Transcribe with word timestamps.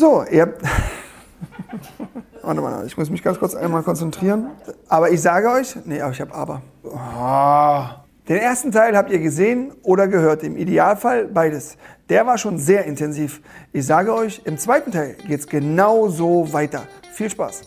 So, 0.00 0.24
ihr. 0.30 0.54
Warte 2.42 2.60
mal, 2.62 2.86
ich 2.86 2.96
muss 2.96 3.10
mich 3.10 3.22
ganz 3.22 3.38
kurz 3.38 3.54
einmal 3.54 3.82
konzentrieren. 3.82 4.46
Aber 4.88 5.10
ich 5.10 5.20
sage 5.20 5.50
euch, 5.50 5.76
nee, 5.84 6.00
aber 6.00 6.12
ich 6.12 6.20
habe 6.22 6.34
aber. 6.34 6.62
Oh. 6.84 7.84
Den 8.26 8.38
ersten 8.38 8.72
Teil 8.72 8.96
habt 8.96 9.10
ihr 9.10 9.18
gesehen 9.18 9.72
oder 9.82 10.08
gehört, 10.08 10.42
im 10.42 10.56
Idealfall 10.56 11.26
beides. 11.26 11.76
Der 12.08 12.24
war 12.24 12.38
schon 12.38 12.56
sehr 12.56 12.86
intensiv. 12.86 13.42
Ich 13.74 13.84
sage 13.84 14.14
euch, 14.14 14.40
im 14.46 14.56
zweiten 14.56 14.90
Teil 14.90 15.16
geht 15.28 15.40
es 15.40 15.46
genauso 15.46 16.50
weiter. 16.50 16.84
Viel 17.12 17.28
Spaß. 17.28 17.60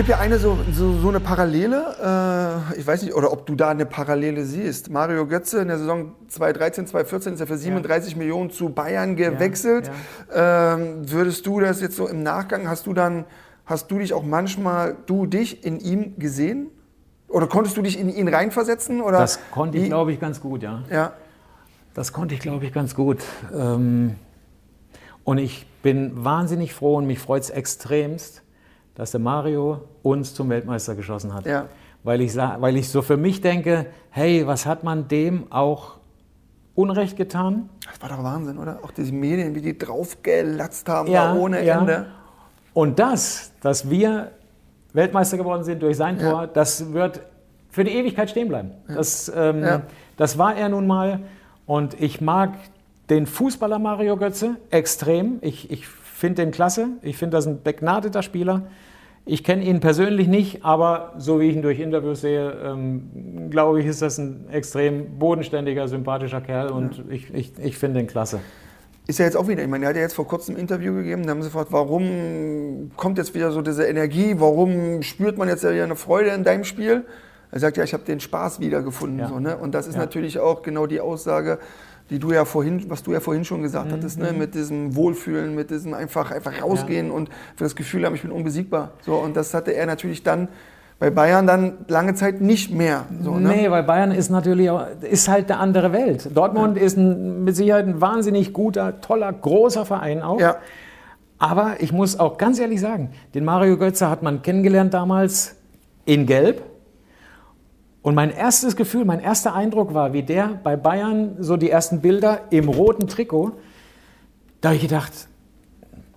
Gibt 0.00 0.08
ja 0.08 0.18
eine 0.18 0.38
so, 0.38 0.56
so, 0.72 0.98
so 0.98 1.10
eine 1.10 1.20
Parallele, 1.20 2.64
äh, 2.72 2.80
ich 2.80 2.86
weiß 2.86 3.02
nicht, 3.02 3.14
oder 3.14 3.30
ob 3.32 3.44
du 3.44 3.54
da 3.54 3.68
eine 3.68 3.84
Parallele 3.84 4.46
siehst. 4.46 4.88
Mario 4.88 5.26
Götze 5.26 5.60
in 5.60 5.68
der 5.68 5.76
Saison 5.76 6.14
2013, 6.26 6.86
2014 6.86 7.34
ist 7.34 7.40
er 7.40 7.46
für 7.46 7.58
37 7.58 8.12
ja. 8.12 8.18
Millionen 8.18 8.48
zu 8.48 8.70
Bayern 8.70 9.14
gewechselt. 9.14 9.90
Ja. 10.34 10.72
Ähm, 10.72 11.10
würdest 11.10 11.44
du 11.44 11.60
das 11.60 11.82
jetzt 11.82 11.96
so 11.96 12.08
im 12.08 12.22
Nachgang, 12.22 12.66
hast 12.66 12.86
du 12.86 12.94
dann, 12.94 13.26
hast 13.66 13.90
du 13.90 13.98
dich 13.98 14.14
auch 14.14 14.22
manchmal, 14.22 14.96
du 15.04 15.26
dich 15.26 15.66
in 15.66 15.80
ihm 15.80 16.18
gesehen? 16.18 16.70
Oder 17.28 17.46
konntest 17.46 17.76
du 17.76 17.82
dich 17.82 18.00
in 18.00 18.08
ihn 18.08 18.28
reinversetzen? 18.28 19.02
Oder 19.02 19.18
das 19.18 19.38
konnte 19.50 19.76
ich, 19.76 19.84
glaube 19.84 20.12
ich, 20.12 20.18
ganz 20.18 20.40
gut, 20.40 20.62
ja. 20.62 20.82
ja. 20.90 21.12
Das 21.92 22.14
konnte 22.14 22.34
ich, 22.34 22.40
glaube 22.40 22.64
ich, 22.64 22.72
ganz 22.72 22.94
gut. 22.94 23.18
Ähm, 23.54 24.14
und 25.24 25.36
ich 25.36 25.66
bin 25.82 26.24
wahnsinnig 26.24 26.72
froh 26.72 26.96
und 26.96 27.06
mich 27.06 27.18
freut 27.18 27.42
es 27.42 27.50
extremst, 27.50 28.42
dass 29.00 29.12
der 29.12 29.20
Mario 29.20 29.80
uns 30.02 30.34
zum 30.34 30.50
Weltmeister 30.50 30.94
geschossen 30.94 31.32
hat. 31.32 31.46
Ja. 31.46 31.68
Weil, 32.02 32.20
ich, 32.20 32.36
weil 32.36 32.76
ich 32.76 32.90
so 32.90 33.00
für 33.00 33.16
mich 33.16 33.40
denke, 33.40 33.86
hey, 34.10 34.46
was 34.46 34.66
hat 34.66 34.84
man 34.84 35.08
dem 35.08 35.50
auch 35.50 35.96
Unrecht 36.74 37.16
getan? 37.16 37.70
Das 37.86 38.02
war 38.02 38.10
doch 38.10 38.22
Wahnsinn, 38.22 38.58
oder? 38.58 38.80
Auch 38.84 38.90
diese 38.90 39.12
Medien, 39.12 39.54
wie 39.54 39.62
die 39.62 39.78
draufgelatzt 39.78 40.86
haben, 40.90 41.10
ja, 41.10 41.32
ohne 41.32 41.64
ja. 41.64 41.78
Ende. 41.78 42.06
Und 42.74 42.98
das, 42.98 43.52
dass 43.62 43.88
wir 43.88 44.32
Weltmeister 44.92 45.38
geworden 45.38 45.64
sind 45.64 45.80
durch 45.82 45.96
sein 45.96 46.18
Tor, 46.18 46.42
ja. 46.42 46.46
das 46.46 46.92
wird 46.92 47.22
für 47.70 47.84
die 47.84 47.92
Ewigkeit 47.92 48.28
stehen 48.28 48.48
bleiben. 48.48 48.72
Das, 48.86 49.32
ähm, 49.34 49.80
das 50.18 50.36
war 50.36 50.56
er 50.56 50.68
nun 50.68 50.86
mal. 50.86 51.20
Und 51.64 51.98
ich 51.98 52.20
mag 52.20 52.52
den 53.08 53.26
Fußballer 53.26 53.78
Mario 53.78 54.18
Götze 54.18 54.56
extrem. 54.68 55.38
Ich, 55.40 55.70
ich 55.70 55.88
finde 55.88 56.42
den 56.42 56.50
klasse. 56.50 56.88
Ich 57.00 57.16
finde, 57.16 57.38
das 57.38 57.46
ein 57.46 57.62
begnadeter 57.62 58.22
Spieler. 58.22 58.64
Ich 59.26 59.44
kenne 59.44 59.62
ihn 59.62 59.80
persönlich 59.80 60.28
nicht, 60.28 60.64
aber 60.64 61.12
so 61.18 61.40
wie 61.40 61.50
ich 61.50 61.56
ihn 61.56 61.62
durch 61.62 61.78
Interviews 61.78 62.22
sehe, 62.22 62.52
ähm, 62.64 63.48
glaube 63.50 63.80
ich, 63.80 63.86
ist 63.86 64.02
das 64.02 64.18
ein 64.18 64.48
extrem 64.50 65.18
bodenständiger, 65.18 65.86
sympathischer 65.88 66.40
Kerl 66.40 66.70
und 66.70 66.98
ja. 66.98 67.04
ich, 67.10 67.34
ich, 67.34 67.52
ich 67.62 67.78
finde 67.78 68.00
ihn 68.00 68.06
klasse. 68.06 68.40
Ist 69.06 69.18
ja 69.18 69.24
jetzt 69.24 69.36
auch 69.36 69.48
wieder, 69.48 69.62
ich 69.62 69.68
meine, 69.68 69.84
er 69.84 69.90
hat 69.90 69.96
ja 69.96 70.02
jetzt 70.02 70.14
vor 70.14 70.26
kurzem 70.26 70.54
ein 70.54 70.60
Interview 70.60 70.94
gegeben, 70.94 71.24
da 71.24 71.30
haben 71.30 71.42
sie 71.42 71.48
gefragt, 71.48 71.72
warum 71.72 72.92
kommt 72.96 73.18
jetzt 73.18 73.34
wieder 73.34 73.50
so 73.50 73.60
diese 73.60 73.84
Energie, 73.84 74.36
warum 74.38 75.02
spürt 75.02 75.36
man 75.36 75.48
jetzt 75.48 75.64
ja 75.64 75.72
wieder 75.72 75.84
eine 75.84 75.96
Freude 75.96 76.30
in 76.30 76.44
deinem 76.44 76.64
Spiel? 76.64 77.04
Er 77.50 77.58
sagt 77.58 77.76
ja, 77.76 77.84
ich 77.84 77.92
habe 77.92 78.04
den 78.04 78.20
Spaß 78.20 78.60
wiedergefunden. 78.60 79.18
Ja. 79.18 79.28
So, 79.28 79.40
ne? 79.40 79.56
Und 79.56 79.74
das 79.74 79.86
ist 79.86 79.94
ja. 79.94 80.00
natürlich 80.00 80.38
auch 80.38 80.62
genau 80.62 80.86
die 80.86 81.00
Aussage, 81.00 81.58
die 82.10 82.18
du 82.18 82.32
ja 82.32 82.44
vorhin, 82.44 82.90
was 82.90 83.02
du 83.02 83.12
ja 83.12 83.20
vorhin 83.20 83.44
schon 83.44 83.62
gesagt 83.62 83.88
mhm. 83.88 83.92
hattest, 83.92 84.18
ne? 84.18 84.32
Mit 84.32 84.54
diesem 84.54 84.94
Wohlfühlen, 84.96 85.54
mit 85.54 85.70
diesem 85.70 85.94
einfach, 85.94 86.30
einfach 86.30 86.60
rausgehen 86.62 87.08
ja. 87.08 87.12
und 87.12 87.30
für 87.56 87.64
das 87.64 87.76
Gefühl 87.76 88.04
haben, 88.04 88.14
ich 88.14 88.22
bin 88.22 88.32
unbesiegbar. 88.32 88.92
So, 89.02 89.14
und 89.14 89.36
das 89.36 89.54
hatte 89.54 89.72
er 89.72 89.86
natürlich 89.86 90.22
dann 90.22 90.48
bei 90.98 91.08
Bayern 91.08 91.46
dann 91.46 91.78
lange 91.88 92.14
Zeit 92.14 92.42
nicht 92.42 92.74
mehr. 92.74 93.06
So, 93.22 93.36
ne? 93.38 93.48
Nee, 93.48 93.70
weil 93.70 93.84
Bayern 93.84 94.12
ist 94.12 94.28
natürlich 94.28 94.68
auch, 94.68 94.86
ist 95.00 95.28
halt 95.28 95.50
eine 95.50 95.58
andere 95.58 95.92
Welt. 95.92 96.28
Dortmund 96.34 96.76
ja. 96.76 96.82
ist 96.82 96.98
ein, 96.98 97.42
mit 97.42 97.56
Sicherheit 97.56 97.86
ein 97.86 98.00
wahnsinnig 98.02 98.52
guter, 98.52 99.00
toller, 99.00 99.32
großer 99.32 99.86
Verein 99.86 100.20
auch. 100.20 100.38
Ja. 100.38 100.56
Aber 101.38 101.76
ich 101.78 101.90
muss 101.90 102.20
auch 102.20 102.36
ganz 102.36 102.58
ehrlich 102.58 102.82
sagen, 102.82 103.12
den 103.34 103.46
Mario 103.46 103.78
Götze 103.78 104.10
hat 104.10 104.22
man 104.22 104.42
kennengelernt 104.42 104.92
damals 104.92 105.56
in 106.04 106.26
Gelb. 106.26 106.62
Und 108.02 108.14
mein 108.14 108.30
erstes 108.30 108.76
Gefühl, 108.76 109.04
mein 109.04 109.20
erster 109.20 109.54
Eindruck 109.54 109.92
war, 109.92 110.12
wie 110.12 110.22
der 110.22 110.58
bei 110.62 110.76
Bayern 110.76 111.36
so 111.38 111.56
die 111.56 111.70
ersten 111.70 112.00
Bilder 112.00 112.40
im 112.50 112.68
roten 112.68 113.08
Trikot, 113.08 113.52
da 114.60 114.70
habe 114.70 114.76
ich 114.76 114.82
gedacht, 114.82 115.12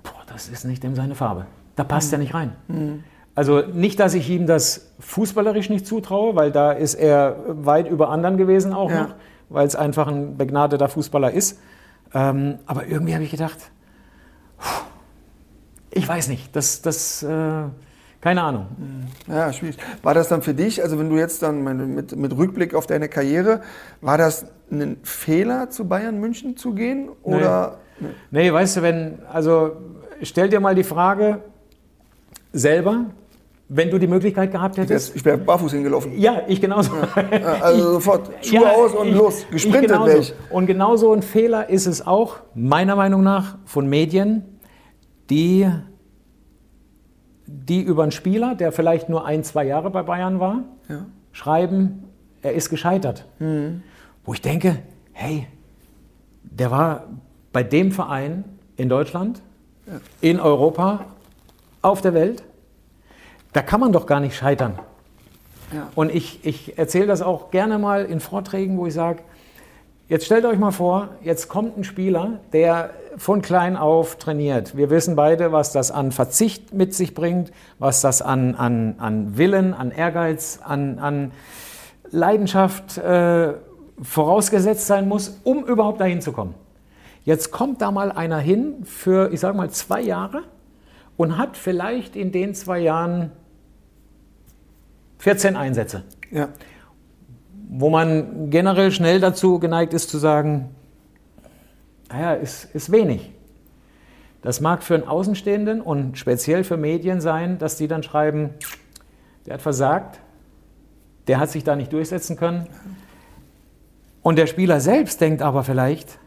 boah, 0.03 0.23
das 0.27 0.47
ist 0.47 0.63
nicht 0.63 0.83
in 0.83 0.95
seine 0.95 1.15
Farbe. 1.15 1.45
Da 1.75 1.83
passt 1.83 2.09
mhm. 2.09 2.15
er 2.15 2.17
nicht 2.19 2.33
rein. 2.33 2.55
Mhm. 2.67 3.03
Also 3.35 3.61
nicht, 3.61 3.99
dass 3.99 4.13
ich 4.13 4.29
ihm 4.29 4.45
das 4.45 4.91
fußballerisch 4.99 5.69
nicht 5.69 5.87
zutraue, 5.87 6.35
weil 6.35 6.51
da 6.51 6.71
ist 6.71 6.93
er 6.93 7.35
weit 7.47 7.89
über 7.89 8.09
anderen 8.09 8.37
gewesen 8.37 8.73
auch 8.73 8.91
ja. 8.91 9.03
noch, 9.03 9.15
weil 9.49 9.65
es 9.65 9.75
einfach 9.75 10.07
ein 10.07 10.37
begnadeter 10.37 10.87
Fußballer 10.87 11.31
ist. 11.31 11.59
Ähm, 12.13 12.59
aber 12.65 12.85
irgendwie 12.85 13.15
habe 13.15 13.23
ich 13.23 13.31
gedacht, 13.31 13.57
ich 15.89 16.07
weiß 16.07 16.27
nicht, 16.27 16.55
das, 16.55 16.81
das 16.81 17.23
äh, 17.23 17.63
keine 18.23 18.41
Ahnung. 18.41 18.67
Ja, 19.27 19.51
schwierig. 19.51 19.75
War 20.01 20.13
das 20.13 20.29
dann 20.29 20.41
für 20.41 20.53
dich, 20.53 20.81
also 20.81 20.97
wenn 20.97 21.09
du 21.09 21.17
jetzt 21.17 21.43
dann 21.43 21.61
mit, 21.61 22.15
mit 22.15 22.37
Rückblick 22.37 22.73
auf 22.73 22.87
deine 22.87 23.09
Karriere, 23.09 23.59
war 23.99 24.17
das 24.17 24.45
ein 24.71 24.95
Fehler, 25.03 25.69
zu 25.69 25.89
Bayern 25.89 26.21
München 26.21 26.55
zu 26.55 26.73
gehen? 26.73 27.09
Oder? 27.21 27.79
Nee, 27.99 28.07
nee 28.31 28.53
weißt 28.53 28.77
du, 28.77 28.81
wenn, 28.81 29.19
also 29.29 29.73
stell 30.21 30.47
dir 30.47 30.61
mal 30.61 30.73
die 30.73 30.85
Frage 30.85 31.39
selber, 32.53 33.07
wenn 33.67 33.91
du 33.91 33.97
die 33.97 34.07
Möglichkeit 34.07 34.53
gehabt 34.53 34.77
hättest. 34.77 35.17
Ich 35.17 35.25
wäre 35.25 35.37
barfuß 35.37 35.73
hingelaufen. 35.73 36.17
Ja, 36.17 36.43
ich 36.47 36.61
genauso. 36.61 36.93
Ja, 37.29 37.55
also 37.61 37.91
sofort 37.91 38.29
Schuhe 38.41 38.61
ja, 38.61 38.71
aus 38.71 38.93
und 38.93 39.09
ich, 39.09 39.15
los, 39.15 39.45
gesprintet 39.51 39.99
ich. 40.17 40.33
Und 40.49 40.67
genauso 40.67 41.11
ein 41.11 41.23
Fehler 41.23 41.69
ist 41.69 41.87
es 41.87 42.07
auch, 42.07 42.37
meiner 42.55 42.95
Meinung 42.95 43.21
nach, 43.21 43.57
von 43.65 43.89
Medien, 43.89 44.59
die 45.29 45.67
die 47.45 47.81
über 47.81 48.03
einen 48.03 48.11
Spieler, 48.11 48.55
der 48.55 48.71
vielleicht 48.71 49.09
nur 49.09 49.25
ein, 49.25 49.43
zwei 49.43 49.65
Jahre 49.65 49.89
bei 49.89 50.03
Bayern 50.03 50.39
war, 50.39 50.63
ja. 50.89 51.05
schreiben, 51.31 52.05
er 52.41 52.53
ist 52.53 52.69
gescheitert. 52.69 53.25
Mhm. 53.39 53.83
Wo 54.25 54.33
ich 54.33 54.41
denke, 54.41 54.79
hey, 55.11 55.47
der 56.43 56.71
war 56.71 57.07
bei 57.51 57.63
dem 57.63 57.91
Verein 57.91 58.45
in 58.77 58.89
Deutschland, 58.89 59.41
ja. 59.85 59.99
in 60.21 60.39
Europa, 60.39 61.05
auf 61.81 62.01
der 62.01 62.13
Welt. 62.13 62.43
Da 63.51 63.61
kann 63.61 63.79
man 63.79 63.91
doch 63.91 64.05
gar 64.05 64.19
nicht 64.19 64.35
scheitern. 64.35 64.79
Ja. 65.73 65.89
Und 65.95 66.13
ich, 66.13 66.45
ich 66.45 66.77
erzähle 66.77 67.07
das 67.07 67.21
auch 67.21 67.51
gerne 67.51 67.77
mal 67.77 68.05
in 68.05 68.19
Vorträgen, 68.19 68.77
wo 68.77 68.87
ich 68.87 68.93
sage, 68.93 69.19
Jetzt 70.09 70.25
stellt 70.25 70.45
euch 70.45 70.59
mal 70.59 70.71
vor, 70.71 71.09
jetzt 71.21 71.47
kommt 71.47 71.77
ein 71.77 71.83
Spieler, 71.83 72.39
der 72.51 72.91
von 73.17 73.41
klein 73.41 73.77
auf 73.77 74.17
trainiert. 74.17 74.75
Wir 74.75 74.89
wissen 74.89 75.15
beide, 75.15 75.51
was 75.51 75.71
das 75.71 75.91
an 75.91 76.11
Verzicht 76.11 76.73
mit 76.73 76.93
sich 76.93 77.13
bringt, 77.13 77.51
was 77.79 78.01
das 78.01 78.21
an, 78.21 78.55
an, 78.55 78.95
an 78.97 79.37
Willen, 79.37 79.73
an 79.73 79.91
Ehrgeiz, 79.91 80.59
an, 80.63 80.99
an 80.99 81.31
Leidenschaft 82.09 82.97
äh, 82.97 83.53
vorausgesetzt 84.01 84.87
sein 84.87 85.07
muss, 85.07 85.39
um 85.43 85.65
überhaupt 85.65 86.01
dahin 86.01 86.21
zu 86.21 86.31
kommen. 86.31 86.55
Jetzt 87.23 87.51
kommt 87.51 87.81
da 87.81 87.91
mal 87.91 88.11
einer 88.11 88.39
hin 88.39 88.83
für, 88.83 89.31
ich 89.31 89.39
sage 89.39 89.55
mal, 89.55 89.69
zwei 89.69 90.01
Jahre 90.01 90.43
und 91.15 91.37
hat 91.37 91.57
vielleicht 91.57 92.15
in 92.15 92.31
den 92.31 92.53
zwei 92.53 92.79
Jahren 92.79 93.31
14 95.19 95.55
Einsätze. 95.55 96.03
Ja 96.31 96.49
wo 97.75 97.89
man 97.89 98.51
generell 98.51 98.91
schnell 98.91 99.19
dazu 99.19 99.57
geneigt 99.57 99.93
ist 99.93 100.09
zu 100.09 100.19
sagen, 100.19 100.69
naja, 102.13 102.33
ist, 102.33 102.65
ist 102.75 102.91
wenig. 102.91 103.31
Das 104.43 104.61
mag 104.61 104.83
für 104.83 104.93
einen 104.93 105.07
Außenstehenden 105.07 105.81
und 105.81 106.17
speziell 106.17 106.63
für 106.63 106.77
Medien 106.77 107.21
sein, 107.21 107.57
dass 107.57 107.75
die 107.75 107.87
dann 107.87 108.03
schreiben, 108.03 108.51
der 109.47 109.55
hat 109.55 109.61
versagt, 109.61 110.19
der 111.27 111.39
hat 111.39 111.49
sich 111.49 111.63
da 111.63 111.75
nicht 111.75 111.91
durchsetzen 111.91 112.35
können. 112.35 112.67
Und 114.21 114.37
der 114.37 114.45
Spieler 114.45 114.79
selbst 114.79 115.21
denkt 115.21 115.41
aber 115.41 115.63
vielleicht, 115.63 116.19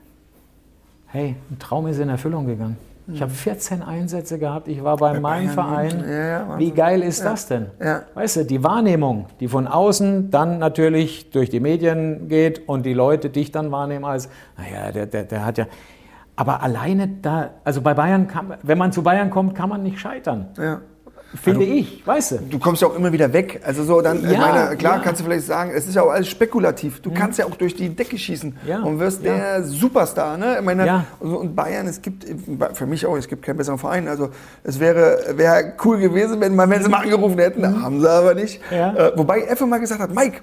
hey, 1.06 1.36
ein 1.50 1.58
Traum 1.60 1.86
ist 1.86 2.00
in 2.00 2.08
Erfüllung 2.08 2.46
gegangen. 2.46 2.78
Ich 3.08 3.22
habe 3.22 3.30
14 3.30 3.82
Einsätze 3.82 4.38
gehabt, 4.38 4.66
ich 4.66 4.82
war 4.82 4.96
bei, 4.96 5.12
bei 5.12 5.20
meinem 5.20 5.50
Verein. 5.50 6.04
Ja, 6.08 6.24
ja, 6.24 6.58
Wie 6.58 6.72
geil 6.72 7.02
ist 7.02 7.20
ja, 7.20 7.30
das 7.30 7.46
denn? 7.46 7.66
Weißt 8.14 8.36
du, 8.36 8.44
die 8.44 8.64
Wahrnehmung, 8.64 9.26
die 9.38 9.46
von 9.46 9.68
außen 9.68 10.30
dann 10.30 10.58
natürlich 10.58 11.30
durch 11.30 11.48
die 11.48 11.60
Medien 11.60 12.28
geht 12.28 12.68
und 12.68 12.84
die 12.84 12.94
Leute 12.94 13.30
dich 13.30 13.52
dann 13.52 13.70
wahrnehmen 13.70 14.04
als, 14.04 14.28
naja, 14.56 14.90
der, 14.90 15.06
der, 15.06 15.24
der 15.24 15.46
hat 15.46 15.58
ja. 15.58 15.66
Aber 16.34 16.62
alleine 16.62 17.08
da, 17.22 17.50
also 17.64 17.80
bei 17.80 17.94
Bayern, 17.94 18.26
kann, 18.26 18.54
wenn 18.62 18.76
man 18.76 18.92
zu 18.92 19.02
Bayern 19.02 19.30
kommt, 19.30 19.54
kann 19.54 19.68
man 19.68 19.82
nicht 19.82 20.00
scheitern. 20.00 20.48
Finde 21.36 21.60
also, 21.60 21.72
ich, 21.72 22.06
weißt 22.06 22.30
du. 22.32 22.36
Du 22.50 22.58
kommst 22.58 22.82
ja 22.82 22.88
auch 22.88 22.94
immer 22.94 23.12
wieder 23.12 23.32
weg. 23.32 23.60
Also 23.64 23.84
so, 23.84 24.00
dann, 24.00 24.22
ja, 24.22 24.38
meine, 24.38 24.76
klar 24.76 24.96
ja. 24.96 25.02
kannst 25.02 25.20
du 25.20 25.24
vielleicht 25.24 25.46
sagen, 25.46 25.72
es 25.74 25.86
ist 25.86 25.94
ja 25.94 26.02
auch 26.02 26.10
alles 26.10 26.28
spekulativ. 26.28 27.00
Du 27.00 27.10
mhm. 27.10 27.14
kannst 27.14 27.38
ja 27.38 27.46
auch 27.46 27.56
durch 27.56 27.74
die 27.74 27.88
Decke 27.90 28.18
schießen 28.18 28.56
ja. 28.66 28.82
und 28.82 28.98
wirst 28.98 29.24
der 29.24 29.62
Superstar. 29.62 30.36
Ne? 30.36 30.56
Ich 30.58 30.64
meine, 30.64 31.04
und 31.20 31.54
Bayern, 31.54 31.86
es 31.86 32.02
gibt, 32.02 32.26
für 32.74 32.86
mich 32.86 33.06
auch, 33.06 33.16
es 33.16 33.28
gibt 33.28 33.44
keinen 33.44 33.56
besseren 33.56 33.78
Verein. 33.78 34.08
Also 34.08 34.30
es 34.64 34.80
wäre, 34.80 35.34
wäre 35.36 35.74
cool 35.84 35.98
gewesen, 35.98 36.40
wenn, 36.40 36.56
wenn 36.56 36.82
sie 36.82 36.88
mal 36.88 37.02
angerufen 37.02 37.38
hätten. 37.38 37.60
Mhm. 37.60 37.82
Haben 37.82 38.00
sie 38.00 38.10
aber 38.10 38.34
nicht. 38.34 38.60
Äh, 38.70 39.12
wobei 39.16 39.42
Effe 39.42 39.66
mal 39.66 39.78
gesagt 39.78 40.00
hat, 40.00 40.14
Mike, 40.14 40.40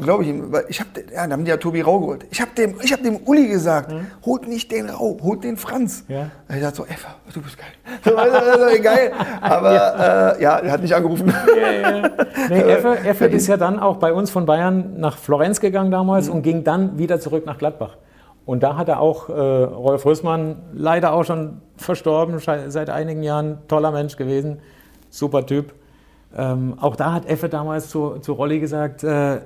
glaube 0.00 0.24
ich 0.24 0.34
weil 0.52 0.64
ich 0.68 0.80
habe, 0.80 0.90
ja, 1.12 1.26
da 1.26 1.32
haben 1.32 1.44
die 1.44 1.50
ja 1.50 1.56
Tobi 1.56 1.80
Rau 1.80 2.00
geholt. 2.00 2.26
Ich 2.30 2.40
habe 2.40 2.50
dem, 2.56 2.76
ich 2.82 2.94
dem 2.94 3.16
Uli 3.24 3.48
gesagt, 3.48 3.92
mhm. 3.92 4.06
holt 4.24 4.46
nicht 4.48 4.70
den 4.70 4.88
Rau, 4.88 5.18
holt 5.22 5.44
den 5.44 5.56
Franz. 5.56 6.04
Ja. 6.08 6.30
Ich 6.48 6.60
dachte 6.60 6.76
so, 6.76 6.86
Effa, 6.86 7.14
du 7.32 7.42
bist 7.42 7.56
geil. 7.56 7.68
So, 8.04 8.16
also, 8.16 8.82
geil. 8.82 9.12
Aber 9.40 9.74
ja. 9.74 10.30
Äh, 10.30 10.42
ja, 10.42 10.58
er 10.58 10.72
hat 10.72 10.82
nicht 10.82 10.94
angerufen. 10.94 11.32
Ja, 11.56 11.70
ja. 11.70 12.10
Nee, 12.48 12.60
Effe, 12.60 12.98
Effe 13.04 13.26
ist 13.26 13.46
ja 13.46 13.56
dann 13.56 13.78
auch 13.78 13.96
bei 13.96 14.12
uns 14.12 14.30
von 14.30 14.46
Bayern 14.46 14.98
nach 14.98 15.18
Florenz 15.18 15.60
gegangen 15.60 15.90
damals 15.90 16.28
mhm. 16.28 16.34
und 16.34 16.42
ging 16.42 16.64
dann 16.64 16.98
wieder 16.98 17.20
zurück 17.20 17.46
nach 17.46 17.58
Gladbach. 17.58 17.96
Und 18.46 18.62
da 18.62 18.76
hat 18.76 18.88
er 18.88 19.00
auch 19.00 19.28
äh, 19.28 19.32
Rolf 19.32 20.04
Rüssmann, 20.06 20.56
leider 20.72 21.12
auch 21.12 21.24
schon 21.24 21.60
verstorben, 21.76 22.38
seit 22.38 22.90
einigen 22.90 23.22
Jahren, 23.22 23.58
toller 23.68 23.92
Mensch 23.92 24.16
gewesen, 24.16 24.60
super 25.08 25.46
Typ. 25.46 25.72
Ähm, 26.36 26.74
auch 26.80 26.96
da 26.96 27.12
hat 27.12 27.26
Effe 27.26 27.48
damals 27.48 27.88
zu, 27.88 28.18
zu 28.18 28.32
Rolli 28.32 28.60
gesagt, 28.60 29.02
äh, 29.02 29.40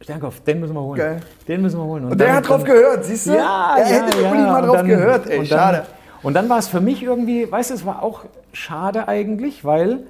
Sternkopf, 0.00 0.40
den 0.40 0.60
müssen 0.60 0.74
wir 0.74 0.80
holen. 0.80 0.98
Geil. 0.98 1.20
Den 1.46 1.62
müssen 1.62 1.78
wir 1.78 1.84
holen. 1.84 2.04
Und, 2.04 2.12
und 2.12 2.18
der 2.18 2.28
dann, 2.28 2.36
hat 2.36 2.48
drauf 2.48 2.64
dann, 2.64 2.74
gehört, 2.74 3.04
siehst 3.04 3.26
du? 3.28 3.34
Ja, 3.34 3.76
er 3.78 3.90
ja, 3.90 4.02
hätte 4.02 4.20
ja. 4.20 4.24
unbedingt 4.24 4.52
mal 4.52 4.62
drauf 4.62 4.76
dann, 4.76 4.86
gehört, 4.88 5.30
ey, 5.30 5.38
und 5.38 5.46
schade. 5.46 5.76
Dann, 5.78 5.86
und 6.22 6.34
dann 6.34 6.48
war 6.48 6.58
es 6.58 6.68
für 6.68 6.80
mich 6.80 7.02
irgendwie, 7.02 7.50
weißt 7.50 7.70
du, 7.70 7.74
es 7.74 7.86
war 7.86 8.02
auch 8.02 8.24
schade 8.52 9.08
eigentlich, 9.08 9.64
weil 9.64 10.06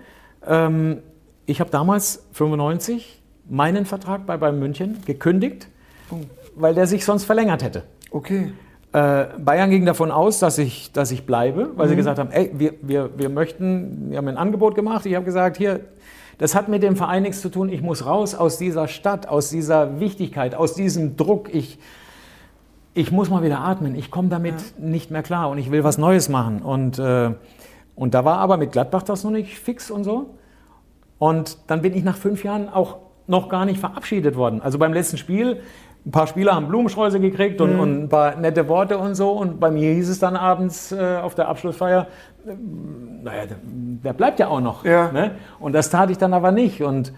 ähm, 0.47 1.03
ich 1.47 1.61
habe 1.61 1.71
damals, 1.71 2.25
95, 2.33 3.23
meinen 3.49 3.85
Vertrag 3.85 4.27
bei 4.27 4.37
Bayern 4.37 4.59
München 4.59 4.99
gekündigt, 5.05 5.69
oh. 6.11 6.17
weil 6.55 6.75
der 6.75 6.87
sich 6.87 7.05
sonst 7.05 7.25
verlängert 7.25 7.63
hätte. 7.63 7.85
Okay. 8.11 8.53
Äh, 8.93 9.25
Bayern 9.39 9.71
ging 9.71 9.87
davon 9.87 10.11
aus, 10.11 10.39
dass 10.39 10.59
ich, 10.59 10.93
dass 10.93 11.11
ich 11.11 11.25
bleibe, 11.25 11.71
weil 11.77 11.87
mhm. 11.87 11.91
sie 11.91 11.97
gesagt 11.97 12.19
haben, 12.19 12.31
ey, 12.31 12.51
wir, 12.53 12.75
wir, 12.83 13.11
wir 13.17 13.29
möchten, 13.31 14.11
wir 14.11 14.19
haben 14.19 14.29
ein 14.29 14.37
Angebot 14.37 14.75
gemacht. 14.75 15.07
Ich 15.07 15.15
habe 15.15 15.25
gesagt, 15.25 15.57
hier, 15.57 15.81
das 16.39 16.55
hat 16.55 16.69
mit 16.69 16.83
dem 16.83 16.97
Verein 16.97 17.23
nichts 17.23 17.41
zu 17.41 17.49
tun. 17.49 17.71
Ich 17.71 17.81
muss 17.81 18.05
raus 18.05 18.35
aus 18.35 18.59
dieser 18.59 18.89
Stadt, 18.89 19.29
aus 19.29 19.49
dieser 19.49 19.99
Wichtigkeit, 20.01 20.55
aus 20.55 20.75
diesem 20.75 21.17
Druck. 21.17 21.55
Ich, 21.55 21.79
ich 22.93 23.11
muss 23.13 23.31
mal 23.31 23.43
wieder 23.43 23.61
atmen. 23.61 23.95
Ich 23.95 24.11
komme 24.11 24.29
damit 24.29 24.55
ja. 24.55 24.85
nicht 24.87 25.11
mehr 25.11 25.23
klar 25.23 25.49
und 25.49 25.59
ich 25.59 25.71
will 25.71 25.85
was 25.85 25.97
Neues 25.97 26.29
machen. 26.29 26.61
Und, 26.61 26.99
äh, 26.99 27.31
und 27.95 28.13
da 28.13 28.27
war 28.27 28.39
aber 28.39 28.59
mit 28.59 28.73
Gladbach 28.73 29.05
das 29.05 29.25
noch 29.25 29.31
nicht 29.31 29.59
fix 29.59 29.91
und 29.91 30.05
so. 30.05 30.35
Und 31.19 31.59
dann 31.69 31.81
bin 31.81 31.95
ich 31.95 32.05
nach 32.05 32.17
fünf 32.17 32.45
Jahren 32.45 32.69
auch 32.69 32.97
noch 33.27 33.49
gar 33.49 33.65
nicht 33.65 33.81
verabschiedet 33.81 34.37
worden. 34.37 34.61
Also 34.61 34.79
beim 34.79 34.93
letzten 34.93 35.17
Spiel 35.17 35.61
ein 36.05 36.11
paar 36.11 36.27
Spieler 36.27 36.55
haben 36.55 36.67
Blumensträuße 36.67 37.21
gekriegt 37.21 37.61
und, 37.61 37.75
mhm. 37.75 37.81
und, 37.81 38.03
ein 38.05 38.09
paar 38.09 38.37
nette 38.37 38.69
Worte 38.69 38.99
und 38.99 39.15
so. 39.15 39.31
Und 39.31 39.61
bei 39.61 39.71
mir 39.71 39.93
hieß 39.95 40.09
es 40.09 40.19
dann 40.19 40.37
abends 40.37 40.91
äh, 40.91 41.19
auf 41.23 41.35
der 41.35 41.49
Abschlussfeier, 41.49 42.09
äh, 42.45 42.51
naja, 43.23 43.47
der, 43.47 43.57
der, 43.63 44.13
bleibt 44.13 44.41
ja 44.41 44.49
auch 44.49 44.61
noch. 44.61 44.85
Ja. 44.85 45.13
Ne? 45.13 45.37
Und 45.61 45.75
das 45.75 45.91
tat 45.91 46.11
ich 46.11 46.19
dann 46.19 46.35
aber 46.35 46.51
nicht. 46.51 46.83
Und, 46.83 47.13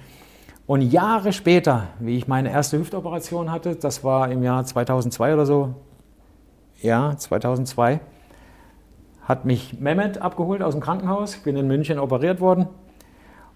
und 0.67 0.83
Jahre 0.83 1.33
später, 1.33 1.85
wie 1.99 2.19
ich 2.19 2.29
meine 2.29 2.51
erste 2.51 2.79
Hüftoperation 2.79 3.51
hatte, 3.51 3.77
das 3.77 4.05
war 4.05 4.31
im 4.31 4.43
Jahr 4.43 4.65
2002 4.65 5.35
oder 5.35 5.47
so, 5.47 5.75
ja, 6.83 7.17
2002, 7.17 8.01
hat 9.23 9.47
mich 9.47 9.81
Mehmet 9.81 10.19
abgeholt 10.21 10.63
aus 10.63 10.75
dem 10.75 10.83
Krankenhaus. 10.83 11.37
Ich 11.37 11.43
bin 11.43 11.57
in 11.57 11.67
München 11.67 11.99
operiert 11.99 12.41
worden. 12.41 12.69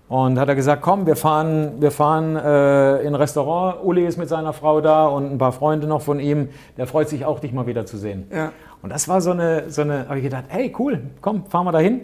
Und 0.09 0.39
hat 0.39 0.49
er 0.49 0.55
gesagt, 0.55 0.81
komm, 0.81 1.07
wir 1.07 1.17
fahren, 1.17 1.81
wir 1.81 1.91
fahren 1.91 2.35
äh, 2.35 3.01
in 3.03 3.09
ein 3.09 3.15
Restaurant. 3.15 3.85
Uli 3.85 4.07
ist 4.07 4.17
mit 4.17 4.29
seiner 4.29 4.55
Frau 4.55 4.81
da 4.81 5.07
und 5.07 5.31
ein 5.31 5.37
paar 5.39 5.53
Freunde 5.53 5.87
noch 5.87 6.01
von 6.01 6.19
ihm. 6.19 6.49
Der 6.79 6.87
freut 6.87 7.11
sich 7.11 7.27
auch, 7.27 7.41
dich 7.41 7.53
mal 7.53 7.67
wieder 7.67 7.85
zu 7.85 7.99
sehen. 7.99 8.27
Ja. 8.33 8.53
Und 8.81 8.91
das 8.91 9.07
war 9.09 9.21
so 9.21 9.33
eine, 9.33 9.71
so 9.71 9.83
eine, 9.83 10.09
habe 10.09 10.19
ich 10.19 10.25
gedacht, 10.25 10.45
hey, 10.49 10.75
cool, 10.79 11.03
komm, 11.21 11.45
fahren 11.47 11.67
wir 11.67 11.73
dahin. 11.73 12.01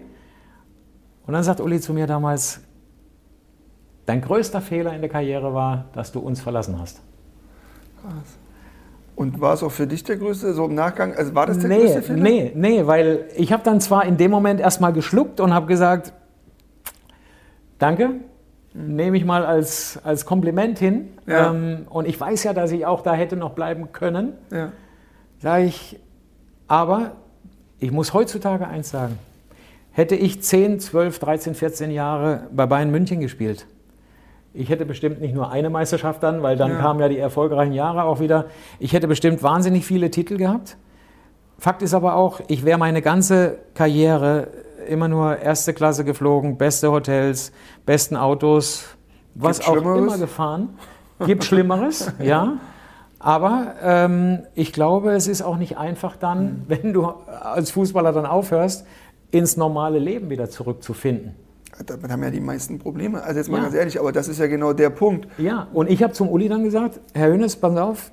Und 1.27 1.33
dann 1.33 1.43
sagt 1.43 1.61
Uli 1.61 1.81
zu 1.81 1.95
mir 1.95 2.07
damals, 2.07 2.61
dein 4.05 4.21
größter 4.21 4.61
Fehler 4.61 4.93
in 4.93 5.01
der 5.01 5.09
Karriere 5.09 5.55
war, 5.55 5.87
dass 5.95 6.13
du 6.13 6.21
uns 6.21 6.43
verlassen 6.43 6.79
hast. 6.79 7.01
Krass. 8.03 8.39
Und 9.17 9.41
war 9.41 9.55
es 9.55 9.63
auch 9.63 9.71
für 9.71 9.87
dich 9.87 10.05
der 10.05 10.17
größte, 10.17 10.53
so 10.53 10.67
im 10.67 10.75
Nachgang, 10.75 11.15
also 11.15 11.35
war 11.35 11.47
das 11.47 11.59
der 11.59 11.69
nee, 11.69 11.79
größte 11.79 12.03
Fehler? 12.03 12.23
Nee, 12.23 12.53
nee, 12.55 12.87
weil 12.87 13.27
ich 13.37 13.53
habe 13.53 13.63
dann 13.63 13.81
zwar 13.81 14.05
in 14.05 14.19
dem 14.19 14.31
Moment 14.31 14.61
erstmal 14.61 14.93
geschluckt 14.93 15.41
und 15.41 15.55
habe 15.55 15.67
gesagt, 15.67 16.13
Danke. 17.79 18.11
Nehme 18.73 19.17
ich 19.17 19.25
mal 19.25 19.45
als, 19.45 20.01
als 20.03 20.27
Kompliment 20.27 20.79
hin. 20.79 21.11
Ja. 21.27 21.51
Ähm, 21.51 21.87
und 21.89 22.09
ich 22.09 22.21
weiß 22.21 22.45
ja, 22.45 22.53
dass 22.53 22.73
ich 22.73 22.87
auch 22.87 23.03
da 23.03 23.15
hätte 23.15 23.37
noch 23.37 23.51
bleiben 23.53 23.93
können. 23.93 24.33
Ja. 24.51 24.73
Sage 25.39 25.65
ich, 25.65 26.01
aber 26.67 27.13
ich 27.79 27.93
muss 27.93 28.15
heutzutage 28.15 28.67
eins 28.67 28.91
sagen. 28.91 29.19
Hätte 29.93 30.17
ich 30.17 30.43
10, 30.43 30.81
12, 30.81 31.19
13, 31.19 31.55
14 31.55 31.91
Jahre 31.91 32.49
bei 32.53 32.67
Bayern 32.67 32.91
München 32.91 33.21
gespielt, 33.21 33.67
ich 34.57 34.69
hätte 34.69 34.87
bestimmt 34.87 35.21
nicht 35.21 35.35
nur 35.35 35.51
eine 35.51 35.69
Meisterschaft 35.69 36.23
dann, 36.23 36.43
weil 36.45 36.57
dann 36.57 36.71
ja. 36.71 36.79
kamen 36.79 37.01
ja 37.01 37.09
die 37.09 37.19
erfolgreichen 37.19 37.73
Jahre 37.73 38.05
auch 38.05 38.21
wieder. 38.21 38.47
Ich 38.79 38.93
hätte 38.93 39.09
bestimmt 39.09 39.43
wahnsinnig 39.43 39.85
viele 39.85 40.13
Titel 40.13 40.37
gehabt. 40.37 40.77
Fakt 41.59 41.83
ist 41.83 41.93
aber 41.93 42.15
auch, 42.15 42.41
ich 42.47 42.65
wäre 42.65 42.79
meine 42.79 43.03
ganze 43.03 43.59
Karriere 43.75 44.49
immer 44.87 45.09
nur 45.09 45.39
erste 45.39 45.75
Klasse 45.75 46.05
geflogen, 46.05 46.57
beste 46.57 46.91
Hotels, 46.91 47.53
besten 47.87 48.17
Autos, 48.17 48.85
was 49.35 49.59
Gibt 49.59 49.71
auch 49.71 49.77
immer 49.77 50.19
gefahren. 50.19 50.79
Gibt 51.27 51.45
Schlimmeres, 51.45 52.13
ja. 52.21 52.59
Aber 53.19 53.75
ähm, 53.83 54.43
ich 54.55 54.73
glaube, 54.73 55.13
es 55.13 55.29
ist 55.29 55.43
auch 55.43 55.57
nicht 55.57 55.79
einfach 55.79 56.17
dann, 56.17 56.45
mhm. 56.45 56.63
wenn 56.69 56.93
du 56.93 57.07
als 57.07 57.71
Fußballer 57.71 58.13
dann 58.13 58.27
aufhörst, 58.27 58.87
ins 59.31 59.57
normale 59.57 59.99
Leben 59.99 60.31
wieder 60.31 60.51
zurückzufinden. 60.51 61.35
Damit 61.87 62.11
haben 62.11 62.23
ja 62.23 62.31
die 62.31 62.41
meisten 62.41 62.79
Probleme. 62.79 63.23
Also 63.23 63.39
jetzt 63.39 63.51
mal 63.51 63.57
ja. 63.57 63.65
ganz 63.65 63.75
ehrlich, 63.75 63.99
aber 63.99 64.13
das 64.13 64.29
ist 64.29 64.39
ja 64.39 64.47
genau 64.47 64.73
der 64.73 64.91
Punkt. 64.91 65.27
Ja, 65.39 65.69
und 65.73 65.91
ich 65.91 66.03
habe 66.03 66.13
zum 66.13 66.29
Uli 66.29 66.49
dann 66.49 66.63
gesagt, 66.63 67.01
Herr 67.15 67.29
Hönes, 67.29 67.57
pass 67.57 67.77
auf, 67.77 68.13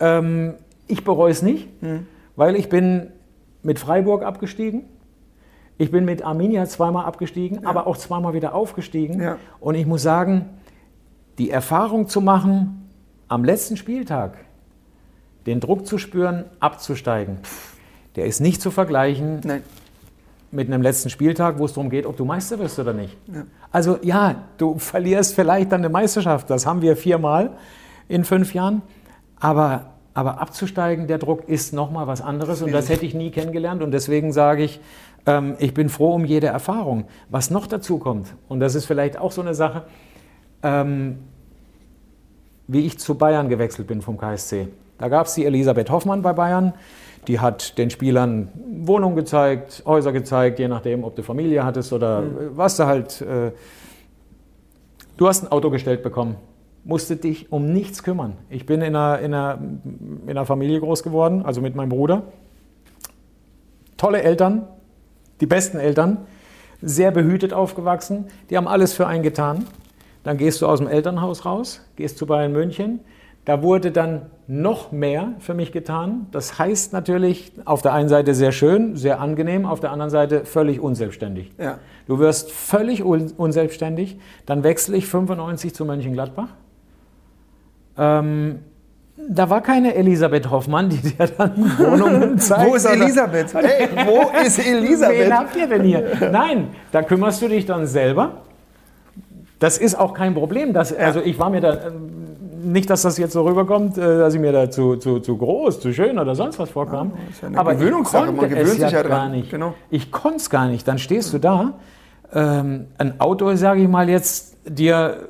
ähm, 0.00 0.54
ich 0.88 1.04
bereue 1.04 1.30
es 1.30 1.42
nicht, 1.42 1.68
hm. 1.80 2.06
weil 2.34 2.56
ich 2.56 2.68
bin 2.68 3.08
mit 3.62 3.78
Freiburg 3.78 4.24
abgestiegen. 4.24 4.84
Ich 5.78 5.90
bin 5.90 6.04
mit 6.04 6.22
Arminia 6.22 6.64
zweimal 6.66 7.04
abgestiegen, 7.04 7.62
ja. 7.62 7.68
aber 7.68 7.86
auch 7.86 7.96
zweimal 7.96 8.32
wieder 8.32 8.54
aufgestiegen. 8.54 9.20
Ja. 9.20 9.36
Und 9.60 9.74
ich 9.74 9.86
muss 9.86 10.02
sagen, 10.02 10.46
die 11.38 11.50
Erfahrung 11.50 12.08
zu 12.08 12.20
machen, 12.20 12.90
am 13.28 13.44
letzten 13.44 13.76
Spieltag 13.76 14.38
den 15.46 15.60
Druck 15.60 15.86
zu 15.86 15.98
spüren, 15.98 16.44
abzusteigen, 16.60 17.38
der 18.16 18.26
ist 18.26 18.40
nicht 18.40 18.60
zu 18.60 18.70
vergleichen 18.70 19.40
Nein. 19.44 19.62
mit 20.50 20.68
einem 20.68 20.82
letzten 20.82 21.10
Spieltag, 21.10 21.58
wo 21.58 21.66
es 21.66 21.74
darum 21.74 21.90
geht, 21.90 22.06
ob 22.06 22.16
du 22.16 22.24
Meister 22.24 22.58
wirst 22.58 22.78
oder 22.78 22.92
nicht. 22.92 23.16
Ja. 23.32 23.44
Also 23.70 23.98
ja, 24.02 24.36
du 24.58 24.78
verlierst 24.78 25.34
vielleicht 25.34 25.72
dann 25.72 25.80
eine 25.80 25.88
Meisterschaft, 25.88 26.50
das 26.50 26.66
haben 26.66 26.82
wir 26.82 26.96
viermal 26.96 27.50
in 28.08 28.24
fünf 28.24 28.54
Jahren, 28.54 28.82
aber, 29.38 29.92
aber 30.14 30.40
abzusteigen, 30.40 31.06
der 31.06 31.18
Druck 31.18 31.48
ist 31.48 31.72
nochmal 31.72 32.06
was 32.06 32.22
anderes 32.22 32.62
und 32.62 32.72
das 32.72 32.88
hätte 32.88 33.04
ich 33.04 33.14
nie 33.14 33.30
kennengelernt 33.30 33.82
und 33.82 33.90
deswegen 33.90 34.32
sage 34.32 34.64
ich, 34.64 34.80
ähm, 35.26 35.56
ich 35.58 35.74
bin 35.74 35.88
froh 35.88 36.14
um 36.14 36.24
jede 36.24 36.46
Erfahrung. 36.46 37.06
Was 37.28 37.50
noch 37.50 37.66
dazu 37.66 37.98
kommt, 37.98 38.34
und 38.48 38.60
das 38.60 38.74
ist 38.74 38.86
vielleicht 38.86 39.18
auch 39.18 39.32
so 39.32 39.42
eine 39.42 39.54
Sache, 39.54 39.84
ähm, 40.62 41.18
wie 42.68 42.86
ich 42.86 42.98
zu 42.98 43.16
Bayern 43.16 43.48
gewechselt 43.48 43.86
bin 43.86 44.02
vom 44.02 44.18
KSC. 44.18 44.68
Da 44.98 45.08
gab 45.08 45.26
es 45.26 45.34
die 45.34 45.44
Elisabeth 45.44 45.90
Hoffmann 45.90 46.22
bei 46.22 46.32
Bayern. 46.32 46.72
Die 47.28 47.40
hat 47.40 47.76
den 47.76 47.90
Spielern 47.90 48.48
Wohnungen 48.82 49.16
gezeigt, 49.16 49.82
Häuser 49.84 50.12
gezeigt, 50.12 50.58
je 50.58 50.68
nachdem, 50.68 51.04
ob 51.04 51.16
du 51.16 51.22
Familie 51.22 51.64
hattest 51.64 51.92
oder 51.92 52.22
mhm. 52.22 52.56
was 52.56 52.76
du 52.76 52.86
halt. 52.86 53.20
Äh, 53.20 53.52
du 55.16 55.26
hast 55.26 55.42
ein 55.42 55.50
Auto 55.50 55.70
gestellt 55.70 56.02
bekommen, 56.02 56.36
musste 56.84 57.16
dich 57.16 57.50
um 57.50 57.72
nichts 57.72 58.02
kümmern. 58.02 58.34
Ich 58.48 58.64
bin 58.64 58.80
in 58.80 58.94
einer, 58.94 59.18
in, 59.18 59.34
einer, 59.34 59.58
in 60.24 60.30
einer 60.30 60.46
Familie 60.46 60.80
groß 60.80 61.02
geworden, 61.02 61.44
also 61.44 61.60
mit 61.60 61.74
meinem 61.74 61.88
Bruder. 61.88 62.22
Tolle 63.96 64.22
Eltern, 64.22 64.68
die 65.40 65.46
besten 65.46 65.78
Eltern, 65.78 66.18
sehr 66.82 67.10
behütet 67.10 67.52
aufgewachsen, 67.52 68.26
die 68.50 68.56
haben 68.56 68.68
alles 68.68 68.92
für 68.92 69.06
einen 69.06 69.22
getan. 69.22 69.66
Dann 70.22 70.36
gehst 70.36 70.60
du 70.60 70.66
aus 70.66 70.80
dem 70.80 70.88
Elternhaus 70.88 71.44
raus, 71.44 71.80
gehst 71.96 72.18
zu 72.18 72.26
Bayern 72.26 72.52
München. 72.52 73.00
Da 73.44 73.62
wurde 73.62 73.92
dann 73.92 74.22
noch 74.48 74.90
mehr 74.90 75.34
für 75.38 75.54
mich 75.54 75.70
getan. 75.70 76.26
Das 76.32 76.58
heißt 76.58 76.92
natürlich 76.92 77.52
auf 77.64 77.80
der 77.80 77.92
einen 77.92 78.08
Seite 78.08 78.34
sehr 78.34 78.50
schön, 78.50 78.96
sehr 78.96 79.20
angenehm, 79.20 79.66
auf 79.66 79.78
der 79.78 79.92
anderen 79.92 80.10
Seite 80.10 80.44
völlig 80.44 80.80
unselbstständig. 80.80 81.52
Ja. 81.56 81.78
Du 82.08 82.18
wirst 82.18 82.50
völlig 82.50 83.04
unselbstständig. 83.04 84.18
Dann 84.46 84.64
wechsle 84.64 84.96
ich 84.96 85.06
95 85.06 85.74
zu 85.74 85.84
Mönchengladbach. 85.84 86.48
Ähm, 87.96 88.60
da 89.16 89.48
war 89.48 89.62
keine 89.62 89.94
Elisabeth 89.94 90.50
Hoffmann, 90.50 90.90
die 90.90 90.98
dir 90.98 91.26
dann 91.38 91.56
Wohnungen 91.78 92.38
zeigt. 92.38 92.70
wo 92.70 92.74
ist 92.74 92.84
Elisabeth? 92.84 93.54
Hey, 93.54 93.88
wo 94.06 94.30
ist 94.44 94.58
Elisabeth? 94.58 95.18
Wen 95.18 95.38
habt 95.38 95.56
ihr 95.56 95.66
denn 95.66 95.82
hier? 95.82 96.04
Nein, 96.30 96.68
da 96.92 97.02
kümmerst 97.02 97.40
du 97.42 97.48
dich 97.48 97.64
dann 97.66 97.86
selber. 97.86 98.42
Das 99.58 99.78
ist 99.78 99.98
auch 99.98 100.12
kein 100.12 100.34
Problem. 100.34 100.72
Dass, 100.72 100.94
also 100.94 101.20
ich 101.20 101.38
war 101.38 101.48
mir 101.48 101.62
da, 101.62 101.86
ähm, 101.86 102.72
nicht, 102.72 102.90
dass 102.90 103.02
das 103.02 103.16
jetzt 103.16 103.32
so 103.32 103.42
rüberkommt, 103.42 103.96
äh, 103.96 104.18
dass 104.18 104.34
ich 104.34 104.40
mir 104.40 104.52
da 104.52 104.70
zu, 104.70 104.96
zu, 104.96 105.20
zu 105.20 105.36
groß, 105.38 105.80
zu 105.80 105.94
schön 105.94 106.18
oder 106.18 106.34
sonst 106.34 106.58
was 106.58 106.68
vorkam. 106.68 107.12
Ja, 107.40 107.48
ja 107.48 107.58
Aber 107.58 107.72
ich 107.72 107.90
konnte 107.90 108.32
man 108.32 108.48
gewöhnt 108.50 108.68
es 108.68 108.78
ja, 108.78 108.88
ja 108.90 109.02
gar 109.02 109.28
nicht. 109.30 109.50
Genau. 109.50 109.74
Ich 109.90 110.12
konnte 110.12 110.36
es 110.38 110.50
gar 110.50 110.68
nicht. 110.68 110.86
Dann 110.86 110.98
stehst 110.98 111.32
du 111.32 111.38
da, 111.38 111.74
ähm, 112.34 112.88
ein 112.98 113.18
Auto, 113.20 113.54
sage 113.54 113.80
ich 113.80 113.88
mal 113.88 114.10
jetzt, 114.10 114.56
dir 114.68 115.26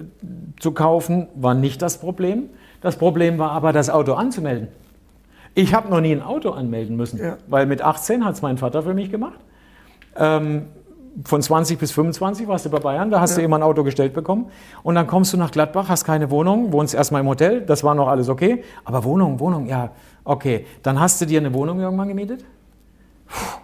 äh, 0.00 0.60
zu 0.60 0.72
kaufen, 0.72 1.28
war 1.34 1.54
nicht 1.54 1.80
das 1.80 1.98
Problem. 1.98 2.50
Das 2.80 2.96
Problem 2.96 3.38
war 3.38 3.52
aber, 3.52 3.72
das 3.72 3.90
Auto 3.90 4.14
anzumelden. 4.14 4.68
Ich 5.54 5.74
habe 5.74 5.90
noch 5.90 6.00
nie 6.00 6.12
ein 6.12 6.22
Auto 6.22 6.50
anmelden 6.50 6.96
müssen, 6.96 7.18
ja. 7.18 7.36
weil 7.48 7.66
mit 7.66 7.82
18 7.82 8.24
hat 8.24 8.34
es 8.34 8.42
mein 8.42 8.56
Vater 8.56 8.82
für 8.82 8.94
mich 8.94 9.10
gemacht. 9.10 9.38
Ähm, 10.16 10.66
von 11.24 11.42
20 11.42 11.78
bis 11.78 11.92
25 11.92 12.46
warst 12.46 12.66
du 12.66 12.70
bei 12.70 12.78
Bayern, 12.78 13.10
da 13.10 13.20
hast 13.20 13.32
ja. 13.32 13.38
du 13.38 13.42
immer 13.42 13.58
ein 13.58 13.62
Auto 13.62 13.82
gestellt 13.82 14.14
bekommen. 14.14 14.46
Und 14.82 14.94
dann 14.94 15.06
kommst 15.06 15.32
du 15.32 15.36
nach 15.36 15.50
Gladbach, 15.50 15.88
hast 15.88 16.04
keine 16.04 16.30
Wohnung, 16.30 16.72
wohnst 16.72 16.94
erstmal 16.94 17.20
im 17.20 17.28
Hotel, 17.28 17.62
das 17.62 17.82
war 17.82 17.94
noch 17.94 18.08
alles 18.08 18.28
okay. 18.28 18.62
Aber 18.84 19.04
Wohnung, 19.04 19.40
Wohnung, 19.40 19.66
ja, 19.66 19.90
okay. 20.24 20.66
Dann 20.82 21.00
hast 21.00 21.20
du 21.20 21.26
dir 21.26 21.40
eine 21.40 21.52
Wohnung 21.52 21.80
irgendwann 21.80 22.08
gemietet? 22.08 22.44
Puh, 23.26 23.60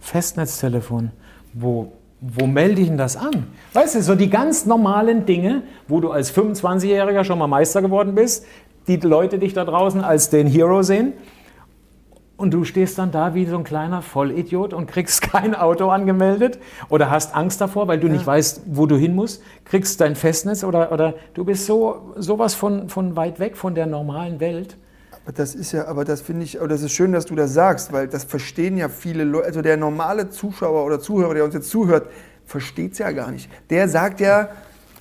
Festnetztelefon. 0.00 1.10
Wo, 1.54 1.92
wo 2.20 2.46
melde 2.46 2.80
ich 2.80 2.88
denn 2.88 2.96
das 2.96 3.16
an? 3.16 3.46
Weißt 3.72 3.94
du, 3.94 4.02
so 4.02 4.14
die 4.14 4.30
ganz 4.30 4.66
normalen 4.66 5.26
Dinge, 5.26 5.62
wo 5.86 6.00
du 6.00 6.10
als 6.10 6.34
25-Jähriger 6.34 7.24
schon 7.24 7.38
mal 7.38 7.46
Meister 7.46 7.82
geworden 7.82 8.14
bist, 8.14 8.46
die 8.88 8.96
Leute 8.96 9.38
dich 9.38 9.52
da 9.52 9.64
draußen 9.64 10.02
als 10.02 10.30
den 10.30 10.46
Hero 10.46 10.82
sehen. 10.82 11.12
Und 12.36 12.52
du 12.52 12.64
stehst 12.64 12.98
dann 12.98 13.12
da 13.12 13.34
wie 13.34 13.46
so 13.46 13.56
ein 13.56 13.64
kleiner 13.64 14.02
Vollidiot 14.02 14.74
und 14.74 14.86
kriegst 14.86 15.22
kein 15.32 15.54
Auto 15.54 15.88
angemeldet 15.88 16.58
oder 16.88 17.10
hast 17.10 17.34
Angst 17.34 17.60
davor, 17.60 17.88
weil 17.88 17.98
du 17.98 18.08
ja. 18.08 18.12
nicht 18.12 18.26
weißt, 18.26 18.62
wo 18.66 18.86
du 18.86 18.96
hin 18.96 19.14
musst, 19.14 19.42
kriegst 19.64 20.00
dein 20.00 20.16
Festnetz 20.16 20.62
oder, 20.62 20.92
oder 20.92 21.14
du 21.34 21.44
bist 21.44 21.66
so 21.66 22.14
sowas 22.16 22.54
von, 22.54 22.88
von 22.88 23.16
weit 23.16 23.40
weg 23.40 23.56
von 23.56 23.74
der 23.74 23.86
normalen 23.86 24.40
Welt. 24.40 24.76
Aber 25.26 25.32
das 25.32 25.56
ist 25.56 25.72
ja, 25.72 25.86
aber 25.88 26.04
das 26.04 26.20
finde 26.20 26.44
ich, 26.44 26.60
aber 26.60 26.68
das 26.68 26.82
ist 26.82 26.92
schön, 26.92 27.10
dass 27.10 27.26
du 27.26 27.34
das 27.34 27.52
sagst, 27.52 27.92
weil 27.92 28.06
das 28.06 28.22
verstehen 28.22 28.76
ja 28.76 28.88
viele 28.88 29.24
Leute, 29.24 29.46
also 29.46 29.60
der 29.60 29.76
normale 29.76 30.30
Zuschauer 30.30 30.84
oder 30.84 31.00
Zuhörer, 31.00 31.34
der 31.34 31.44
uns 31.44 31.52
jetzt 31.52 31.68
zuhört, 31.68 32.08
versteht 32.44 32.92
es 32.92 32.98
ja 32.98 33.10
gar 33.10 33.32
nicht. 33.32 33.50
Der 33.68 33.88
sagt 33.88 34.20
ja, 34.20 34.50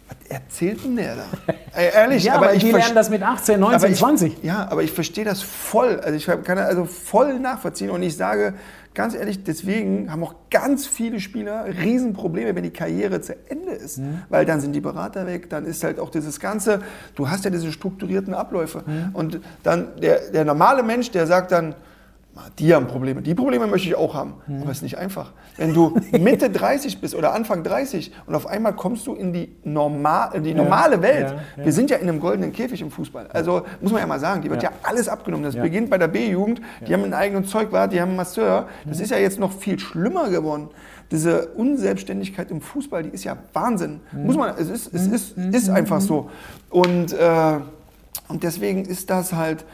was 0.07 0.17
erzählt 0.27 0.83
denn 0.83 0.95
der 0.95 1.15
da? 1.15 1.25
Ey, 1.75 1.91
ehrlich, 1.93 2.23
ja, 2.23 2.37
aber, 2.37 2.47
aber 2.47 2.57
die 2.57 2.71
lernen 2.71 2.95
das 2.95 3.11
mit 3.11 3.21
18, 3.21 3.59
19, 3.59 3.91
ich, 3.91 3.99
20. 3.99 4.43
Ja, 4.43 4.67
aber 4.67 4.81
ich 4.81 4.91
verstehe 4.91 5.25
das 5.25 5.43
voll. 5.43 5.99
Also 5.99 6.15
ich 6.15 6.25
kann 6.25 6.57
das 6.57 6.69
also 6.69 6.85
voll 6.85 7.39
nachvollziehen 7.39 7.91
und 7.91 8.01
ich 8.01 8.17
sage 8.17 8.55
ganz 8.95 9.13
ehrlich, 9.13 9.43
deswegen 9.43 10.11
haben 10.11 10.23
auch 10.23 10.33
ganz 10.49 10.87
viele 10.87 11.19
Spieler 11.19 11.65
Riesenprobleme, 11.67 12.55
wenn 12.55 12.63
die 12.63 12.71
Karriere 12.71 13.21
zu 13.21 13.35
Ende 13.49 13.73
ist, 13.73 13.99
mhm. 13.99 14.21
weil 14.29 14.45
dann 14.45 14.61
sind 14.61 14.73
die 14.73 14.81
Berater 14.81 15.27
weg, 15.27 15.49
dann 15.49 15.65
ist 15.65 15.83
halt 15.83 15.99
auch 15.99 16.09
dieses 16.09 16.39
ganze, 16.39 16.81
du 17.15 17.29
hast 17.29 17.45
ja 17.45 17.51
diese 17.51 17.71
strukturierten 17.71 18.33
Abläufe 18.33 18.83
mhm. 18.87 19.09
und 19.13 19.41
dann 19.63 19.89
der, 20.01 20.31
der 20.31 20.45
normale 20.45 20.81
Mensch, 20.81 21.11
der 21.11 21.27
sagt 21.27 21.51
dann, 21.51 21.75
die 22.59 22.73
haben 22.73 22.87
Probleme. 22.87 23.21
Die 23.21 23.33
Probleme 23.33 23.65
möchte 23.65 23.87
ich 23.87 23.95
auch 23.95 24.13
haben. 24.13 24.35
Mhm. 24.47 24.61
Aber 24.61 24.71
es 24.71 24.77
ist 24.77 24.83
nicht 24.83 24.97
einfach. 24.97 25.31
Wenn 25.55 25.73
du 25.73 25.97
Mitte 26.11 26.49
30 26.51 26.99
bist 26.99 27.15
oder 27.15 27.33
Anfang 27.33 27.63
30 27.63 28.11
und 28.25 28.35
auf 28.35 28.45
einmal 28.47 28.75
kommst 28.75 29.07
du 29.07 29.13
in 29.13 29.31
die, 29.31 29.55
normal, 29.63 30.35
in 30.35 30.43
die 30.43 30.53
normale 30.53 31.01
Welt. 31.01 31.29
Ja, 31.29 31.35
ja. 31.57 31.65
Wir 31.65 31.71
sind 31.71 31.89
ja 31.89 31.97
in 31.97 32.09
einem 32.09 32.19
goldenen 32.19 32.51
Käfig 32.51 32.81
im 32.81 32.91
Fußball. 32.91 33.27
Also 33.31 33.63
muss 33.81 33.91
man 33.91 34.01
ja 34.01 34.07
mal 34.07 34.19
sagen, 34.19 34.41
die 34.41 34.49
wird 34.49 34.63
ja, 34.63 34.71
alles 34.83 35.07
abgenommen. 35.07 35.45
Das 35.45 35.55
beginnt 35.55 35.89
bei 35.89 35.97
der 35.97 36.09
B-Jugend. 36.09 36.61
Die 36.85 36.93
haben 36.93 37.03
ein 37.05 37.13
eigenes 37.13 37.49
Zeugwart, 37.49 37.93
die 37.93 38.01
haben 38.01 38.09
einen 38.09 38.17
Masseur. 38.17 38.67
Das 38.85 38.97
mhm. 38.97 39.03
ist 39.03 39.09
ja 39.11 39.17
jetzt 39.17 39.39
noch 39.39 39.53
viel 39.53 39.79
schlimmer 39.79 40.29
geworden. 40.29 40.69
Diese 41.11 41.47
Unselbstständigkeit 41.49 42.51
im 42.51 42.61
Fußball, 42.61 43.03
die 43.03 43.09
ist 43.09 43.23
ja 43.23 43.37
Wahnsinn. 43.53 44.01
Mhm. 44.11 44.25
Muss 44.25 44.35
man, 44.35 44.55
es 44.57 44.69
ist, 44.69 44.93
es 44.93 45.07
ist, 45.07 45.37
mhm. 45.37 45.53
ist 45.53 45.69
einfach 45.69 46.01
so. 46.01 46.29
Und, 46.69 47.13
äh, 47.13 47.59
und 48.27 48.43
deswegen 48.43 48.83
ist 48.85 49.09
das 49.09 49.31
halt 49.31 49.65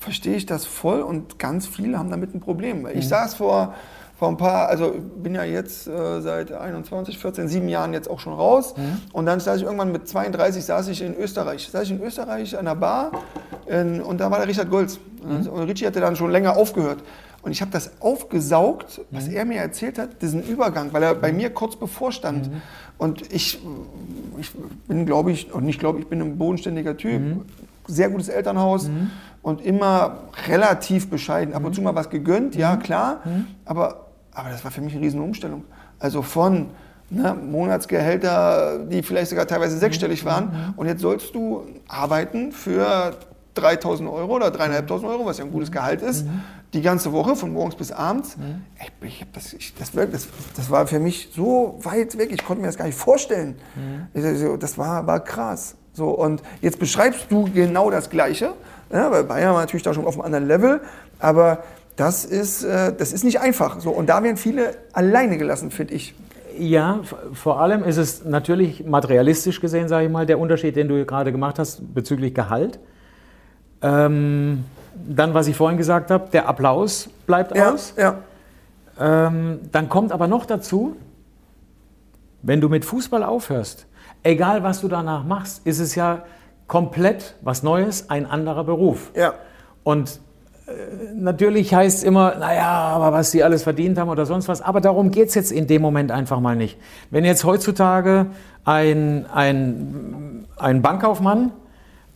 verstehe 0.00 0.34
ich 0.34 0.46
das 0.46 0.64
voll 0.64 1.02
und 1.02 1.38
ganz 1.38 1.66
viele 1.66 1.98
haben 1.98 2.10
damit 2.10 2.34
ein 2.34 2.40
Problem. 2.40 2.86
Ich 2.88 3.04
mhm. 3.04 3.08
saß 3.08 3.34
vor, 3.34 3.74
vor 4.18 4.28
ein 4.28 4.38
paar, 4.38 4.68
also 4.68 4.94
bin 5.16 5.34
ja 5.34 5.44
jetzt 5.44 5.86
äh, 5.86 6.22
seit 6.22 6.52
21, 6.52 7.18
14, 7.18 7.48
7 7.48 7.68
Jahren 7.68 7.92
jetzt 7.92 8.08
auch 8.08 8.18
schon 8.18 8.32
raus 8.32 8.74
mhm. 8.76 9.02
und 9.12 9.26
dann 9.26 9.40
saß 9.40 9.58
ich 9.58 9.64
irgendwann 9.64 9.92
mit 9.92 10.08
32, 10.08 10.64
saß 10.64 10.88
ich 10.88 11.02
in 11.02 11.14
Österreich. 11.14 11.68
Saß 11.70 11.84
ich 11.84 11.90
in 11.90 12.02
Österreich 12.02 12.58
an 12.58 12.64
der 12.64 12.76
Bar 12.76 13.12
in, 13.66 14.00
und 14.00 14.18
da 14.18 14.30
war 14.30 14.38
der 14.38 14.48
Richard 14.48 14.70
Golz. 14.70 14.98
Mhm. 15.22 15.46
Und 15.46 15.62
Richie 15.64 15.86
hatte 15.86 16.00
dann 16.00 16.16
schon 16.16 16.30
länger 16.30 16.56
aufgehört. 16.56 17.02
Und 17.42 17.52
ich 17.52 17.60
habe 17.60 17.70
das 17.70 17.92
aufgesaugt, 18.00 19.02
was 19.10 19.28
mhm. 19.28 19.36
er 19.36 19.44
mir 19.44 19.58
erzählt 19.60 19.98
hat, 19.98 20.22
diesen 20.22 20.42
Übergang, 20.42 20.92
weil 20.94 21.02
er 21.02 21.14
bei 21.14 21.30
mhm. 21.30 21.38
mir 21.38 21.50
kurz 21.50 21.76
bevorstand. 21.76 22.50
Und 22.96 23.32
ich, 23.32 23.60
ich 24.38 24.50
bin, 24.88 25.04
glaube 25.04 25.32
ich, 25.32 25.52
und 25.52 25.64
nicht 25.64 25.78
glaube 25.78 26.00
ich, 26.00 26.06
bin 26.06 26.22
ein 26.22 26.38
bodenständiger 26.38 26.96
Typ. 26.96 27.20
Sehr 27.90 28.08
gutes 28.10 28.28
Elternhaus. 28.28 28.88
Mhm 28.88 29.10
und 29.42 29.64
immer 29.64 30.18
relativ 30.48 31.08
bescheiden. 31.08 31.54
Ab 31.54 31.64
und 31.64 31.74
zu 31.74 31.82
mal 31.82 31.94
was 31.94 32.10
gegönnt, 32.10 32.54
ja 32.54 32.74
mhm. 32.74 32.80
klar, 32.80 33.20
mhm. 33.24 33.46
aber, 33.64 34.06
aber 34.32 34.50
das 34.50 34.64
war 34.64 34.70
für 34.70 34.80
mich 34.80 34.94
eine 34.94 35.02
riesen 35.02 35.20
Umstellung. 35.20 35.64
Also 35.98 36.22
von 36.22 36.68
ne, 37.08 37.34
Monatsgehälter, 37.34 38.80
die 38.90 39.02
vielleicht 39.02 39.30
sogar 39.30 39.46
teilweise 39.46 39.76
mhm. 39.76 39.80
sechsstellig 39.80 40.24
waren 40.24 40.74
und 40.76 40.86
jetzt 40.86 41.00
sollst 41.00 41.34
du 41.34 41.64
arbeiten 41.88 42.52
für 42.52 43.16
3000 43.54 44.08
Euro 44.08 44.36
oder 44.36 44.48
3.500 44.48 45.08
Euro, 45.08 45.26
was 45.26 45.38
ja 45.38 45.44
ein 45.44 45.50
gutes 45.50 45.72
Gehalt 45.72 46.02
ist, 46.02 46.26
die 46.72 46.82
ganze 46.82 47.12
Woche 47.12 47.34
von 47.34 47.52
morgens 47.52 47.74
bis 47.74 47.90
abends. 47.90 48.36
Ich, 48.80 49.08
ich 49.08 49.26
das, 49.32 49.52
ich, 49.54 49.74
das, 49.74 49.90
das, 49.90 50.28
das, 50.54 50.70
war 50.70 50.86
für 50.86 51.00
mich 51.00 51.30
so 51.34 51.80
weit 51.82 52.16
weg, 52.16 52.30
ich 52.30 52.44
konnte 52.44 52.60
mir 52.60 52.68
das 52.68 52.76
gar 52.76 52.84
nicht 52.84 52.96
vorstellen. 52.96 53.56
Das 54.14 54.78
war, 54.78 55.04
war 55.06 55.18
krass. 55.18 55.74
So, 56.00 56.08
und 56.08 56.40
jetzt 56.62 56.78
beschreibst 56.78 57.26
du 57.28 57.50
genau 57.52 57.90
das 57.90 58.08
Gleiche. 58.08 58.54
Ja, 58.90 59.10
weil 59.10 59.24
Bayern 59.24 59.52
war 59.52 59.60
natürlich 59.60 59.82
da 59.82 59.92
schon 59.92 60.06
auf 60.06 60.14
einem 60.14 60.24
anderen 60.24 60.46
Level, 60.46 60.80
aber 61.18 61.62
das 61.96 62.24
ist, 62.24 62.64
äh, 62.64 62.94
das 62.96 63.12
ist 63.12 63.22
nicht 63.22 63.40
einfach. 63.40 63.80
So, 63.80 63.90
und 63.90 64.06
da 64.06 64.22
werden 64.22 64.38
viele 64.38 64.76
alleine 64.94 65.36
gelassen, 65.36 65.70
finde 65.70 65.92
ich. 65.92 66.14
Ja, 66.58 67.00
vor 67.34 67.60
allem 67.60 67.84
ist 67.84 67.98
es 67.98 68.24
natürlich 68.24 68.86
materialistisch 68.86 69.60
gesehen, 69.60 69.88
sage 69.88 70.06
ich 70.06 70.10
mal, 70.10 70.24
der 70.24 70.38
Unterschied, 70.38 70.74
den 70.74 70.88
du 70.88 71.04
gerade 71.04 71.32
gemacht 71.32 71.58
hast 71.58 71.92
bezüglich 71.92 72.34
Gehalt. 72.34 72.78
Ähm, 73.82 74.64
dann, 75.06 75.34
was 75.34 75.48
ich 75.48 75.56
vorhin 75.56 75.76
gesagt 75.76 76.10
habe, 76.10 76.30
der 76.32 76.48
Applaus 76.48 77.10
bleibt 77.26 77.54
ja, 77.54 77.74
aus. 77.74 77.92
Ja. 77.98 78.20
Ähm, 78.98 79.60
dann 79.70 79.90
kommt 79.90 80.12
aber 80.12 80.28
noch 80.28 80.46
dazu, 80.46 80.96
wenn 82.40 82.62
du 82.62 82.70
mit 82.70 82.86
Fußball 82.86 83.22
aufhörst, 83.22 83.86
egal 84.22 84.62
was 84.62 84.80
du 84.80 84.88
danach 84.88 85.24
machst, 85.24 85.66
ist 85.66 85.78
es 85.78 85.94
ja 85.94 86.22
komplett 86.66 87.34
was 87.42 87.62
Neues, 87.62 88.10
ein 88.10 88.26
anderer 88.26 88.64
Beruf. 88.64 89.10
Ja. 89.14 89.34
Und 89.82 90.20
äh, 90.66 90.72
natürlich 91.14 91.74
heißt 91.74 91.98
es 91.98 92.04
immer, 92.04 92.36
naja, 92.36 92.68
aber 92.68 93.12
was 93.12 93.30
sie 93.32 93.42
alles 93.42 93.64
verdient 93.64 93.98
haben 93.98 94.08
oder 94.08 94.26
sonst 94.26 94.48
was. 94.48 94.62
Aber 94.62 94.80
darum 94.80 95.10
geht 95.10 95.28
es 95.28 95.34
jetzt 95.34 95.52
in 95.52 95.66
dem 95.66 95.82
Moment 95.82 96.12
einfach 96.12 96.40
mal 96.40 96.56
nicht. 96.56 96.78
Wenn 97.10 97.24
jetzt 97.24 97.44
heutzutage 97.44 98.26
ein, 98.64 99.26
ein, 99.32 100.46
ein 100.56 100.82
Bankkaufmann 100.82 101.52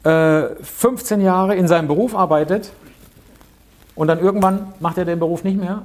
äh, 0.05 0.43
15 0.63 1.21
Jahre 1.21 1.57
in 1.57 1.67
seinem 1.67 1.89
Beruf 1.89 2.15
arbeitet 2.15 2.73
und 3.95 4.07
dann 4.09 4.21
irgendwann 4.21 4.73
macht 4.79 4.99
er 4.99 5.05
den 5.05 5.19
Beruf 5.19 5.43
nicht 5.45 5.59
mehr 5.59 5.83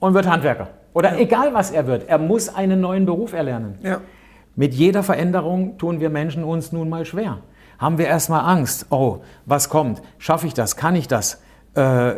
und 0.00 0.14
wird 0.14 0.26
Handwerker. 0.28 0.68
Oder 0.92 1.14
ja. 1.14 1.20
egal 1.20 1.54
was 1.54 1.70
er 1.70 1.86
wird, 1.86 2.08
er 2.08 2.18
muss 2.18 2.54
einen 2.54 2.80
neuen 2.80 3.06
Beruf 3.06 3.32
erlernen. 3.32 3.78
Ja. 3.82 4.00
Mit 4.56 4.74
jeder 4.74 5.02
Veränderung 5.02 5.78
tun 5.78 6.00
wir 6.00 6.10
Menschen 6.10 6.44
uns 6.44 6.72
nun 6.72 6.88
mal 6.88 7.04
schwer. 7.04 7.38
Haben 7.78 7.98
wir 7.98 8.06
erstmal 8.06 8.40
Angst, 8.40 8.86
oh, 8.90 9.18
was 9.46 9.68
kommt? 9.68 10.00
Schaffe 10.18 10.46
ich 10.46 10.54
das? 10.54 10.76
Kann 10.76 10.94
ich 10.94 11.08
das? 11.08 11.40
Äh, 11.76 12.14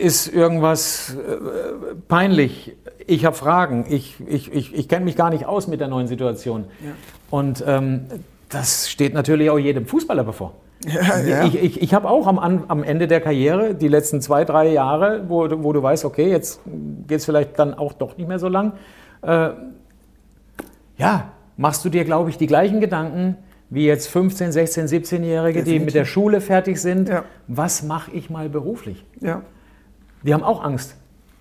ist 0.00 0.28
irgendwas 0.28 1.16
äh, 1.16 1.94
peinlich? 2.08 2.76
Ich 3.06 3.24
habe 3.24 3.34
Fragen. 3.34 3.86
Ich, 3.88 4.16
ich, 4.26 4.52
ich, 4.52 4.74
ich 4.74 4.88
kenne 4.88 5.06
mich 5.06 5.16
gar 5.16 5.30
nicht 5.30 5.46
aus 5.46 5.66
mit 5.66 5.80
der 5.80 5.88
neuen 5.88 6.08
Situation. 6.08 6.64
Ja. 6.84 6.92
Und 7.30 7.64
ähm, 7.66 8.04
das 8.50 8.90
steht 8.90 9.14
natürlich 9.14 9.48
auch 9.48 9.58
jedem 9.58 9.86
Fußballer 9.86 10.24
bevor. 10.24 10.52
Ja, 10.84 11.18
ja. 11.20 11.44
Ich, 11.44 11.54
ich, 11.54 11.82
ich 11.82 11.94
habe 11.94 12.08
auch 12.08 12.26
am, 12.26 12.38
am 12.38 12.82
Ende 12.82 13.06
der 13.06 13.20
Karriere, 13.20 13.74
die 13.74 13.88
letzten 13.88 14.20
zwei, 14.20 14.44
drei 14.44 14.68
Jahre, 14.68 15.24
wo, 15.28 15.48
wo 15.62 15.72
du 15.72 15.82
weißt, 15.82 16.04
okay, 16.04 16.30
jetzt 16.30 16.60
geht 17.06 17.18
es 17.18 17.24
vielleicht 17.24 17.58
dann 17.58 17.74
auch 17.74 17.92
doch 17.92 18.16
nicht 18.16 18.28
mehr 18.28 18.38
so 18.38 18.48
lang. 18.48 18.72
Äh, 19.22 19.50
ja, 20.98 21.32
machst 21.62 21.84
du 21.84 21.88
dir, 21.88 22.04
glaube 22.04 22.28
ich, 22.28 22.36
die 22.36 22.48
gleichen 22.48 22.80
Gedanken 22.80 23.36
wie 23.70 23.86
jetzt 23.86 24.08
15, 24.08 24.50
16, 24.52 24.86
17-Jährige, 24.86 25.62
die 25.62 25.78
mit 25.78 25.94
der 25.94 26.04
Schule 26.04 26.40
fertig 26.40 26.78
sind. 26.78 27.08
Ja. 27.08 27.24
Was 27.46 27.82
mache 27.84 28.10
ich 28.10 28.28
mal 28.28 28.48
beruflich? 28.48 29.06
Ja. 29.20 29.42
Die 30.24 30.34
haben 30.34 30.42
auch 30.42 30.62
Angst. 30.62 30.96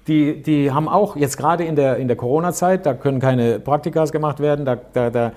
die, 0.07 0.41
die 0.41 0.71
haben 0.71 0.87
auch 0.87 1.15
jetzt 1.15 1.37
gerade 1.37 1.63
in 1.63 1.75
der, 1.75 1.97
in 1.97 2.07
der 2.07 2.17
Corona-Zeit, 2.17 2.85
da 2.85 2.93
können 2.93 3.19
keine 3.19 3.59
Praktikas 3.59 4.11
gemacht 4.11 4.39
werden, 4.39 4.65
da, 4.65 4.75
da, 4.75 5.09
da, 5.09 5.31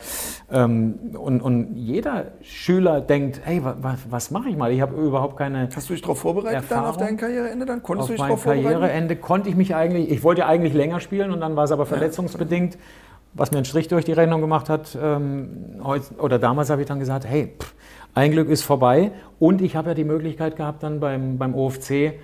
ähm, 0.50 0.94
und, 1.18 1.40
und 1.40 1.74
jeder 1.76 2.32
Schüler 2.42 3.00
denkt, 3.00 3.40
hey, 3.44 3.62
was, 3.62 3.98
was 4.08 4.30
mache 4.30 4.48
ich 4.48 4.56
mal? 4.56 4.72
Ich 4.72 4.80
habe 4.80 4.94
überhaupt 4.96 5.36
keine. 5.36 5.68
Hast 5.74 5.88
du 5.88 5.94
dich 5.94 6.02
darauf 6.02 6.18
vorbereitet 6.18 6.56
Erfahrung. 6.56 6.84
dann 6.84 6.90
auf 6.90 6.96
dein 6.96 7.16
Karriereende? 7.16 7.66
Dann 7.66 7.82
konntest 7.82 8.04
auf 8.04 8.08
du 8.08 8.12
dich 8.14 8.22
darauf 8.22 8.42
vorbereiten? 8.42 8.80
Karriereende 8.80 9.16
konnte 9.16 9.48
ich 9.48 9.56
mich 9.56 9.74
eigentlich, 9.74 10.10
ich 10.10 10.22
wollte 10.22 10.46
eigentlich 10.46 10.74
länger 10.74 11.00
spielen 11.00 11.30
und 11.30 11.40
dann 11.40 11.56
war 11.56 11.64
es 11.64 11.72
aber 11.72 11.86
verletzungsbedingt, 11.86 12.78
was 13.34 13.50
mir 13.50 13.58
einen 13.58 13.64
Strich 13.64 13.88
durch 13.88 14.04
die 14.04 14.12
Rechnung 14.12 14.40
gemacht 14.40 14.68
hat. 14.68 14.96
Ähm, 15.00 15.80
oder 16.18 16.38
damals 16.38 16.70
habe 16.70 16.82
ich 16.82 16.88
dann 16.88 16.98
gesagt, 17.00 17.24
hey, 17.26 17.52
pff, 17.58 17.74
ein 18.14 18.30
Glück 18.30 18.48
ist 18.48 18.62
vorbei 18.62 19.10
und 19.40 19.60
ich 19.60 19.74
habe 19.76 19.90
ja 19.90 19.94
die 19.94 20.04
Möglichkeit 20.04 20.56
gehabt, 20.56 20.82
dann 20.82 21.00
beim, 21.00 21.36
beim 21.36 21.54
OFC 21.54 22.14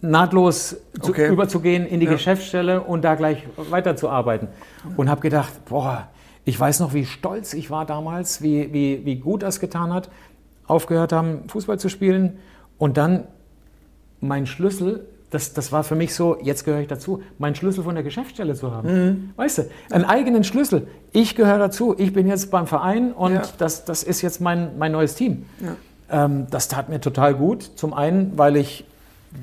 nahtlos 0.00 0.76
zu, 1.00 1.10
Okay. 1.12 1.28
überzugehen 1.32 1.86
in 1.86 2.00
die 2.00 2.06
Ja. 2.06 2.12
Geschäftsstelle 2.12 2.82
und 2.82 3.02
da 3.02 3.14
gleich 3.14 3.46
weiterzuarbeiten. 3.70 4.48
Und 4.96 5.08
habe 5.08 5.20
gedacht, 5.20 5.52
boah, 5.66 6.08
ich 6.44 6.58
weiß 6.58 6.80
noch, 6.80 6.92
wie 6.92 7.06
stolz 7.06 7.54
ich 7.54 7.70
war 7.70 7.86
damals, 7.86 8.42
wie, 8.42 8.72
wie, 8.72 9.04
wie 9.06 9.16
gut 9.16 9.42
das 9.42 9.60
getan 9.60 9.94
hat, 9.94 10.10
aufgehört 10.66 11.12
haben, 11.12 11.48
Fußball 11.48 11.78
zu 11.78 11.88
spielen 11.88 12.38
und 12.76 12.96
dann 12.96 13.24
mein 14.20 14.46
Schlüssel, 14.46 15.06
das, 15.34 15.52
das 15.52 15.72
war 15.72 15.82
für 15.84 15.96
mich 15.96 16.14
so, 16.14 16.38
jetzt 16.40 16.64
gehöre 16.64 16.80
ich 16.80 16.86
dazu, 16.88 17.22
meinen 17.38 17.54
Schlüssel 17.56 17.82
von 17.84 17.94
der 17.94 18.04
Geschäftsstelle 18.04 18.54
zu 18.54 18.70
haben. 18.72 18.88
Mhm. 19.06 19.30
Weißt 19.36 19.58
du, 19.58 19.62
einen 19.90 20.04
eigenen 20.04 20.44
Schlüssel. 20.44 20.86
Ich 21.12 21.34
gehöre 21.34 21.58
dazu, 21.58 21.94
ich 21.98 22.12
bin 22.12 22.26
jetzt 22.26 22.50
beim 22.50 22.66
Verein 22.66 23.12
und 23.12 23.34
Ja. 23.34 23.42
das, 23.58 23.84
das 23.84 24.02
ist 24.04 24.22
jetzt 24.22 24.40
mein, 24.40 24.78
mein 24.78 24.92
neues 24.92 25.16
Team. 25.16 25.44
Ja. 25.60 26.24
Ähm, 26.24 26.46
das 26.50 26.68
tat 26.68 26.88
mir 26.88 27.00
total 27.00 27.34
gut. 27.34 27.62
Zum 27.74 27.92
einen, 27.94 28.38
weil 28.38 28.56
ich 28.56 28.84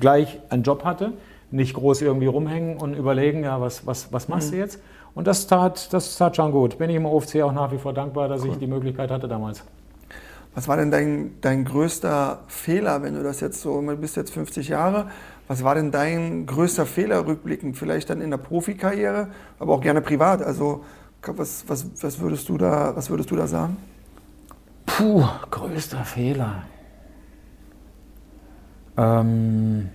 gleich 0.00 0.40
einen 0.48 0.62
Job 0.62 0.84
hatte, 0.84 1.12
nicht 1.50 1.74
groß 1.74 2.00
irgendwie 2.00 2.26
rumhängen 2.26 2.78
und 2.78 2.94
überlegen, 2.94 3.44
ja, 3.44 3.60
was, 3.60 3.86
was, 3.86 4.12
was 4.12 4.28
machst 4.28 4.48
Mhm. 4.48 4.52
du 4.52 4.58
jetzt? 4.58 4.78
Und 5.14 5.26
das 5.26 5.46
tat, 5.46 5.92
das 5.92 6.16
tat 6.16 6.36
schon 6.36 6.52
gut. 6.52 6.78
Bin 6.78 6.88
ich 6.88 6.96
im 6.96 7.04
OFC 7.04 7.42
auch 7.42 7.52
nach 7.52 7.70
wie 7.70 7.76
vor 7.78 7.92
dankbar, 7.92 8.28
dass 8.28 8.44
ich 8.44 8.56
die 8.56 8.66
Möglichkeit 8.66 9.10
hatte 9.10 9.28
damals. 9.28 9.62
Was 10.54 10.68
war 10.68 10.76
denn 10.76 10.90
dein, 10.90 11.32
dein 11.40 11.64
größter 11.64 12.40
Fehler, 12.46 13.02
wenn 13.02 13.14
du 13.14 13.22
das 13.22 13.40
jetzt 13.40 13.60
so, 13.62 13.80
du 13.80 13.96
bist 13.96 14.16
jetzt 14.16 14.32
50 14.32 14.68
Jahre, 14.68 15.06
was 15.48 15.64
war 15.64 15.74
denn 15.74 15.90
dein 15.90 16.46
größter 16.46 16.86
Fehler 16.86 17.26
rückblickend? 17.26 17.76
Vielleicht 17.76 18.10
dann 18.10 18.20
in 18.20 18.30
der 18.30 18.38
Profikarriere, 18.38 19.28
aber 19.58 19.74
auch 19.74 19.80
gerne 19.80 20.00
privat. 20.00 20.42
Also 20.42 20.84
was, 21.26 21.64
was, 21.68 22.02
was, 22.02 22.20
würdest, 22.20 22.48
du 22.48 22.58
da, 22.58 22.96
was 22.96 23.10
würdest 23.10 23.30
du 23.30 23.36
da 23.36 23.46
sagen? 23.46 23.76
Puh, 24.86 25.24
größter 25.50 26.04
Fehler. 26.04 26.64
Ähm 28.96 29.90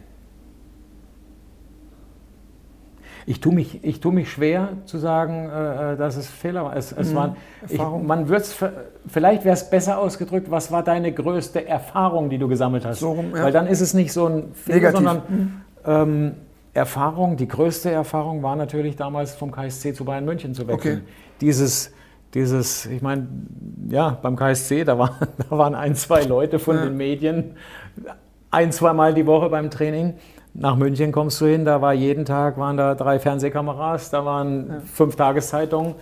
ich 3.29 3.41
tue 3.41 3.53
mich, 3.53 3.83
ich 3.83 3.99
tu 3.99 4.11
mich 4.11 4.31
schwer 4.31 4.69
zu 4.85 4.97
sagen, 4.97 5.49
äh, 5.49 5.97
dass 5.97 6.15
es 6.15 6.27
Fehler 6.27 6.63
war. 6.63 6.77
Es, 6.77 6.93
es 6.93 7.13
waren, 7.13 7.35
ich, 7.67 7.77
man 7.77 8.29
wird's, 8.29 8.55
vielleicht 9.05 9.43
wäre 9.43 9.53
es 9.53 9.69
besser 9.69 9.99
ausgedrückt, 9.99 10.49
was 10.49 10.71
war 10.71 10.81
deine 10.81 11.11
größte 11.11 11.67
Erfahrung, 11.67 12.29
die 12.29 12.37
du 12.37 12.47
gesammelt 12.47 12.85
hast? 12.85 13.01
So 13.01 13.11
rum, 13.11 13.33
ja. 13.35 13.43
Weil 13.43 13.51
dann 13.51 13.67
ist 13.67 13.81
es 13.81 13.93
nicht 13.93 14.13
so 14.13 14.27
ein 14.27 14.53
Fehler, 14.53 14.75
Negativ. 14.91 14.97
sondern 14.97 15.63
ähm, 15.85 16.31
Erfahrung, 16.73 17.35
die 17.35 17.49
größte 17.49 17.91
Erfahrung 17.91 18.43
war 18.43 18.55
natürlich 18.55 18.95
damals 18.95 19.35
vom 19.35 19.51
KSC 19.51 19.93
zu 19.93 20.05
Bayern 20.05 20.23
München 20.23 20.53
zu 20.53 20.65
wechseln. 20.65 20.99
Okay. 20.99 21.07
Dieses, 21.41 21.91
dieses, 22.33 22.85
ich 22.85 23.01
meine, 23.01 23.27
ja, 23.89 24.17
beim 24.21 24.37
KSC, 24.37 24.85
da, 24.85 24.97
war, 24.97 25.17
da 25.49 25.57
waren 25.57 25.75
ein, 25.75 25.95
zwei 25.95 26.23
Leute 26.23 26.59
von 26.59 26.77
Ja. 26.77 26.85
den 26.85 26.95
Medien, 26.95 27.55
ein, 28.51 28.71
zweimal 28.71 29.13
die 29.13 29.25
Woche 29.25 29.49
beim 29.49 29.69
Training. 29.69 30.13
Nach 30.59 30.75
München 30.75 31.11
kommst 31.11 31.39
du 31.39 31.45
hin, 31.45 31.65
da 31.65 31.83
war 31.83 31.93
jeden 31.93 32.25
Tag, 32.25 32.57
waren 32.57 32.77
da 32.77 32.95
drei 32.95 33.19
Fernsehkameras, 33.19 34.09
da 34.09 34.25
waren 34.25 34.81
fünf 34.81 35.15
Tageszeitungen. 35.15 35.93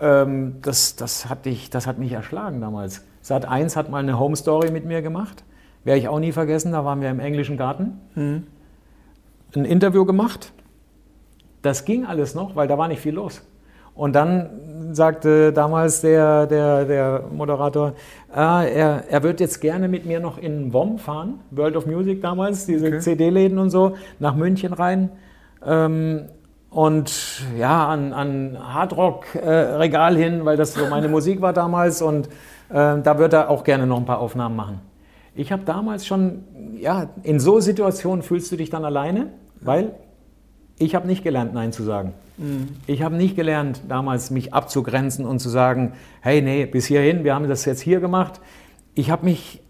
Ähm, 0.00 0.56
das, 0.62 0.96
das, 0.96 1.28
hat 1.28 1.46
dich, 1.46 1.70
das 1.70 1.86
hat 1.86 1.98
mich 1.98 2.10
erschlagen 2.10 2.60
damals. 2.60 3.04
Sat 3.20 3.46
1 3.46 3.76
hat 3.76 3.90
mal 3.90 3.98
eine 3.98 4.18
Home 4.18 4.34
Story 4.34 4.72
mit 4.72 4.84
mir 4.84 5.00
gemacht. 5.00 5.44
Werde 5.84 6.00
ich 6.00 6.08
auch 6.08 6.18
nie 6.18 6.32
vergessen, 6.32 6.72
da 6.72 6.84
waren 6.84 7.00
wir 7.02 7.08
im 7.08 7.20
englischen 7.20 7.56
Garten. 7.56 8.00
Ein 9.54 9.64
Interview 9.64 10.04
gemacht. 10.04 10.52
Das 11.62 11.84
ging 11.84 12.04
alles 12.04 12.34
noch, 12.34 12.56
weil 12.56 12.66
da 12.66 12.76
war 12.76 12.88
nicht 12.88 13.00
viel 13.00 13.14
los. 13.14 13.42
Und 13.94 14.14
dann 14.14 14.50
sagte 14.92 15.52
damals 15.52 16.00
der, 16.00 16.46
der, 16.46 16.84
der 16.84 17.24
Moderator, 17.32 17.94
ah, 18.32 18.62
er, 18.64 19.04
er 19.08 19.22
wird 19.22 19.40
jetzt 19.40 19.60
gerne 19.60 19.88
mit 19.88 20.04
mir 20.06 20.20
noch 20.20 20.38
in 20.38 20.72
WOM 20.72 20.98
fahren, 20.98 21.40
World 21.50 21.76
of 21.76 21.86
Music 21.86 22.20
damals, 22.20 22.66
diese 22.66 22.86
Okay. 22.86 23.00
CD-Läden 23.00 23.58
und 23.58 23.70
so, 23.70 23.94
nach 24.18 24.34
München 24.34 24.72
rein. 24.72 25.10
Ähm, 25.64 26.26
und 26.70 27.42
ja, 27.56 27.86
an, 27.86 28.12
an 28.12 28.58
Hardrock-Regal 28.60 30.16
hin, 30.16 30.44
weil 30.44 30.56
das 30.56 30.74
so 30.74 30.86
meine 30.86 31.08
Musik 31.08 31.40
war 31.40 31.52
damals. 31.52 32.02
Und 32.02 32.26
äh, 32.68 33.00
da 33.00 33.18
wird 33.18 33.32
er 33.32 33.48
auch 33.48 33.62
gerne 33.62 33.86
noch 33.86 33.98
ein 33.98 34.04
paar 34.04 34.18
Aufnahmen 34.18 34.56
machen. 34.56 34.80
Ich 35.36 35.52
habe 35.52 35.62
damals 35.64 36.04
schon, 36.04 36.44
ja, 36.80 37.10
in 37.22 37.38
so 37.38 37.60
Situationen 37.60 38.22
fühlst 38.22 38.50
du 38.50 38.56
dich 38.56 38.70
dann 38.70 38.84
alleine, 38.84 39.28
weil 39.60 39.92
ich 40.78 40.94
habe 40.94 41.06
nicht 41.06 41.22
gelernt, 41.22 41.54
Nein 41.54 41.72
zu 41.72 41.82
sagen. 41.82 42.14
Ich 42.86 43.02
habe 43.02 43.14
nicht 43.14 43.36
gelernt, 43.36 43.82
damals 43.88 44.30
mich 44.30 44.52
abzugrenzen 44.52 45.24
und 45.24 45.38
zu 45.38 45.48
sagen, 45.48 45.92
hey, 46.20 46.42
nee, 46.42 46.66
bis 46.66 46.86
hierhin, 46.86 47.22
wir 47.22 47.34
haben 47.34 47.48
das 47.48 47.64
jetzt 47.64 47.80
hier 47.80 48.00
gemacht. 48.00 48.40
Ich 48.94 49.10
habe 49.10 49.24
mich 49.24 49.62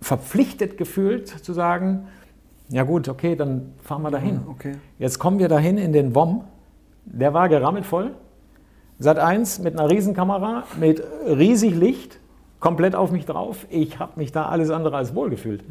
verpflichtet 0.00 0.76
gefühlt 0.78 1.28
zu 1.28 1.52
sagen, 1.52 2.06
ja 2.68 2.84
gut, 2.84 3.08
okay, 3.08 3.36
dann 3.36 3.72
fahren 3.82 4.02
wir 4.02 4.10
dahin. 4.10 4.40
Okay. 4.48 4.72
Jetzt 4.98 5.18
kommen 5.18 5.38
wir 5.38 5.48
dahin 5.48 5.78
in 5.78 5.92
den 5.92 6.14
WOM. 6.14 6.44
Der 7.04 7.34
war 7.34 7.48
gerammelt 7.48 7.86
voll. 7.86 8.12
Sat 8.98 9.18
1 9.18 9.60
mit 9.60 9.78
einer 9.78 9.90
Riesenkamera, 9.90 10.64
mit 10.78 11.02
riesig 11.26 11.74
Licht, 11.74 12.18
komplett 12.60 12.94
auf 12.94 13.12
mich 13.12 13.26
drauf. 13.26 13.66
Ich 13.70 13.98
habe 13.98 14.12
mich 14.16 14.32
da 14.32 14.46
alles 14.46 14.70
andere 14.70 14.96
als 14.96 15.14
wohl 15.14 15.30
gefühlt. 15.30 15.62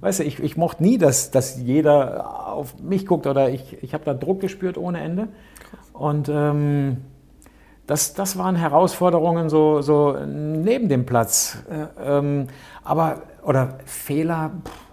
Weißt 0.00 0.20
du, 0.20 0.24
ich, 0.24 0.40
ich 0.40 0.56
mochte 0.56 0.82
nie, 0.82 0.98
dass, 0.98 1.30
dass 1.30 1.60
jeder 1.60 2.52
auf 2.52 2.78
mich 2.80 3.06
guckt 3.06 3.26
oder 3.26 3.50
ich, 3.50 3.82
ich 3.82 3.94
habe 3.94 4.04
da 4.04 4.14
Druck 4.14 4.40
gespürt 4.40 4.78
ohne 4.78 5.00
Ende. 5.00 5.28
Und 5.92 6.28
ähm, 6.28 6.98
das, 7.86 8.14
das 8.14 8.36
waren 8.36 8.56
Herausforderungen 8.56 9.48
so, 9.48 9.80
so 9.80 10.16
neben 10.26 10.88
dem 10.88 11.06
Platz. 11.06 11.58
Ähm, 12.04 12.48
aber, 12.84 13.22
oder 13.42 13.78
Fehler, 13.84 14.50
pff, 14.64 14.86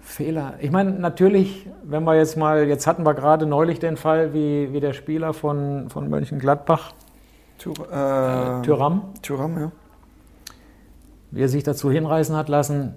Fehler. 0.00 0.54
Ich 0.60 0.70
meine, 0.70 0.90
natürlich, 0.90 1.68
wenn 1.84 2.04
wir 2.04 2.16
jetzt 2.16 2.36
mal, 2.36 2.66
jetzt 2.68 2.86
hatten 2.86 3.04
wir 3.04 3.14
gerade 3.14 3.46
neulich 3.46 3.78
den 3.78 3.96
Fall, 3.96 4.34
wie, 4.34 4.72
wie 4.72 4.80
der 4.80 4.92
Spieler 4.92 5.32
von, 5.32 5.88
von 5.88 6.10
Mönchengladbach, 6.10 6.92
Thür, 7.58 7.74
äh, 7.90 8.62
Thüram, 8.62 9.02
Thüram, 9.22 9.58
ja. 9.58 9.72
Wie 11.30 11.42
er 11.42 11.48
sich 11.48 11.62
dazu 11.62 11.90
hinreißen 11.90 12.36
hat 12.36 12.48
lassen, 12.48 12.94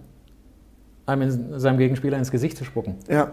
einem 1.05 1.21
in, 1.23 1.59
seinem 1.59 1.77
Gegenspieler 1.77 2.17
ins 2.17 2.31
Gesicht 2.31 2.57
zu 2.57 2.63
spucken. 2.63 2.97
Ja, 3.09 3.31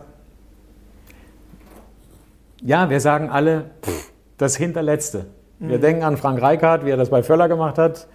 Ja, 2.63 2.91
wir 2.91 3.01
sagen 3.01 3.31
alle, 3.31 3.71
pff, 3.83 4.13
das 4.37 4.57
Hinterletzte. 4.57 5.27
Wir 5.59 5.79
denken 5.79 6.05
an 6.05 6.17
Frank 6.17 6.41
Reichardt, 6.41 6.87
wie 6.87 6.91
er 6.91 6.97
das 6.97 7.11
bei 7.11 7.23
Völler 7.23 7.47
gemacht 7.47 7.77
hat 7.77 8.07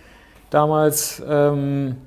damals. 0.50 1.22
Ähm, 1.28 1.98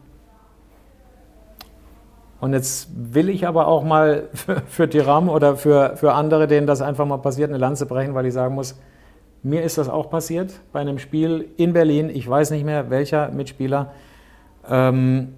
und 2.41 2.53
jetzt 2.53 2.89
will 2.95 3.29
ich 3.29 3.47
aber 3.47 3.67
auch 3.69 3.85
mal 3.85 4.29
für, 4.35 4.63
für 4.67 4.89
Tiram 4.89 5.29
oder 5.29 5.57
für, 5.57 5.97
für 5.97 6.15
andere, 6.15 6.47
denen 6.47 6.67
das 6.67 6.81
einfach 6.81 7.07
mal 7.07 7.19
passiert, 7.19 7.51
eine 7.51 7.59
Lanze 7.59 7.87
brechen, 7.87 8.15
weil 8.15 8.27
ich 8.27 8.35
sagen 8.35 8.55
muss, 8.55 8.79
mir 9.43 9.63
ist 9.63 9.79
das 9.79 9.89
auch 9.89 10.11
passiert 10.11 10.61
bei 10.73 10.81
einem 10.81 10.99
Spiel 10.99 11.49
in 11.57 11.73
Berlin. 11.73 12.11
Ich 12.11 12.29
weiß 12.29 12.51
nicht 12.51 12.65
mehr, 12.65 12.91
welcher 12.91 13.31
Mitspieler. 13.31 13.93
Ähm, 14.69 15.35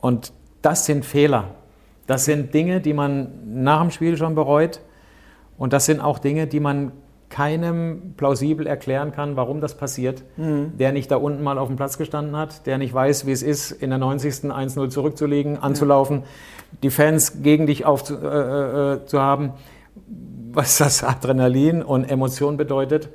und 0.00 0.32
das 0.62 0.86
sind 0.86 1.04
Fehler. 1.04 1.54
Das 2.06 2.24
sind 2.24 2.52
Dinge, 2.54 2.80
die 2.80 2.92
man 2.92 3.62
nach 3.62 3.80
dem 3.80 3.90
Spiel 3.90 4.16
schon 4.16 4.34
bereut. 4.34 4.80
Und 5.58 5.72
das 5.72 5.86
sind 5.86 6.00
auch 6.00 6.18
Dinge, 6.18 6.46
die 6.46 6.60
man 6.60 6.92
keinem 7.30 8.14
plausibel 8.16 8.66
erklären 8.66 9.12
kann, 9.12 9.36
warum 9.36 9.60
das 9.60 9.76
passiert, 9.76 10.24
der 10.36 10.92
nicht 10.92 11.10
da 11.10 11.16
unten 11.16 11.42
mal 11.42 11.58
auf 11.58 11.68
dem 11.68 11.76
Platz 11.76 11.96
gestanden 11.96 12.36
hat, 12.36 12.66
der 12.66 12.76
nicht 12.76 12.92
weiß, 12.92 13.24
wie 13.24 13.30
es 13.30 13.42
ist, 13.42 13.70
in 13.70 13.90
der 13.90 14.00
90. 14.00 14.50
1-0 14.50 14.88
zurückzulegen, 14.88 15.56
anzulaufen, 15.56 16.24
die 16.82 16.90
Fans 16.90 17.42
gegen 17.42 17.66
dich 17.66 17.84
aufzu 17.84 18.16
äh, 18.16 18.94
äh, 18.94 18.98
haben, 19.12 19.52
was 20.52 20.78
das 20.78 21.04
Adrenalin 21.04 21.82
und 21.84 22.04
Emotion 22.04 22.56
bedeutet, 22.56 23.08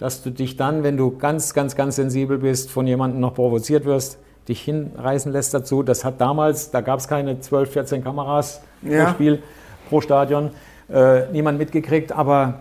dass 0.00 0.22
du 0.22 0.30
dich 0.30 0.56
dann, 0.56 0.82
wenn 0.82 0.96
du 0.96 1.16
ganz, 1.18 1.52
ganz, 1.54 1.76
ganz 1.76 1.96
sensibel 1.96 2.38
bist, 2.38 2.70
von 2.70 2.86
jemandem 2.86 3.20
noch 3.20 3.34
provoziert 3.34 3.84
wirst, 3.84 4.18
dich 4.48 4.62
hinreißen 4.62 5.30
lässt 5.30 5.52
dazu. 5.52 5.82
Das 5.82 6.04
hat 6.06 6.20
damals, 6.20 6.70
da 6.70 6.80
gab 6.80 6.98
es 7.00 7.06
keine 7.06 7.38
12, 7.38 7.70
14 7.70 8.02
Kameras 8.02 8.62
Ja. 8.82 9.04
pro 9.04 9.10
Spiel, 9.12 9.42
pro 9.90 10.00
Stadion, 10.00 10.50
äh, 10.92 11.30
niemand 11.32 11.58
mitgekriegt, 11.58 12.12
aber 12.12 12.60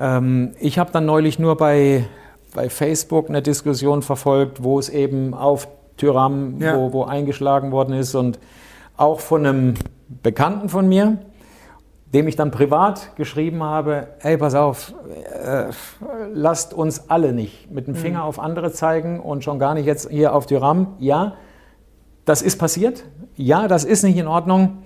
ähm, 0.00 0.52
ich 0.58 0.78
habe 0.78 0.90
dann 0.90 1.04
neulich 1.04 1.38
nur 1.38 1.56
bei, 1.58 2.04
bei 2.54 2.70
Facebook 2.70 3.28
eine 3.28 3.42
Diskussion 3.42 4.00
verfolgt, 4.00 4.64
wo 4.64 4.78
es 4.78 4.88
eben 4.88 5.34
auf 5.34 5.68
Tyram, 5.98 6.58
Ja. 6.60 6.76
wo, 6.78 6.94
wo 6.94 7.04
eingeschlagen 7.04 7.72
worden 7.72 7.92
ist 7.94 8.14
und 8.14 8.38
auch 8.96 9.20
von 9.20 9.44
einem 9.44 9.74
Bekannten 10.22 10.70
von 10.70 10.88
mir, 10.88 11.18
dem 12.12 12.26
ich 12.26 12.36
dann 12.36 12.50
privat 12.50 13.14
geschrieben 13.16 13.62
habe, 13.62 14.08
hey, 14.18 14.36
pass 14.36 14.54
auf, 14.54 14.94
äh, 15.44 15.70
lasst 16.32 16.74
uns 16.74 17.08
alle 17.08 17.32
nicht 17.32 17.70
mit 17.70 17.86
dem 17.86 17.94
Finger 17.94 18.20
mhm. 18.20 18.24
auf 18.24 18.40
andere 18.40 18.72
zeigen 18.72 19.20
und 19.20 19.44
schon 19.44 19.58
gar 19.58 19.74
nicht 19.74 19.86
jetzt 19.86 20.10
hier 20.10 20.34
auf 20.34 20.46
Tyram. 20.46 20.96
Ja, 20.98 21.34
das 22.24 22.42
ist 22.42 22.58
passiert. 22.58 23.04
Ja, 23.36 23.68
das 23.68 23.84
ist 23.84 24.02
nicht 24.02 24.16
in 24.16 24.26
Ordnung. 24.26 24.78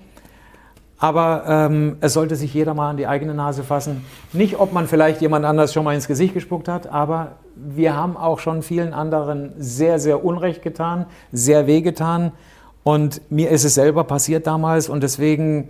Aber 0.97 1.43
ähm, 1.47 1.97
es 1.99 2.13
sollte 2.13 2.35
sich 2.35 2.53
jeder 2.53 2.73
mal 2.73 2.91
an 2.91 2.97
die 2.97 3.05
eigene 3.05 3.33
Nase 3.33 3.63
fassen. 3.63 4.05
Nicht, 4.31 4.59
ob 4.59 4.71
man 4.71 4.87
vielleicht 4.87 5.19
jemand 5.19 5.45
anders 5.45 5.73
schon 5.73 5.83
mal 5.83 5.93
ins 5.93 6.07
Gesicht 6.07 6.33
gespuckt 6.33 6.67
hat, 6.67 6.87
aber 6.87 7.33
wir 7.55 7.95
haben 7.95 8.15
auch 8.15 8.39
schon 8.39 8.61
vielen 8.61 8.93
anderen 8.93 9.53
sehr, 9.57 9.99
sehr 9.99 10.23
Unrecht 10.23 10.61
getan, 10.61 11.05
sehr 11.31 11.67
wehgetan. 11.67 12.31
Und 12.83 13.29
mir 13.29 13.49
ist 13.49 13.65
es 13.65 13.73
selber 13.73 14.03
passiert 14.05 14.47
damals 14.47 14.89
und 14.89 15.01
deswegen 15.03 15.69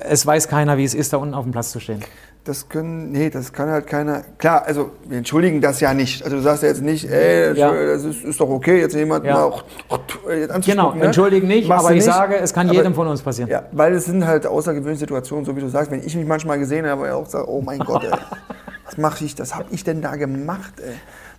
es 0.00 0.26
weiß 0.26 0.48
keiner, 0.48 0.78
wie 0.78 0.84
es 0.84 0.94
ist, 0.94 1.12
da 1.12 1.18
unten 1.18 1.34
auf 1.34 1.44
dem 1.44 1.52
Platz 1.52 1.72
zu 1.72 1.80
stehen. 1.80 2.02
Das 2.44 2.68
können, 2.68 3.10
nee, 3.10 3.28
das 3.28 3.52
kann 3.52 3.68
halt 3.68 3.88
keiner. 3.88 4.22
Klar, 4.38 4.64
also 4.66 4.92
wir 5.08 5.18
entschuldigen 5.18 5.60
das 5.60 5.80
ja 5.80 5.94
nicht. 5.94 6.22
Also 6.22 6.36
du 6.36 6.42
sagst 6.42 6.62
ja 6.62 6.68
jetzt 6.68 6.80
nicht, 6.80 7.10
ey, 7.10 7.58
ja. 7.58 7.72
das 7.72 8.04
ist, 8.04 8.22
ist, 8.22 8.40
doch 8.40 8.48
okay, 8.48 8.78
jetzt 8.78 8.94
jemanden 8.94 9.26
ja. 9.26 9.42
auch 9.42 9.64
Genau, 10.64 10.94
ne? 10.94 11.06
entschuldigen 11.06 11.48
nicht, 11.48 11.68
Machst 11.68 11.86
aber 11.86 11.94
ich 11.94 12.04
nicht, 12.04 12.14
sage, 12.14 12.36
es 12.36 12.54
kann 12.54 12.70
jedem 12.70 12.94
von 12.94 13.08
uns 13.08 13.20
passieren. 13.20 13.50
Ja, 13.50 13.64
weil 13.72 13.94
es 13.94 14.04
sind 14.04 14.24
halt 14.24 14.46
außergewöhnliche 14.46 15.00
Situationen, 15.00 15.44
so 15.44 15.56
wie 15.56 15.60
du 15.60 15.68
sagst. 15.68 15.90
Wenn 15.90 16.06
ich 16.06 16.14
mich 16.14 16.26
manchmal 16.26 16.60
gesehen 16.60 16.86
habe, 16.86 17.12
auch 17.16 17.26
sage, 17.26 17.50
oh 17.50 17.62
mein 17.62 17.80
Gott, 17.80 18.04
ey, 18.04 18.12
was 18.84 18.96
mache 18.96 19.24
ich, 19.24 19.34
das 19.34 19.56
habe 19.56 19.66
ich 19.72 19.82
denn 19.82 20.00
da 20.00 20.14
gemacht, 20.14 20.74
ey. 20.78 20.94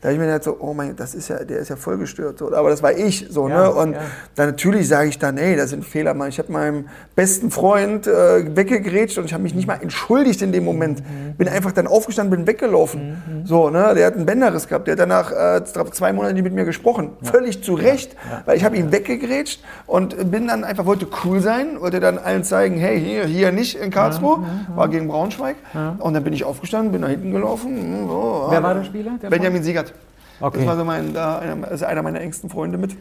Da 0.08 0.12
habe 0.12 0.14
ich 0.14 0.20
mir 0.26 0.28
gedacht, 0.28 0.46
so, 0.46 0.56
oh 0.62 0.74
mein, 0.74 0.96
das 0.96 1.14
ist 1.14 1.28
ja, 1.28 1.44
der 1.44 1.58
ist 1.58 1.68
ja 1.68 1.76
voll 1.76 1.98
gestört. 1.98 2.40
So. 2.40 2.56
Aber 2.56 2.70
das 2.70 2.82
war 2.82 2.94
ich. 2.94 3.28
So, 3.30 3.50
ja, 3.50 3.64
ne? 3.64 3.74
Und 3.74 3.92
ja. 3.92 4.00
dann 4.36 4.48
natürlich 4.48 4.88
sage 4.88 5.10
ich 5.10 5.20
dann, 5.20 5.38
ey, 5.38 5.58
das 5.58 5.72
sind 5.72 5.84
Fehler. 5.84 6.14
Mann. 6.14 6.30
Ich 6.30 6.40
habe 6.40 6.50
meinem 6.50 6.88
besten 7.14 7.52
Freund 7.52 8.08
äh, 8.08 8.56
weggegrätscht 8.56 9.18
und 9.18 9.26
ich 9.26 9.34
habe 9.34 9.44
mich 9.44 9.54
nicht 9.54 9.68
mal 9.68 9.80
entschuldigt 9.82 10.42
in 10.42 10.54
dem 10.54 10.64
Moment. 10.64 11.02
Mhm. 11.02 11.36
Bin 11.36 11.50
einfach 11.50 11.74
dann 11.74 11.88
aufgestanden, 11.88 12.34
bin 12.38 12.48
weggelaufen. 12.48 13.22
Mhm. 13.42 13.46
So, 13.46 13.70
ne? 13.70 13.96
Der 13.96 14.08
hat 14.08 14.16
einen 14.16 14.26
Bänderriss 14.26 14.70
gehabt. 14.70 14.88
Der 14.88 14.94
hat 14.94 15.00
danach 15.00 15.34
äh, 15.34 15.62
zwei 15.66 16.14
Monate 16.14 16.36
nicht 16.36 16.44
mit 16.44 16.54
mir 16.54 16.64
gesprochen. 16.64 17.10
Ja. 17.20 17.30
Völlig 17.30 17.62
zu 17.62 17.74
Recht, 17.74 18.16
weil 18.46 18.56
ich 18.56 18.64
habe 18.64 18.78
ihn 18.78 18.94
weggegrätscht 18.94 19.62
und 19.88 20.32
bin 20.32 20.48
dann 20.48 20.64
einfach, 20.64 20.86
wollte 20.86 21.08
cool 21.26 21.42
sein, 21.42 21.82
wollte 21.82 22.00
dann 22.00 22.18
allen 22.18 22.46
zeigen, 22.46 22.78
hey, 22.78 22.98
hier, 22.98 23.26
hier 23.26 23.52
nicht 23.52 23.76
in 23.76 23.92
Karlsruhe. 23.92 24.46
War 24.74 24.88
gegen 24.88 25.10
Braunschweig. 25.10 25.58
Und 26.00 26.14
dann 26.14 26.24
bin 26.24 26.32
ich 26.32 26.46
aufgestanden, 26.46 26.94
bin 26.94 27.02
nach 27.02 27.10
hinten 27.10 27.32
gelaufen. 27.32 28.08
So, 28.08 28.48
Wer 28.50 28.64
war 28.64 28.74
der 28.74 28.86
Spieler? 28.86 29.12
Der 29.22 29.30
Benjamin 29.30 29.64
Siegert. 29.64 29.94
Okay. 30.40 30.60
Das 30.60 30.68
war 30.68 30.78
so 30.78 30.84
mein, 30.84 31.16
also 31.16 31.86
einer 31.86 32.02
meiner 32.02 32.22
engsten 32.22 32.50
Freunde 32.50 32.78
mit. 32.78 32.96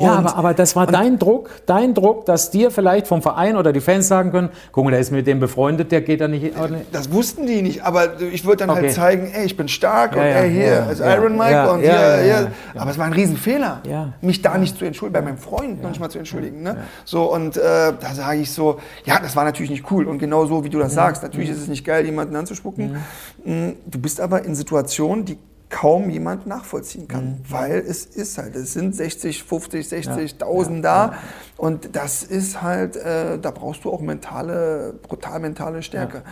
Ja, 0.00 0.14
aber, 0.14 0.36
aber 0.36 0.54
das 0.54 0.76
war 0.76 0.86
dein 0.86 1.18
Druck, 1.18 1.50
dein 1.66 1.94
Druck, 1.94 2.26
dass 2.26 2.50
dir 2.50 2.70
vielleicht 2.70 3.06
vom 3.06 3.22
Verein 3.22 3.56
oder 3.56 3.72
die 3.72 3.80
Fans 3.80 4.08
sagen 4.08 4.30
können, 4.30 4.50
guck 4.72 4.84
mal, 4.84 4.90
der 4.90 5.00
ist 5.00 5.10
mit 5.10 5.26
dem 5.26 5.40
befreundet, 5.40 5.90
der 5.92 6.02
geht 6.02 6.20
da 6.20 6.28
nicht. 6.28 6.54
Das 6.92 7.12
wussten 7.12 7.46
die 7.46 7.62
nicht, 7.62 7.82
aber 7.82 8.20
ich 8.20 8.44
würde 8.44 8.58
dann 8.58 8.70
halt 8.70 8.78
okay. 8.78 8.86
halt 8.86 8.94
zeigen, 8.94 9.30
ey, 9.32 9.44
ich 9.44 9.56
bin 9.56 9.68
stark 9.68 10.14
ja, 10.14 10.22
und 10.22 10.26
ey, 10.26 10.50
hier, 10.50 10.66
ja, 10.66 10.86
also 10.86 11.04
Iron 11.04 11.36
Mike 11.36 11.70
und 11.72 11.80
hier, 11.80 12.18
hier. 12.22 12.52
Aber 12.76 12.90
es 12.90 12.98
war 12.98 13.06
ein 13.06 13.12
Riesenfehler, 13.12 13.82
mich 14.20 14.42
da 14.42 14.56
nicht 14.58 14.78
zu 14.78 14.84
entschuldigen, 14.84 15.24
bei 15.24 15.30
meinem 15.30 15.38
Freund 15.38 15.82
noch 15.82 15.90
nicht 15.90 16.00
mal 16.00 16.10
zu 16.10 16.18
entschuldigen. 16.18 16.62
Ne? 16.62 16.76
So, 17.04 17.32
und 17.32 17.56
äh, 17.56 17.60
da 17.60 18.14
sage 18.14 18.40
ich 18.40 18.52
so, 18.52 18.78
ja, 19.04 19.18
das 19.18 19.34
war 19.36 19.44
natürlich 19.44 19.70
nicht 19.70 19.90
cool 19.90 20.06
und 20.06 20.18
genau 20.18 20.46
so, 20.46 20.64
wie 20.64 20.70
du 20.70 20.78
das 20.78 20.94
sagst, 20.94 21.22
natürlich 21.22 21.50
ist 21.50 21.60
es 21.60 21.68
nicht 21.68 21.84
geil, 21.84 22.04
jemanden 22.04 22.36
anzuspucken. 22.36 22.96
Mm, 23.44 23.70
du 23.86 23.98
bist 23.98 24.20
aber 24.20 24.44
in 24.44 24.54
Situationen, 24.54 25.24
die 25.24 25.38
kaum 25.70 26.08
jemand 26.08 26.46
nachvollziehen 26.46 27.08
kann, 27.08 27.24
mhm. 27.24 27.44
weil 27.48 27.78
es 27.78 28.06
ist 28.06 28.38
halt, 28.38 28.56
es 28.56 28.72
sind 28.72 28.94
60, 28.94 29.44
50, 29.44 29.86
60.000 29.86 30.76
ja. 30.76 30.80
da 30.80 31.06
ja. 31.06 31.18
und 31.56 31.94
das 31.94 32.22
ist 32.22 32.62
halt, 32.62 32.96
äh, 32.96 33.38
da 33.38 33.50
brauchst 33.50 33.84
du 33.84 33.92
auch 33.92 34.00
mentale, 34.00 34.94
brutal 35.02 35.40
mentale 35.40 35.82
Stärke. 35.82 36.22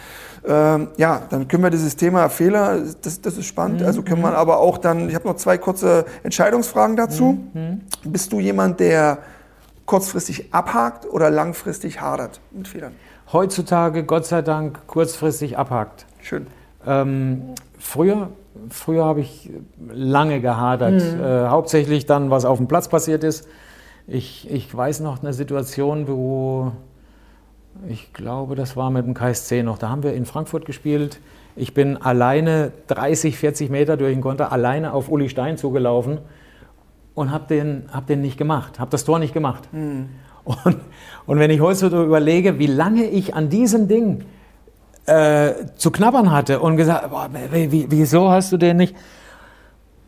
Ja, 0.46 0.76
ähm, 0.76 0.88
ja 0.96 1.22
dann 1.28 1.48
können 1.48 1.62
wir 1.62 1.70
dieses 1.70 1.96
Thema 1.96 2.28
Fehler, 2.30 2.80
das, 3.02 3.20
das 3.20 3.36
ist 3.36 3.46
spannend, 3.46 3.80
mhm. 3.80 3.86
also 3.86 4.02
können 4.02 4.22
wir 4.22 4.30
mhm. 4.30 4.36
aber 4.36 4.58
auch 4.58 4.78
dann, 4.78 5.08
ich 5.08 5.14
habe 5.14 5.28
noch 5.28 5.36
zwei 5.36 5.58
kurze 5.58 6.06
Entscheidungsfragen 6.22 6.96
dazu. 6.96 7.38
Mhm. 7.52 7.60
mhm. 7.60 7.80
Bist 8.04 8.32
du 8.32 8.40
jemand, 8.40 8.80
der 8.80 9.18
kurzfristig 9.84 10.52
abhakt 10.54 11.06
oder 11.06 11.30
langfristig 11.30 12.00
hadert 12.00 12.40
mit 12.52 12.68
Fehlern? 12.68 12.92
Heutzutage, 13.32 14.04
Gott 14.04 14.24
sei 14.24 14.42
Dank, 14.42 14.86
kurzfristig 14.86 15.58
abhakt. 15.58 16.06
Schön. 16.20 16.46
Ähm, 16.86 17.54
früher 17.78 18.30
früher 18.70 19.04
habe 19.04 19.20
ich 19.20 19.50
lange 19.88 20.40
gehadert. 20.40 21.02
Mhm. 21.02 21.22
Äh, 21.22 21.48
hauptsächlich 21.48 22.06
dann, 22.06 22.30
was 22.30 22.44
auf 22.44 22.58
dem 22.58 22.68
Platz 22.68 22.88
passiert 22.88 23.24
ist. 23.24 23.48
Ich, 24.06 24.50
ich 24.50 24.74
weiß 24.74 25.00
noch 25.00 25.22
eine 25.22 25.32
Situation, 25.32 26.06
wo 26.08 26.72
ich 27.88 28.12
glaube, 28.12 28.54
das 28.54 28.76
war 28.76 28.90
mit 28.90 29.06
dem 29.06 29.14
KSC 29.14 29.62
noch. 29.62 29.78
Da 29.78 29.88
haben 29.88 30.02
wir 30.02 30.14
in 30.14 30.24
Frankfurt 30.24 30.64
gespielt. 30.64 31.20
Ich 31.56 31.74
bin 31.74 31.96
alleine 31.96 32.72
30, 32.86 33.36
40 33.36 33.70
Meter 33.70 33.96
durch 33.96 34.12
den 34.12 34.20
Konter, 34.20 34.52
alleine 34.52 34.92
auf 34.92 35.08
Uli 35.08 35.28
Stein 35.28 35.56
zugelaufen 35.56 36.18
und 37.14 37.32
habe 37.32 37.46
den, 37.48 37.88
hab 37.92 38.06
den 38.06 38.20
nicht 38.20 38.36
gemacht, 38.36 38.78
habe 38.78 38.90
das 38.90 39.04
Tor 39.04 39.18
nicht 39.18 39.34
gemacht. 39.34 39.68
Mhm. 39.72 40.08
Und, 40.44 40.76
und 41.26 41.38
wenn 41.40 41.50
ich 41.50 41.60
heute 41.60 41.90
so 41.90 42.04
überlege, 42.04 42.58
wie 42.60 42.68
lange 42.68 43.06
ich 43.06 43.34
an 43.34 43.48
diesem 43.48 43.88
Ding 43.88 44.24
äh, 45.06 45.52
zu 45.76 45.90
knabbern 45.90 46.30
hatte 46.30 46.60
und 46.60 46.76
gesagt, 46.76 47.10
boah, 47.10 47.28
wieso 47.30 48.30
hast 48.30 48.52
du 48.52 48.56
den 48.56 48.76
nicht? 48.76 48.96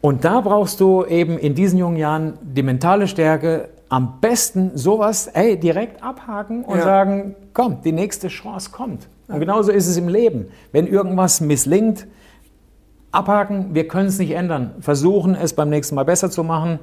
Und 0.00 0.24
da 0.24 0.40
brauchst 0.40 0.80
du 0.80 1.04
eben 1.04 1.38
in 1.38 1.54
diesen 1.54 1.78
jungen 1.78 1.96
Jahren 1.96 2.38
die 2.42 2.62
mentale 2.62 3.08
Stärke, 3.08 3.68
am 3.88 4.20
besten 4.20 4.72
sowas, 4.76 5.28
ey, 5.28 5.58
direkt 5.58 6.02
abhaken 6.02 6.64
und 6.64 6.78
ja. 6.78 6.84
sagen, 6.84 7.34
komm, 7.54 7.82
die 7.82 7.92
nächste 7.92 8.28
Chance 8.28 8.70
kommt. 8.70 9.08
Und 9.28 9.40
genauso 9.40 9.72
ist 9.72 9.87
es 9.87 9.96
im 9.96 10.08
Leben. 10.08 10.46
Wenn 10.72 10.87
irgendwas 10.87 11.40
misslingt, 11.40 12.06
abhaken, 13.12 13.74
wir 13.74 13.88
können 13.88 14.08
es 14.08 14.18
nicht 14.18 14.32
ändern. 14.32 14.74
Versuchen 14.80 15.34
es 15.34 15.54
beim 15.54 15.70
nächsten 15.70 15.94
Mal 15.94 16.04
besser 16.04 16.30
zu 16.30 16.44
machen 16.44 16.78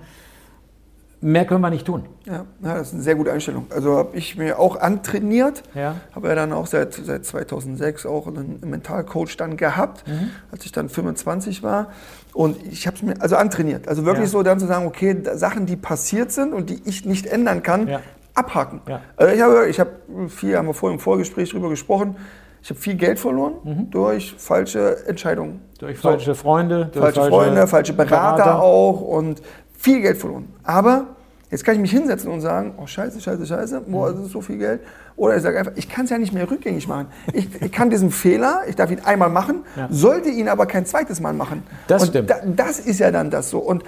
mehr 1.25 1.45
können 1.45 1.61
wir 1.61 1.71
nicht 1.71 1.87
tun. 1.87 2.03
Ja, 2.25 2.45
das 2.59 2.89
ist 2.89 2.93
eine 2.93 3.01
sehr 3.01 3.15
gute 3.15 3.33
Einstellung. 3.33 3.65
Also 3.71 3.97
habe 3.97 4.15
ich 4.15 4.37
mir 4.37 4.59
auch 4.59 4.79
antrainiert, 4.79 5.63
ja. 5.73 5.95
habe 6.13 6.27
ja 6.27 6.35
dann 6.35 6.53
auch 6.53 6.67
seit, 6.67 6.93
seit 6.93 7.25
2006 7.25 8.05
auch 8.05 8.27
einen 8.27 8.59
Mentalcoach 8.63 9.35
dann 9.35 9.57
gehabt, 9.57 10.07
mhm. 10.07 10.29
als 10.51 10.65
ich 10.65 10.71
dann 10.71 10.87
25 10.87 11.63
war. 11.63 11.87
Und 12.33 12.63
ich 12.71 12.85
habe 12.85 12.95
es 12.95 13.01
mir 13.01 13.19
also 13.19 13.37
antrainiert. 13.37 13.87
Also 13.87 14.05
wirklich 14.05 14.27
ja. 14.27 14.31
so 14.31 14.43
dann 14.43 14.59
zu 14.59 14.67
sagen, 14.67 14.85
okay, 14.85 15.17
Sachen, 15.33 15.65
die 15.65 15.75
passiert 15.75 16.31
sind 16.31 16.53
und 16.53 16.69
die 16.69 16.81
ich 16.85 17.05
nicht 17.05 17.25
ändern 17.25 17.63
kann, 17.63 17.87
ja. 17.87 18.01
abhaken. 18.35 18.81
Also 19.17 19.33
ich 19.33 19.41
habe 19.41 19.67
ich 19.67 19.79
hab 19.79 19.89
viel, 20.27 20.55
haben 20.55 20.67
wir 20.67 20.75
vorhin 20.75 20.99
im 20.99 21.01
Vorgespräch 21.01 21.49
drüber 21.49 21.69
gesprochen, 21.69 22.17
ich 22.61 22.69
habe 22.69 22.79
viel 22.79 22.95
Geld 22.95 23.19
verloren 23.19 23.53
mhm. 23.63 23.89
durch 23.89 24.35
falsche 24.37 25.07
Entscheidungen. 25.07 25.61
Durch 25.79 25.97
falsche 25.97 26.35
Freunde. 26.35 26.89
Durch 26.91 27.03
falsche, 27.03 27.19
falsche 27.19 27.29
Freunde, 27.29 27.67
falsche 27.67 27.93
Berater, 27.93 28.43
Berater, 28.43 28.61
auch 28.61 29.01
und 29.01 29.41
viel 29.77 30.01
Geld 30.01 30.17
verloren. 30.17 30.53
Aber 30.63 31.14
Jetzt 31.51 31.63
kann 31.63 31.75
ich 31.75 31.81
mich 31.81 31.91
hinsetzen 31.91 32.31
und 32.31 32.41
sagen, 32.41 32.73
oh 32.77 32.87
scheiße, 32.87 33.21
scheiße, 33.21 33.45
scheiße, 33.45 33.81
boah, 33.81 34.11
das 34.11 34.25
ist 34.25 34.31
so 34.31 34.41
viel 34.41 34.57
Geld. 34.57 34.81
Oder 35.15 35.37
ich 35.37 35.43
sage 35.43 35.59
einfach, 35.59 35.73
ich 35.75 35.87
kann 35.87 36.05
es 36.05 36.11
ja 36.11 36.17
nicht 36.17 36.33
mehr 36.33 36.49
rückgängig 36.49 36.87
machen. 36.87 37.07
Ich, 37.33 37.47
ich, 37.61 37.71
kann 37.71 37.89
diesen 37.89 38.09
Fehler, 38.09 38.61
ich 38.67 38.75
darf 38.75 38.91
ihn 38.91 38.99
einmal 39.05 39.29
machen, 39.29 39.63
ja. 39.75 39.87
sollte 39.91 40.29
ihn 40.29 40.49
aber 40.49 40.65
kein 40.65 40.85
zweites 40.85 41.19
Mal 41.19 41.33
machen. 41.33 41.63
Das 41.87 42.03
und 42.03 42.09
stimmt. 42.09 42.29
Da, 42.29 42.37
das 42.43 42.79
ist 42.79 42.99
ja 42.99 43.11
dann 43.11 43.29
das 43.29 43.51
so. 43.51 43.59
Und 43.59 43.83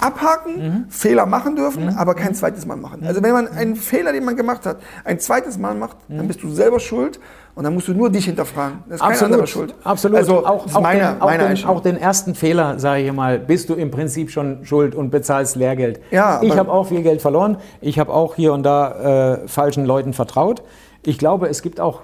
abhaken, 0.00 0.58
mhm. 0.58 0.90
Fehler 0.90 1.26
machen 1.26 1.56
dürfen, 1.56 1.84
mhm. 1.84 1.96
aber 1.96 2.14
kein 2.14 2.34
zweites 2.34 2.66
Mal 2.66 2.76
machen. 2.76 3.04
Also 3.06 3.22
wenn 3.22 3.32
man 3.32 3.48
einen 3.48 3.76
Fehler, 3.76 4.12
den 4.12 4.24
man 4.24 4.36
gemacht 4.36 4.66
hat, 4.66 4.78
ein 5.04 5.20
zweites 5.20 5.58
Mal 5.58 5.74
macht, 5.74 5.96
mhm. 6.08 6.18
dann 6.18 6.28
bist 6.28 6.42
du 6.42 6.50
selber 6.52 6.80
schuld 6.80 7.20
und 7.56 7.64
dann 7.64 7.72
musst 7.72 7.88
du 7.88 7.94
nur 7.94 8.10
dich 8.10 8.26
hinterfragen. 8.26 8.80
Das 8.86 8.96
ist 8.96 9.00
Absolut. 9.00 9.18
keine 9.18 9.32
andere 9.32 9.46
Schuld. 9.46 9.74
Absolut. 9.82 10.18
Also 10.18 10.46
auch, 10.46 10.74
auch, 10.74 10.80
meine, 10.82 11.14
den, 11.14 11.22
auch, 11.22 11.30
den, 11.30 11.64
auch, 11.64 11.80
den, 11.80 11.96
ersten 11.96 12.34
Fehler, 12.34 12.78
sage 12.78 13.02
ich 13.02 13.12
mal, 13.12 13.38
bist 13.38 13.70
du 13.70 13.74
im 13.74 13.90
Prinzip 13.90 14.30
schon 14.30 14.66
schuld 14.66 14.94
und 14.94 15.10
bezahlst 15.10 15.56
Lehrgeld. 15.56 16.00
Ja, 16.10 16.42
ich 16.42 16.54
habe 16.54 16.70
auch 16.70 16.84
viel 16.84 17.02
Geld 17.02 17.22
verloren. 17.22 17.56
Ich 17.80 17.98
habe 17.98 18.12
auch 18.12 18.34
hier 18.34 18.52
und 18.52 18.62
da 18.62 19.38
äh, 19.42 19.48
falschen 19.48 19.86
Leuten 19.86 20.12
vertraut. 20.12 20.62
Ich 21.02 21.16
glaube, 21.16 21.48
es 21.48 21.62
gibt 21.62 21.80
auch 21.80 22.02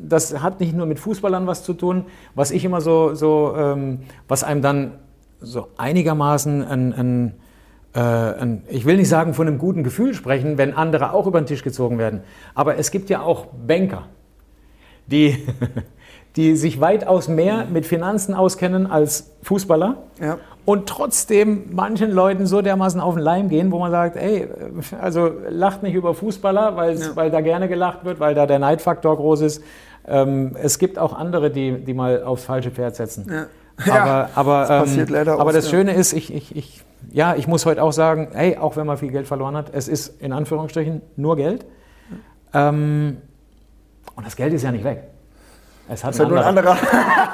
das 0.00 0.42
hat 0.42 0.58
nicht 0.60 0.74
nur 0.74 0.86
mit 0.86 0.98
Fußballern 0.98 1.46
was 1.46 1.64
zu 1.64 1.74
tun, 1.74 2.06
was 2.34 2.50
ich 2.50 2.64
immer 2.64 2.80
so, 2.80 3.14
so 3.14 3.54
ähm, 3.56 4.00
was 4.26 4.42
einem 4.42 4.62
dann 4.62 4.92
so 5.40 5.68
einigermaßen 5.76 6.64
ein, 6.64 6.92
ein, 6.92 7.34
äh, 7.94 8.00
ein, 8.00 8.62
ich 8.68 8.84
will 8.84 8.96
nicht 8.96 9.08
sagen 9.08 9.34
von 9.34 9.46
einem 9.46 9.58
guten 9.58 9.84
Gefühl 9.84 10.14
sprechen, 10.14 10.56
wenn 10.56 10.72
andere 10.72 11.12
auch 11.12 11.26
über 11.26 11.40
den 11.40 11.46
Tisch 11.46 11.62
gezogen 11.62 11.98
werden. 11.98 12.22
Aber 12.54 12.78
es 12.78 12.90
gibt 12.90 13.10
ja 13.10 13.20
auch 13.20 13.46
Banker 13.66 14.04
die, 15.10 15.44
die 16.36 16.56
sich 16.56 16.80
weitaus 16.80 17.28
mehr 17.28 17.66
mit 17.70 17.86
Finanzen 17.86 18.34
auskennen 18.34 18.86
als 18.86 19.32
Fußballer 19.42 19.96
ja. 20.20 20.38
und 20.64 20.88
trotzdem 20.88 21.64
manchen 21.72 22.10
Leuten 22.10 22.46
so 22.46 22.62
dermaßen 22.62 23.00
auf 23.00 23.14
den 23.14 23.22
Leim 23.22 23.48
gehen, 23.48 23.72
wo 23.72 23.78
man 23.78 23.90
sagt, 23.90 24.16
ey, 24.16 24.48
also 25.00 25.30
lacht 25.48 25.82
nicht 25.82 25.94
über 25.94 26.14
Fußballer, 26.14 26.92
ja. 26.92 27.16
weil 27.16 27.30
da 27.30 27.40
gerne 27.40 27.68
gelacht 27.68 28.04
wird, 28.04 28.20
weil 28.20 28.34
da 28.34 28.46
der 28.46 28.58
Neidfaktor 28.58 29.16
groß 29.16 29.40
ist. 29.42 29.62
Ähm, 30.06 30.56
es 30.60 30.78
gibt 30.78 30.98
auch 30.98 31.12
andere, 31.12 31.50
die, 31.50 31.84
die 31.84 31.94
mal 31.94 32.22
aufs 32.22 32.44
falsche 32.44 32.70
Pferd 32.70 32.96
setzen. 32.96 33.26
Ja. 33.30 33.46
Aber, 33.86 34.30
aber, 34.34 34.60
das, 34.60 34.68
passiert 34.68 35.10
ähm, 35.10 35.28
aber 35.28 35.46
oft, 35.46 35.54
das 35.54 35.70
Schöne 35.70 35.92
ist, 35.92 36.12
ich, 36.12 36.34
ich, 36.34 36.56
ich, 36.56 36.82
ja, 37.12 37.34
ich 37.36 37.46
muss 37.46 37.64
heute 37.64 37.82
auch 37.82 37.92
sagen, 37.92 38.28
hey, 38.32 38.56
auch 38.56 38.76
wenn 38.76 38.86
man 38.86 38.96
viel 38.96 39.10
Geld 39.10 39.26
verloren 39.26 39.56
hat, 39.56 39.70
es 39.72 39.88
ist 39.88 40.20
in 40.20 40.32
Anführungsstrichen 40.32 41.00
nur 41.16 41.36
Geld. 41.36 41.64
Ähm, 42.52 43.18
Und 44.18 44.26
das 44.26 44.34
Geld 44.34 44.52
ist 44.52 44.64
ja 44.64 44.72
nicht 44.72 44.82
weg. 44.82 45.04
Es 45.88 46.02
hat 46.02 46.10
ist 46.10 46.18
ja 46.18 46.26
nur 46.26 46.38
ein 46.38 46.44
anderer, 46.46 46.76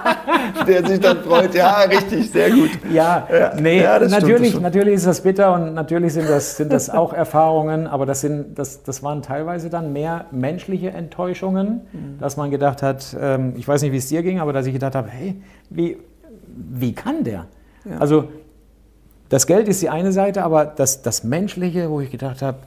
der 0.68 0.87
sich 0.87 1.01
dann 1.01 1.23
freut. 1.23 1.55
Ja, 1.55 1.79
richtig, 1.81 2.31
sehr 2.31 2.51
gut. 2.51 2.73
Ja, 2.92 3.27
ja. 3.33 3.55
nee, 3.59 3.81
ja, 3.81 3.99
natürlich, 3.99 4.51
stimmt, 4.51 4.64
natürlich 4.64 4.97
ist 4.97 5.07
das 5.07 5.23
bitter 5.23 5.55
und 5.55 5.73
natürlich 5.73 6.12
sind 6.12 6.29
das, 6.29 6.59
sind 6.59 6.70
das 6.70 6.90
auch 6.90 7.14
Erfahrungen, 7.14 7.87
aber 7.87 8.05
das, 8.05 8.20
sind, 8.20 8.59
das, 8.59 8.83
das 8.83 9.03
waren 9.03 9.23
teilweise 9.23 9.70
dann 9.70 9.94
mehr 9.94 10.27
menschliche 10.31 10.90
Enttäuschungen, 10.90 11.81
mhm. 11.90 12.18
dass 12.20 12.37
man 12.37 12.51
gedacht 12.51 12.83
hat, 12.83 13.16
ähm, 13.18 13.55
ich 13.57 13.66
weiß 13.66 13.81
nicht, 13.81 13.92
wie 13.92 13.97
es 13.97 14.09
dir 14.09 14.23
ging, 14.23 14.38
aber 14.38 14.53
dass 14.53 14.66
ich 14.66 14.75
gedacht 14.75 14.94
habe, 14.94 15.09
hey, 15.09 15.40
wie, 15.70 15.97
wie 16.47 16.92
kann 16.92 17.25
der? 17.25 17.47
Ja. 17.87 17.97
Also 17.99 18.29
das 19.31 19.47
Geld 19.47 19.68
ist 19.68 19.81
die 19.81 19.88
eine 19.88 20.12
Seite, 20.12 20.44
aber 20.44 20.66
das, 20.66 21.01
das 21.01 21.25
Menschliche, 21.25 21.88
wo 21.88 22.03
ich 22.03 22.11
gedacht 22.11 22.42
habe, 22.42 22.59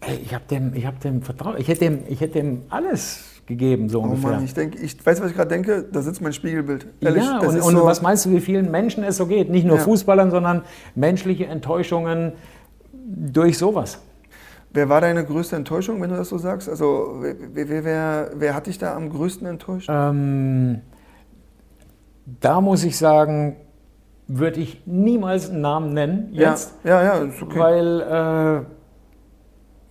hey, 0.00 0.18
ich 0.24 0.32
habe 0.32 0.44
dem, 0.50 0.72
hab 0.86 1.00
dem 1.00 1.20
vertraut, 1.20 1.58
ich 1.58 1.68
hätte 1.68 1.80
dem, 1.80 1.98
ich 2.08 2.22
hätte 2.22 2.40
dem 2.40 2.62
alles 2.70 3.31
gegeben, 3.46 3.88
so 3.88 4.00
oh 4.00 4.04
ungefähr. 4.04 4.30
Mann, 4.30 4.44
ich 4.44 4.54
denke, 4.54 4.78
ich 4.78 5.04
weiß, 5.04 5.20
was 5.20 5.30
ich 5.30 5.36
gerade 5.36 5.48
denke, 5.48 5.84
da 5.90 6.00
sitzt 6.02 6.20
mein 6.20 6.32
Spiegelbild. 6.32 6.86
Ehrlich, 7.00 7.24
ja, 7.24 7.40
und, 7.40 7.60
und 7.60 7.76
so 7.76 7.84
was 7.84 8.02
meinst 8.02 8.24
du, 8.24 8.30
wie 8.30 8.40
vielen 8.40 8.70
Menschen 8.70 9.02
es 9.04 9.16
so 9.16 9.26
geht? 9.26 9.50
Nicht 9.50 9.66
nur 9.66 9.76
ja. 9.76 9.82
Fußballern, 9.82 10.30
sondern 10.30 10.62
menschliche 10.94 11.46
Enttäuschungen 11.46 12.32
durch 12.92 13.58
sowas. 13.58 14.00
Wer 14.74 14.88
war 14.88 15.00
deine 15.00 15.24
größte 15.24 15.56
Enttäuschung, 15.56 16.00
wenn 16.00 16.10
du 16.10 16.16
das 16.16 16.30
so 16.30 16.38
sagst? 16.38 16.68
Also, 16.68 17.18
wer, 17.20 17.34
wer, 17.68 17.84
wer, 17.84 18.30
wer 18.34 18.54
hat 18.54 18.66
dich 18.66 18.78
da 18.78 18.94
am 18.94 19.10
größten 19.10 19.46
enttäuscht? 19.46 19.88
Ähm, 19.92 20.80
da 22.40 22.60
muss 22.60 22.84
ich 22.84 22.96
sagen, 22.96 23.56
würde 24.28 24.60
ich 24.60 24.82
niemals 24.86 25.50
einen 25.50 25.60
Namen 25.60 25.92
nennen 25.92 26.28
jetzt. 26.32 26.74
Ja, 26.84 27.02
ja, 27.02 27.18
ja 27.18 27.24
ist 27.24 27.42
okay. 27.42 27.58
Weil 27.58 28.00
äh, 28.00 28.81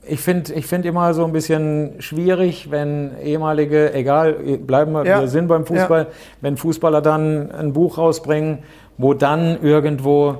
ich 0.08 0.20
finde 0.20 0.54
ich 0.54 0.66
find 0.66 0.86
immer 0.86 1.14
so 1.14 1.24
ein 1.26 1.32
bisschen 1.32 2.02
schwierig, 2.02 2.72
wenn 2.72 3.18
ehemalige, 3.22 3.94
egal, 3.94 4.34
bleiben 4.34 4.94
wir, 4.94 5.06
ja. 5.06 5.20
wir 5.22 5.28
sind 5.28 5.48
beim 5.48 5.66
Fußball, 5.66 6.04
ja. 6.04 6.10
wenn 6.42 6.58
Fußballer 6.58 7.02
dann 7.02 7.52
ein 7.52 7.74
Buch 7.74 7.98
rausbringen, 7.98 8.60
wo 8.98 9.14
dann 9.14 9.62
irgendwo, 9.62 10.38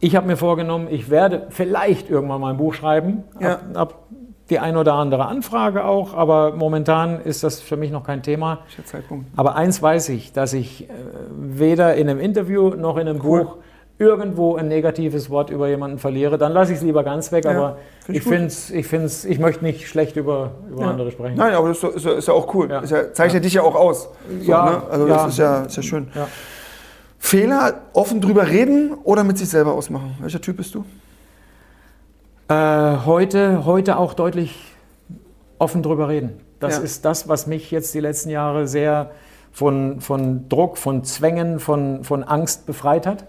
ich 0.00 0.16
habe 0.16 0.26
mir 0.26 0.36
vorgenommen, 0.36 0.88
ich 0.90 1.10
werde 1.10 1.46
vielleicht 1.50 2.08
irgendwann 2.08 2.40
mal 2.40 2.50
ein 2.50 2.56
Buch 2.56 2.74
schreiben, 2.74 3.24
ja. 3.40 3.54
ab, 3.54 3.62
ab 3.74 3.94
die 4.50 4.58
ein 4.58 4.76
oder 4.78 4.94
andere 4.94 5.26
Anfrage 5.26 5.84
auch, 5.84 6.14
aber 6.14 6.52
momentan 6.52 7.20
ist 7.20 7.44
das 7.44 7.60
für 7.60 7.76
mich 7.76 7.90
noch 7.90 8.04
kein 8.04 8.22
Thema. 8.22 8.60
Aber 9.36 9.56
eins 9.56 9.82
weiß 9.82 10.08
ich, 10.08 10.32
dass 10.32 10.54
ich 10.54 10.88
äh, 10.88 10.92
weder 11.30 11.96
in 11.96 12.08
einem 12.08 12.18
Interview 12.18 12.70
noch 12.70 12.96
in 12.96 13.08
einem 13.08 13.20
cool. 13.22 13.44
Buch 13.44 13.56
irgendwo 13.98 14.54
ein 14.54 14.68
negatives 14.68 15.28
Wort 15.28 15.50
über 15.50 15.68
jemanden 15.68 15.98
verliere, 15.98 16.38
dann 16.38 16.52
lasse 16.52 16.72
ich 16.72 16.78
es 16.78 16.84
lieber 16.84 17.02
ganz 17.02 17.32
weg. 17.32 17.44
Ja, 17.44 17.50
aber 17.50 17.78
find 18.04 18.16
ich, 18.16 18.16
ich 18.16 18.22
finde 18.22 18.46
es, 18.46 18.70
ich, 18.70 18.86
find's, 18.86 19.24
ich 19.24 19.38
möchte 19.40 19.64
nicht 19.64 19.88
schlecht 19.88 20.16
über, 20.16 20.52
über 20.70 20.82
ja. 20.82 20.90
andere 20.90 21.10
sprechen. 21.10 21.36
Nein, 21.36 21.54
aber 21.54 21.68
das 21.68 21.82
ist, 21.82 21.96
ist, 21.96 22.06
ist 22.06 22.28
ja 22.28 22.34
auch 22.34 22.54
cool. 22.54 22.70
Ja. 22.70 22.84
Ja, 22.84 23.12
zeichnet 23.12 23.44
dich 23.44 23.54
ja 23.54 23.62
auch 23.62 23.74
aus. 23.74 24.08
So, 24.40 24.50
ja, 24.50 24.64
ne? 24.64 24.82
Also 24.88 25.08
das 25.08 25.28
ist 25.28 25.38
ja, 25.38 25.62
ist 25.62 25.76
ja 25.76 25.82
schön. 25.82 26.08
Fehler 27.18 27.82
offen 27.92 28.20
drüber 28.20 28.46
reden 28.46 28.94
oder 29.02 29.24
mit 29.24 29.36
sich 29.36 29.48
selber 29.48 29.72
ausmachen? 29.72 30.16
Welcher 30.20 30.40
Typ 30.40 30.58
bist 30.58 30.76
du? 30.76 30.84
Äh, 32.48 32.98
heute, 33.04 33.64
heute 33.66 33.98
auch 33.98 34.14
deutlich 34.14 34.76
offen 35.58 35.82
drüber 35.82 36.08
reden. 36.08 36.40
Das 36.60 36.78
ist 36.78 37.04
das, 37.04 37.28
was 37.28 37.46
mich 37.46 37.70
jetzt 37.70 37.94
die 37.94 38.00
letzten 38.00 38.30
Jahre 38.30 38.68
sehr 38.68 39.10
von, 39.52 40.00
von 40.00 40.48
Druck, 40.48 40.78
von 40.78 41.02
Zwängen, 41.02 41.58
von, 41.58 42.04
von 42.04 42.22
Angst 42.22 42.64
befreit 42.66 43.06
hat 43.06 43.24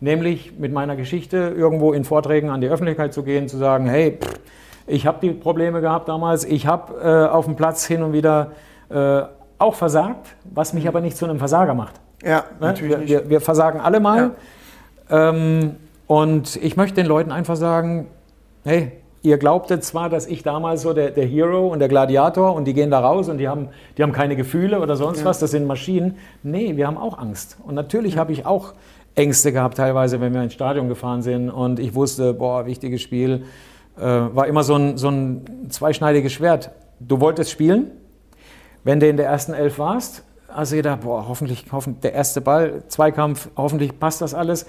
nämlich 0.00 0.58
mit 0.58 0.72
meiner 0.72 0.96
Geschichte 0.96 1.54
irgendwo 1.56 1.92
in 1.92 2.04
Vorträgen 2.04 2.50
an 2.50 2.60
die 2.60 2.68
Öffentlichkeit 2.68 3.12
zu 3.12 3.22
gehen, 3.22 3.48
zu 3.48 3.56
sagen, 3.56 3.86
hey, 3.86 4.18
pff, 4.20 4.40
ich 4.86 5.06
habe 5.06 5.18
die 5.20 5.30
Probleme 5.30 5.80
gehabt 5.80 6.08
damals, 6.08 6.44
ich 6.44 6.66
habe 6.66 7.00
äh, 7.00 7.32
auf 7.32 7.46
dem 7.46 7.56
Platz 7.56 7.84
hin 7.86 8.02
und 8.02 8.12
wieder 8.12 8.52
äh, 8.88 9.22
auch 9.58 9.74
versagt, 9.74 10.34
was 10.44 10.72
mich 10.72 10.86
aber 10.86 11.00
nicht 11.00 11.16
zu 11.16 11.24
einem 11.24 11.38
Versager 11.38 11.74
macht. 11.74 11.94
Ja, 12.22 12.36
ne? 12.38 12.44
natürlich. 12.60 13.08
Wir, 13.08 13.28
wir, 13.28 13.40
versagen 13.40 13.80
alle 13.80 14.00
mal. 14.00 14.32
Ja. 15.10 15.30
Ähm, 15.30 15.76
und 16.06 16.56
ich 16.56 16.76
möchte 16.76 16.96
den 16.96 17.06
Leuten 17.06 17.32
einfach 17.32 17.56
sagen, 17.56 18.06
hey, 18.64 18.92
ihr 19.22 19.38
glaubtet 19.38 19.82
zwar, 19.82 20.08
dass 20.08 20.26
ich 20.26 20.42
damals 20.42 20.82
so 20.82 20.92
der, 20.92 21.10
der 21.10 21.26
Hero 21.26 21.66
und 21.66 21.80
der 21.80 21.88
Gladiator 21.88 22.54
und 22.54 22.64
die 22.64 22.74
gehen 22.74 22.90
da 22.90 23.00
raus 23.00 23.28
und 23.28 23.38
die 23.38 23.48
haben, 23.48 23.68
die 23.98 24.02
haben 24.02 24.12
keine 24.12 24.36
Gefühle 24.36 24.80
oder 24.80 24.96
sonst 24.96 25.20
ja. 25.20 25.24
was, 25.24 25.40
das 25.40 25.50
sind 25.50 25.66
Maschinen. 25.66 26.16
Nee, 26.42 26.76
wir 26.76 26.86
haben 26.86 26.96
auch 26.96 27.18
Angst. 27.18 27.56
Und 27.64 27.74
natürlich 27.74 28.14
ja. 28.14 28.20
habe 28.20 28.32
ich 28.32 28.46
auch 28.46 28.74
Ängste 29.16 29.50
gehabt, 29.50 29.78
teilweise, 29.78 30.20
wenn 30.20 30.32
wir 30.34 30.42
ins 30.42 30.52
Stadion 30.52 30.88
gefahren 30.88 31.22
sind. 31.22 31.50
Und 31.50 31.80
ich 31.80 31.94
wusste, 31.94 32.34
boah, 32.34 32.66
wichtiges 32.66 33.02
Spiel. 33.02 33.44
Äh, 33.98 34.02
war 34.02 34.46
immer 34.46 34.62
so 34.62 34.74
ein, 34.76 34.98
so 34.98 35.08
ein 35.08 35.68
zweischneidiges 35.70 36.32
Schwert. 36.32 36.70
Du 37.00 37.20
wolltest 37.20 37.50
spielen, 37.50 37.90
wenn 38.84 39.00
du 39.00 39.08
in 39.08 39.16
der 39.16 39.26
ersten 39.26 39.54
Elf 39.54 39.78
warst, 39.78 40.22
du 40.48 40.76
gedacht, 40.76 41.00
boah, 41.00 41.26
hoffentlich, 41.28 41.64
hoffentlich 41.72 42.02
der 42.02 42.12
erste 42.12 42.40
Ball, 42.40 42.82
Zweikampf, 42.88 43.50
hoffentlich 43.56 43.98
passt 43.98 44.20
das 44.20 44.34
alles. 44.34 44.66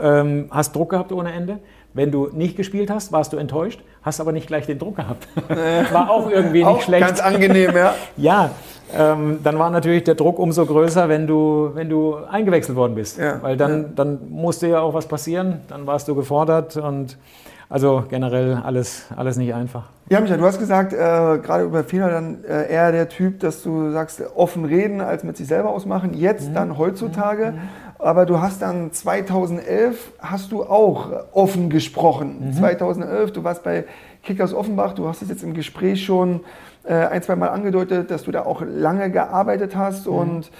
Ähm, 0.00 0.46
hast 0.50 0.76
Druck 0.76 0.90
gehabt 0.90 1.10
ohne 1.12 1.32
Ende. 1.32 1.58
Wenn 1.92 2.10
du 2.10 2.28
nicht 2.32 2.56
gespielt 2.56 2.90
hast, 2.90 3.10
warst 3.10 3.32
du 3.32 3.36
enttäuscht, 3.36 3.82
hast 4.08 4.20
aber 4.20 4.32
nicht 4.32 4.48
gleich 4.48 4.66
den 4.66 4.78
Druck 4.78 4.96
gehabt. 4.96 5.28
War 5.92 6.10
auch 6.10 6.28
irgendwie 6.28 6.58
nicht 6.58 6.66
auch 6.66 6.80
schlecht. 6.80 7.06
Ganz 7.06 7.20
angenehm, 7.20 7.76
ja. 7.76 7.94
ja, 8.16 8.50
ähm, 8.96 9.40
dann 9.42 9.58
war 9.58 9.70
natürlich 9.70 10.04
der 10.04 10.14
Druck 10.14 10.38
umso 10.38 10.64
größer, 10.64 11.08
wenn 11.08 11.26
du, 11.26 11.70
wenn 11.74 11.88
du 11.88 12.16
eingewechselt 12.16 12.76
worden 12.76 12.94
bist. 12.94 13.18
Ja, 13.18 13.42
Weil 13.42 13.56
dann, 13.56 13.82
ja. 13.82 13.88
dann 13.94 14.18
musste 14.30 14.66
ja 14.66 14.80
auch 14.80 14.94
was 14.94 15.06
passieren, 15.06 15.60
dann 15.68 15.86
warst 15.86 16.08
du 16.08 16.14
gefordert 16.14 16.76
und 16.76 17.18
also 17.70 18.04
generell 18.08 18.54
alles, 18.64 19.06
alles 19.14 19.36
nicht 19.36 19.52
einfach. 19.52 19.84
Ja, 20.08 20.20
Michael, 20.20 20.38
du 20.38 20.46
hast 20.46 20.58
gesagt, 20.58 20.94
äh, 20.94 20.96
gerade 20.96 21.64
über 21.64 21.84
Fehler 21.84 22.08
dann 22.08 22.42
äh, 22.44 22.72
eher 22.72 22.92
der 22.92 23.10
Typ, 23.10 23.40
dass 23.40 23.62
du 23.62 23.90
sagst, 23.90 24.22
offen 24.34 24.64
reden 24.64 25.02
als 25.02 25.22
mit 25.22 25.36
sich 25.36 25.46
selber 25.46 25.68
ausmachen. 25.68 26.14
Jetzt 26.14 26.48
mhm. 26.48 26.54
dann 26.54 26.78
heutzutage. 26.78 27.52
Mhm. 27.52 27.58
Aber 27.98 28.26
du 28.26 28.40
hast 28.40 28.62
dann 28.62 28.92
2011 28.92 30.12
hast 30.20 30.52
du 30.52 30.62
auch 30.62 31.10
offen 31.32 31.68
gesprochen. 31.68 32.48
Mhm. 32.48 32.52
2011, 32.52 33.32
du 33.32 33.44
warst 33.44 33.64
bei 33.64 33.84
Kickers 34.22 34.54
Offenbach, 34.54 34.94
du 34.94 35.08
hast 35.08 35.22
es 35.22 35.28
jetzt 35.28 35.42
im 35.42 35.54
Gespräch 35.54 36.04
schon 36.04 36.40
äh, 36.84 36.94
ein, 36.94 37.22
zwei 37.22 37.34
Mal 37.36 37.48
angedeutet, 37.48 38.10
dass 38.10 38.22
du 38.22 38.30
da 38.30 38.44
auch 38.44 38.62
lange 38.62 39.10
gearbeitet 39.10 39.74
hast 39.74 40.06
mhm. 40.06 40.12
und 40.12 40.50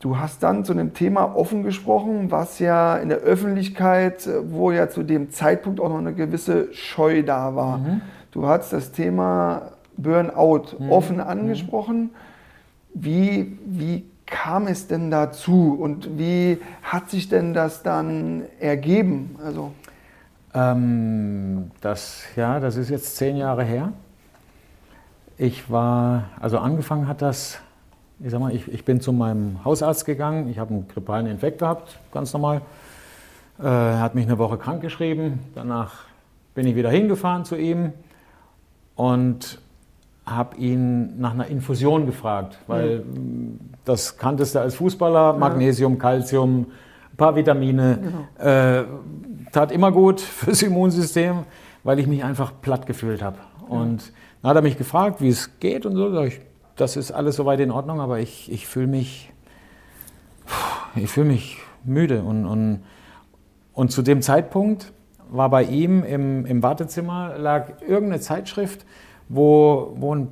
du 0.00 0.18
hast 0.18 0.42
dann 0.42 0.64
zu 0.64 0.72
einem 0.72 0.94
Thema 0.94 1.36
offen 1.36 1.62
gesprochen, 1.62 2.30
was 2.30 2.58
ja 2.58 2.96
in 2.96 3.10
der 3.10 3.18
Öffentlichkeit, 3.18 4.28
wo 4.48 4.70
ja 4.70 4.88
zu 4.88 5.02
dem 5.02 5.30
Zeitpunkt 5.30 5.80
auch 5.80 5.88
noch 5.88 5.98
eine 5.98 6.14
gewisse 6.14 6.72
Scheu 6.72 7.22
da 7.22 7.54
war. 7.54 7.78
Mhm. 7.78 8.00
Du 8.30 8.46
hast 8.46 8.72
das 8.72 8.92
Thema 8.92 9.72
Burnout 9.96 10.76
mhm. 10.78 10.90
offen 10.90 11.16
mhm. 11.16 11.22
angesprochen. 11.22 12.10
Wie, 12.94 13.58
wie 13.66 14.04
kam 14.26 14.66
es 14.66 14.86
denn 14.86 15.10
dazu 15.10 15.76
und 15.80 16.18
wie 16.18 16.58
hat 16.82 17.10
sich 17.10 17.28
denn 17.28 17.54
das 17.54 17.82
dann 17.82 18.44
ergeben? 18.58 19.36
Also 19.44 19.72
ähm, 20.54 21.70
das, 21.80 22.22
ja, 22.36 22.60
das 22.60 22.76
ist 22.76 22.88
jetzt 22.88 23.16
zehn 23.16 23.36
Jahre 23.36 23.64
her. 23.64 23.92
Ich 25.36 25.68
war, 25.70 26.24
also 26.40 26.58
angefangen 26.58 27.08
hat 27.08 27.20
das, 27.20 27.58
ich 28.20 28.30
sag 28.30 28.40
mal, 28.40 28.54
ich, 28.54 28.68
ich 28.68 28.84
bin 28.84 29.00
zu 29.00 29.12
meinem 29.12 29.64
Hausarzt 29.64 30.04
gegangen, 30.04 30.48
ich 30.48 30.58
habe 30.58 30.72
einen 30.72 30.88
grippalen 30.88 31.26
Infekt 31.26 31.58
gehabt, 31.58 31.98
ganz 32.12 32.32
normal. 32.32 32.62
Äh, 33.58 33.64
er 33.64 34.00
hat 34.00 34.14
mich 34.14 34.26
eine 34.26 34.38
Woche 34.38 34.56
krank 34.56 34.80
geschrieben, 34.80 35.40
danach 35.54 36.04
bin 36.54 36.66
ich 36.68 36.76
wieder 36.76 36.90
hingefahren 36.90 37.44
zu 37.44 37.56
ihm 37.56 37.92
und 38.94 39.60
habe 40.26 40.56
ihn 40.56 41.20
nach 41.20 41.32
einer 41.32 41.46
Infusion 41.46 42.06
gefragt, 42.06 42.58
weil 42.66 43.00
mhm. 43.00 43.60
das 43.84 44.16
kanntest 44.16 44.54
du 44.54 44.60
als 44.60 44.76
Fußballer, 44.76 45.34
Magnesium, 45.34 45.98
Calcium, 45.98 46.66
ein 47.12 47.16
paar 47.16 47.36
Vitamine, 47.36 47.98
genau. 48.02 48.50
äh, 48.50 48.84
tat 49.52 49.70
immer 49.70 49.92
gut 49.92 50.20
fürs 50.20 50.62
Immunsystem, 50.62 51.44
weil 51.82 51.98
ich 51.98 52.06
mich 52.06 52.24
einfach 52.24 52.52
platt 52.62 52.86
gefühlt 52.86 53.22
habe. 53.22 53.38
Und 53.68 54.12
dann 54.42 54.50
hat 54.50 54.56
er 54.56 54.62
mich 54.62 54.78
gefragt, 54.78 55.20
wie 55.20 55.28
es 55.28 55.58
geht 55.60 55.86
und 55.86 55.96
so. 55.96 56.12
Sag 56.12 56.26
ich, 56.26 56.40
das 56.76 56.96
ist 56.96 57.12
alles 57.12 57.36
soweit 57.36 57.60
in 57.60 57.70
Ordnung, 57.70 58.00
aber 58.00 58.18
ich, 58.18 58.50
ich 58.50 58.66
fühle 58.66 58.86
mich, 58.86 59.32
ich 60.96 61.10
fühle 61.10 61.26
mich 61.26 61.58
müde. 61.84 62.22
Und, 62.22 62.46
und, 62.46 62.82
und 63.72 63.92
zu 63.92 64.02
dem 64.02 64.22
Zeitpunkt 64.22 64.92
war 65.30 65.50
bei 65.50 65.64
ihm 65.64 66.04
im, 66.04 66.46
im 66.46 66.62
Wartezimmer 66.62 67.36
lag 67.38 67.80
irgendeine 67.82 68.20
Zeitschrift, 68.20 68.84
wo, 69.28 69.94
wo 69.96 70.14
ein 70.14 70.28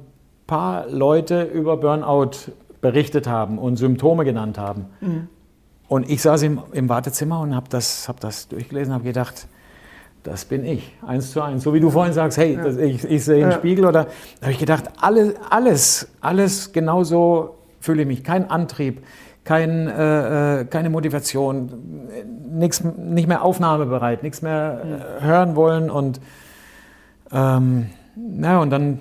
paar 0.46 0.88
Leute 0.88 1.42
über 1.42 1.76
Burnout 1.76 2.52
berichtet 2.80 3.26
haben 3.26 3.58
und 3.58 3.76
Symptome 3.76 4.24
genannt 4.24 4.58
haben. 4.58 4.86
Mhm. 5.00 5.28
Und 5.88 6.10
ich 6.10 6.22
saß 6.22 6.42
im, 6.42 6.60
im 6.72 6.88
Wartezimmer 6.88 7.40
und 7.40 7.54
habe 7.54 7.66
das, 7.68 8.08
hab 8.08 8.20
das 8.20 8.48
durchgelesen, 8.48 8.94
habe 8.94 9.04
gedacht, 9.04 9.46
das 10.22 10.44
bin 10.44 10.64
ich, 10.64 10.96
eins 11.06 11.32
zu 11.32 11.42
eins. 11.42 11.64
So 11.64 11.74
wie 11.74 11.80
du 11.80 11.90
vorhin 11.90 12.12
sagst, 12.12 12.38
hey, 12.38 12.54
ja. 12.54 12.62
das, 12.62 12.76
ich, 12.76 13.04
ich, 13.04 13.24
sehe 13.24 13.42
einen 13.42 13.52
ja. 13.52 13.58
Spiegel 13.58 13.86
oder, 13.86 14.04
da 14.04 14.42
habe 14.42 14.52
ich 14.52 14.58
gedacht, 14.58 14.84
alles, 15.00 15.34
alles, 15.50 16.08
alles 16.20 16.72
genau 16.72 17.04
so 17.04 17.56
fühle 17.80 18.02
ich 18.02 18.08
mich. 18.08 18.24
Kein 18.24 18.50
Antrieb, 18.50 19.04
kein, 19.44 19.88
äh, 19.88 20.60
äh 20.60 20.64
keine 20.64 20.90
Motivation, 20.90 22.08
nix, 22.50 22.84
nicht 22.84 23.28
mehr 23.28 23.42
aufnahmebereit, 23.42 24.22
nichts 24.22 24.42
mehr 24.42 25.18
äh, 25.20 25.24
hören 25.24 25.56
wollen 25.56 25.90
und 25.90 26.20
ähm, 27.32 27.90
na, 28.16 28.60
und 28.60 28.70
dann 28.70 29.00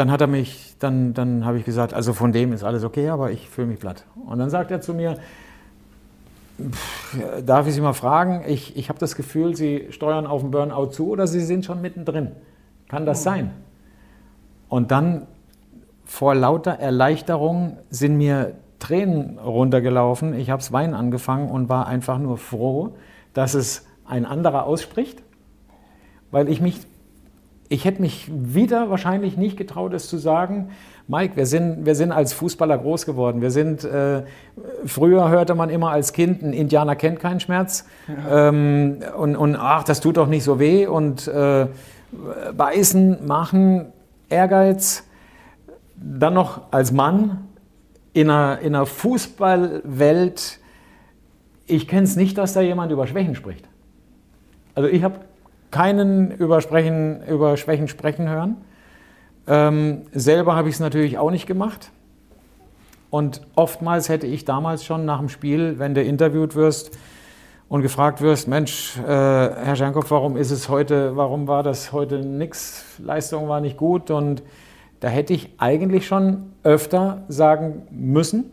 dann 0.00 0.10
hat 0.10 0.22
er 0.22 0.28
mich, 0.28 0.76
dann, 0.78 1.12
dann 1.12 1.44
habe 1.44 1.58
ich 1.58 1.66
gesagt, 1.66 1.92
also 1.92 2.14
von 2.14 2.32
dem 2.32 2.54
ist 2.54 2.64
alles 2.64 2.84
okay, 2.84 3.10
aber 3.10 3.32
ich 3.32 3.50
fühle 3.50 3.66
mich 3.66 3.78
platt. 3.78 4.06
Und 4.26 4.38
dann 4.38 4.48
sagt 4.48 4.70
er 4.70 4.80
zu 4.80 4.94
mir, 4.94 5.18
darf 7.44 7.66
ich 7.66 7.74
Sie 7.74 7.82
mal 7.82 7.92
fragen, 7.92 8.42
ich, 8.46 8.78
ich 8.78 8.88
habe 8.88 8.98
das 8.98 9.14
Gefühl, 9.14 9.54
Sie 9.54 9.88
steuern 9.90 10.26
auf 10.26 10.40
den 10.40 10.50
Burnout 10.50 10.86
zu 10.86 11.10
oder 11.10 11.26
Sie 11.26 11.40
sind 11.40 11.66
schon 11.66 11.82
mittendrin. 11.82 12.32
Kann 12.88 13.04
das 13.04 13.20
oh. 13.20 13.24
sein? 13.24 13.50
Und 14.70 14.90
dann 14.90 15.26
vor 16.06 16.34
lauter 16.34 16.72
Erleichterung 16.72 17.76
sind 17.90 18.16
mir 18.16 18.54
Tränen 18.78 19.38
runtergelaufen. 19.38 20.32
Ich 20.32 20.48
habe 20.48 20.62
es 20.62 20.72
Weinen 20.72 20.94
angefangen 20.94 21.50
und 21.50 21.68
war 21.68 21.86
einfach 21.86 22.18
nur 22.18 22.38
froh, 22.38 22.94
dass 23.34 23.52
es 23.52 23.86
ein 24.06 24.24
anderer 24.24 24.64
ausspricht, 24.64 25.22
weil 26.30 26.48
ich 26.48 26.62
mich, 26.62 26.80
ich 27.72 27.84
hätte 27.84 28.02
mich 28.02 28.28
wieder 28.28 28.90
wahrscheinlich 28.90 29.36
nicht 29.36 29.56
getraut, 29.56 29.94
es 29.94 30.08
zu 30.08 30.18
sagen. 30.18 30.70
Mike, 31.06 31.36
wir 31.36 31.46
sind, 31.46 31.86
wir 31.86 31.94
sind 31.94 32.10
als 32.10 32.32
Fußballer 32.32 32.76
groß 32.76 33.06
geworden. 33.06 33.42
Wir 33.42 33.52
sind, 33.52 33.84
äh, 33.84 34.24
früher 34.84 35.28
hörte 35.28 35.54
man 35.54 35.70
immer 35.70 35.92
als 35.92 36.12
Kind, 36.12 36.42
ein 36.42 36.52
Indianer 36.52 36.96
kennt 36.96 37.20
keinen 37.20 37.38
Schmerz. 37.38 37.86
Ja. 38.08 38.48
Ähm, 38.48 38.98
und, 39.16 39.36
und 39.36 39.54
ach, 39.54 39.84
das 39.84 40.00
tut 40.00 40.16
doch 40.16 40.26
nicht 40.26 40.42
so 40.42 40.58
weh. 40.58 40.88
Und 40.88 41.28
äh, 41.28 41.68
beißen, 42.56 43.24
machen, 43.24 43.92
Ehrgeiz. 44.28 45.04
Dann 45.94 46.34
noch 46.34 46.72
als 46.72 46.90
Mann 46.90 47.46
in 48.12 48.30
einer, 48.30 48.58
in 48.58 48.74
einer 48.74 48.86
Fußballwelt, 48.86 50.58
ich 51.66 51.86
kenne 51.86 52.02
es 52.02 52.16
nicht, 52.16 52.36
dass 52.36 52.52
da 52.52 52.62
jemand 52.62 52.90
über 52.90 53.06
Schwächen 53.06 53.36
spricht. 53.36 53.68
Also 54.74 54.88
ich 54.88 55.04
habe 55.04 55.20
keinen 55.70 56.30
über, 56.32 56.60
über 57.28 57.56
Schwächen 57.56 57.88
sprechen 57.88 58.28
hören. 58.28 58.56
Ähm, 59.46 60.02
selber 60.12 60.56
habe 60.56 60.68
ich 60.68 60.76
es 60.76 60.80
natürlich 60.80 61.18
auch 61.18 61.30
nicht 61.30 61.46
gemacht. 61.46 61.90
Und 63.10 63.40
oftmals 63.56 64.08
hätte 64.08 64.26
ich 64.26 64.44
damals 64.44 64.84
schon 64.84 65.04
nach 65.04 65.18
dem 65.18 65.28
Spiel, 65.28 65.78
wenn 65.78 65.94
du 65.94 66.02
interviewt 66.02 66.54
wirst 66.54 66.96
und 67.68 67.82
gefragt 67.82 68.20
wirst, 68.20 68.46
Mensch, 68.46 68.96
äh, 68.98 69.02
Herr 69.06 69.76
Schenkow, 69.76 70.08
warum 70.10 70.36
ist 70.36 70.50
es 70.50 70.68
heute, 70.68 71.16
warum 71.16 71.48
war 71.48 71.62
das 71.62 71.92
heute 71.92 72.18
nichts, 72.18 72.84
Leistung 72.98 73.48
war 73.48 73.60
nicht 73.60 73.76
gut 73.76 74.10
und 74.10 74.42
da 75.00 75.08
hätte 75.08 75.32
ich 75.32 75.50
eigentlich 75.58 76.06
schon 76.06 76.52
öfter 76.62 77.22
sagen 77.28 77.82
müssen. 77.90 78.50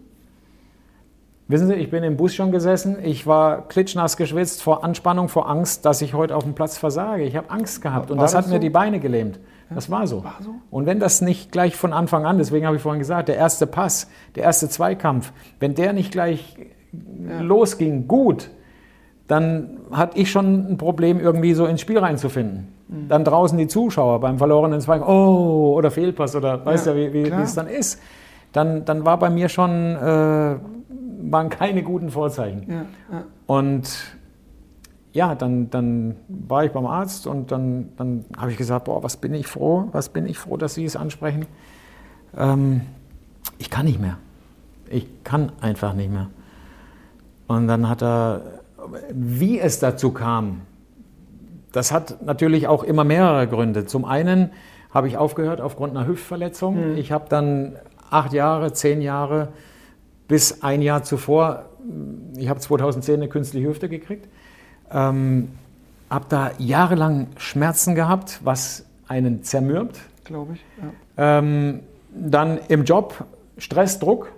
Wissen 1.50 1.68
Sie, 1.68 1.76
ich 1.76 1.90
bin 1.90 2.04
im 2.04 2.18
Bus 2.18 2.36
schon 2.36 2.52
gesessen, 2.52 2.98
ich 3.02 3.26
war 3.26 3.68
klitschnass 3.70 4.18
geschwitzt 4.18 4.62
vor 4.62 4.84
Anspannung, 4.84 5.30
vor 5.30 5.50
Angst, 5.50 5.86
dass 5.86 6.02
ich 6.02 6.14
heute 6.14 6.36
auf 6.36 6.44
dem 6.44 6.56
Platz 6.56 6.78
versage. 6.78 7.24
Ich 7.24 7.38
habe 7.38 7.50
Angst 7.50 7.82
gehabt 7.82 8.12
und 8.12 8.18
das, 8.18 8.32
das, 8.32 8.40
hat 8.40 8.46
so? 8.46 8.54
mir 8.54 8.60
die 8.60 8.70
Beine 8.70 9.00
gelähmt. 9.00 9.40
Das 9.70 9.90
war 9.90 10.08
so. 10.08 10.24
war 10.24 10.38
so. 10.42 10.56
Und 10.72 10.86
wenn 10.86 11.00
das 11.00 11.22
nicht 11.22 11.52
gleich 11.52 11.76
von 11.76 11.94
Anfang 11.94 12.26
an, 12.26 12.38
deswegen 12.38 12.66
habe 12.66 12.76
ich 12.76 12.82
vorhin 12.82 13.00
gesagt, 13.00 13.30
der 13.30 13.38
erste 13.38 13.66
Pass, 13.66 14.10
der 14.36 14.44
erste 14.44 14.68
Zweikampf, 14.68 15.32
wenn 15.60 15.74
der 15.74 15.94
nicht 15.94 16.12
gleich 16.12 16.56
ja. 16.94 17.42
losging, 17.42 18.08
gut, 18.08 18.50
dann 19.28 19.80
hatte 19.92 20.18
ich 20.18 20.32
schon 20.32 20.72
ein 20.72 20.78
Problem, 20.78 21.20
irgendwie 21.20 21.54
so 21.54 21.66
ins 21.66 21.82
Spiel 21.82 22.00
reinzufinden. 22.00 22.74
Mhm. 22.88 23.08
Dann 23.08 23.24
draußen 23.24 23.58
die 23.58 23.68
Zuschauer 23.68 24.20
beim 24.20 24.38
verlorenen 24.38 24.82
Zweikampf, 24.82 25.10
oh, 25.10 25.76
oder 25.76 25.92
Fehlpass, 25.92 26.36
oder 26.36 26.66
weißt 26.66 26.88
ja, 26.88 26.94
ja 26.94 27.14
wie, 27.14 27.26
wie 27.26 27.42
es 27.42 27.56
dann 27.56 27.68
ist. 27.68 28.02
Dann, 28.54 28.86
dann 28.86 29.06
war 29.06 29.20
bei 29.20 29.30
mir 29.30 29.50
schon, 29.50 29.96
äh, 29.96 30.56
waren 31.32 31.50
keine 31.50 31.84
guten 31.84 32.10
Vorzeichen. 32.10 32.66
Ja, 32.70 32.86
ja. 33.12 33.24
Und 33.46 34.18
ja, 35.14 35.36
dann, 35.36 35.70
dann 35.70 36.16
war 36.28 36.66
ich 36.66 36.72
beim 36.72 36.86
Arzt 36.86 37.26
und 37.28 37.52
dann, 37.52 37.90
dann 37.98 38.26
habe 38.38 38.52
ich 38.52 38.58
gesagt, 38.58 38.86
boah, 38.86 39.02
was 39.04 39.18
bin 39.18 39.34
ich 39.34 39.48
froh, 39.48 39.90
was 39.92 40.10
bin 40.10 40.28
ich 40.28 40.38
froh, 40.38 40.58
dass 40.58 40.76
Sie 40.76 40.86
es 40.86 40.96
ansprechen. 40.96 41.48
Ähm, 42.38 42.82
ich 43.58 43.70
kann 43.70 43.86
nicht 43.86 44.00
mehr. 44.00 44.18
Ich 44.90 45.08
kann 45.24 45.52
einfach 45.60 45.94
nicht 45.94 46.12
mehr. 46.12 46.28
Und 47.48 47.68
dann 47.68 47.90
hat 47.90 48.04
er, 48.04 48.42
wie 49.12 49.60
es 49.60 49.80
dazu 49.80 50.12
kam, 50.12 50.62
das 51.72 51.92
hat 51.92 52.24
natürlich 52.24 52.68
auch 52.68 52.84
immer 52.84 53.04
mehrere 53.04 53.48
Gründe. 53.48 53.86
Zum 53.86 54.06
einen 54.06 54.52
habe 54.92 55.08
ich 55.08 55.18
aufgehört 55.18 55.62
aufgrund 55.62 55.98
einer 55.98 56.08
Hüftverletzung. 56.08 56.92
Mhm. 56.92 56.98
Ich 56.98 57.12
habe 57.12 57.26
dann 57.30 57.76
acht 58.10 58.34
Jahre, 58.34 58.74
zehn 58.74 59.02
Jahre 59.02 59.50
bis 60.28 60.64
ein 60.64 60.82
Jahr 60.82 61.04
zuvor, 61.04 61.66
ich 62.36 62.50
habe 62.50 62.60
2010 62.60 63.16
eine 63.16 63.30
künstliche 63.30 63.68
Hüfte 63.68 63.90
gekriegt, 63.90 64.28
ähm, 64.92 65.50
habe 66.10 66.26
da 66.30 66.52
jahrelang 66.58 67.28
Schmerzen 67.38 67.96
gehabt, 67.96 68.40
was 68.44 68.86
einen 69.08 69.44
zermürbt. 69.44 70.00
Glaube 70.24 70.54
ich. 70.54 70.66
Ja. 71.18 71.40
Ähm, 71.40 71.82
dann 72.14 72.60
im 72.68 72.84
Job 72.84 73.26
Stress, 73.58 74.00
Druck, 74.00 74.32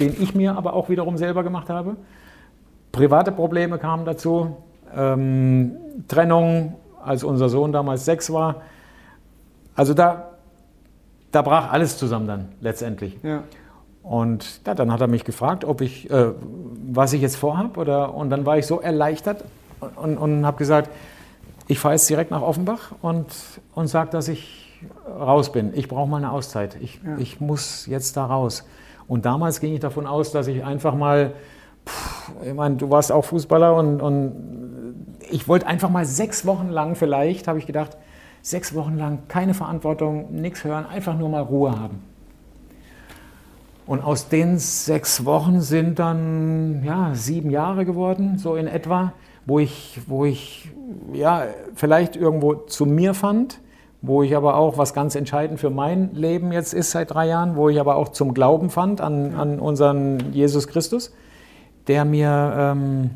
den 0.00 0.20
ich 0.20 0.34
mir 0.34 0.56
aber 0.56 0.74
auch 0.74 0.88
wiederum 0.88 1.16
selber 1.16 1.42
gemacht 1.42 1.68
habe. 1.68 1.96
Private 2.92 3.32
Probleme 3.32 3.78
kamen 3.78 4.04
dazu, 4.04 4.56
ähm, 4.94 5.76
Trennung, 6.08 6.74
als 7.02 7.24
unser 7.24 7.48
Sohn 7.48 7.72
damals 7.72 8.04
sechs 8.04 8.32
war. 8.32 8.62
Also 9.74 9.94
da, 9.94 10.30
da 11.30 11.42
brach 11.42 11.72
alles 11.72 11.98
zusammen 11.98 12.26
dann 12.26 12.48
letztendlich. 12.60 13.18
Ja. 13.22 13.42
Und 14.04 14.60
ja, 14.66 14.74
dann 14.74 14.92
hat 14.92 15.00
er 15.00 15.06
mich 15.06 15.24
gefragt, 15.24 15.64
ob 15.64 15.80
ich, 15.80 16.10
äh, 16.10 16.32
was 16.92 17.14
ich 17.14 17.22
jetzt 17.22 17.36
vorhabe. 17.36 17.80
Oder, 17.80 18.14
und 18.14 18.30
dann 18.30 18.44
war 18.44 18.58
ich 18.58 18.66
so 18.66 18.80
erleichtert 18.80 19.44
und, 19.96 20.18
und 20.18 20.46
habe 20.46 20.58
gesagt, 20.58 20.90
ich 21.66 21.78
fahre 21.78 21.94
jetzt 21.94 22.08
direkt 22.10 22.30
nach 22.30 22.42
Offenbach 22.42 22.92
und, 23.00 23.26
und 23.74 23.86
sage, 23.86 24.10
dass 24.10 24.28
ich 24.28 24.78
raus 25.08 25.50
bin. 25.50 25.72
Ich 25.74 25.88
brauche 25.88 26.06
mal 26.06 26.18
eine 26.18 26.30
Auszeit. 26.30 26.76
Ich, 26.82 27.00
ja. 27.02 27.16
ich 27.16 27.40
muss 27.40 27.86
jetzt 27.86 28.18
da 28.18 28.26
raus. 28.26 28.64
Und 29.08 29.24
damals 29.24 29.60
ging 29.60 29.72
ich 29.72 29.80
davon 29.80 30.06
aus, 30.06 30.32
dass 30.32 30.46
ich 30.48 30.62
einfach 30.62 30.94
mal, 30.94 31.32
pff, 31.86 32.30
ich 32.44 32.52
meine, 32.52 32.76
du 32.76 32.90
warst 32.90 33.10
auch 33.10 33.24
Fußballer 33.24 33.74
und, 33.74 34.02
und 34.02 35.16
ich 35.30 35.48
wollte 35.48 35.66
einfach 35.66 35.88
mal 35.88 36.04
sechs 36.04 36.44
Wochen 36.44 36.68
lang 36.68 36.94
vielleicht, 36.94 37.48
habe 37.48 37.58
ich 37.58 37.66
gedacht, 37.66 37.96
sechs 38.42 38.74
Wochen 38.74 38.98
lang 38.98 39.20
keine 39.28 39.54
Verantwortung, 39.54 40.34
nichts 40.34 40.64
hören, 40.64 40.84
einfach 40.84 41.16
nur 41.16 41.30
mal 41.30 41.42
Ruhe 41.42 41.78
haben. 41.78 42.13
Und 43.86 44.02
aus 44.02 44.28
den 44.28 44.58
sechs 44.58 45.24
Wochen 45.24 45.60
sind 45.60 45.98
dann 45.98 46.82
ja, 46.84 47.10
sieben 47.14 47.50
Jahre 47.50 47.84
geworden, 47.84 48.38
so 48.38 48.56
in 48.56 48.66
etwa, 48.66 49.12
wo 49.44 49.58
ich, 49.58 50.00
wo 50.06 50.24
ich 50.24 50.70
ja, 51.12 51.44
vielleicht 51.74 52.16
irgendwo 52.16 52.54
zu 52.54 52.86
mir 52.86 53.12
fand, 53.12 53.60
wo 54.00 54.22
ich 54.22 54.36
aber 54.36 54.56
auch, 54.56 54.78
was 54.78 54.94
ganz 54.94 55.14
entscheidend 55.14 55.60
für 55.60 55.70
mein 55.70 56.14
Leben 56.14 56.52
jetzt 56.52 56.72
ist 56.72 56.90
seit 56.90 57.12
drei 57.12 57.26
Jahren, 57.26 57.56
wo 57.56 57.68
ich 57.68 57.78
aber 57.78 57.96
auch 57.96 58.10
zum 58.10 58.34
Glauben 58.34 58.70
fand 58.70 59.00
an, 59.00 59.34
an 59.34 59.58
unseren 59.58 60.32
Jesus 60.32 60.66
Christus, 60.66 61.12
der 61.86 62.04
mir, 62.04 62.54
ähm, 62.58 63.10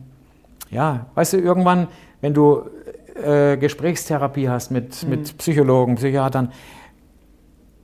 ja, 0.70 1.06
weißt 1.14 1.34
du, 1.34 1.38
irgendwann, 1.38 1.88
wenn 2.20 2.34
du 2.34 2.62
äh, 3.22 3.56
Gesprächstherapie 3.56 4.48
hast 4.48 4.70
mit, 4.70 5.02
mhm. 5.02 5.10
mit 5.10 5.38
Psychologen, 5.38 5.96
Psychiatern, 5.96 6.52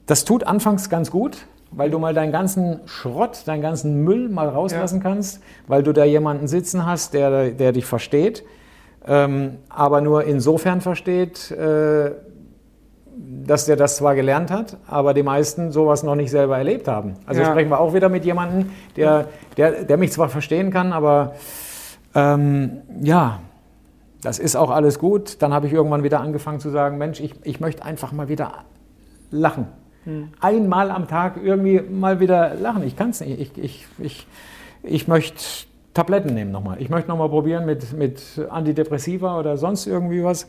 das 0.05 0.23
tut 0.25 0.43
anfangs 0.43 0.89
ganz 0.89 1.09
gut, 1.09 1.47
weil 1.75 1.89
du 1.89 1.99
mal 1.99 2.13
deinen 2.13 2.31
ganzen 2.31 2.79
Schrott, 2.85 3.43
deinen 3.45 3.61
ganzen 3.61 4.03
Müll 4.03 4.29
mal 4.29 4.47
rauslassen 4.47 4.97
ja. 4.97 5.03
kannst, 5.03 5.41
weil 5.67 5.83
du 5.83 5.91
da 5.91 6.05
jemanden 6.05 6.47
sitzen 6.47 6.85
hast, 6.85 7.13
der, 7.13 7.51
der 7.51 7.71
dich 7.71 7.85
versteht, 7.85 8.43
ähm, 9.07 9.57
aber 9.69 10.01
nur 10.01 10.23
insofern 10.23 10.81
versteht, 10.81 11.51
äh, 11.51 12.11
dass 13.45 13.65
der 13.65 13.75
das 13.75 13.97
zwar 13.97 14.15
gelernt 14.15 14.51
hat, 14.51 14.77
aber 14.87 15.13
die 15.13 15.23
meisten 15.23 15.71
sowas 15.71 16.03
noch 16.03 16.15
nicht 16.15 16.31
selber 16.31 16.57
erlebt 16.57 16.87
haben. 16.87 17.13
Also 17.25 17.41
ja. 17.41 17.49
sprechen 17.49 17.69
wir 17.69 17.79
auch 17.79 17.93
wieder 17.93 18.09
mit 18.09 18.25
jemandem, 18.25 18.71
der, 18.95 19.27
der, 19.57 19.83
der 19.83 19.97
mich 19.97 20.11
zwar 20.11 20.29
verstehen 20.29 20.71
kann, 20.71 20.91
aber 20.91 21.33
ähm, 22.13 22.81
ja, 23.01 23.39
das 24.21 24.39
ist 24.39 24.55
auch 24.55 24.71
alles 24.71 24.97
gut. 24.99 25.41
Dann 25.41 25.53
habe 25.53 25.67
ich 25.67 25.73
irgendwann 25.73 26.03
wieder 26.03 26.19
angefangen 26.19 26.59
zu 26.59 26.69
sagen, 26.71 26.97
Mensch, 26.97 27.19
ich, 27.19 27.35
ich 27.43 27.59
möchte 27.59 27.85
einfach 27.85 28.11
mal 28.11 28.27
wieder 28.27 28.63
lachen. 29.29 29.67
Hm. 30.05 30.29
Einmal 30.39 30.91
am 30.91 31.07
Tag 31.07 31.37
irgendwie 31.43 31.81
mal 31.81 32.19
wieder 32.19 32.55
lachen. 32.55 32.83
Ich 32.83 32.95
kann 32.95 33.09
es 33.09 33.21
nicht. 33.21 33.39
Ich, 33.39 33.57
ich, 33.57 33.87
ich, 33.99 34.27
ich 34.83 35.07
möchte 35.07 35.43
Tabletten 35.93 36.33
nehmen 36.33 36.51
nochmal. 36.51 36.81
Ich 36.81 36.89
möchte 36.89 37.09
nochmal 37.09 37.29
probieren 37.29 37.65
mit, 37.65 37.93
mit 37.93 38.21
Antidepressiva 38.49 39.39
oder 39.39 39.57
sonst 39.57 39.87
irgendwie 39.87 40.23
was. 40.23 40.47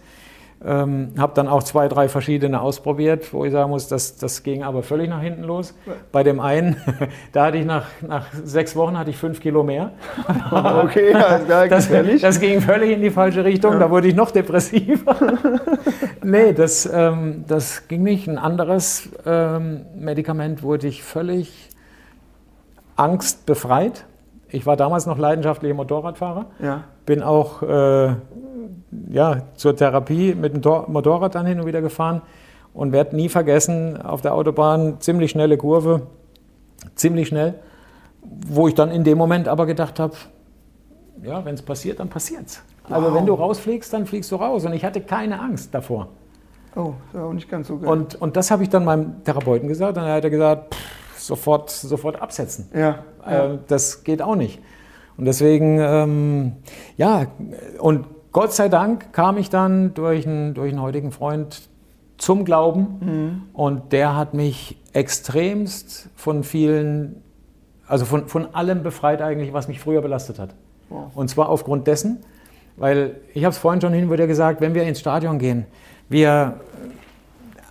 Ähm, 0.64 1.12
habe 1.18 1.32
dann 1.34 1.48
auch 1.48 1.62
zwei, 1.62 1.86
drei 1.86 2.08
verschiedene 2.08 2.62
ausprobiert, 2.62 3.32
wo 3.34 3.44
ich 3.44 3.52
sagen 3.52 3.70
muss, 3.70 3.88
das, 3.88 4.16
das 4.16 4.42
ging 4.42 4.62
aber 4.62 4.82
völlig 4.82 5.10
nach 5.10 5.20
hinten 5.20 5.42
los. 5.42 5.74
Bei 6.12 6.22
dem 6.22 6.40
einen, 6.40 6.76
da 7.32 7.46
hatte 7.46 7.58
ich 7.58 7.66
nach, 7.66 7.84
nach 8.00 8.26
sechs 8.32 8.74
Wochen 8.74 8.98
hatte 8.98 9.10
ich 9.10 9.18
fünf 9.18 9.40
Kilo 9.40 9.62
mehr. 9.62 9.92
okay, 10.50 11.12
das, 11.48 11.88
das, 11.90 12.20
das 12.20 12.40
ging 12.40 12.62
völlig 12.62 12.92
in 12.92 13.02
die 13.02 13.10
falsche 13.10 13.44
Richtung. 13.44 13.74
Ja. 13.74 13.80
Da 13.80 13.90
wurde 13.90 14.08
ich 14.08 14.14
noch 14.14 14.30
depressiver. 14.30 15.16
nee, 16.22 16.54
das, 16.54 16.88
ähm, 16.90 17.44
das 17.46 17.86
ging 17.86 18.02
nicht. 18.02 18.26
Ein 18.26 18.38
anderes 18.38 19.10
ähm, 19.26 19.82
Medikament 19.94 20.62
wurde 20.62 20.86
ich 20.86 21.02
völlig 21.02 21.68
angstbefreit. 22.96 24.06
Ich 24.48 24.64
war 24.64 24.76
damals 24.76 25.04
noch 25.04 25.18
leidenschaftlicher 25.18 25.74
Motorradfahrer. 25.74 26.46
Ja. 26.60 26.84
Bin 27.04 27.22
auch 27.22 27.62
äh, 27.62 28.14
ja, 29.10 29.42
zur 29.54 29.76
Therapie 29.76 30.34
mit 30.34 30.54
dem 30.54 30.62
Motorrad 30.88 31.34
dann 31.34 31.46
hin 31.46 31.60
und 31.60 31.66
wieder 31.66 31.82
gefahren. 31.82 32.22
und 32.76 32.92
werde 32.92 33.16
nie 33.16 33.30
vergessen, 33.30 34.00
auf 34.02 34.20
der 34.20 34.34
Autobahn 34.34 35.00
ziemlich 35.00 35.30
schnelle 35.30 35.56
Kurve, 35.56 36.02
ziemlich 36.94 37.28
schnell, 37.28 37.54
wo 38.22 38.68
ich 38.68 38.74
dann 38.74 38.90
in 38.90 39.02
dem 39.02 39.16
Moment 39.16 39.48
aber 39.48 39.64
gedacht 39.64 39.98
habe, 39.98 40.12
ja, 41.22 41.42
wenn 41.44 41.54
es 41.54 41.62
passiert, 41.62 42.00
dann 42.00 42.10
passiert's. 42.10 42.62
Wow. 42.84 42.92
Also 42.92 43.14
wenn 43.14 43.24
du 43.24 43.32
rausfliegst, 43.32 43.92
dann 43.92 44.04
fliegst 44.04 44.30
du 44.30 44.36
raus. 44.36 44.66
Und 44.66 44.74
ich 44.74 44.84
hatte 44.84 45.00
keine 45.00 45.40
Angst 45.40 45.74
davor. 45.74 46.08
Oh, 46.76 46.92
das 47.12 47.22
war 47.22 47.28
auch 47.30 47.32
nicht 47.32 47.48
ganz 47.48 47.68
so 47.68 47.78
geil. 47.78 47.88
Und, 47.88 48.14
und 48.16 48.36
das 48.36 48.50
habe 48.50 48.62
ich 48.62 48.68
dann 48.68 48.84
meinem 48.84 49.24
Therapeuten 49.24 49.68
gesagt. 49.68 49.96
Dann 49.96 50.04
hat 50.04 50.24
er 50.24 50.30
gesagt, 50.30 50.74
pff, 50.74 51.18
sofort, 51.18 51.70
sofort 51.70 52.20
absetzen. 52.20 52.68
Ja, 52.74 52.98
ja. 53.24 53.54
Äh, 53.54 53.58
das 53.66 54.04
geht 54.04 54.20
auch 54.20 54.36
nicht. 54.36 54.60
Und 55.16 55.24
deswegen, 55.24 55.78
ähm, 55.80 56.52
ja, 56.98 57.26
und 57.78 58.04
Gott 58.36 58.52
sei 58.52 58.68
Dank 58.68 59.14
kam 59.14 59.38
ich 59.38 59.48
dann 59.48 59.94
durch 59.94 60.26
einen, 60.26 60.52
durch 60.52 60.70
einen 60.70 60.82
heutigen 60.82 61.10
Freund 61.10 61.70
zum 62.18 62.44
Glauben 62.44 62.98
mhm. 63.00 63.42
und 63.54 63.94
der 63.94 64.14
hat 64.14 64.34
mich 64.34 64.76
extremst 64.92 66.10
von 66.16 66.44
vielen, 66.44 67.22
also 67.86 68.04
von, 68.04 68.28
von 68.28 68.54
allem 68.54 68.82
befreit 68.82 69.22
eigentlich, 69.22 69.54
was 69.54 69.68
mich 69.68 69.80
früher 69.80 70.02
belastet 70.02 70.38
hat. 70.38 70.50
Wow. 70.90 71.12
Und 71.14 71.30
zwar 71.30 71.48
aufgrund 71.48 71.86
dessen, 71.86 72.18
weil 72.76 73.16
ich 73.32 73.42
habe 73.42 73.52
es 73.52 73.58
vorhin 73.58 73.80
schon 73.80 73.94
hin 73.94 74.12
wieder 74.12 74.26
gesagt, 74.26 74.60
wenn 74.60 74.74
wir 74.74 74.82
ins 74.82 75.00
Stadion 75.00 75.38
gehen, 75.38 75.64
wir 76.10 76.60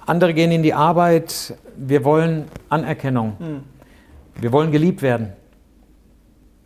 andere 0.08 0.34
gehen 0.34 0.52
in 0.52 0.64
die 0.64 0.74
Arbeit, 0.74 1.54
wir 1.78 2.04
wollen 2.04 2.46
Anerkennung, 2.70 3.34
mhm. 3.38 3.64
wir 4.42 4.52
wollen 4.52 4.72
geliebt 4.72 5.04
werden. 5.04 5.34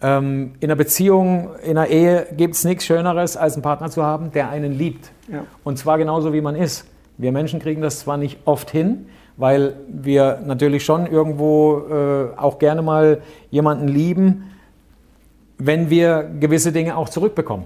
Ähm, 0.02 0.54
in 0.60 0.70
einer 0.70 0.78
Beziehung, 0.78 1.50
in 1.64 1.78
einer 1.78 1.88
Ehe 1.88 2.28
gibt 2.36 2.56
es 2.56 2.64
nichts 2.64 2.86
Schöneres, 2.86 3.36
als 3.36 3.56
einen 3.56 3.64
Partner 3.64 3.90
zu 3.90 4.04
haben, 4.04 4.32
der 4.32 4.50
einen 4.50 4.72
liebt. 4.72 5.12
Ja. 5.32 5.44
Und 5.64 5.78
zwar 5.78 5.98
genauso, 5.98 6.32
wie 6.34 6.42
man 6.42 6.56
ist. 6.56 6.86
Wir 7.18 7.34
Menschen 7.34 7.60
kriegen 7.60 7.82
das 7.82 8.00
zwar 8.00 8.16
nicht 8.18 8.40
oft 8.46 8.72
hin, 8.72 9.08
weil 9.36 9.76
wir 9.90 10.40
natürlich 10.46 10.86
schon 10.86 11.06
irgendwo 11.06 11.80
äh, 11.90 12.38
auch 12.38 12.60
gerne 12.60 12.82
mal 12.82 13.22
jemanden 13.52 13.90
lieben, 13.90 14.52
wenn 15.58 15.90
wir 15.90 16.30
gewisse 16.40 16.72
Dinge 16.72 16.96
auch 16.96 17.10
zurückbekommen. 17.10 17.66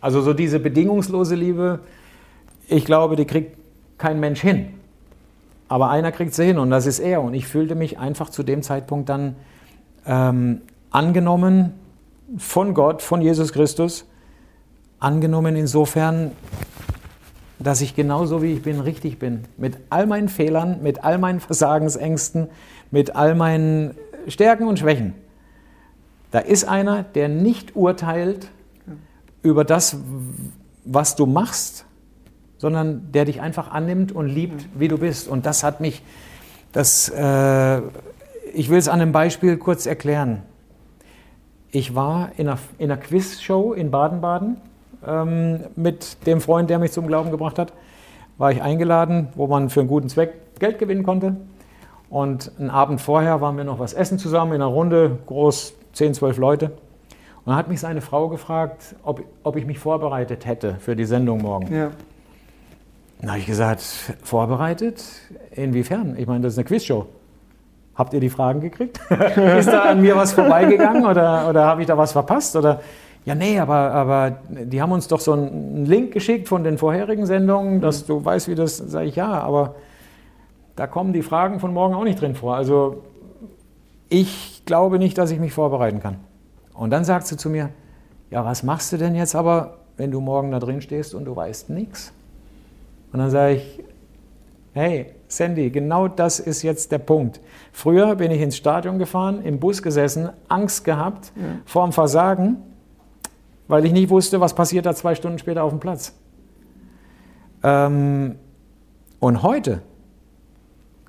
Also 0.00 0.20
so 0.22 0.34
diese 0.34 0.58
bedingungslose 0.58 1.36
Liebe, 1.36 1.78
ich 2.68 2.84
glaube, 2.84 3.14
die 3.14 3.24
kriegt 3.26 3.56
kein 3.96 4.18
Mensch 4.18 4.40
hin. 4.40 4.66
Aber 5.68 5.90
einer 5.90 6.12
kriegt 6.12 6.34
sie 6.34 6.44
hin 6.44 6.58
und 6.58 6.70
das 6.70 6.86
ist 6.86 6.98
er. 6.98 7.22
Und 7.22 7.34
ich 7.34 7.46
fühlte 7.46 7.74
mich 7.74 7.98
einfach 7.98 8.28
zu 8.28 8.42
dem 8.42 8.62
Zeitpunkt 8.62 9.08
dann 9.08 9.36
ähm, 10.06 10.60
angenommen 10.94 11.74
von 12.38 12.72
Gott, 12.72 13.02
von 13.02 13.20
Jesus 13.20 13.52
Christus. 13.52 14.06
Angenommen 15.00 15.56
insofern, 15.56 16.30
dass 17.58 17.80
ich 17.80 17.96
genauso 17.96 18.42
wie 18.42 18.52
ich 18.52 18.62
bin 18.62 18.80
richtig 18.80 19.18
bin. 19.18 19.44
Mit 19.56 19.76
all 19.90 20.06
meinen 20.06 20.28
Fehlern, 20.28 20.82
mit 20.82 21.02
all 21.02 21.18
meinen 21.18 21.40
Versagensängsten, 21.40 22.48
mit 22.90 23.16
all 23.16 23.34
meinen 23.34 23.96
Stärken 24.28 24.68
und 24.68 24.78
Schwächen. 24.78 25.14
Da 26.30 26.38
ist 26.38 26.64
einer, 26.64 27.02
der 27.02 27.28
nicht 27.28 27.74
urteilt 27.74 28.48
über 29.42 29.64
das, 29.64 29.96
was 30.84 31.16
du 31.16 31.26
machst, 31.26 31.86
sondern 32.58 33.10
der 33.12 33.24
dich 33.24 33.40
einfach 33.40 33.72
annimmt 33.72 34.12
und 34.12 34.28
liebt, 34.28 34.68
wie 34.78 34.88
du 34.88 34.98
bist. 34.98 35.26
Und 35.28 35.44
das 35.44 35.64
hat 35.64 35.80
mich, 35.80 36.02
das, 36.72 37.08
äh, 37.08 37.78
ich 38.54 38.70
will 38.70 38.78
es 38.78 38.88
an 38.88 39.00
einem 39.00 39.12
Beispiel 39.12 39.56
kurz 39.56 39.86
erklären. 39.86 40.42
Ich 41.74 41.96
war 41.96 42.30
in 42.36 42.46
einer, 42.46 42.58
in 42.78 42.92
einer 42.92 43.00
Quizshow 43.00 43.72
in 43.72 43.90
Baden-Baden 43.90 44.58
ähm, 45.04 45.58
mit 45.74 46.24
dem 46.24 46.40
Freund, 46.40 46.70
der 46.70 46.78
mich 46.78 46.92
zum 46.92 47.08
Glauben 47.08 47.32
gebracht 47.32 47.58
hat. 47.58 47.72
War 48.38 48.52
ich 48.52 48.62
eingeladen, 48.62 49.26
wo 49.34 49.48
man 49.48 49.70
für 49.70 49.80
einen 49.80 49.88
guten 49.88 50.08
Zweck 50.08 50.34
Geld 50.60 50.78
gewinnen 50.78 51.02
konnte. 51.02 51.34
Und 52.10 52.52
einen 52.60 52.70
Abend 52.70 53.00
vorher 53.00 53.40
waren 53.40 53.56
wir 53.56 53.64
noch 53.64 53.80
was 53.80 53.92
essen 53.92 54.20
zusammen 54.20 54.52
in 54.52 54.62
einer 54.62 54.70
Runde, 54.70 55.18
groß 55.26 55.74
10, 55.94 56.14
12 56.14 56.36
Leute. 56.36 56.66
Und 56.66 57.46
dann 57.46 57.56
hat 57.56 57.66
mich 57.66 57.80
seine 57.80 58.02
Frau 58.02 58.28
gefragt, 58.28 58.94
ob, 59.02 59.24
ob 59.42 59.56
ich 59.56 59.66
mich 59.66 59.80
vorbereitet 59.80 60.46
hätte 60.46 60.76
für 60.78 60.94
die 60.94 61.06
Sendung 61.06 61.42
morgen. 61.42 61.74
Ja. 61.74 61.90
Dann 63.20 63.30
habe 63.30 63.40
ich 63.40 63.46
gesagt, 63.46 63.82
vorbereitet? 64.22 65.02
Inwiefern? 65.50 66.14
Ich 66.18 66.28
meine, 66.28 66.42
das 66.42 66.52
ist 66.52 66.58
eine 66.60 66.66
Quizshow. 66.66 67.08
Habt 67.94 68.12
ihr 68.12 68.20
die 68.20 68.30
Fragen 68.30 68.60
gekriegt? 68.60 68.98
ist 69.58 69.68
da 69.68 69.82
an 69.82 70.00
mir 70.00 70.16
was 70.16 70.32
vorbeigegangen 70.32 71.06
oder, 71.06 71.48
oder 71.48 71.64
habe 71.64 71.82
ich 71.82 71.86
da 71.86 71.96
was 71.96 72.12
verpasst? 72.12 72.56
Oder 72.56 72.80
ja, 73.24 73.34
nee, 73.34 73.58
aber, 73.58 73.92
aber 73.92 74.38
die 74.50 74.82
haben 74.82 74.92
uns 74.92 75.08
doch 75.08 75.20
so 75.20 75.32
einen 75.32 75.86
Link 75.86 76.12
geschickt 76.12 76.48
von 76.48 76.64
den 76.64 76.76
vorherigen 76.76 77.24
Sendungen, 77.24 77.80
dass 77.80 78.02
mhm. 78.02 78.06
du 78.06 78.24
weißt, 78.24 78.48
wie 78.48 78.54
das. 78.54 78.76
Sage 78.76 79.06
ich 79.06 79.16
ja, 79.16 79.28
aber 79.28 79.76
da 80.76 80.86
kommen 80.86 81.12
die 81.12 81.22
Fragen 81.22 81.60
von 81.60 81.72
morgen 81.72 81.94
auch 81.94 82.04
nicht 82.04 82.20
drin 82.20 82.34
vor. 82.34 82.56
Also 82.56 83.02
ich 84.08 84.62
glaube 84.66 84.98
nicht, 84.98 85.16
dass 85.16 85.30
ich 85.30 85.38
mich 85.38 85.52
vorbereiten 85.52 86.00
kann. 86.00 86.16
Und 86.74 86.90
dann 86.90 87.04
sagt 87.04 87.26
sie 87.26 87.36
zu 87.36 87.48
mir, 87.48 87.70
ja, 88.30 88.44
was 88.44 88.62
machst 88.62 88.92
du 88.92 88.96
denn 88.96 89.14
jetzt 89.14 89.34
aber, 89.34 89.78
wenn 89.96 90.10
du 90.10 90.20
morgen 90.20 90.50
da 90.50 90.58
drin 90.58 90.80
stehst 90.80 91.14
und 91.14 91.24
du 91.24 91.36
weißt 91.36 91.70
nichts? 91.70 92.12
Und 93.12 93.20
dann 93.20 93.30
sage 93.30 93.54
ich, 93.54 93.84
hey, 94.72 95.14
Sandy, 95.36 95.70
genau 95.70 96.08
das 96.08 96.40
ist 96.40 96.62
jetzt 96.62 96.92
der 96.92 96.98
Punkt. 96.98 97.40
Früher 97.72 98.14
bin 98.16 98.30
ich 98.30 98.40
ins 98.40 98.56
Stadion 98.56 98.98
gefahren, 98.98 99.42
im 99.42 99.58
Bus 99.58 99.82
gesessen, 99.82 100.30
Angst 100.48 100.84
gehabt 100.84 101.32
ja. 101.36 101.42
vor 101.64 101.84
dem 101.84 101.92
Versagen, 101.92 102.56
weil 103.68 103.84
ich 103.84 103.92
nicht 103.92 104.10
wusste, 104.10 104.40
was 104.40 104.54
passiert 104.54 104.86
da 104.86 104.94
zwei 104.94 105.14
Stunden 105.14 105.38
später 105.38 105.64
auf 105.64 105.70
dem 105.70 105.80
Platz. 105.80 106.14
Ähm, 107.62 108.36
und 109.20 109.42
heute 109.42 109.82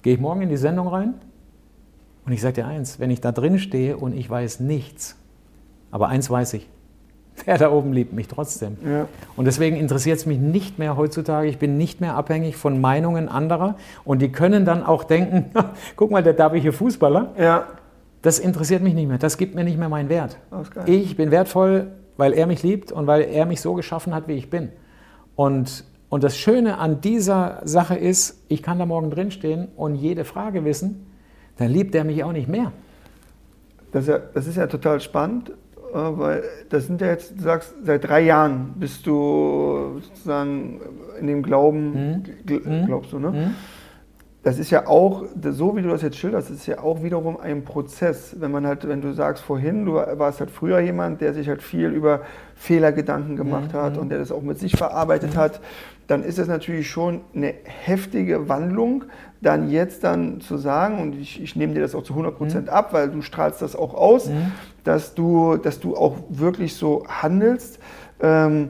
gehe 0.01 0.13
ich 0.13 0.19
morgen 0.19 0.41
in 0.41 0.49
die 0.49 0.57
Sendung 0.57 0.87
rein 0.87 1.15
und 2.25 2.31
ich 2.31 2.41
sage 2.41 2.53
dir 2.53 2.67
eins, 2.67 2.99
wenn 2.99 3.11
ich 3.11 3.21
da 3.21 3.31
drin 3.31 3.59
stehe 3.59 3.97
und 3.97 4.15
ich 4.15 4.29
weiß 4.29 4.59
nichts, 4.61 5.17
aber 5.91 6.07
eins 6.07 6.29
weiß 6.29 6.53
ich, 6.53 6.69
der 7.45 7.57
da 7.57 7.71
oben 7.71 7.93
liebt 7.93 8.13
mich 8.13 8.27
trotzdem. 8.27 8.77
Ja. 8.85 9.07
Und 9.35 9.45
deswegen 9.45 9.75
interessiert 9.75 10.17
es 10.17 10.25
mich 10.25 10.39
nicht 10.39 10.79
mehr 10.79 10.97
heutzutage. 10.97 11.47
Ich 11.47 11.57
bin 11.57 11.77
nicht 11.77 12.01
mehr 12.01 12.15
abhängig 12.15 12.55
von 12.55 12.79
Meinungen 12.79 13.29
anderer. 13.29 13.75
Und 14.03 14.21
die 14.21 14.31
können 14.31 14.65
dann 14.65 14.83
auch 14.83 15.03
denken, 15.03 15.51
guck 15.95 16.11
mal, 16.11 16.23
der 16.23 16.33
darbige 16.33 16.71
Fußballer. 16.71 17.33
Ja. 17.37 17.67
Das 18.21 18.39
interessiert 18.39 18.81
mich 18.81 18.95
nicht 18.95 19.07
mehr. 19.07 19.17
Das 19.17 19.37
gibt 19.37 19.53
mir 19.53 19.63
nicht 19.63 19.77
mehr 19.77 19.89
meinen 19.89 20.09
Wert. 20.09 20.37
Ich 20.85 21.15
bin 21.15 21.29
wertvoll, 21.29 21.91
weil 22.17 22.33
er 22.33 22.47
mich 22.47 22.63
liebt 22.63 22.91
und 22.91 23.05
weil 23.05 23.21
er 23.21 23.45
mich 23.45 23.61
so 23.61 23.73
geschaffen 23.73 24.15
hat, 24.15 24.27
wie 24.27 24.33
ich 24.33 24.49
bin. 24.49 24.69
Und, 25.35 25.83
und 26.09 26.23
das 26.23 26.37
Schöne 26.37 26.79
an 26.79 27.01
dieser 27.01 27.61
Sache 27.65 27.95
ist, 27.95 28.41
ich 28.47 28.63
kann 28.63 28.79
da 28.79 28.85
morgen 28.85 29.11
drinstehen 29.11 29.67
und 29.75 29.95
jede 29.95 30.25
Frage 30.25 30.65
wissen, 30.65 31.05
dann 31.57 31.69
liebt 31.69 31.93
er 31.93 32.03
mich 32.03 32.23
auch 32.23 32.31
nicht 32.31 32.47
mehr. 32.47 32.71
Das 33.91 34.03
ist 34.03 34.09
ja, 34.09 34.19
das 34.33 34.47
ist 34.47 34.57
ja 34.57 34.67
total 34.67 34.99
spannend 35.01 35.51
weil 35.95 36.43
das 36.69 36.87
sind 36.87 37.01
ja 37.01 37.07
jetzt, 37.07 37.37
du 37.37 37.41
sagst, 37.41 37.73
seit 37.83 38.07
drei 38.07 38.21
Jahren 38.21 38.73
bist 38.77 39.07
du 39.07 39.99
sozusagen 40.01 40.81
in 41.19 41.27
dem 41.27 41.43
Glauben, 41.43 42.23
mhm. 42.45 42.85
glaubst 42.85 43.13
du, 43.13 43.19
ne? 43.19 43.31
Mhm. 43.31 43.55
Das 44.43 44.59
ist 44.59 44.69
ja 44.69 44.85
auch, 44.85 45.23
so 45.41 45.75
wie 45.75 45.81
du 45.81 45.89
das 45.89 46.03
jetzt 46.03 46.17
schilderst, 46.17 46.51
ist 46.51 46.67
ja 46.67 46.77
auch 46.77 47.01
wiederum 47.01 47.39
ein 47.39 47.63
Prozess. 47.63 48.35
Wenn 48.39 48.51
man 48.51 48.67
halt, 48.67 48.87
wenn 48.87 49.01
du 49.01 49.11
sagst 49.11 49.43
vorhin, 49.43 49.85
du 49.85 49.93
warst 49.93 50.39
halt 50.39 50.51
früher 50.51 50.79
jemand, 50.81 51.19
der 51.19 51.33
sich 51.33 51.49
halt 51.49 51.63
viel 51.63 51.89
über 51.89 52.21
Fehlergedanken 52.53 53.37
gemacht 53.37 53.73
mhm. 53.73 53.77
hat 53.77 53.97
und 53.97 54.09
der 54.09 54.19
das 54.19 54.31
auch 54.31 54.43
mit 54.43 54.59
sich 54.59 54.77
verarbeitet 54.77 55.33
mhm. 55.33 55.39
hat, 55.39 55.61
dann 56.05 56.21
ist 56.21 56.37
es 56.37 56.47
natürlich 56.47 56.87
schon 56.87 57.21
eine 57.33 57.55
heftige 57.63 58.47
Wandlung, 58.47 59.05
dann 59.41 59.71
jetzt 59.71 60.03
dann 60.03 60.41
zu 60.41 60.57
sagen, 60.57 60.99
und 60.99 61.15
ich, 61.15 61.41
ich 61.41 61.55
nehme 61.55 61.73
dir 61.73 61.81
das 61.81 61.95
auch 61.95 62.03
zu 62.03 62.13
100 62.13 62.37
Prozent 62.37 62.67
mhm. 62.67 62.73
ab, 62.73 62.93
weil 62.93 63.09
du 63.09 63.23
strahlst 63.23 63.63
das 63.63 63.75
auch 63.75 63.95
aus, 63.95 64.29
mhm. 64.29 64.51
Dass, 64.85 65.13
du, 65.13 65.57
dass 65.57 65.81
du 65.81 65.97
auch 65.97 66.17
wirklich 66.29 66.75
so 66.75 67.03
handelst. 67.07 67.79
Ähm, 68.21 68.69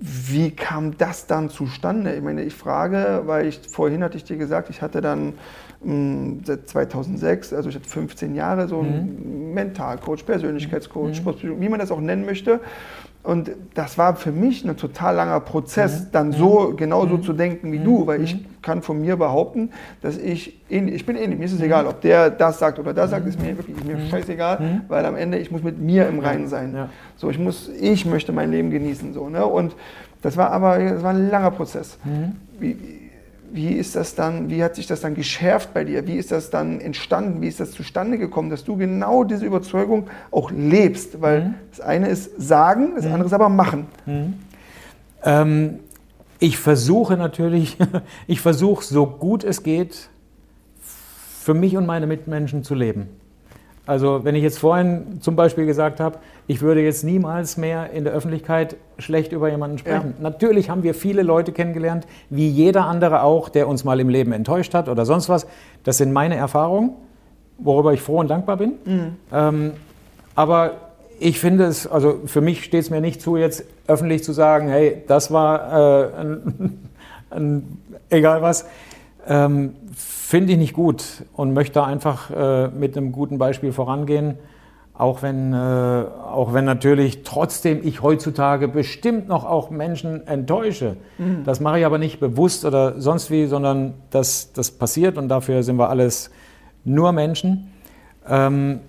wie 0.00 0.50
kam 0.50 0.96
das 0.98 1.28
dann 1.28 1.48
zustande? 1.48 2.12
Ich 2.16 2.22
meine, 2.22 2.42
ich 2.42 2.54
frage, 2.54 3.22
weil 3.26 3.46
ich 3.46 3.60
vorhin 3.68 4.02
hatte 4.02 4.16
ich 4.16 4.24
dir 4.24 4.36
gesagt, 4.36 4.68
ich 4.68 4.82
hatte 4.82 5.00
dann 5.00 5.34
mh, 5.80 5.84
hm, 5.84 6.40
seit 6.44 6.68
2006, 6.68 7.52
also 7.52 7.68
ich 7.68 7.76
hatte 7.76 7.88
15 7.88 8.34
Jahre 8.34 8.66
so 8.66 8.80
einen 8.80 9.46
mhm. 9.46 9.54
Mentalcoach, 9.54 10.26
Persönlichkeitscoach, 10.26 11.22
mhm. 11.44 11.60
wie 11.60 11.68
man 11.68 11.78
das 11.78 11.92
auch 11.92 12.00
nennen 12.00 12.26
möchte. 12.26 12.58
Und 13.22 13.52
das 13.74 13.98
war 13.98 14.16
für 14.16 14.32
mich 14.32 14.64
ein 14.64 14.76
total 14.76 15.14
langer 15.14 15.38
Prozess, 15.38 16.10
dann 16.10 16.32
so 16.32 16.74
genauso 16.76 17.18
zu 17.18 17.32
denken 17.32 17.70
wie 17.70 17.78
du, 17.78 18.06
weil 18.08 18.20
ich 18.22 18.44
kann 18.62 18.82
von 18.82 19.00
mir 19.00 19.16
behaupten, 19.16 19.70
dass 20.00 20.18
ich 20.18 20.60
ähnlich, 20.68 20.96
ich 20.96 21.06
bin 21.06 21.14
ähnlich, 21.14 21.38
mir 21.38 21.44
ist 21.44 21.52
es 21.52 21.60
egal, 21.60 21.86
ob 21.86 22.00
der 22.00 22.30
das 22.30 22.58
sagt 22.58 22.80
oder 22.80 22.92
das 22.92 23.10
sagt, 23.10 23.26
ist 23.28 23.40
mir 23.40 23.56
wirklich 23.56 23.76
ist 23.76 23.86
mir 23.86 23.98
scheißegal, 24.10 24.82
weil 24.88 25.06
am 25.06 25.14
Ende 25.14 25.38
ich 25.38 25.52
muss 25.52 25.62
mit 25.62 25.78
mir 25.80 26.08
im 26.08 26.18
Reinen 26.18 26.48
sein. 26.48 26.88
So, 27.16 27.30
ich 27.30 27.38
muss, 27.38 27.68
ich 27.80 28.04
möchte 28.06 28.32
mein 28.32 28.50
Leben 28.50 28.70
genießen, 28.70 29.12
so, 29.12 29.28
ne? 29.28 29.46
Und 29.46 29.76
das 30.20 30.36
war 30.36 30.50
aber, 30.50 30.78
das 30.78 31.02
war 31.04 31.10
ein 31.10 31.30
langer 31.30 31.52
Prozess. 31.52 31.98
Wie, 32.58 32.76
wie 33.52 33.72
ist 33.74 33.96
das 33.96 34.14
dann, 34.14 34.48
wie 34.50 34.64
hat 34.64 34.76
sich 34.76 34.86
das 34.86 35.00
dann 35.00 35.14
geschärft 35.14 35.74
bei 35.74 35.84
dir? 35.84 36.06
Wie 36.06 36.16
ist 36.16 36.32
das 36.32 36.50
dann 36.50 36.80
entstanden? 36.80 37.42
Wie 37.42 37.48
ist 37.48 37.60
das 37.60 37.72
zustande 37.72 38.16
gekommen, 38.18 38.48
dass 38.48 38.64
du 38.64 38.76
genau 38.76 39.24
diese 39.24 39.44
Überzeugung 39.44 40.08
auch 40.30 40.50
lebst? 40.50 41.20
Weil 41.20 41.40
mhm. 41.40 41.54
das 41.70 41.80
eine 41.80 42.08
ist 42.08 42.40
sagen, 42.40 42.92
das 42.96 43.04
mhm. 43.04 43.12
andere 43.12 43.26
ist 43.26 43.34
aber 43.34 43.48
machen. 43.48 43.86
Mhm. 44.06 44.34
Ähm, 45.24 45.78
Ich 46.42 46.58
versuche 46.58 47.16
natürlich, 47.16 47.76
ich 48.26 48.40
versuche 48.40 48.82
so 48.82 49.06
gut 49.06 49.44
es 49.44 49.62
geht, 49.62 50.08
für 50.80 51.54
mich 51.54 51.76
und 51.76 51.86
meine 51.86 52.08
Mitmenschen 52.08 52.64
zu 52.64 52.74
leben. 52.74 53.08
Also 53.84 54.24
wenn 54.24 54.36
ich 54.36 54.42
jetzt 54.42 54.58
vorhin 54.58 55.20
zum 55.20 55.34
Beispiel 55.34 55.66
gesagt 55.66 55.98
habe, 55.98 56.18
ich 56.46 56.60
würde 56.60 56.82
jetzt 56.82 57.02
niemals 57.02 57.56
mehr 57.56 57.90
in 57.90 58.04
der 58.04 58.12
Öffentlichkeit 58.12 58.76
schlecht 58.98 59.32
über 59.32 59.50
jemanden 59.50 59.78
sprechen. 59.78 60.14
Ja. 60.16 60.22
Natürlich 60.22 60.70
haben 60.70 60.84
wir 60.84 60.94
viele 60.94 61.22
Leute 61.22 61.50
kennengelernt, 61.52 62.06
wie 62.30 62.48
jeder 62.48 62.86
andere 62.86 63.22
auch, 63.22 63.48
der 63.48 63.66
uns 63.66 63.82
mal 63.82 63.98
im 63.98 64.08
Leben 64.08 64.32
enttäuscht 64.32 64.74
hat 64.74 64.88
oder 64.88 65.04
sonst 65.04 65.28
was. 65.28 65.46
Das 65.82 65.98
sind 65.98 66.12
meine 66.12 66.36
Erfahrungen, 66.36 66.90
worüber 67.58 67.92
ich 67.92 68.02
froh 68.02 68.20
und 68.20 68.28
dankbar 68.28 68.56
bin. 68.56 68.74
Mhm. 68.84 69.16
Ähm, 69.32 69.72
aber 70.36 70.72
ich 71.18 71.40
finde 71.40 71.64
es, 71.64 71.86
also 71.86 72.20
für 72.26 72.40
mich 72.40 72.64
steht 72.64 72.82
es 72.82 72.90
mir 72.90 73.00
nicht 73.00 73.20
zu, 73.20 73.36
jetzt 73.36 73.64
öffentlich 73.88 74.22
zu 74.22 74.32
sagen, 74.32 74.68
hey, 74.68 75.02
das 75.08 75.32
war 75.32 76.06
äh, 76.06 76.20
ein, 76.20 76.88
ein, 77.30 77.78
egal 78.10 78.42
was. 78.42 78.64
Ähm, 79.26 79.74
finde 80.32 80.54
ich 80.54 80.58
nicht 80.58 80.72
gut 80.72 81.26
und 81.34 81.52
möchte 81.52 81.84
einfach 81.84 82.30
äh, 82.30 82.68
mit 82.68 82.96
einem 82.96 83.12
guten 83.12 83.36
Beispiel 83.36 83.70
vorangehen. 83.70 84.38
Auch 84.94 85.20
wenn, 85.20 85.52
äh, 85.52 85.56
auch 85.56 86.54
wenn 86.54 86.64
natürlich 86.64 87.22
trotzdem 87.22 87.80
ich 87.82 88.00
heutzutage 88.00 88.66
bestimmt 88.66 89.28
noch 89.28 89.44
auch 89.44 89.68
Menschen 89.68 90.26
enttäusche. 90.26 90.96
Mhm. 91.18 91.44
Das 91.44 91.60
mache 91.60 91.80
ich 91.80 91.84
aber 91.84 91.98
nicht 91.98 92.18
bewusst 92.18 92.64
oder 92.64 92.98
sonst 92.98 93.30
wie, 93.30 93.44
sondern 93.44 93.92
das, 94.08 94.54
das 94.54 94.70
passiert 94.70 95.18
und 95.18 95.28
dafür 95.28 95.62
sind 95.62 95.76
wir 95.76 95.90
alles 95.90 96.30
nur 96.82 97.12
Menschen. 97.12 97.70
Ähm, 98.26 98.80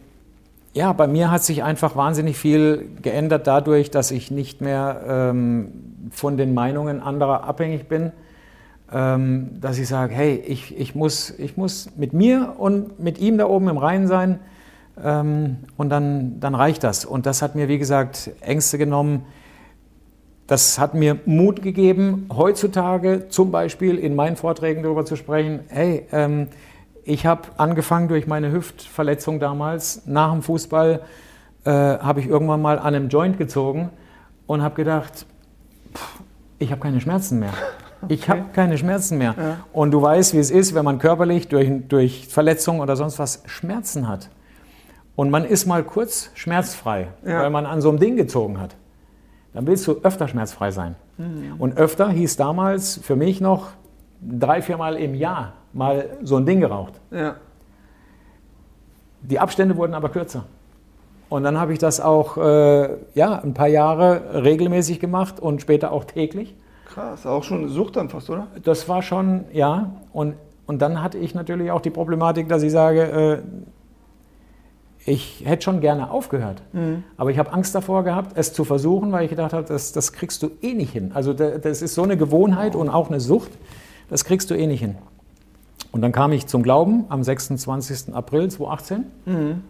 ja, 0.72 0.94
bei 0.94 1.08
mir 1.08 1.30
hat 1.30 1.44
sich 1.44 1.62
einfach 1.62 1.98
wahnsinnig 1.98 2.38
viel 2.38 2.88
geändert 3.02 3.48
dadurch, 3.48 3.92
dass 3.92 4.12
ich 4.12 4.32
nicht 4.32 4.62
mehr 4.62 5.02
ähm, 5.06 5.74
von 6.10 6.38
den 6.38 6.54
Meinungen 6.54 7.02
anderer 7.02 7.44
abhängig 7.44 7.90
bin 7.90 8.14
dass 9.60 9.80
ich 9.80 9.88
sage, 9.88 10.14
hey, 10.14 10.36
ich, 10.36 10.78
ich, 10.78 10.94
muss, 10.94 11.32
ich 11.32 11.58
muss 11.58 11.90
mit 11.98 12.14
mir 12.14 12.56
und 12.58 13.00
mit 13.00 13.18
ihm 13.18 13.38
da 13.38 13.48
oben 13.48 13.68
im 13.68 13.78
Rhein 13.78 14.08
sein 14.08 14.40
ähm, 15.04 15.58
und 15.78 15.90
dann, 15.90 16.40
dann 16.40 16.56
reicht 16.56 16.84
das. 16.84 17.06
Und 17.06 17.26
das 17.26 17.42
hat 17.42 17.56
mir, 17.56 17.68
wie 17.68 17.80
gesagt, 17.80 18.32
Ängste 18.42 18.78
genommen. 18.78 19.26
Das 20.46 20.78
hat 20.78 20.94
mir 20.94 21.20
Mut 21.26 21.62
gegeben, 21.62 22.28
heutzutage 22.32 23.30
zum 23.30 23.52
Beispiel 23.52 23.98
in 23.98 24.14
meinen 24.14 24.36
Vorträgen 24.36 24.84
darüber 24.84 25.06
zu 25.06 25.16
sprechen, 25.16 25.62
hey, 25.70 26.06
ähm, 26.12 26.50
ich 27.06 27.26
habe 27.26 27.42
angefangen 27.58 28.08
durch 28.08 28.28
meine 28.28 28.52
Hüftverletzung 28.52 29.40
damals, 29.40 30.06
nach 30.06 30.32
dem 30.32 30.42
Fußball 30.42 31.02
äh, 31.66 31.72
habe 31.72 32.20
ich 32.20 32.28
irgendwann 32.28 32.62
mal 32.62 32.78
an 32.78 32.94
einem 32.94 33.10
Joint 33.10 33.38
gezogen 33.38 33.90
und 34.48 34.62
habe 34.62 34.76
gedacht, 34.76 35.26
ich 36.60 36.72
habe 36.72 36.82
keine 36.82 37.02
Schmerzen 37.02 37.40
mehr. 37.40 37.54
Ich 38.10 38.30
habe 38.30 38.46
keine 38.54 38.78
Schmerzen 38.78 39.18
mehr. 39.18 39.36
Ja. 39.38 39.58
Und 39.74 39.92
du 39.92 40.02
weißt, 40.02 40.34
wie 40.34 40.40
es 40.40 40.52
ist, 40.52 40.74
wenn 40.76 40.86
man 40.86 41.00
körperlich 41.00 41.48
durch, 41.48 41.70
durch 41.88 42.28
Verletzungen 42.28 42.82
oder 42.82 42.96
sonst 42.96 43.20
was 43.20 43.44
Schmerzen 43.46 44.08
hat. 44.08 44.30
Und 45.16 45.30
man 45.30 45.46
ist 45.46 45.66
mal 45.66 45.84
kurz 45.84 46.32
schmerzfrei, 46.34 47.10
ja. 47.26 47.42
weil 47.42 47.50
man 47.50 47.66
an 47.66 47.82
so 47.82 47.90
einem 47.90 48.00
Ding 48.00 48.16
gezogen 48.16 48.60
hat. 48.60 48.76
Dann 49.54 49.68
willst 49.68 49.86
du 49.88 50.02
öfter 50.02 50.28
schmerzfrei 50.28 50.72
sein. 50.72 50.96
Mhm. 51.18 51.56
Und 51.60 51.78
öfter 51.78 52.10
hieß 52.10 52.36
damals 52.38 52.98
für 52.98 53.16
mich 53.16 53.40
noch 53.40 53.70
drei, 54.22 54.62
viermal 54.62 54.96
im 54.96 55.14
Jahr 55.14 55.54
mal 55.74 56.18
so 56.24 56.38
ein 56.38 56.46
Ding 56.46 56.60
geraucht. 56.60 57.00
Ja. 57.12 57.36
Die 59.22 59.40
Abstände 59.40 59.78
wurden 59.78 59.94
aber 59.94 60.10
kürzer. 60.10 60.46
Und 61.30 61.44
dann 61.44 61.60
habe 61.60 61.74
ich 61.74 61.80
das 61.80 62.00
auch 62.00 62.38
äh, 62.38 62.90
ja, 63.16 63.40
ein 63.40 63.54
paar 63.54 63.68
Jahre 63.68 64.44
regelmäßig 64.44 65.00
gemacht 65.00 65.40
und 65.40 65.62
später 65.62 65.92
auch 65.92 66.04
täglich. 66.04 66.56
Krass, 66.94 67.26
auch 67.26 67.44
schon 67.44 67.70
Sucht 67.70 67.96
dann 67.96 68.10
fast, 68.10 68.30
oder? 68.30 68.48
Das 68.64 68.88
war 68.88 69.02
schon, 69.02 69.46
ja. 69.52 69.94
Und, 70.12 70.36
und 70.68 70.82
dann 70.82 71.02
hatte 71.02 71.18
ich 71.18 71.34
natürlich 71.34 71.72
auch 71.72 71.82
die 71.82 71.90
Problematik, 71.90 72.50
dass 72.50 72.62
ich 72.62 72.72
sage, 72.72 73.02
äh, 73.02 73.38
ich 75.06 75.42
hätte 75.44 75.64
schon 75.64 75.82
gerne 75.82 76.12
aufgehört. 76.12 76.62
Mhm. 76.72 77.04
Aber 77.18 77.32
ich 77.32 77.40
habe 77.40 77.52
Angst 77.52 77.74
davor 77.74 78.04
gehabt, 78.04 78.38
es 78.38 78.54
zu 78.54 78.64
versuchen, 78.64 79.12
weil 79.12 79.24
ich 79.24 79.32
gedacht 79.32 79.54
habe, 79.54 79.68
das, 79.68 79.92
das 79.92 80.14
kriegst 80.14 80.44
du 80.44 80.52
eh 80.62 80.74
nicht 80.74 80.92
hin. 80.92 81.12
Also 81.14 81.34
das 81.34 81.82
ist 81.82 81.96
so 81.96 82.04
eine 82.04 82.16
Gewohnheit 82.16 82.76
und 82.76 82.90
auch 82.90 83.10
eine 83.10 83.20
Sucht, 83.20 83.52
das 84.10 84.24
kriegst 84.24 84.52
du 84.52 84.56
eh 84.56 84.68
nicht 84.68 84.80
hin. 84.80 84.96
Und 85.92 86.02
dann 86.02 86.12
kam 86.12 86.32
ich 86.32 86.48
zum 86.48 86.64
Glauben 86.64 87.06
am 87.10 87.24
26. 87.24 88.14
April 88.14 88.50
2018. 88.50 89.06
Mhm. 89.26 89.64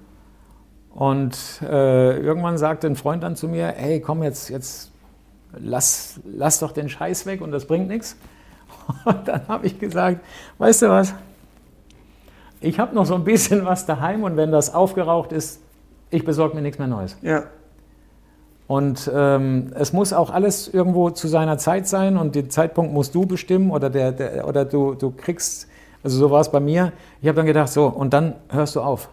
Und 0.93 1.37
äh, 1.63 2.19
irgendwann 2.19 2.57
sagte 2.57 2.87
ein 2.87 2.95
Freund 2.95 3.23
dann 3.23 3.35
zu 3.35 3.47
mir, 3.47 3.73
hey, 3.75 3.99
komm 3.99 4.23
jetzt, 4.23 4.49
jetzt 4.49 4.92
lass, 5.59 6.19
lass 6.25 6.59
doch 6.59 6.71
den 6.71 6.89
Scheiß 6.89 7.25
weg 7.25 7.41
und 7.41 7.51
das 7.51 7.65
bringt 7.65 7.87
nichts. 7.87 8.17
Und 9.05 9.27
dann 9.27 9.47
habe 9.47 9.67
ich 9.67 9.79
gesagt, 9.79 10.25
weißt 10.57 10.81
du 10.81 10.89
was, 10.89 11.13
ich 12.59 12.79
habe 12.79 12.95
noch 12.95 13.05
so 13.05 13.13
ein 13.13 13.23
bisschen 13.23 13.65
was 13.65 13.85
daheim 13.85 14.23
und 14.23 14.35
wenn 14.35 14.51
das 14.51 14.73
aufgeraucht 14.73 15.31
ist, 15.31 15.61
ich 16.09 16.25
besorge 16.25 16.55
mir 16.55 16.61
nichts 16.61 16.79
mehr 16.79 16.87
Neues. 16.87 17.17
Ja. 17.21 17.43
Und 18.67 19.11
ähm, 19.13 19.71
es 19.75 19.91
muss 19.93 20.13
auch 20.13 20.29
alles 20.29 20.67
irgendwo 20.73 21.09
zu 21.09 21.27
seiner 21.27 21.57
Zeit 21.57 21.87
sein 21.87 22.17
und 22.17 22.35
den 22.35 22.49
Zeitpunkt 22.49 22.93
musst 22.93 23.13
du 23.13 23.25
bestimmen 23.25 23.69
oder, 23.69 23.89
der, 23.89 24.13
der 24.13 24.47
oder 24.47 24.63
du, 24.63 24.93
du 24.95 25.11
kriegst, 25.11 25.67
also 26.03 26.17
so 26.17 26.31
war 26.31 26.39
es 26.41 26.49
bei 26.49 26.59
mir. 26.59 26.93
Ich 27.21 27.27
habe 27.27 27.35
dann 27.35 27.45
gedacht, 27.45 27.69
so, 27.69 27.87
und 27.87 28.13
dann 28.13 28.35
hörst 28.49 28.75
du 28.75 28.81
auf. 28.81 29.09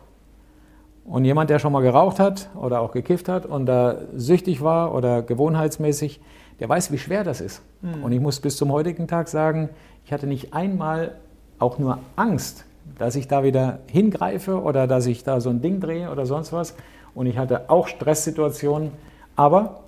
Und 1.10 1.24
jemand, 1.24 1.50
der 1.50 1.58
schon 1.58 1.72
mal 1.72 1.82
geraucht 1.82 2.20
hat 2.20 2.50
oder 2.54 2.80
auch 2.80 2.92
gekifft 2.92 3.28
hat 3.28 3.44
und 3.44 3.66
da 3.66 3.96
süchtig 4.14 4.62
war 4.62 4.94
oder 4.94 5.22
gewohnheitsmäßig, 5.22 6.20
der 6.60 6.68
weiß, 6.68 6.92
wie 6.92 6.98
schwer 6.98 7.24
das 7.24 7.40
ist. 7.40 7.62
Mhm. 7.82 8.04
Und 8.04 8.12
ich 8.12 8.20
muss 8.20 8.38
bis 8.38 8.56
zum 8.56 8.70
heutigen 8.70 9.08
Tag 9.08 9.26
sagen, 9.26 9.70
ich 10.04 10.12
hatte 10.12 10.28
nicht 10.28 10.54
einmal 10.54 11.16
auch 11.58 11.80
nur 11.80 11.98
Angst, 12.14 12.64
dass 12.96 13.16
ich 13.16 13.26
da 13.26 13.42
wieder 13.42 13.80
hingreife 13.88 14.62
oder 14.62 14.86
dass 14.86 15.06
ich 15.06 15.24
da 15.24 15.40
so 15.40 15.50
ein 15.50 15.60
Ding 15.60 15.80
drehe 15.80 16.12
oder 16.12 16.26
sonst 16.26 16.52
was. 16.52 16.76
Und 17.12 17.26
ich 17.26 17.38
hatte 17.38 17.70
auch 17.70 17.88
Stresssituationen. 17.88 18.92
Aber 19.34 19.80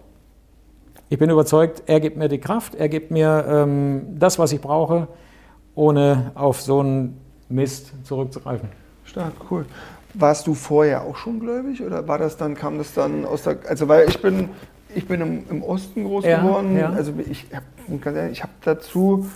ich 1.08 1.20
bin 1.20 1.30
überzeugt, 1.30 1.84
er 1.86 2.00
gibt 2.00 2.16
mir 2.16 2.28
die 2.28 2.38
Kraft, 2.38 2.74
er 2.74 2.88
gibt 2.88 3.12
mir 3.12 3.44
ähm, 3.46 4.16
das, 4.18 4.40
was 4.40 4.52
ich 4.52 4.60
brauche, 4.60 5.06
ohne 5.76 6.32
auf 6.34 6.60
so 6.60 6.80
einen 6.80 7.20
Mist 7.48 7.92
zurückzugreifen. 8.02 8.70
Stark, 9.04 9.34
cool. 9.50 9.66
Warst 10.14 10.46
du 10.46 10.54
vorher 10.54 11.02
auch 11.02 11.16
schon 11.16 11.40
gläubig 11.40 11.82
oder 11.82 12.06
war 12.06 12.18
das 12.18 12.36
dann, 12.36 12.54
kam 12.54 12.78
das 12.78 12.94
dann 12.94 13.24
aus 13.24 13.44
der, 13.44 13.58
also 13.68 13.88
weil 13.88 14.08
ich 14.08 14.20
bin, 14.20 14.50
ich 14.94 15.06
bin 15.06 15.20
im, 15.20 15.44
im 15.48 15.62
Osten 15.62 16.04
groß 16.04 16.24
ja, 16.24 16.40
geworden, 16.40 16.76
ja. 16.76 16.90
also 16.90 17.12
ich 17.18 17.46
habe 17.52 18.30
ich 18.30 18.42
hab 18.42 18.50
dazu, 18.62 19.26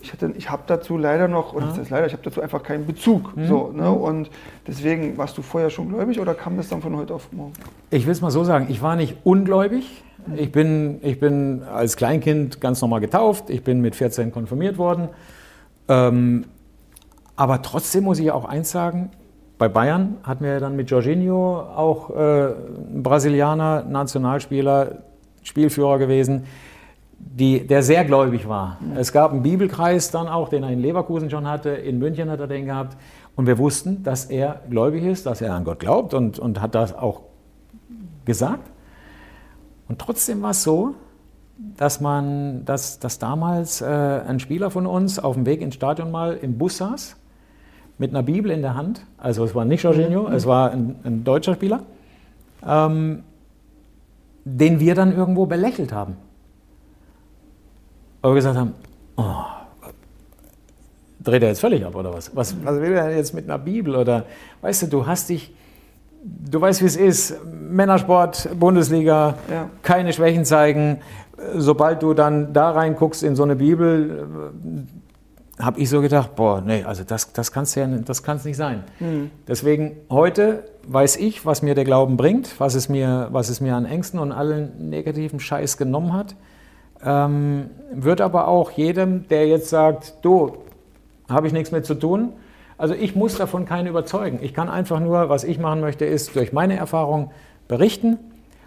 ich, 0.00 0.12
hatte, 0.12 0.32
ich 0.36 0.50
habe 0.50 0.62
dazu 0.66 0.96
leider 0.96 1.28
noch, 1.28 1.52
oder 1.52 1.66
das 1.66 1.78
heißt 1.78 1.90
leider, 1.90 2.06
ich 2.06 2.12
habe 2.12 2.22
dazu 2.22 2.40
einfach 2.40 2.62
keinen 2.62 2.86
Bezug. 2.86 3.36
Mhm. 3.36 3.46
So, 3.46 3.72
ne? 3.72 3.90
Und 3.90 4.30
deswegen, 4.66 5.18
warst 5.18 5.36
du 5.36 5.42
vorher 5.42 5.70
schon 5.70 5.88
gläubig 5.88 6.20
oder 6.20 6.34
kam 6.34 6.56
das 6.56 6.68
dann 6.68 6.82
von 6.82 6.96
heute 6.96 7.14
auf 7.14 7.32
morgen? 7.32 7.52
Ich 7.90 8.06
will 8.06 8.12
es 8.12 8.20
mal 8.20 8.30
so 8.30 8.44
sagen, 8.44 8.66
ich 8.68 8.82
war 8.82 8.96
nicht 8.96 9.16
ungläubig. 9.24 10.02
Ich 10.34 10.50
bin, 10.50 10.98
ich 11.02 11.20
bin 11.20 11.62
als 11.62 11.96
Kleinkind 11.96 12.60
ganz 12.60 12.80
normal 12.80 13.00
getauft, 13.00 13.48
ich 13.48 13.62
bin 13.62 13.80
mit 13.80 13.94
14 13.94 14.32
konfirmiert 14.32 14.76
worden. 14.76 15.08
Ähm, 15.88 16.46
aber 17.36 17.62
trotzdem 17.62 18.04
muss 18.04 18.18
ich 18.18 18.32
auch 18.32 18.44
eins 18.44 18.70
sagen, 18.70 19.10
bei 19.58 19.68
Bayern 19.68 20.18
hatten 20.22 20.44
wir 20.44 20.60
dann 20.60 20.76
mit 20.76 20.90
Jorginho 20.90 21.60
auch 21.60 22.10
äh, 22.10 22.14
einen 22.14 23.02
Brasilianer, 23.02 23.84
Nationalspieler, 23.84 24.98
Spielführer 25.42 25.98
gewesen, 25.98 26.44
die, 27.18 27.66
der 27.66 27.82
sehr 27.82 28.04
gläubig 28.04 28.46
war. 28.48 28.78
Es 28.96 29.12
gab 29.12 29.32
einen 29.32 29.42
Bibelkreis 29.42 30.10
dann 30.10 30.28
auch, 30.28 30.50
den 30.50 30.62
er 30.62 30.70
in 30.70 30.80
Leverkusen 30.80 31.30
schon 31.30 31.46
hatte, 31.46 31.70
in 31.70 31.98
München 31.98 32.30
hat 32.30 32.40
er 32.40 32.46
den 32.46 32.66
gehabt. 32.66 32.96
Und 33.34 33.46
wir 33.46 33.56
wussten, 33.58 34.02
dass 34.02 34.26
er 34.26 34.60
gläubig 34.68 35.04
ist, 35.04 35.24
dass 35.26 35.40
er 35.40 35.54
an 35.54 35.64
Gott 35.64 35.78
glaubt 35.78 36.12
und, 36.12 36.38
und 36.38 36.60
hat 36.60 36.74
das 36.74 36.94
auch 36.94 37.22
gesagt. 38.24 38.70
Und 39.88 39.98
trotzdem 39.98 40.42
war 40.42 40.50
es 40.50 40.62
so, 40.62 40.94
dass 41.78 42.00
man, 42.00 42.64
dass, 42.66 42.98
dass 42.98 43.18
damals 43.18 43.80
äh, 43.80 43.86
ein 43.86 44.38
Spieler 44.40 44.70
von 44.70 44.86
uns 44.86 45.18
auf 45.18 45.34
dem 45.34 45.46
Weg 45.46 45.62
ins 45.62 45.74
Stadion 45.74 46.10
mal 46.10 46.36
im 46.36 46.58
Bus 46.58 46.76
saß 46.78 47.16
mit 47.98 48.10
einer 48.10 48.22
Bibel 48.22 48.50
in 48.50 48.62
der 48.62 48.74
Hand. 48.74 49.02
Also 49.18 49.44
es 49.44 49.54
war 49.54 49.64
nicht 49.64 49.82
Jorginho, 49.82 50.28
mhm. 50.28 50.34
es 50.34 50.46
war 50.46 50.70
ein, 50.70 50.96
ein 51.04 51.24
deutscher 51.24 51.54
Spieler, 51.54 51.80
ähm, 52.66 53.22
den 54.44 54.80
wir 54.80 54.94
dann 54.94 55.16
irgendwo 55.16 55.46
belächelt 55.46 55.92
haben. 55.92 56.16
Aber 58.22 58.32
wir 58.34 58.36
gesagt 58.36 58.56
haben, 58.56 58.74
oh, 59.16 59.44
dreht 61.22 61.42
er 61.42 61.48
jetzt 61.48 61.60
völlig 61.60 61.84
ab 61.84 61.94
oder 61.94 62.12
was? 62.12 62.34
Was, 62.34 62.54
was 62.64 62.80
will 62.80 62.92
er 62.92 63.14
jetzt 63.16 63.34
mit 63.34 63.44
einer 63.44 63.58
Bibel? 63.58 63.96
Oder 63.96 64.24
weißt 64.60 64.82
du, 64.82 64.86
du 64.88 65.06
hast 65.06 65.28
dich, 65.28 65.54
du 66.22 66.60
weißt, 66.60 66.82
wie 66.82 66.86
es 66.86 66.96
ist, 66.96 67.36
Männersport, 67.44 68.48
Bundesliga, 68.58 69.34
ja. 69.50 69.70
keine 69.82 70.12
Schwächen 70.12 70.44
zeigen. 70.44 70.98
Sobald 71.54 72.02
du 72.02 72.14
dann 72.14 72.52
da 72.52 72.70
reinguckst 72.70 73.22
in 73.22 73.36
so 73.36 73.42
eine 73.42 73.56
Bibel, 73.56 74.26
habe 75.58 75.80
ich 75.80 75.88
so 75.88 76.02
gedacht, 76.02 76.36
boah, 76.36 76.60
nee, 76.60 76.84
also 76.84 77.02
das, 77.04 77.32
das 77.32 77.50
kann 77.50 77.62
es 77.62 77.74
ja 77.74 77.86
das 77.86 78.22
kann's 78.22 78.44
nicht 78.44 78.56
sein. 78.56 78.84
Mhm. 79.00 79.30
Deswegen 79.48 79.96
heute 80.10 80.64
weiß 80.86 81.16
ich, 81.16 81.46
was 81.46 81.62
mir 81.62 81.74
der 81.74 81.84
Glauben 81.84 82.16
bringt, 82.16 82.60
was 82.60 82.74
es 82.74 82.88
mir, 82.88 83.28
was 83.30 83.48
es 83.48 83.60
mir 83.60 83.74
an 83.74 83.86
Ängsten 83.86 84.20
und 84.20 84.32
allen 84.32 84.90
negativen 84.90 85.40
Scheiß 85.40 85.78
genommen 85.78 86.12
hat. 86.12 86.36
Ähm, 87.04 87.70
wird 87.92 88.20
aber 88.20 88.48
auch 88.48 88.70
jedem, 88.70 89.28
der 89.28 89.46
jetzt 89.46 89.70
sagt, 89.70 90.14
du, 90.22 90.58
habe 91.28 91.46
ich 91.46 91.52
nichts 91.52 91.72
mit 91.72 91.86
zu 91.86 91.94
tun. 91.94 92.32
Also 92.78 92.94
ich 92.94 93.16
muss 93.16 93.36
davon 93.36 93.64
keinen 93.64 93.86
überzeugen. 93.86 94.38
Ich 94.42 94.52
kann 94.52 94.68
einfach 94.68 95.00
nur, 95.00 95.28
was 95.28 95.44
ich 95.44 95.58
machen 95.58 95.80
möchte, 95.80 96.04
ist 96.04 96.36
durch 96.36 96.52
meine 96.52 96.76
Erfahrung 96.76 97.30
berichten. 97.68 98.18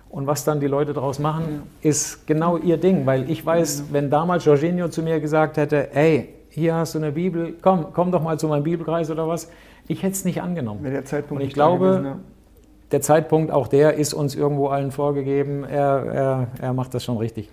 Und 0.10 0.26
was 0.26 0.44
dann 0.44 0.60
die 0.60 0.66
Leute 0.66 0.94
daraus 0.94 1.20
machen, 1.20 1.64
ist 1.82 2.26
genau 2.26 2.58
ihr 2.58 2.78
Ding. 2.78 3.06
Weil 3.06 3.30
ich 3.30 3.46
weiß, 3.46 3.86
wenn 3.92 4.10
damals 4.10 4.46
Jorginho 4.46 4.90
zu 4.90 5.04
mir 5.04 5.20
gesagt 5.20 5.58
hätte, 5.58 5.90
hey, 5.92 6.30
hier 6.50 6.76
hast 6.76 6.96
du 6.96 7.00
eine 7.00 7.12
Bibel, 7.12 7.56
komm, 7.62 7.88
komm 7.94 8.12
doch 8.12 8.22
mal 8.22 8.40
zu 8.40 8.48
meinem 8.48 8.64
Bibelkreis 8.64 9.10
oder 9.12 9.28
was, 9.28 9.50
ich 9.88 10.04
hätte 10.04 10.14
es 10.14 10.26
nicht 10.26 10.42
angenommen. 10.42 10.84
der 10.84 11.06
Zeitpunkt 11.06 11.42
Und 11.42 11.48
ich 11.48 11.54
glaube, 11.54 11.88
gewesen, 11.88 12.06
ja. 12.06 12.20
der 12.92 13.02
Zeitpunkt, 13.02 13.52
auch 13.52 13.68
der 13.68 13.96
ist 13.96 14.14
uns 14.14 14.36
irgendwo 14.36 14.68
allen 14.68 14.92
vorgegeben. 14.92 15.64
Er, 15.64 16.06
er, 16.06 16.48
er 16.62 16.74
macht 16.74 16.94
das 16.94 17.04
schon 17.04 17.18
richtig. 17.18 17.50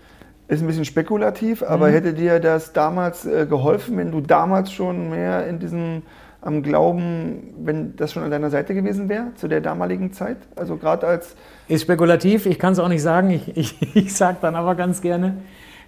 Ist 0.49 0.61
ein 0.61 0.67
bisschen 0.67 0.85
spekulativ, 0.85 1.63
aber 1.63 1.89
mhm. 1.89 1.93
hätte 1.93 2.15
dir 2.15 2.39
das 2.39 2.73
damals 2.73 3.27
äh, 3.27 3.47
geholfen, 3.47 3.97
wenn 3.97 4.13
du 4.13 4.21
damals 4.21 4.71
schon 4.73 5.11
mehr 5.11 5.47
in 5.47 5.59
diesem 5.59 6.03
am 6.47 6.63
Glauben, 6.63 7.55
wenn 7.59 7.97
das 7.97 8.13
schon 8.13 8.23
an 8.23 8.31
deiner 8.31 8.51
Seite 8.51 8.73
gewesen 8.73 9.09
wäre, 9.09 9.35
zu 9.35 9.49
der 9.49 9.61
damaligen 9.61 10.13
Zeit? 10.13 10.37
Also 10.55 10.77
gerade 10.77 11.07
als... 11.07 11.35
Ist 11.67 11.83
spekulativ, 11.83 12.47
ich 12.47 12.61
kann 12.61 12.73
es 12.73 12.79
auch 12.79 12.89
nicht 12.89 13.03
sagen. 13.03 13.31
Ich, 13.31 13.57
ich, 13.57 13.97
ich 13.97 14.15
sage 14.15 14.39
dann 14.41 14.55
aber 14.55 14.77
ganz 14.77 15.03
gerne, 15.03 15.39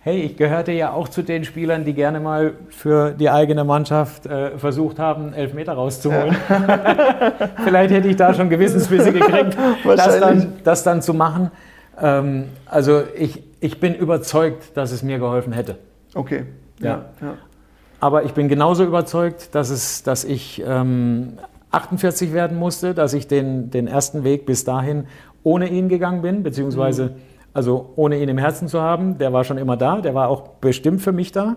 hey, 0.01 0.21
ich 0.23 0.37
gehörte 0.37 0.73
ja 0.73 0.93
auch 0.93 1.09
zu 1.09 1.23
den 1.23 1.45
Spielern, 1.45 1.85
die 1.85 1.93
gerne 1.93 2.21
mal 2.21 2.55
für 2.71 3.13
die 3.13 3.31
eigene 3.31 3.65
Mannschaft 3.65 4.27
äh, 4.27 4.57
versucht 4.59 4.99
haben, 4.99 5.33
Elfmeter 5.33 5.73
rauszuholen. 5.73 6.37
Ja. 6.49 7.33
Vielleicht 7.65 7.93
hätte 7.93 8.09
ich 8.09 8.17
da 8.17 8.33
schon 8.35 8.49
Gewissensbisse 8.49 9.13
gekriegt, 9.13 9.57
das 9.85 10.21
dann, 10.21 10.53
das 10.65 10.83
dann 10.83 11.03
zu 11.03 11.15
machen. 11.15 11.51
Ähm, 12.01 12.45
also 12.67 13.03
ich, 13.17 13.43
ich 13.61 13.81
bin 13.81 13.95
überzeugt, 13.95 14.77
dass 14.77 14.93
es 14.93 15.03
mir 15.03 15.19
geholfen 15.19 15.53
hätte. 15.53 15.79
Okay. 16.15 16.45
Ja. 16.81 17.07
ja. 17.21 17.35
Aber 18.01 18.23
ich 18.25 18.33
bin 18.33 18.49
genauso 18.49 18.85
überzeugt, 18.85 19.55
dass, 19.55 19.71
es, 19.71 20.05
dass 20.05 20.25
ich 20.25 20.63
ähm, 20.65 21.39
48 21.73 22.33
werden 22.33 22.57
musste, 22.57 22.95
dass 22.95 23.13
ich 23.13 23.27
den, 23.27 23.71
den 23.71 23.89
ersten 23.89 24.25
Weg 24.25 24.47
bis 24.47 24.65
dahin 24.65 25.07
ohne 25.43 25.69
ihn 25.69 25.89
gegangen 25.89 26.23
bin, 26.23 26.43
beziehungsweise 26.43 27.05
mhm. 27.05 27.11
Also 27.59 27.93
ohne 27.97 28.23
ihn 28.23 28.29
im 28.29 28.39
Herzen 28.39 28.69
zu 28.69 28.81
haben. 28.81 29.19
Der 29.19 29.33
war 29.33 29.43
schon 29.43 29.59
immer 29.59 29.77
da, 29.77 30.01
der 30.01 30.15
war 30.15 30.29
auch 30.29 30.43
bestimmt 30.61 31.03
für 31.03 31.11
mich 31.11 31.33
da. 31.33 31.57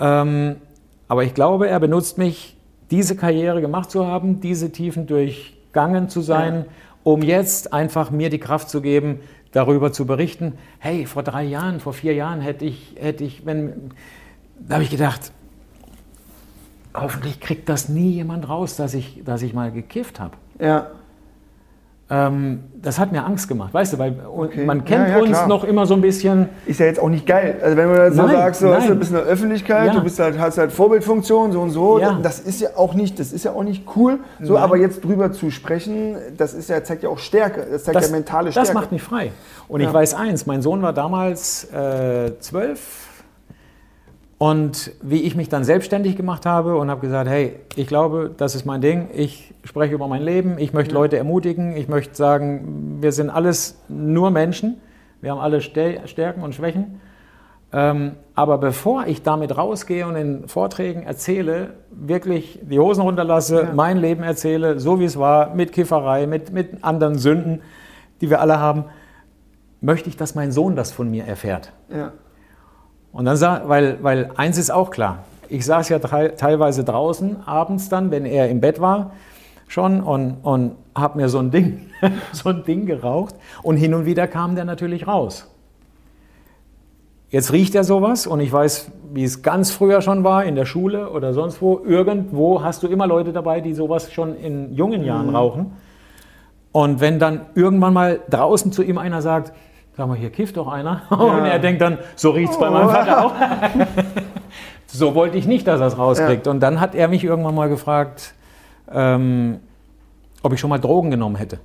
Ähm, 0.00 0.56
aber 1.08 1.24
ich 1.24 1.34
glaube, 1.34 1.68
er 1.68 1.78
benutzt 1.78 2.16
mich, 2.16 2.56
diese 2.90 3.14
Karriere 3.14 3.60
gemacht 3.60 3.90
zu 3.90 4.06
haben, 4.06 4.40
diese 4.40 4.72
Tiefen 4.72 5.06
durchgangen 5.06 6.08
zu 6.08 6.22
sein, 6.22 6.54
ja. 6.54 6.64
um 7.02 7.20
jetzt 7.20 7.74
einfach 7.74 8.10
mir 8.10 8.30
die 8.30 8.38
Kraft 8.38 8.70
zu 8.70 8.80
geben, 8.80 9.20
darüber 9.52 9.92
zu 9.92 10.06
berichten. 10.06 10.54
Hey, 10.78 11.04
vor 11.04 11.22
drei 11.22 11.44
Jahren, 11.44 11.80
vor 11.80 11.92
vier 11.92 12.14
Jahren 12.14 12.40
hätte 12.40 12.64
ich, 12.64 12.94
hätte 12.98 13.24
ich, 13.24 13.44
wenn 13.44 13.90
da 14.58 14.76
habe 14.76 14.84
ich 14.84 14.90
gedacht, 14.90 15.32
hoffentlich 16.94 17.40
kriegt 17.40 17.68
das 17.68 17.90
nie 17.90 18.12
jemand 18.12 18.48
raus, 18.48 18.76
dass 18.76 18.94
ich, 18.94 19.22
dass 19.22 19.42
ich 19.42 19.52
mal 19.52 19.70
gekifft 19.70 20.18
habe. 20.18 20.36
Ja. 20.58 20.86
Ähm, 22.10 22.64
das 22.82 22.98
hat 22.98 23.12
mir 23.12 23.24
Angst 23.24 23.48
gemacht, 23.48 23.72
weißt 23.72 23.94
du, 23.94 23.98
weil 23.98 24.14
okay. 24.30 24.66
man 24.66 24.84
kennt 24.84 25.08
ja, 25.08 25.16
ja, 25.16 25.22
uns 25.22 25.30
klar. 25.30 25.48
noch 25.48 25.64
immer 25.64 25.86
so 25.86 25.94
ein 25.94 26.02
bisschen. 26.02 26.50
Ist 26.66 26.78
ja 26.78 26.84
jetzt 26.84 27.00
auch 27.00 27.08
nicht 27.08 27.26
geil. 27.26 27.58
Also 27.62 27.78
wenn 27.78 27.88
du 27.88 27.96
das 27.96 28.14
so 28.14 28.28
sagst, 28.28 28.60
so, 28.60 28.68
du 28.68 28.94
bist 28.94 29.10
in 29.10 29.16
der 29.16 29.24
Öffentlichkeit, 29.24 29.86
ja. 29.86 29.94
du 29.94 30.02
bist 30.02 30.18
halt, 30.18 30.38
hast 30.38 30.58
halt 30.58 30.70
Vorbildfunktion, 30.70 31.52
so 31.52 31.62
und 31.62 31.70
so, 31.70 31.98
das 32.22 32.40
ist 32.40 32.60
ja 32.60 32.70
auch 32.76 32.92
nicht, 32.92 33.18
das 33.18 33.32
ist 33.32 33.46
ja 33.46 33.52
auch 33.52 33.62
nicht 33.62 33.84
cool. 33.96 34.18
So, 34.40 34.58
aber 34.58 34.76
jetzt 34.76 35.02
drüber 35.02 35.32
zu 35.32 35.50
sprechen, 35.50 36.16
das 36.36 36.52
ist 36.52 36.68
ja, 36.68 36.84
zeigt 36.84 37.04
ja 37.04 37.08
auch 37.08 37.18
Stärke, 37.18 37.66
das 37.70 37.84
zeigt 37.84 37.96
das, 37.96 38.08
ja 38.08 38.12
mentale 38.12 38.50
Stärke. 38.50 38.66
Das 38.66 38.74
macht 38.74 38.92
mich 38.92 39.02
frei. 39.02 39.32
Und 39.66 39.80
ich 39.80 39.92
weiß 39.92 40.12
eins, 40.12 40.44
mein 40.44 40.60
Sohn 40.60 40.82
war 40.82 40.92
damals 40.92 41.64
äh, 41.72 42.38
zwölf, 42.38 43.08
und 44.38 44.92
wie 45.02 45.22
ich 45.22 45.36
mich 45.36 45.48
dann 45.48 45.64
selbstständig 45.64 46.16
gemacht 46.16 46.44
habe 46.44 46.76
und 46.76 46.90
habe 46.90 47.00
gesagt, 47.00 47.28
hey, 47.28 47.56
ich 47.76 47.86
glaube, 47.86 48.30
das 48.36 48.54
ist 48.54 48.64
mein 48.64 48.80
Ding, 48.80 49.08
ich 49.14 49.54
spreche 49.64 49.94
über 49.94 50.08
mein 50.08 50.22
Leben, 50.22 50.58
ich 50.58 50.72
möchte 50.72 50.94
Leute 50.94 51.16
ermutigen, 51.16 51.76
ich 51.76 51.88
möchte 51.88 52.14
sagen, 52.14 52.98
wir 53.00 53.12
sind 53.12 53.30
alles 53.30 53.78
nur 53.88 54.30
Menschen, 54.30 54.80
wir 55.20 55.30
haben 55.30 55.40
alle 55.40 55.60
Stärken 55.60 56.42
und 56.42 56.54
Schwächen. 56.54 57.00
Ähm, 57.72 58.12
aber 58.34 58.58
bevor 58.58 59.06
ich 59.06 59.22
damit 59.22 59.56
rausgehe 59.56 60.06
und 60.06 60.14
in 60.14 60.48
Vorträgen 60.48 61.02
erzähle, 61.02 61.74
wirklich 61.90 62.60
die 62.62 62.78
Hosen 62.78 63.02
runterlasse, 63.02 63.62
ja. 63.62 63.72
mein 63.74 63.98
Leben 63.98 64.22
erzähle, 64.22 64.78
so 64.78 65.00
wie 65.00 65.04
es 65.04 65.18
war, 65.18 65.54
mit 65.54 65.72
Kifferei, 65.72 66.26
mit, 66.26 66.52
mit 66.52 66.84
anderen 66.84 67.18
Sünden, 67.18 67.62
die 68.20 68.30
wir 68.30 68.40
alle 68.40 68.60
haben, 68.60 68.84
möchte 69.80 70.08
ich, 70.08 70.16
dass 70.16 70.34
mein 70.34 70.52
Sohn 70.52 70.76
das 70.76 70.92
von 70.92 71.10
mir 71.10 71.24
erfährt. 71.24 71.72
Ja. 71.92 72.12
Und 73.14 73.26
dann 73.26 73.36
sah, 73.36 73.62
weil, 73.66 73.98
weil 74.02 74.30
eins 74.34 74.58
ist 74.58 74.70
auch 74.70 74.90
klar, 74.90 75.24
ich 75.48 75.64
saß 75.64 75.88
ja 75.88 76.00
teilweise 76.00 76.82
draußen 76.82 77.46
abends 77.46 77.88
dann, 77.88 78.10
wenn 78.10 78.26
er 78.26 78.50
im 78.50 78.60
Bett 78.60 78.80
war 78.80 79.12
schon 79.68 80.00
und, 80.00 80.38
und 80.42 80.72
habe 80.96 81.20
mir 81.20 81.28
so 81.28 81.38
ein, 81.38 81.52
Ding, 81.52 81.90
so 82.32 82.48
ein 82.48 82.64
Ding 82.64 82.86
geraucht 82.86 83.36
und 83.62 83.76
hin 83.76 83.94
und 83.94 84.04
wieder 84.04 84.26
kam 84.26 84.56
der 84.56 84.64
natürlich 84.64 85.06
raus. 85.06 85.48
Jetzt 87.30 87.52
riecht 87.52 87.76
er 87.76 87.84
sowas 87.84 88.26
und 88.26 88.40
ich 88.40 88.52
weiß, 88.52 88.90
wie 89.12 89.22
es 89.24 89.42
ganz 89.42 89.70
früher 89.70 90.02
schon 90.02 90.24
war, 90.24 90.44
in 90.44 90.56
der 90.56 90.66
Schule 90.66 91.10
oder 91.10 91.32
sonst 91.34 91.62
wo. 91.62 91.80
Irgendwo 91.84 92.62
hast 92.62 92.82
du 92.82 92.88
immer 92.88 93.06
Leute 93.06 93.32
dabei, 93.32 93.60
die 93.60 93.74
sowas 93.74 94.12
schon 94.12 94.36
in 94.36 94.74
jungen 94.74 95.04
Jahren 95.04 95.28
mhm. 95.28 95.36
rauchen. 95.36 95.72
Und 96.72 97.00
wenn 97.00 97.20
dann 97.20 97.42
irgendwann 97.54 97.92
mal 97.92 98.20
draußen 98.28 98.72
zu 98.72 98.82
ihm 98.82 98.98
einer 98.98 99.22
sagt, 99.22 99.52
Sag 99.96 100.08
mal, 100.08 100.16
hier 100.16 100.30
kifft 100.30 100.56
doch 100.56 100.68
einer. 100.68 101.02
Ja. 101.10 101.16
Und 101.16 101.44
er 101.44 101.58
denkt 101.58 101.80
dann, 101.80 101.98
so 102.16 102.30
riecht 102.30 102.52
es 102.52 102.58
bei 102.58 102.70
meinem 102.70 102.88
Vater 102.88 103.24
auch. 103.24 103.32
so 104.86 105.14
wollte 105.14 105.38
ich 105.38 105.46
nicht, 105.46 105.66
dass 105.66 105.80
er 105.80 105.86
es 105.86 105.98
rauskriegt. 105.98 106.46
Ja. 106.46 106.52
Und 106.52 106.60
dann 106.60 106.80
hat 106.80 106.94
er 106.94 107.08
mich 107.08 107.24
irgendwann 107.24 107.54
mal 107.54 107.68
gefragt, 107.68 108.34
ähm, 108.92 109.60
ob 110.42 110.52
ich 110.52 110.60
schon 110.60 110.70
mal 110.70 110.78
Drogen 110.78 111.10
genommen 111.10 111.36
hätte. 111.36 111.58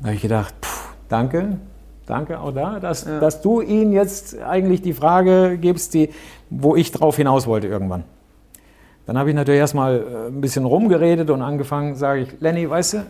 Da 0.00 0.06
habe 0.06 0.14
ich 0.16 0.22
gedacht, 0.22 0.54
puh, 0.60 0.68
danke, 1.08 1.58
danke 2.06 2.38
auch 2.38 2.52
da, 2.52 2.78
dass, 2.78 3.06
ja. 3.06 3.18
dass 3.18 3.40
du 3.40 3.62
ihn 3.62 3.92
jetzt 3.92 4.38
eigentlich 4.42 4.82
die 4.82 4.92
Frage 4.92 5.56
gibst, 5.58 5.94
die, 5.94 6.10
wo 6.50 6.76
ich 6.76 6.92
drauf 6.92 7.16
hinaus 7.16 7.46
wollte 7.46 7.68
irgendwann. 7.68 8.04
Dann 9.06 9.18
habe 9.18 9.30
ich 9.30 9.36
natürlich 9.36 9.60
erstmal 9.60 9.96
äh, 9.96 10.26
ein 10.28 10.40
bisschen 10.40 10.64
rumgeredet 10.64 11.30
und 11.30 11.42
angefangen, 11.42 11.94
sage 11.94 12.20
ich, 12.20 12.40
Lenny, 12.40 12.68
weißt 12.68 12.94
du, 12.94 13.06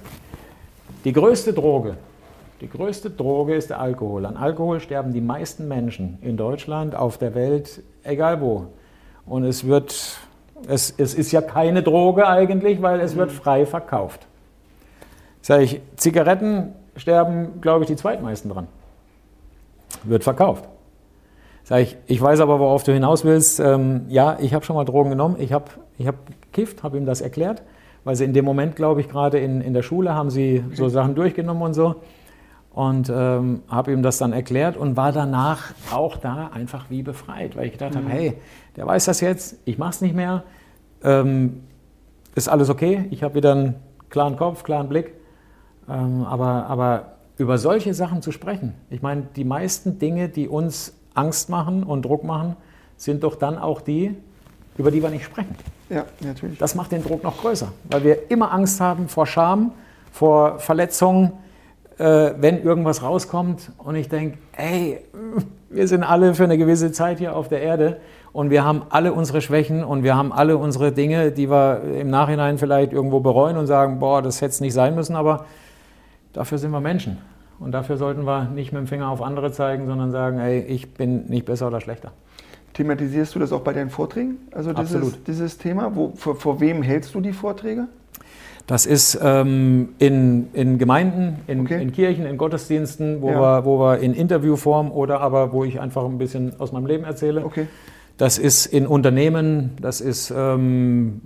die 1.05 1.13
größte 1.13 1.53
Droge, 1.53 1.97
die 2.61 2.69
größte 2.69 3.11
Droge 3.11 3.55
ist 3.55 3.71
der 3.71 3.81
Alkohol. 3.81 4.27
An 4.27 4.37
Alkohol 4.37 4.81
sterben 4.81 5.13
die 5.13 5.21
meisten 5.21 5.67
Menschen 5.69 6.19
in 6.23 6.37
Deutschland, 6.37 6.95
auf 6.95 7.19
der 7.19 7.35
Welt, 7.35 7.83
egal 8.05 8.41
wo. 8.41 8.67
Und 9.27 9.45
es 9.45 9.67
wird, 9.67 10.19
es, 10.69 10.95
es 10.97 11.15
ist 11.15 11.33
ja 11.33 11.41
keine 11.41 11.83
Droge 11.83 12.27
eigentlich, 12.29 12.81
weil 12.81 13.01
es 13.01 13.17
wird 13.17 13.33
frei 13.33 13.67
verkauft. 13.67 14.27
Sag 15.43 15.63
ich, 15.63 15.81
Zigaretten 15.97 16.73
sterben, 16.97 17.61
glaube 17.61 17.85
ich, 17.85 17.89
die 17.89 17.97
zweitmeisten 17.97 18.51
dran. 18.51 18.69
Wird 20.05 20.25
verkauft. 20.25 20.65
Sag 21.65 21.81
ich, 21.81 21.97
ich 22.07 22.21
weiß 22.21 22.41
aber, 22.41 22.61
worauf 22.61 22.85
du 22.85 22.93
hinaus 22.93 23.25
willst. 23.25 23.59
Ähm, 23.59 24.03
ja, 24.09 24.39
ich 24.41 24.55
habe 24.55 24.65
schon 24.65 24.77
mal 24.77 24.85
Drogen 24.85 25.11
genommen. 25.11 25.37
Ich 25.39 25.53
habe 25.53 25.67
ich 25.99 26.07
hab 26.07 26.17
gekifft, 26.41 26.83
habe 26.83 26.97
ihm 26.99 27.07
das 27.07 27.21
erklärt, 27.21 27.63
weil 28.05 28.17
sie 28.17 28.25
in 28.25 28.33
dem 28.33 28.45
Moment, 28.45 28.77
glaube 28.77 29.01
ich, 29.01 29.09
gerade 29.09 29.39
in, 29.39 29.61
in 29.61 29.75
der 29.75 29.83
Schule 29.83 30.15
haben 30.15 30.31
sie 30.31 30.65
so 30.73 30.89
Sachen 30.91 31.15
durchgenommen 31.15 31.63
und 31.63 31.75
so 31.75 31.97
und 32.75 33.09
ähm, 33.09 33.63
habe 33.69 33.93
ihm 33.93 34.03
das 34.03 34.19
dann 34.19 34.33
erklärt 34.33 34.77
und 34.77 34.97
war 34.97 35.13
danach 35.13 35.73
auch 35.93 36.17
da 36.17 36.51
einfach 36.53 36.91
wie 36.91 37.03
befreit, 37.03 37.57
weil 37.57 37.67
ich 37.67 37.73
gedacht 37.73 37.95
mhm. 37.95 37.99
habe, 37.99 38.09
hey, 38.09 38.39
der 38.77 38.87
weiß 38.87 39.05
das 39.05 39.21
jetzt, 39.21 39.57
ich 39.65 39.79
mache 39.79 39.91
es 39.91 40.01
nicht 40.01 40.15
mehr, 40.15 40.43
ähm, 41.03 41.63
ist 42.35 42.49
alles 42.49 42.69
okay, 42.71 43.07
ich 43.11 43.23
habe 43.23 43.37
wieder 43.37 43.53
einen 43.53 43.75
klaren 44.11 44.37
Kopf, 44.37 44.65
klaren 44.65 44.89
Blick, 44.89 45.15
ähm, 45.89 46.25
aber, 46.25 46.67
aber 46.67 47.13
über 47.39 47.59
solche 47.59 47.95
Sachen 47.95 48.23
zu 48.23 48.33
sprechen, 48.33 48.75
ich 48.91 49.03
meine, 49.03 49.23
die 49.37 49.45
meisten 49.45 50.01
Dinge, 50.01 50.29
die 50.29 50.49
uns 50.49 50.95
Angst 51.15 51.49
machen 51.49 51.85
und 51.85 52.05
Druck 52.05 52.25
machen, 52.25 52.57
sind 52.97 53.23
doch 53.23 53.37
dann 53.37 53.57
auch 53.57 53.81
die, 53.83 54.17
über 54.77 54.91
die 54.91 55.01
wir 55.01 55.11
nicht 55.11 55.25
sprechen. 55.25 55.55
Ja, 55.89 56.07
natürlich. 56.21 56.59
Das 56.59 56.75
macht 56.75 56.91
den 56.91 57.05
Druck 57.05 57.23
noch 57.23 57.41
größer, 57.41 57.71
weil 57.85 58.03
wir 58.03 58.31
immer 58.33 58.53
Angst 58.53 58.81
haben 58.81 59.07
vor 59.07 59.27
Scham, 59.27 59.73
vor 60.11 60.59
Verletzungen, 60.59 61.33
wenn 61.97 62.63
irgendwas 62.63 63.03
rauskommt 63.03 63.71
und 63.79 63.95
ich 63.95 64.09
denke, 64.09 64.39
ey, 64.57 65.01
wir 65.71 65.89
sind 65.89 66.03
alle 66.03 66.35
für 66.35 66.45
eine 66.45 66.59
gewisse 66.59 66.93
Zeit 66.93 67.19
hier 67.19 67.37
auf 67.37 67.49
der 67.49 67.63
Erde 67.63 67.99
und 68.33 68.51
wir 68.51 68.65
haben 68.65 68.83
alle 68.91 69.13
unsere 69.13 69.41
Schwächen 69.41 69.85
und 69.85 70.03
wir 70.03 70.17
haben 70.17 70.33
alle 70.33 70.57
unsere 70.57 70.91
Dinge, 70.91 71.31
die 71.31 71.49
wir 71.49 71.83
im 71.83 72.11
Nachhinein 72.11 72.59
vielleicht 72.59 72.93
irgendwo 72.93 73.21
bereuen 73.21 73.57
und 73.57 73.67
sagen, 73.67 74.01
boah, 74.01 74.23
das 74.23 74.41
hätte 74.41 74.51
es 74.51 74.61
nicht 74.61 74.75
sein 74.75 74.95
müssen, 74.95 75.15
aber 75.15 75.47
dafür 76.33 76.59
sind 76.59 76.73
wir 76.73 76.81
Menschen. 76.81 77.19
Und 77.61 77.73
dafür 77.73 77.97
sollten 77.97 78.27
wir 78.27 78.49
nicht 78.49 78.73
mit 78.73 78.81
dem 78.81 78.87
Finger 78.89 79.09
auf 79.09 79.23
andere 79.23 79.53
zeigen, 79.53 79.87
sondern 79.87 80.11
sagen, 80.11 80.41
ey, 80.41 80.61
ich 80.61 80.95
bin 80.95 81.27
nicht 81.27 81.47
besser 81.47 81.69
oder 81.69 81.81
schlechter. 81.81 82.11
Thematisierst 82.73 83.37
du 83.37 83.39
das 83.39 83.53
auch 83.53 83.61
bei 83.61 83.73
deinen 83.73 83.91
Vorträgen? 83.91 84.39
Also 84.51 84.73
dieses, 84.73 85.23
dieses 85.23 85.59
Thema, 85.59 85.95
wo, 85.95 86.13
vor, 86.17 86.35
vor 86.35 86.61
wem 86.61 86.83
hältst 86.83 87.15
du 87.15 87.21
die 87.21 87.33
Vorträge? 87.33 87.87
Das 88.67 88.87
ist 88.87 89.19
ähm, 89.23 89.91
in, 89.99 90.49
in 90.55 90.79
Gemeinden, 90.79 91.41
in, 91.47 91.61
okay. 91.61 91.83
in, 91.83 91.93
Kirchen, 91.93 92.25
in 92.25 92.39
Gottesdiensten, 92.39 93.21
wo, 93.21 93.31
ja. 93.31 93.41
wir, 93.41 93.65
wo 93.67 93.79
wir 93.79 93.99
in 93.99 94.15
Interviewform 94.15 94.91
oder 94.91 95.21
aber 95.21 95.53
wo 95.53 95.65
ich 95.65 95.81
einfach 95.81 96.05
ein 96.05 96.17
bisschen 96.17 96.59
aus 96.59 96.73
meinem 96.73 96.87
Leben 96.87 97.05
erzähle. 97.05 97.45
Okay. 97.45 97.67
Das 98.17 98.39
ist 98.39 98.67
in 98.67 98.87
Unternehmen, 98.87 99.73
das 99.83 100.01
ist 100.01 100.33
ähm, 100.35 101.21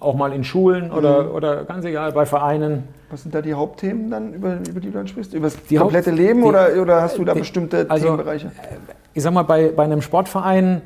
auch 0.00 0.16
mal 0.16 0.32
in 0.32 0.42
Schulen 0.42 0.90
oder, 0.90 1.24
mhm. 1.24 1.30
oder 1.30 1.64
ganz 1.64 1.84
egal, 1.84 2.12
bei 2.12 2.26
Vereinen. 2.26 2.84
Was 3.10 3.22
sind 3.22 3.34
da 3.34 3.40
die 3.40 3.54
Hauptthemen 3.54 4.10
dann, 4.10 4.34
über, 4.34 4.58
über 4.68 4.80
die 4.80 4.88
du 4.88 4.92
dann 4.92 5.06
sprichst? 5.06 5.32
Über 5.34 5.46
das 5.46 5.62
die 5.62 5.76
komplette 5.76 6.10
Haupt, 6.10 6.20
Leben 6.20 6.40
die, 6.42 6.46
oder, 6.46 6.68
oder 6.80 7.02
hast 7.02 7.16
du 7.16 7.24
da 7.24 7.32
die, 7.32 7.40
bestimmte 7.40 7.86
also, 7.88 8.06
Themenbereiche? 8.06 8.48
Äh, 8.48 8.76
ich 9.14 9.22
sag 9.22 9.32
mal, 9.32 9.44
bei, 9.44 9.68
bei 9.68 9.84
einem 9.84 10.02
Sportverein 10.02 10.82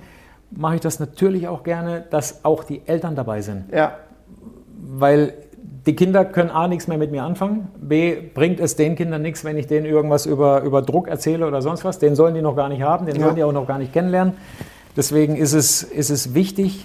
mache 0.51 0.77
ich 0.77 0.81
das 0.83 1.01
natürlich 1.01 1.49
auch 1.49 1.65
gerne, 1.65 2.05
dass 2.11 2.45
auch 2.45 2.63
die 2.63 2.83
Eltern 2.87 3.17
dabei 3.17 3.41
sind. 3.41 3.73
Ja. 3.73 3.97
Weil 4.77 5.33
die 5.87 5.95
Kinder 5.95 6.25
können 6.25 6.51
A, 6.51 6.67
nichts 6.67 6.89
mehr 6.89 6.97
mit 6.97 7.11
mir 7.11 7.25
anfangen, 7.25 7.69
B, 7.79 8.17
bringt 8.17 8.59
es 8.59 8.77
den 8.77 8.97
Kindern 8.97 9.21
nichts, 9.21 9.45
wenn 9.45 9.59
ich 9.59 9.67
denen 9.67 9.85
irgendwas 9.85 10.25
über, 10.25 10.63
über 10.63 10.81
Druck 10.81 11.09
erzähle 11.09 11.47
oder 11.47 11.61
sonst 11.61 11.85
was. 11.85 11.99
Den 11.99 12.15
sollen 12.15 12.35
die 12.35 12.41
noch 12.41 12.57
gar 12.57 12.71
nicht 12.71 12.83
haben, 12.83 13.05
den 13.05 13.17
ja. 13.17 13.23
sollen 13.23 13.37
die 13.37 13.45
auch 13.45 13.53
noch 13.53 13.67
gar 13.67 13.79
nicht 13.79 13.93
kennenlernen. 13.93 14.35
Deswegen 14.97 15.37
ist 15.37 15.53
es, 15.53 15.83
ist 15.83 16.11
es 16.11 16.35
wichtig, 16.35 16.85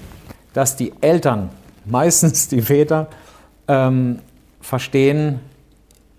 dass 0.53 0.75
die 0.75 0.93
Eltern, 0.99 1.49
meistens 1.85 2.49
die 2.49 2.61
Väter, 2.61 3.07
ähm, 3.67 4.19
verstehen, 4.59 5.39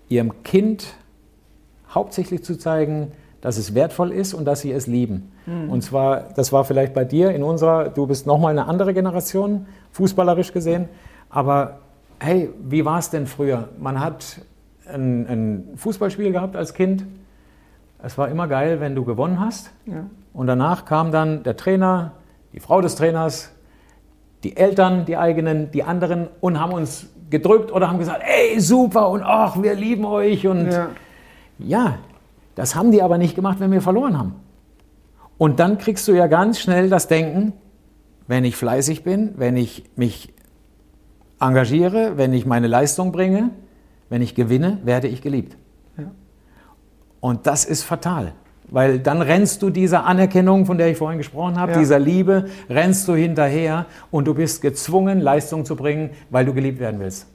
ihrem 0.09 0.43
Kind 0.43 0.95
hauptsächlich 1.93 2.43
zu 2.43 2.57
zeigen, 2.57 3.11
dass 3.41 3.57
es 3.57 3.75
wertvoll 3.75 4.11
ist 4.11 4.33
und 4.33 4.45
dass 4.45 4.61
sie 4.61 4.71
es 4.71 4.87
lieben. 4.87 5.31
Mhm. 5.45 5.69
Und 5.69 5.81
zwar, 5.81 6.29
das 6.35 6.51
war 6.51 6.63
vielleicht 6.63 6.93
bei 6.93 7.05
dir 7.05 7.31
in 7.31 7.43
unserer, 7.43 7.89
du 7.89 8.07
bist 8.07 8.25
nochmal 8.25 8.51
eine 8.51 8.67
andere 8.67 8.93
Generation, 8.93 9.67
fußballerisch 9.91 10.53
gesehen, 10.53 10.89
aber 11.29 11.79
hey, 12.21 12.49
wie 12.61 12.85
war 12.85 12.99
es 12.99 13.09
denn 13.09 13.25
früher? 13.25 13.69
Man 13.79 13.99
hat 13.99 14.41
ein, 14.87 15.27
ein, 15.27 15.63
Fußballspiel 15.75 16.31
gehabt 16.31 16.55
als 16.55 16.73
Kind. 16.73 17.03
Es 18.03 18.17
war 18.17 18.29
immer 18.29 18.47
geil, 18.47 18.79
wenn 18.79 18.93
du 18.95 19.03
gewonnen 19.03 19.39
hast. 19.39 19.71
Ja. 19.87 20.05
Und 20.33 20.47
danach 20.47 20.85
kam 20.85 21.11
dann 21.11 21.43
der 21.43 21.57
Trainer, 21.57 22.13
die 22.53 22.59
Frau 22.59 22.79
des 22.79 22.95
Trainers, 22.95 23.51
die 24.43 24.55
Eltern, 24.55 25.05
die 25.05 25.17
eigenen, 25.17 25.71
die 25.71 25.83
anderen 25.83 26.27
und 26.41 26.59
haben 26.59 26.73
uns 26.73 27.07
gedrückt 27.29 27.71
oder 27.71 27.89
haben 27.89 27.97
gesagt, 27.97 28.21
ey, 28.23 28.59
super 28.59 29.09
und 29.09 29.23
ach, 29.23 29.61
wir 29.61 29.73
lieben 29.73 30.05
euch. 30.05 30.45
Und 30.45 30.69
ja. 30.71 30.89
ja, 31.57 31.97
das 32.53 32.75
haben 32.75 32.91
die 32.91 33.01
aber 33.01 33.17
nicht 33.17 33.35
gemacht, 33.35 33.59
wenn 33.59 33.71
wir 33.71 33.81
verloren 33.81 34.17
haben. 34.17 34.35
Und 35.37 35.59
dann 35.59 35.79
kriegst 35.79 36.07
du 36.07 36.13
ja 36.13 36.27
ganz 36.27 36.59
schnell 36.59 36.89
das 36.89 37.07
Denken, 37.07 37.53
wenn 38.27 38.45
ich 38.45 38.55
fleißig 38.55 39.03
bin, 39.03 39.33
wenn 39.37 39.57
ich 39.57 39.83
mich 39.95 40.33
engagiere, 41.41 42.13
wenn 42.17 42.33
ich 42.33 42.45
meine 42.45 42.67
Leistung 42.67 43.11
bringe, 43.11 43.49
wenn 44.09 44.21
ich 44.21 44.35
gewinne, 44.35 44.79
werde 44.83 45.07
ich 45.07 45.21
geliebt. 45.21 45.57
Ja. 45.97 46.11
Und 47.19 47.47
das 47.47 47.65
ist 47.65 47.83
fatal. 47.83 48.33
Weil 48.69 48.99
dann 48.99 49.21
rennst 49.21 49.61
du 49.61 49.69
dieser 49.69 50.05
Anerkennung, 50.05 50.65
von 50.65 50.77
der 50.77 50.89
ich 50.89 50.97
vorhin 50.97 51.17
gesprochen 51.17 51.59
habe, 51.59 51.73
ja. 51.73 51.79
dieser 51.79 51.99
Liebe, 51.99 52.45
rennst 52.69 53.07
du 53.07 53.15
hinterher 53.15 53.85
und 54.11 54.25
du 54.27 54.33
bist 54.33 54.61
gezwungen, 54.61 55.19
Leistung 55.19 55.65
zu 55.65 55.75
bringen, 55.75 56.11
weil 56.29 56.45
du 56.45 56.53
geliebt 56.53 56.79
werden 56.79 56.99
willst. 56.99 57.27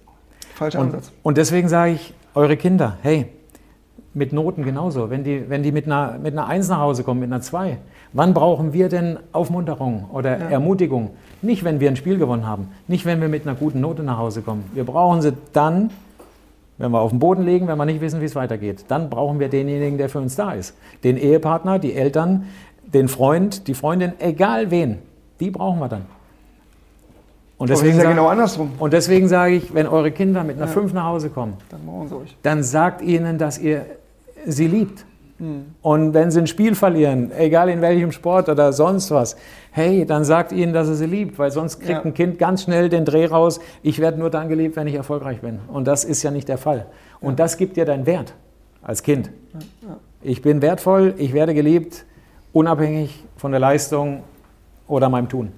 Falscher 0.55 0.81
und, 0.81 0.87
Ansatz. 0.87 1.13
Und 1.23 1.37
deswegen 1.37 1.69
sage 1.69 1.93
ich, 1.93 2.15
eure 2.35 2.57
Kinder, 2.57 2.97
hey, 3.03 3.27
mit 4.17 4.33
Noten 4.33 4.65
genauso. 4.65 5.11
Wenn 5.11 5.25
die, 5.25 5.49
wenn 5.49 5.63
die 5.63 5.73
mit, 5.73 5.85
einer, 5.87 6.19
mit 6.19 6.33
einer 6.33 6.47
1 6.47 6.69
nach 6.71 6.81
Hause 6.81 7.05
kommen, 7.05 7.21
mit 7.21 7.31
einer 7.31 7.43
2, 7.43 7.77
wann 8.15 8.33
brauchen 8.33 8.73
wir 8.73 8.89
denn 8.89 9.19
Aufmunterung 9.33 10.07
oder 10.11 10.39
ja. 10.39 10.49
Ermutigung? 10.49 11.11
Nicht, 11.47 11.63
wenn 11.63 11.79
wir 11.79 11.89
ein 11.89 11.95
Spiel 11.95 12.19
gewonnen 12.19 12.45
haben, 12.45 12.69
nicht, 12.89 13.07
wenn 13.07 13.21
wir 13.21 13.29
mit 13.29 13.47
einer 13.47 13.55
guten 13.55 13.81
Note 13.81 14.03
nach 14.03 14.19
Hause 14.19 14.43
kommen. 14.43 14.65
Wir 14.75 14.83
brauchen 14.83 15.23
sie 15.23 15.33
dann, 15.53 15.91
wenn 16.77 16.91
wir 16.91 17.01
auf 17.01 17.11
den 17.11 17.21
Boden 17.21 17.45
legen, 17.45 17.69
wenn 17.69 17.79
wir 17.79 17.85
nicht 17.85 18.01
wissen, 18.01 18.21
wie 18.21 18.25
es 18.25 18.35
weitergeht. 18.35 18.85
Dann 18.89 19.09
brauchen 19.09 19.39
wir 19.39 19.49
denjenigen, 19.49 19.97
der 19.97 20.09
für 20.09 20.19
uns 20.19 20.35
da 20.35 20.53
ist. 20.53 20.77
Den 21.05 21.17
Ehepartner, 21.17 21.79
die 21.79 21.95
Eltern, 21.95 22.47
den 22.85 23.07
Freund, 23.07 23.69
die 23.69 23.75
Freundin, 23.75 24.15
egal 24.19 24.73
wen, 24.73 24.99
die 25.39 25.53
brauchen 25.53 25.79
wir 25.79 25.89
dann. 25.89 26.07
Und 27.59 27.71
deswegen, 27.71 27.97
ja 27.97 28.11
genau 28.11 28.27
andersrum. 28.27 28.73
und 28.81 28.93
deswegen 28.93 29.29
sage 29.29 29.55
ich, 29.55 29.73
wenn 29.73 29.87
eure 29.87 30.11
Kinder 30.11 30.43
mit 30.43 30.57
einer 30.57 30.67
ja. 30.67 30.73
5 30.73 30.93
nach 30.93 31.05
Hause 31.05 31.31
kommen, 31.31 31.55
dann, 31.71 31.81
dann 32.43 32.63
sagt 32.65 33.03
ihnen, 33.03 33.39
dass 33.39 33.57
ihr 33.57 33.87
sie 34.45 34.67
liebt. 34.67 35.05
Mhm. 35.39 35.75
Und 35.83 36.15
wenn 36.15 36.31
sie 36.31 36.41
ein 36.41 36.47
Spiel 36.47 36.75
verlieren, 36.75 37.31
egal 37.37 37.69
in 37.69 37.81
welchem 37.81 38.13
Sport 38.13 38.49
oder 38.49 38.73
sonst 38.73 39.11
was, 39.11 39.37
hey, 39.71 40.07
dann 40.07 40.25
sagt 40.25 40.53
ihnen, 40.53 40.73
dass 40.73 40.89
er 40.89 40.95
sie 40.95 41.07
liebt, 41.07 41.39
weil 41.39 41.51
sonst 41.51 41.81
kriegt 41.81 41.91
ja. 41.91 42.05
ein 42.05 42.15
Kind 42.15 42.39
ganz 42.39 42.63
schnell 42.63 42.89
den 42.89 43.05
Dreh 43.05 43.27
raus, 43.27 43.61
ich 43.83 43.99
werde 43.99 44.19
nur 44.19 44.31
dann 44.31 44.49
geliebt, 44.49 44.77
wenn 44.77 44.87
ich 44.87 44.95
erfolgreich 44.95 45.41
bin. 45.41 45.59
Und 45.69 45.87
das 45.87 46.05
ist 46.05 46.23
ja 46.23 46.31
nicht 46.31 46.49
der 46.49 46.59
Fall. 46.59 46.87
Und 47.21 47.33
ja. 47.33 47.37
das 47.37 47.57
gibt 47.57 47.77
dir 47.77 47.85
deinen 47.85 48.07
Wert 48.07 48.35
als 48.83 49.03
Kind. 49.03 49.31
Ja. 49.83 49.99
Ich 50.23 50.43
bin 50.43 50.63
wertvoll, 50.63 51.15
ich 51.19 51.33
werde 51.33 51.55
geliebt, 51.55 52.05
unabhängig 52.53 53.25
von 53.37 53.51
der 53.51 53.61
Leistung 53.61 54.23
oder 54.87 55.09
meinem 55.09 55.29
Tun 55.29 55.53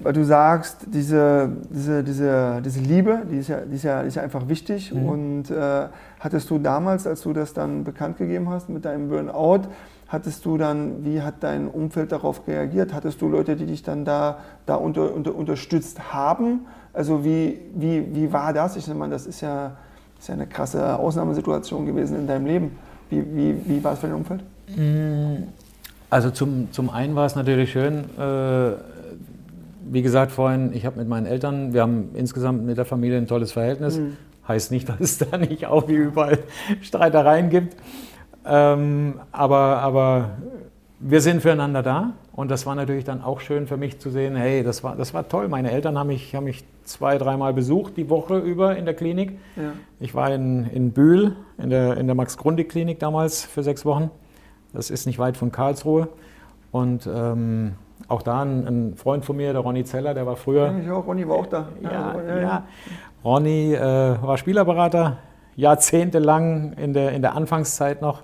weil 0.00 0.12
du 0.12 0.24
sagst, 0.24 0.86
diese, 0.86 1.50
diese, 1.70 2.02
diese, 2.02 2.60
diese 2.64 2.80
Liebe, 2.80 3.22
die 3.30 3.38
ist, 3.38 3.48
ja, 3.48 3.60
die, 3.60 3.76
ist 3.76 3.84
ja, 3.84 4.02
die 4.02 4.08
ist 4.08 4.16
ja 4.16 4.22
einfach 4.22 4.48
wichtig. 4.48 4.92
Mhm. 4.92 5.08
Und 5.08 5.50
äh, 5.50 5.86
hattest 6.20 6.50
du 6.50 6.58
damals, 6.58 7.06
als 7.06 7.22
du 7.22 7.32
das 7.32 7.52
dann 7.54 7.84
bekannt 7.84 8.18
gegeben 8.18 8.48
hast 8.48 8.68
mit 8.68 8.84
deinem 8.84 9.08
Burnout, 9.08 9.68
hattest 10.08 10.44
du 10.44 10.58
dann, 10.58 11.04
wie 11.04 11.22
hat 11.22 11.36
dein 11.40 11.68
Umfeld 11.68 12.12
darauf 12.12 12.46
reagiert? 12.46 12.92
Hattest 12.92 13.20
du 13.20 13.28
Leute, 13.28 13.56
die 13.56 13.66
dich 13.66 13.82
dann 13.82 14.04
da, 14.04 14.38
da 14.66 14.76
unter, 14.76 15.14
unter, 15.14 15.34
unterstützt 15.34 16.12
haben? 16.12 16.66
Also 16.92 17.24
wie, 17.24 17.60
wie, 17.74 18.14
wie 18.14 18.32
war 18.32 18.52
das? 18.52 18.76
Ich 18.76 18.86
meine, 18.88 19.12
das 19.12 19.26
ist 19.26 19.40
ja, 19.40 19.72
ist 20.18 20.28
ja 20.28 20.34
eine 20.34 20.46
krasse 20.46 20.98
Ausnahmesituation 20.98 21.86
gewesen 21.86 22.16
in 22.16 22.26
deinem 22.26 22.46
Leben. 22.46 22.78
Wie, 23.10 23.24
wie, 23.34 23.56
wie 23.66 23.84
war 23.84 23.92
es 23.92 23.98
für 23.98 24.06
dein 24.06 24.16
Umfeld? 24.16 24.42
Mhm. 24.76 25.48
Also 26.10 26.30
zum, 26.30 26.70
zum 26.70 26.90
einen 26.90 27.16
war 27.16 27.26
es 27.26 27.34
natürlich 27.34 27.72
schön, 27.72 28.04
äh, 28.16 28.72
wie 29.90 30.02
gesagt 30.02 30.32
vorhin, 30.32 30.72
ich 30.72 30.86
habe 30.86 30.98
mit 30.98 31.08
meinen 31.08 31.26
Eltern, 31.26 31.72
wir 31.72 31.82
haben 31.82 32.10
insgesamt 32.14 32.64
mit 32.64 32.78
der 32.78 32.84
Familie 32.84 33.18
ein 33.18 33.26
tolles 33.26 33.52
Verhältnis. 33.52 33.98
Mhm. 33.98 34.16
Heißt 34.46 34.70
nicht, 34.70 34.88
dass 34.88 35.00
es 35.00 35.18
da 35.18 35.36
nicht 35.36 35.66
auch 35.66 35.88
wie 35.88 35.94
überall 35.94 36.38
Streitereien 36.82 37.50
gibt. 37.50 37.76
Ähm, 38.46 39.20
aber, 39.32 39.78
aber 39.78 40.30
wir 41.00 41.20
sind 41.20 41.42
füreinander 41.42 41.82
da. 41.82 42.12
Und 42.32 42.50
das 42.50 42.66
war 42.66 42.74
natürlich 42.74 43.04
dann 43.04 43.22
auch 43.22 43.40
schön 43.40 43.66
für 43.66 43.76
mich 43.76 44.00
zu 44.00 44.10
sehen, 44.10 44.34
hey, 44.34 44.64
das 44.64 44.82
war, 44.82 44.96
das 44.96 45.14
war 45.14 45.28
toll. 45.28 45.48
Meine 45.48 45.70
Eltern 45.70 45.96
haben 45.96 46.08
mich, 46.08 46.34
haben 46.34 46.44
mich 46.44 46.64
zwei, 46.82 47.16
dreimal 47.16 47.54
besucht 47.54 47.96
die 47.96 48.10
Woche 48.10 48.38
über 48.38 48.76
in 48.76 48.84
der 48.86 48.94
Klinik. 48.94 49.38
Ja. 49.56 49.72
Ich 50.00 50.14
war 50.14 50.34
in, 50.34 50.68
in 50.70 50.90
Bühl, 50.90 51.36
in 51.58 51.70
der, 51.70 51.96
in 51.96 52.06
der 52.06 52.16
Max-Grundig-Klinik 52.16 52.98
damals 52.98 53.44
für 53.44 53.62
sechs 53.62 53.84
Wochen. 53.84 54.10
Das 54.72 54.90
ist 54.90 55.06
nicht 55.06 55.18
weit 55.18 55.36
von 55.36 55.52
Karlsruhe. 55.52 56.08
Und 56.72 57.06
ähm, 57.06 57.74
auch 58.08 58.22
da 58.22 58.42
ein, 58.42 58.66
ein, 58.66 58.94
Freund 58.96 59.24
von 59.24 59.36
mir, 59.36 59.52
der 59.52 59.62
Ronny 59.62 59.84
Zeller, 59.84 60.14
der 60.14 60.26
war 60.26 60.36
früher. 60.36 60.66
Ja, 60.66 60.78
ich 60.78 60.90
auch, 60.90 61.06
Ronny 61.06 61.28
war 61.28 61.36
auch 61.36 61.46
da. 61.46 61.68
Ja, 61.82 62.14
ja, 62.26 62.40
ja. 62.40 62.66
Ronny 63.24 63.74
äh, 63.74 63.80
war 63.80 64.36
Spielerberater, 64.36 65.18
jahrzehntelang 65.56 66.74
in 66.74 66.92
der, 66.92 67.12
in 67.12 67.22
der 67.22 67.34
Anfangszeit 67.34 68.02
noch. 68.02 68.22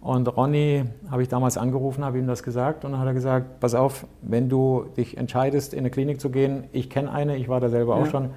Und 0.00 0.28
Ronny 0.36 0.84
habe 1.10 1.22
ich 1.22 1.28
damals 1.28 1.58
angerufen, 1.58 2.04
habe 2.04 2.18
ihm 2.18 2.26
das 2.26 2.42
gesagt 2.42 2.84
und 2.84 2.92
dann 2.92 3.00
hat 3.00 3.08
er 3.08 3.14
gesagt, 3.14 3.58
pass 3.58 3.74
auf, 3.74 4.06
wenn 4.22 4.48
du 4.48 4.84
dich 4.96 5.16
entscheidest, 5.16 5.72
in 5.72 5.80
eine 5.80 5.90
Klinik 5.90 6.20
zu 6.20 6.30
gehen, 6.30 6.64
ich 6.72 6.90
kenne 6.90 7.10
eine, 7.10 7.36
ich 7.36 7.48
war 7.48 7.58
da 7.58 7.68
selber 7.68 7.96
auch 7.96 8.06
schon, 8.06 8.30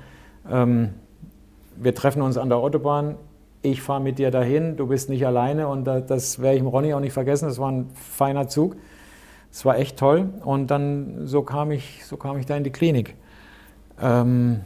ähm, 0.49 0.89
wir 1.75 1.93
treffen 1.93 2.23
uns 2.23 2.37
an 2.37 2.49
der 2.49 2.57
Autobahn, 2.57 3.17
ich 3.61 3.81
fahre 3.81 4.01
mit 4.01 4.17
dir 4.17 4.31
dahin, 4.31 4.77
du 4.77 4.87
bist 4.87 5.09
nicht 5.09 5.27
alleine 5.27 5.67
und 5.67 5.85
das 5.85 6.41
werde 6.41 6.55
ich 6.55 6.61
dem 6.63 6.67
Ronny 6.67 6.93
auch 6.93 7.01
nicht 7.01 7.13
vergessen, 7.13 7.45
das 7.45 7.59
war 7.59 7.71
ein 7.71 7.89
feiner 7.93 8.47
Zug. 8.47 8.75
Es 9.51 9.65
war 9.65 9.77
echt 9.77 9.97
toll. 9.97 10.29
Und 10.43 10.67
dann 10.67 11.25
so 11.25 11.41
kam 11.41 11.71
ich, 11.71 12.05
so 12.05 12.17
kam 12.17 12.37
ich 12.37 12.45
da 12.45 12.55
in 12.55 12.63
die 12.63 12.71
Klinik. 12.71 13.15
Ähm, 14.01 14.61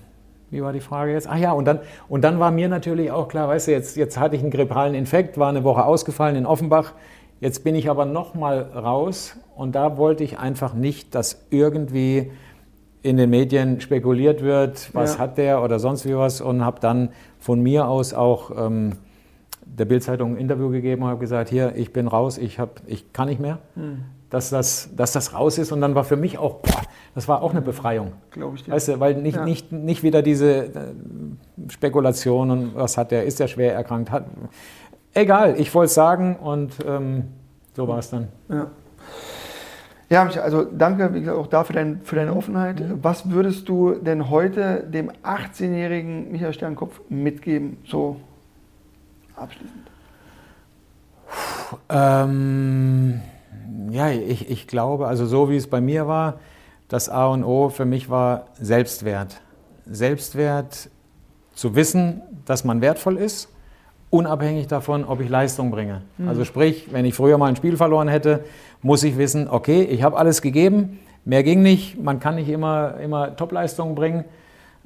wie 0.54 0.62
war 0.62 0.72
die 0.72 0.82
Frage 0.82 1.14
jetzt? 1.14 1.28
Ach 1.28 1.38
ja, 1.38 1.52
und 1.52 1.66
dann, 1.66 1.80
und 2.08 2.24
dann 2.24 2.40
war 2.40 2.52
mir 2.52 2.70
natürlich 2.70 3.10
auch 3.12 3.28
klar, 3.28 3.48
weißt 3.48 3.68
du, 3.68 3.72
jetzt, 3.72 3.98
jetzt 3.98 4.20
hatte 4.20 4.36
ich 4.36 4.44
einen 4.44 4.52
grippalen 4.52 4.94
Infekt, 4.94 5.38
war 5.38 5.50
eine 5.50 5.64
Woche 5.64 5.84
ausgefallen 5.84 6.36
in 6.36 6.46
Offenbach. 6.46 6.94
Jetzt 7.40 7.64
bin 7.64 7.74
ich 7.76 7.90
aber 7.90 8.06
nochmal 8.06 8.62
raus 8.62 9.36
und 9.56 9.74
da 9.74 9.98
wollte 9.98 10.24
ich 10.24 10.38
einfach 10.38 10.76
nicht, 10.76 11.16
dass 11.16 11.46
irgendwie 11.50 12.32
in 13.02 13.18
den 13.18 13.32
Medien 13.32 13.82
spekuliert 13.82 14.44
wird, 14.44 14.94
was 14.94 15.16
ja. 15.16 15.20
hat 15.22 15.38
der 15.38 15.62
oder 15.64 15.80
sonst 15.80 16.08
wie 16.08 16.16
was 16.16 16.40
und 16.40 16.64
habe 16.64 16.80
dann 16.80 17.10
von 17.40 17.60
mir 17.60 17.88
aus 17.88 18.14
auch 18.14 18.52
ähm, 18.56 18.94
der 19.66 19.86
Bildzeitung 19.86 20.36
ein 20.36 20.38
Interview 20.38 20.70
gegeben 20.70 21.02
und 21.02 21.10
habe 21.10 21.20
gesagt, 21.20 21.50
hier, 21.50 21.76
ich 21.76 21.92
bin 21.92 22.08
raus, 22.08 22.38
ich, 22.38 22.60
hab, 22.60 22.82
ich 22.86 23.12
kann 23.12 23.28
nicht 23.28 23.42
mehr. 23.42 23.58
Hm 23.74 24.04
dass 24.34 24.50
das, 24.50 24.90
dass 24.96 25.12
das 25.12 25.34
raus 25.34 25.60
ist. 25.60 25.72
Und 25.72 25.80
dann 25.82 25.94
war 25.94 26.04
für 26.04 26.16
mich 26.18 26.40
auch, 26.40 26.56
boah, 26.56 26.82
das 27.14 27.28
war 27.28 27.44
auch 27.44 27.52
eine 27.52 27.62
Befreiung. 27.62 28.14
Glaube 28.32 28.56
ich 28.56 28.64
dir. 28.64 28.72
Weißt 28.72 28.88
du, 28.88 29.00
weil 29.00 29.16
nicht, 29.16 29.38
ja. 29.38 29.46
nicht, 29.46 29.72
nicht 29.72 30.02
wieder 30.02 30.24
diese 30.24 30.66
äh, 30.66 30.70
Spekulation 31.70 32.50
und 32.50 32.76
was 32.76 32.98
hat 32.98 33.12
der, 33.12 33.26
ist 33.26 33.40
der 33.40 33.48
schwer 33.48 33.76
erkrankt, 33.76 34.10
hat. 34.10 34.26
Egal, 35.14 35.60
ich 35.60 35.74
wollte 35.76 35.86
es 35.86 35.94
sagen 35.94 36.38
und 36.38 36.74
ähm, 36.84 37.26
so 37.76 37.88
war 37.88 38.00
es 38.00 38.10
dann. 38.10 38.30
Ja. 38.50 38.72
Ja, 40.10 40.28
also 40.42 40.64
danke 40.64 41.14
wie 41.14 41.22
gesagt, 41.22 41.38
auch 41.38 41.48
da 41.48 41.64
für, 41.64 41.74
dein, 41.74 42.02
für 42.04 42.16
deine 42.16 42.36
Offenheit. 42.36 42.80
Mhm. 42.80 43.04
Was 43.04 43.30
würdest 43.30 43.70
du 43.70 43.94
denn 43.94 44.32
heute 44.32 44.84
dem 44.84 45.12
18-jährigen 45.24 46.32
Michael 46.32 46.54
Sternkopf 46.54 47.02
mitgeben, 47.10 47.78
so 47.86 48.18
abschließend? 49.36 49.92
Ähm, 51.90 53.22
ja, 53.90 54.10
ich, 54.10 54.50
ich 54.50 54.68
glaube, 54.68 55.08
also 55.08 55.26
so 55.26 55.50
wie 55.50 55.56
es 55.56 55.68
bei 55.68 55.82
mir 55.82 56.08
war, 56.08 56.40
das 56.88 57.10
A 57.10 57.28
und 57.28 57.44
O 57.44 57.70
für 57.70 57.86
mich 57.86 58.10
war 58.10 58.48
Selbstwert. 58.60 59.42
Selbstwert 59.86 60.90
zu 61.54 61.76
wissen, 61.76 62.22
dass 62.46 62.64
man 62.64 62.82
wertvoll 62.82 63.18
ist, 63.18 63.50
unabhängig 64.10 64.68
davon, 64.68 65.06
ob 65.06 65.22
ich 65.22 65.30
Leistung 65.30 65.72
bringe. 65.72 66.02
Mhm. 66.18 66.28
Also 66.28 66.46
sprich, 66.46 66.90
wenn 66.92 67.06
ich 67.06 67.16
früher 67.16 67.38
mal 67.38 67.48
ein 67.48 67.56
Spiel 67.56 67.78
verloren 67.78 68.08
hätte, 68.08 68.44
muss 68.82 69.04
ich 69.04 69.18
wissen, 69.18 69.48
okay, 69.50 69.82
ich 69.84 70.04
habe 70.04 70.18
alles 70.18 70.42
gegeben, 70.42 71.00
mehr 71.26 71.44
ging 71.44 71.62
nicht, 71.62 72.02
man 72.02 72.20
kann 72.20 72.36
nicht 72.36 72.50
immer, 72.50 73.00
immer 73.00 73.36
Topleistungen 73.36 73.96
bringen 73.96 74.26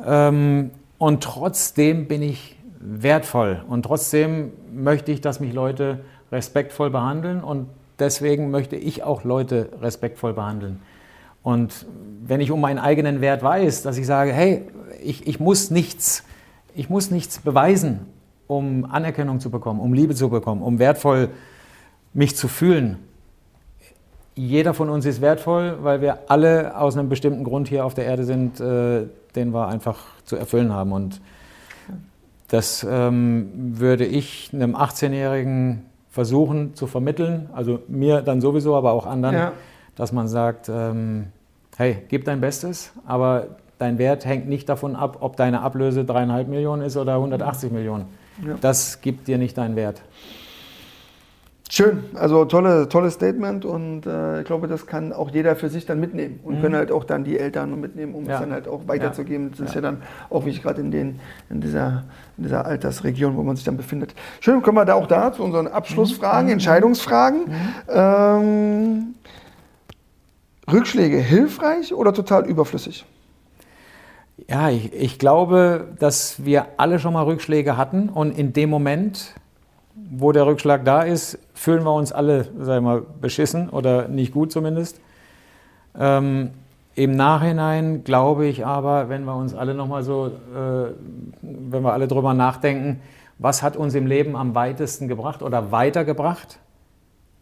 ähm, 0.06 0.72
und 0.98 1.24
trotzdem 1.24 2.08
bin 2.08 2.22
ich 2.22 2.58
wertvoll 2.80 3.64
und 3.68 3.84
trotzdem 3.84 4.54
möchte 4.72 5.12
ich, 5.12 5.20
dass 5.20 5.40
mich 5.40 5.52
Leute 5.52 6.00
respektvoll 6.32 6.90
behandeln 6.90 7.44
und 7.44 7.68
deswegen 8.00 8.52
möchte 8.52 8.76
ich 8.76 9.04
auch 9.04 9.24
Leute 9.24 9.70
respektvoll 9.82 10.34
behandeln. 10.34 10.82
Und 11.44 11.86
wenn 12.24 12.42
ich 12.42 12.52
um 12.52 12.60
meinen 12.60 12.80
eigenen 12.80 13.22
Wert 13.22 13.42
weiß, 13.42 13.84
dass 13.84 13.98
ich 13.98 14.06
sage, 14.06 14.34
hey, 14.34 14.64
ich, 15.02 15.28
ich, 15.28 15.40
muss, 15.40 15.72
nichts, 15.72 16.24
ich 16.76 16.90
muss 16.90 17.12
nichts 17.12 17.40
beweisen, 17.40 18.02
um 18.48 18.86
Anerkennung 18.86 19.40
zu 19.40 19.50
bekommen, 19.50 19.80
um 19.80 19.94
Liebe 19.94 20.16
zu 20.16 20.30
bekommen, 20.30 20.62
um 20.62 20.80
wertvoll 20.80 21.30
mich 22.14 22.36
zu 22.36 22.48
fühlen. 22.48 22.98
Jeder 24.36 24.74
von 24.74 24.90
uns 24.90 25.06
ist 25.06 25.22
wertvoll, 25.22 25.78
weil 25.82 26.02
wir 26.02 26.30
alle 26.30 26.78
aus 26.78 26.98
einem 26.98 27.10
bestimmten 27.10 27.44
Grund 27.44 27.68
hier 27.70 27.86
auf 27.86 27.94
der 27.94 28.06
Erde 28.06 28.24
sind, 28.24 28.60
äh, 28.60 29.06
den 29.36 29.54
wir 29.54 29.68
einfach 29.68 30.04
zu 30.26 30.36
erfüllen 30.36 30.74
haben. 30.74 30.92
Und 30.92 31.22
das 32.50 32.86
ähm, 32.90 33.50
würde 33.54 34.06
ich 34.06 34.52
einem 34.54 34.76
18-Jährigen 34.76 35.86
versuchen 36.18 36.74
zu 36.74 36.88
vermitteln, 36.88 37.48
also 37.54 37.80
mir 37.88 38.24
dann 38.24 38.42
sowieso, 38.42 38.76
aber 38.76 38.92
auch 38.94 39.06
anderen, 39.06 39.36
ja. 39.36 39.52
dass 39.96 40.12
man 40.12 40.28
sagt, 40.28 40.68
ähm, 40.68 41.28
hey, 41.78 41.98
gib 42.08 42.26
dein 42.26 42.42
Bestes, 42.42 42.92
aber 43.06 43.50
dein 43.78 44.00
Wert 44.00 44.26
hängt 44.26 44.50
nicht 44.50 44.68
davon 44.68 44.96
ab, 44.96 45.18
ob 45.20 45.36
deine 45.38 45.62
Ablöse 45.62 46.06
dreieinhalb 46.06 46.48
Millionen 46.48 46.82
ist 46.82 46.98
oder 46.98 47.18
180 47.18 47.72
Millionen. 47.72 48.06
Ja. 48.44 48.56
Das 48.60 49.02
gibt 49.02 49.28
dir 49.28 49.38
nicht 49.38 49.60
deinen 49.60 49.76
Wert. 49.76 50.02
Schön, 51.70 52.06
also 52.16 52.46
tolle, 52.46 52.90
tolles 52.90 53.14
Statement 53.14 53.64
und 53.64 54.08
äh, 54.08 54.40
ich 54.40 54.46
glaube, 54.46 54.68
das 54.68 54.88
kann 54.88 55.14
auch 55.14 55.30
jeder 55.30 55.56
für 55.56 55.70
sich 55.70 55.86
dann 55.86 56.00
mitnehmen 56.00 56.40
und 56.44 56.58
mhm. 56.58 56.62
können 56.62 56.76
halt 56.76 56.92
auch 56.92 57.04
dann 57.04 57.26
die 57.26 57.38
Eltern 57.38 57.80
mitnehmen, 57.80 58.16
um 58.16 58.26
ja. 58.26 58.36
es 58.36 58.40
dann 58.40 58.54
halt 58.54 58.68
auch 58.68 58.88
weiterzugeben. 58.88 59.52
Das 59.52 59.60
ja. 59.60 59.66
ist 59.66 59.76
ja 59.76 59.82
dann 59.82 60.02
auch 60.32 60.46
wichtig, 60.46 60.64
gerade 60.64 60.82
in, 60.82 60.90
den, 60.90 61.20
in, 61.52 61.62
dieser, 61.62 62.06
in 62.38 62.44
dieser 62.44 62.66
Altersregion, 62.66 63.36
wo 63.36 63.44
man 63.44 63.56
sich 63.56 63.66
dann 63.66 63.78
befindet. 63.78 64.14
Schön, 64.40 64.62
kommen 64.62 64.78
wir 64.78 64.86
da 64.86 64.94
auch 64.94 65.08
da 65.08 65.34
zu 65.34 65.44
unseren 65.44 65.68
Abschlussfragen, 65.68 66.46
mhm. 66.46 66.54
Entscheidungsfragen. 66.54 67.42
Mhm. 67.48 67.74
Ähm, 67.90 69.16
Rückschläge 70.72 71.18
hilfreich 71.18 71.94
oder 71.94 72.14
total 72.14 72.46
überflüssig? 72.46 73.06
Ja, 74.48 74.70
ich, 74.70 74.94
ich 74.94 75.20
glaube, 75.20 75.88
dass 76.00 76.46
wir 76.46 76.68
alle 76.78 77.00
schon 77.00 77.14
mal 77.14 77.24
Rückschläge 77.24 77.78
hatten 77.78 78.10
und 78.10 78.38
in 78.38 78.54
dem 78.54 78.70
Moment 78.70 79.34
wo 80.10 80.32
der 80.32 80.46
Rückschlag 80.46 80.86
da 80.86 81.02
ist, 81.02 81.40
fühlen 81.54 81.84
wir 81.84 81.94
uns 81.94 82.12
alle, 82.12 82.46
sagen 82.60 82.66
wir 82.66 82.82
mal, 82.82 83.04
beschissen 83.22 83.70
oder 83.70 84.08
nicht 84.08 84.34
gut 84.34 84.52
zumindest. 84.52 85.00
Ähm, 85.98 86.52
Im 86.98 87.16
Nachhinein 87.16 88.04
glaube 88.04 88.48
ich 88.48 88.66
aber, 88.66 89.08
wenn 89.08 89.24
wir 89.24 89.36
uns 89.36 89.54
alle 89.54 89.76
nochmal 89.76 90.02
so, 90.02 90.26
äh, 90.26 90.92
wenn 91.44 91.84
wir 91.84 91.94
alle 91.94 92.08
drüber 92.08 92.34
nachdenken, 92.34 93.02
was 93.38 93.62
hat 93.62 93.78
uns 93.78 93.94
im 93.94 94.08
Leben 94.08 94.36
am 94.36 94.56
weitesten 94.56 95.08
gebracht 95.08 95.44
oder 95.44 95.72
weitergebracht, 95.72 96.58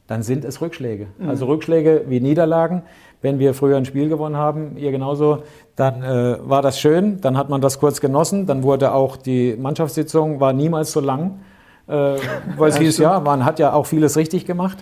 dann 0.08 0.24
sind 0.24 0.44
es 0.44 0.60
Rückschläge. 0.60 1.08
Mhm. 1.18 1.30
Also 1.30 1.46
Rückschläge 1.46 2.04
wie 2.10 2.20
Niederlagen. 2.20 2.84
Wenn 3.22 3.40
wir 3.40 3.54
früher 3.54 3.78
ein 3.78 3.86
Spiel 3.86 4.10
gewonnen 4.10 4.36
haben, 4.36 4.76
ihr 4.76 4.92
genauso, 4.92 5.44
dann 5.78 6.04
äh, 6.04 6.38
war 6.42 6.62
das 6.62 6.78
schön, 6.78 7.22
dann 7.22 7.38
hat 7.38 7.48
man 7.48 7.62
das 7.62 7.80
kurz 7.80 8.02
genossen, 8.02 8.46
dann 8.48 8.62
wurde 8.62 8.94
auch 8.94 9.16
die 9.16 9.56
Mannschaftssitzung 9.58 10.42
war 10.42 10.52
niemals 10.52 10.92
so 10.92 11.00
lang 11.00 11.40
äh, 11.88 11.92
weil 12.58 12.70
es 12.70 12.78
hieß, 12.78 12.98
ja, 12.98 13.20
man 13.20 13.46
hat 13.46 13.60
ja 13.60 13.74
auch 13.74 13.86
vieles 13.86 14.18
richtig 14.18 14.46
gemacht. 14.46 14.78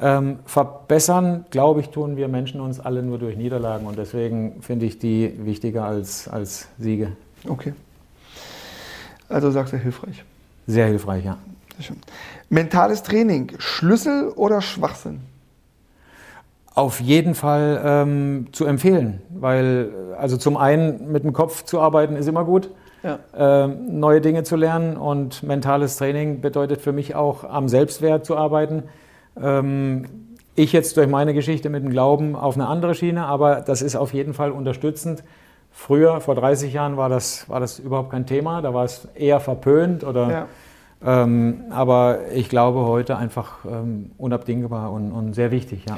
Ähm, 0.00 0.38
verbessern, 0.44 1.44
glaube 1.50 1.80
ich, 1.80 1.88
tun 1.88 2.16
wir 2.16 2.28
Menschen 2.28 2.60
uns 2.60 2.78
alle 2.78 3.02
nur 3.02 3.18
durch 3.18 3.36
Niederlagen 3.36 3.86
und 3.86 3.98
deswegen 3.98 4.62
finde 4.62 4.86
ich 4.86 4.98
die 4.98 5.34
wichtiger 5.44 5.84
als, 5.84 6.28
als 6.28 6.68
Siege. 6.78 7.12
Okay. 7.48 7.74
Also 9.28 9.50
sagst 9.50 9.72
du 9.72 9.76
hilfreich. 9.76 10.24
Sehr 10.66 10.86
hilfreich, 10.86 11.24
ja. 11.24 11.38
Sehr 11.76 11.84
schön. 11.84 11.96
Mentales 12.48 13.02
Training, 13.02 13.52
Schlüssel 13.58 14.28
oder 14.36 14.60
Schwachsinn? 14.60 15.20
Auf 16.74 17.00
jeden 17.00 17.34
Fall 17.34 17.80
ähm, 17.84 18.46
zu 18.52 18.64
empfehlen, 18.66 19.20
weil 19.30 19.90
also 20.16 20.36
zum 20.36 20.56
einen 20.56 21.10
mit 21.10 21.24
dem 21.24 21.32
Kopf 21.32 21.64
zu 21.64 21.80
arbeiten 21.80 22.14
ist 22.14 22.28
immer 22.28 22.44
gut 22.44 22.70
ja. 23.02 23.64
äh, 23.64 23.66
neue 23.66 24.20
Dinge 24.20 24.44
zu 24.44 24.56
lernen. 24.56 24.96
Und 24.96 25.42
mentales 25.42 25.96
Training 25.96 26.40
bedeutet 26.40 26.80
für 26.80 26.92
mich 26.92 27.14
auch, 27.14 27.44
am 27.44 27.68
Selbstwert 27.68 28.24
zu 28.24 28.36
arbeiten. 28.36 28.84
Ähm, 29.42 30.04
ich 30.54 30.72
jetzt 30.72 30.96
durch 30.96 31.08
meine 31.08 31.34
Geschichte 31.34 31.70
mit 31.70 31.84
dem 31.84 31.90
Glauben 31.90 32.34
auf 32.34 32.56
eine 32.56 32.66
andere 32.66 32.94
Schiene, 32.94 33.26
aber 33.26 33.60
das 33.60 33.80
ist 33.80 33.96
auf 33.96 34.12
jeden 34.12 34.34
Fall 34.34 34.50
unterstützend. 34.50 35.22
Früher, 35.70 36.20
vor 36.20 36.34
30 36.34 36.72
Jahren, 36.72 36.96
war 36.96 37.08
das, 37.08 37.48
war 37.48 37.60
das 37.60 37.78
überhaupt 37.78 38.10
kein 38.10 38.26
Thema. 38.26 38.62
Da 38.62 38.74
war 38.74 38.84
es 38.84 39.06
eher 39.14 39.38
verpönt 39.38 40.02
oder. 40.02 40.30
Ja. 40.30 40.46
Ähm, 41.04 41.66
aber 41.70 42.32
ich 42.34 42.48
glaube 42.48 42.80
heute 42.80 43.16
einfach 43.16 43.64
ähm, 43.64 44.10
unabdingbar 44.18 44.90
und, 44.90 45.12
und 45.12 45.32
sehr 45.32 45.52
wichtig, 45.52 45.84
ja. 45.88 45.96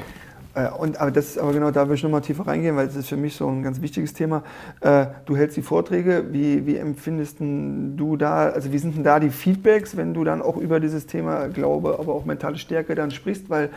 Äh, 0.53 0.69
und, 0.69 0.99
aber 0.99 1.11
das 1.11 1.27
ist 1.27 1.37
aber 1.37 1.53
genau, 1.53 1.71
da 1.71 1.87
will 1.87 1.95
ich 1.95 2.03
nochmal 2.03 2.21
tiefer 2.21 2.47
reingehen, 2.47 2.75
weil 2.75 2.87
das 2.87 2.95
ist 2.95 3.09
für 3.09 3.17
mich 3.17 3.35
so 3.35 3.47
ein 3.47 3.63
ganz 3.63 3.81
wichtiges 3.81 4.13
Thema. 4.13 4.43
Äh, 4.81 5.07
du 5.25 5.35
hältst 5.35 5.57
die 5.57 5.61
Vorträge, 5.61 6.25
wie, 6.31 6.65
wie 6.65 6.77
empfindest 6.77 7.37
du 7.39 8.17
da, 8.17 8.49
also 8.49 8.71
wie 8.71 8.77
sind 8.77 8.95
denn 8.95 9.03
da 9.03 9.19
die 9.19 9.29
Feedbacks, 9.29 9.95
wenn 9.97 10.13
du 10.13 10.23
dann 10.23 10.41
auch 10.41 10.57
über 10.57 10.79
dieses 10.79 11.07
Thema 11.07 11.47
Glaube, 11.47 11.97
aber 11.99 12.13
auch 12.13 12.25
mentale 12.25 12.57
Stärke 12.57 12.95
dann 12.95 13.11
sprichst? 13.11 13.49
Weil, 13.49 13.69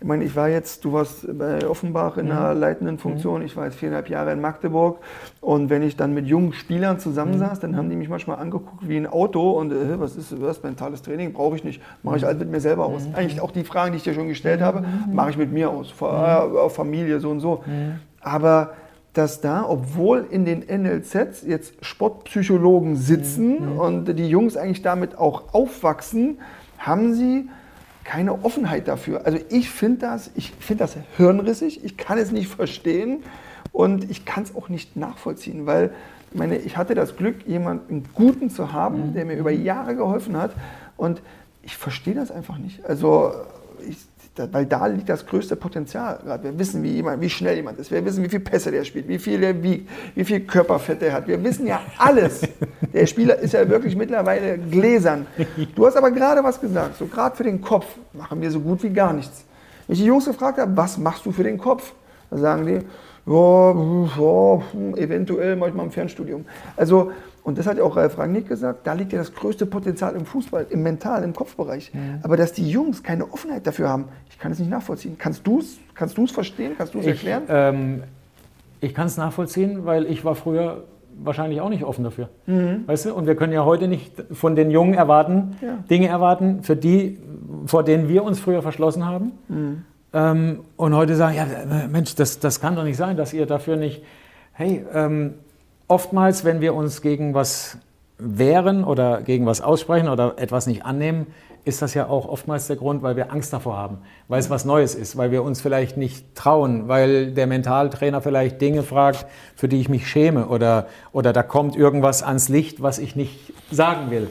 ich 0.00 0.06
meine, 0.06 0.24
ich 0.24 0.34
war 0.34 0.48
jetzt, 0.48 0.84
du 0.84 0.92
warst 0.92 1.26
bei 1.38 1.66
Offenbach 1.66 2.16
in 2.16 2.30
einer 2.30 2.54
mhm. 2.54 2.60
leitenden 2.60 2.98
Funktion, 2.98 3.40
mhm. 3.40 3.46
ich 3.46 3.56
war 3.56 3.66
jetzt 3.66 3.76
viereinhalb 3.76 4.08
Jahre 4.08 4.32
in 4.32 4.40
Magdeburg 4.40 4.98
und 5.42 5.70
wenn 5.70 5.82
ich 5.82 5.96
dann 5.96 6.14
mit 6.14 6.28
jungen 6.28 6.52
Spielern 6.52 7.00
zusammensaß, 7.00 7.58
mhm. 7.58 7.62
dann 7.62 7.76
haben 7.76 7.90
die 7.90 7.96
mich 7.96 8.08
manchmal 8.08 8.38
angeguckt 8.38 8.88
wie 8.88 8.96
ein 8.96 9.08
Auto 9.08 9.50
und 9.50 9.72
äh, 9.72 9.98
was 9.98 10.14
ist 10.14 10.32
das, 10.40 10.62
mentales 10.62 11.02
Training, 11.02 11.32
brauche 11.32 11.56
ich 11.56 11.64
nicht, 11.64 11.82
mache 12.04 12.18
ich 12.18 12.22
mhm. 12.22 12.28
alles 12.28 12.38
mit 12.38 12.50
mir 12.52 12.60
selber 12.60 12.86
aus. 12.86 13.08
Mhm. 13.08 13.16
Eigentlich 13.16 13.40
auch 13.40 13.50
die 13.50 13.64
Fragen, 13.64 13.90
die 13.90 13.96
ich 13.96 14.04
dir 14.04 14.14
schon 14.14 14.28
gestellt 14.28 14.60
habe, 14.60 14.84
mache 15.12 15.30
ich 15.30 15.36
mit 15.36 15.52
mir 15.52 15.68
aus. 15.68 15.92
Familie, 16.70 17.18
so 17.18 17.30
und 17.30 17.40
so. 17.40 17.64
Aber 18.20 18.74
dass 19.14 19.40
da, 19.40 19.66
obwohl 19.68 20.26
in 20.30 20.44
den 20.44 20.60
NLZs 20.60 21.42
jetzt 21.44 21.84
Sportpsychologen 21.84 22.94
sitzen 22.94 23.76
und 23.76 24.06
die 24.14 24.28
Jungs 24.28 24.56
eigentlich 24.56 24.82
damit 24.82 25.18
auch 25.18 25.52
aufwachsen, 25.52 26.38
haben 26.78 27.14
sie 27.14 27.48
keine 28.04 28.44
Offenheit 28.44 28.86
dafür. 28.86 29.26
Also 29.26 29.38
ich 29.50 29.70
finde 29.70 29.98
das, 30.02 30.30
ich 30.36 30.52
finde 30.52 30.84
das 30.84 30.96
hirnrissig, 31.16 31.84
ich 31.84 31.96
kann 31.96 32.18
es 32.18 32.30
nicht 32.30 32.48
verstehen 32.48 33.24
und 33.72 34.10
ich 34.10 34.24
kann 34.24 34.44
es 34.44 34.54
auch 34.54 34.68
nicht 34.68 34.96
nachvollziehen, 34.96 35.66
weil 35.66 35.92
ich 36.30 36.38
meine, 36.38 36.56
ich 36.56 36.76
hatte 36.76 36.94
das 36.94 37.16
Glück, 37.16 37.46
jemanden 37.46 38.04
Guten 38.14 38.48
zu 38.48 38.72
haben, 38.72 39.08
mhm. 39.08 39.14
der 39.14 39.24
mir 39.24 39.36
über 39.36 39.50
Jahre 39.50 39.96
geholfen 39.96 40.36
hat 40.36 40.52
und 40.96 41.22
ich 41.62 41.76
verstehe 41.76 42.14
das 42.14 42.30
einfach 42.30 42.58
nicht. 42.58 42.84
Also 42.84 43.32
ich, 43.86 43.98
weil 44.50 44.64
da 44.66 44.86
liegt 44.86 45.08
das 45.08 45.26
größte 45.26 45.56
Potenzial. 45.56 46.20
Wir 46.42 46.58
wissen, 46.58 46.82
wie, 46.82 46.92
jemand, 46.92 47.20
wie 47.20 47.28
schnell 47.28 47.56
jemand 47.56 47.78
ist. 47.78 47.90
Wir 47.90 48.04
wissen, 48.04 48.24
wie 48.24 48.28
viel 48.28 48.40
Pässe 48.40 48.70
der 48.70 48.84
spielt, 48.84 49.06
wie 49.08 49.18
viel 49.18 49.40
der 49.40 49.62
wiegt, 49.62 49.90
wie 50.14 50.24
viel 50.24 50.40
Körperfett 50.40 51.02
er 51.02 51.12
hat. 51.12 51.28
Wir 51.28 51.42
wissen 51.44 51.66
ja 51.66 51.80
alles. 51.98 52.42
Der 52.92 53.06
Spieler 53.06 53.38
ist 53.38 53.54
ja 53.54 53.66
wirklich 53.68 53.96
mittlerweile 53.96 54.58
gläsern. 54.58 55.26
Du 55.74 55.86
hast 55.86 55.96
aber 55.96 56.10
gerade 56.10 56.44
was 56.44 56.60
gesagt. 56.60 56.98
So 56.98 57.06
gerade 57.06 57.34
für 57.36 57.44
den 57.44 57.60
Kopf 57.60 57.86
machen 58.12 58.40
wir 58.40 58.50
so 58.50 58.60
gut 58.60 58.82
wie 58.82 58.90
gar 58.90 59.12
nichts. 59.12 59.44
Wenn 59.86 59.94
ich 59.94 60.00
die 60.00 60.06
Jungs 60.06 60.26
gefragt 60.26 60.58
habe, 60.58 60.76
was 60.76 60.98
machst 60.98 61.24
du 61.24 61.32
für 61.32 61.42
den 61.42 61.58
Kopf? 61.58 61.94
Da 62.30 62.38
sagen 62.38 62.66
die, 62.66 62.80
ja, 63.26 63.72
ja 64.18 64.62
eventuell 64.96 65.56
manchmal 65.56 65.86
im 65.86 65.92
Fernstudium. 65.92 66.44
Also 66.76 67.12
und 67.44 67.58
das 67.58 67.66
hat 67.66 67.76
ja 67.76 67.82
auch 67.82 67.96
Ralf 67.96 68.18
Rangnick 68.18 68.48
gesagt, 68.48 68.86
da 68.86 68.92
liegt 68.92 69.12
ja 69.12 69.18
das 69.18 69.34
größte 69.34 69.66
Potenzial 69.66 70.14
im 70.14 70.24
Fußball, 70.24 70.66
im 70.70 70.82
Mental, 70.82 71.24
im 71.24 71.32
Kopfbereich. 71.32 71.92
Mhm. 71.92 72.20
Aber 72.22 72.36
dass 72.36 72.52
die 72.52 72.68
Jungs 72.70 73.02
keine 73.02 73.32
Offenheit 73.32 73.66
dafür 73.66 73.88
haben, 73.88 74.04
ich 74.30 74.38
kann 74.38 74.52
es 74.52 74.58
nicht 74.58 74.70
nachvollziehen. 74.70 75.16
Kannst 75.18 75.46
du 75.46 75.58
es 75.58 75.78
kannst 75.94 76.16
verstehen? 76.32 76.72
Kannst 76.78 76.94
du 76.94 77.00
es 77.00 77.06
erklären? 77.06 77.42
Ähm, 77.48 78.02
ich 78.80 78.94
kann 78.94 79.06
es 79.06 79.16
nachvollziehen, 79.16 79.84
weil 79.84 80.06
ich 80.06 80.24
war 80.24 80.34
früher 80.34 80.84
wahrscheinlich 81.22 81.60
auch 81.60 81.68
nicht 81.68 81.84
offen 81.84 82.04
dafür. 82.04 82.28
Mhm. 82.46 82.84
Weißt 82.86 83.06
du? 83.06 83.14
Und 83.14 83.26
wir 83.26 83.34
können 83.34 83.52
ja 83.52 83.64
heute 83.64 83.88
nicht 83.88 84.12
von 84.30 84.54
den 84.56 84.70
Jungen 84.70 84.94
erwarten, 84.94 85.56
ja. 85.60 85.78
Dinge 85.90 86.08
erwarten, 86.08 86.62
für 86.62 86.76
die, 86.76 87.18
vor 87.66 87.82
denen 87.82 88.08
wir 88.08 88.22
uns 88.24 88.40
früher 88.40 88.62
verschlossen 88.62 89.06
haben. 89.06 89.32
Mhm. 89.48 89.84
Ähm, 90.14 90.60
und 90.76 90.94
heute 90.94 91.16
sagen, 91.16 91.36
ja, 91.36 91.46
Mensch, 91.88 92.14
das, 92.14 92.38
das 92.38 92.60
kann 92.60 92.76
doch 92.76 92.84
nicht 92.84 92.96
sein, 92.96 93.16
dass 93.16 93.32
ihr 93.32 93.46
dafür 93.46 93.76
nicht, 93.76 94.02
hey, 94.52 94.84
ähm, 94.92 95.34
oftmals, 95.88 96.44
wenn 96.44 96.60
wir 96.60 96.74
uns 96.74 97.02
gegen 97.02 97.34
was 97.34 97.78
wehren 98.18 98.84
oder 98.84 99.22
gegen 99.22 99.46
was 99.46 99.60
aussprechen 99.60 100.08
oder 100.08 100.34
etwas 100.36 100.66
nicht 100.66 100.84
annehmen, 100.84 101.26
ist 101.64 101.80
das 101.80 101.94
ja 101.94 102.08
auch 102.08 102.26
oftmals 102.26 102.66
der 102.66 102.76
Grund, 102.76 103.02
weil 103.02 103.16
wir 103.16 103.32
Angst 103.32 103.52
davor 103.52 103.76
haben, 103.76 103.98
weil 104.26 104.40
es 104.40 104.50
was 104.50 104.64
Neues 104.64 104.96
ist, 104.96 105.16
weil 105.16 105.30
wir 105.30 105.44
uns 105.44 105.60
vielleicht 105.60 105.96
nicht 105.96 106.34
trauen, 106.34 106.88
weil 106.88 107.32
der 107.32 107.46
Mentaltrainer 107.46 108.20
vielleicht 108.20 108.60
Dinge 108.60 108.82
fragt, 108.82 109.26
für 109.54 109.68
die 109.68 109.80
ich 109.80 109.88
mich 109.88 110.08
schäme 110.08 110.48
oder, 110.48 110.88
oder 111.12 111.32
da 111.32 111.44
kommt 111.44 111.76
irgendwas 111.76 112.22
ans 112.24 112.48
Licht, 112.48 112.82
was 112.82 112.98
ich 112.98 113.14
nicht 113.14 113.52
sagen 113.70 114.10
will. 114.10 114.28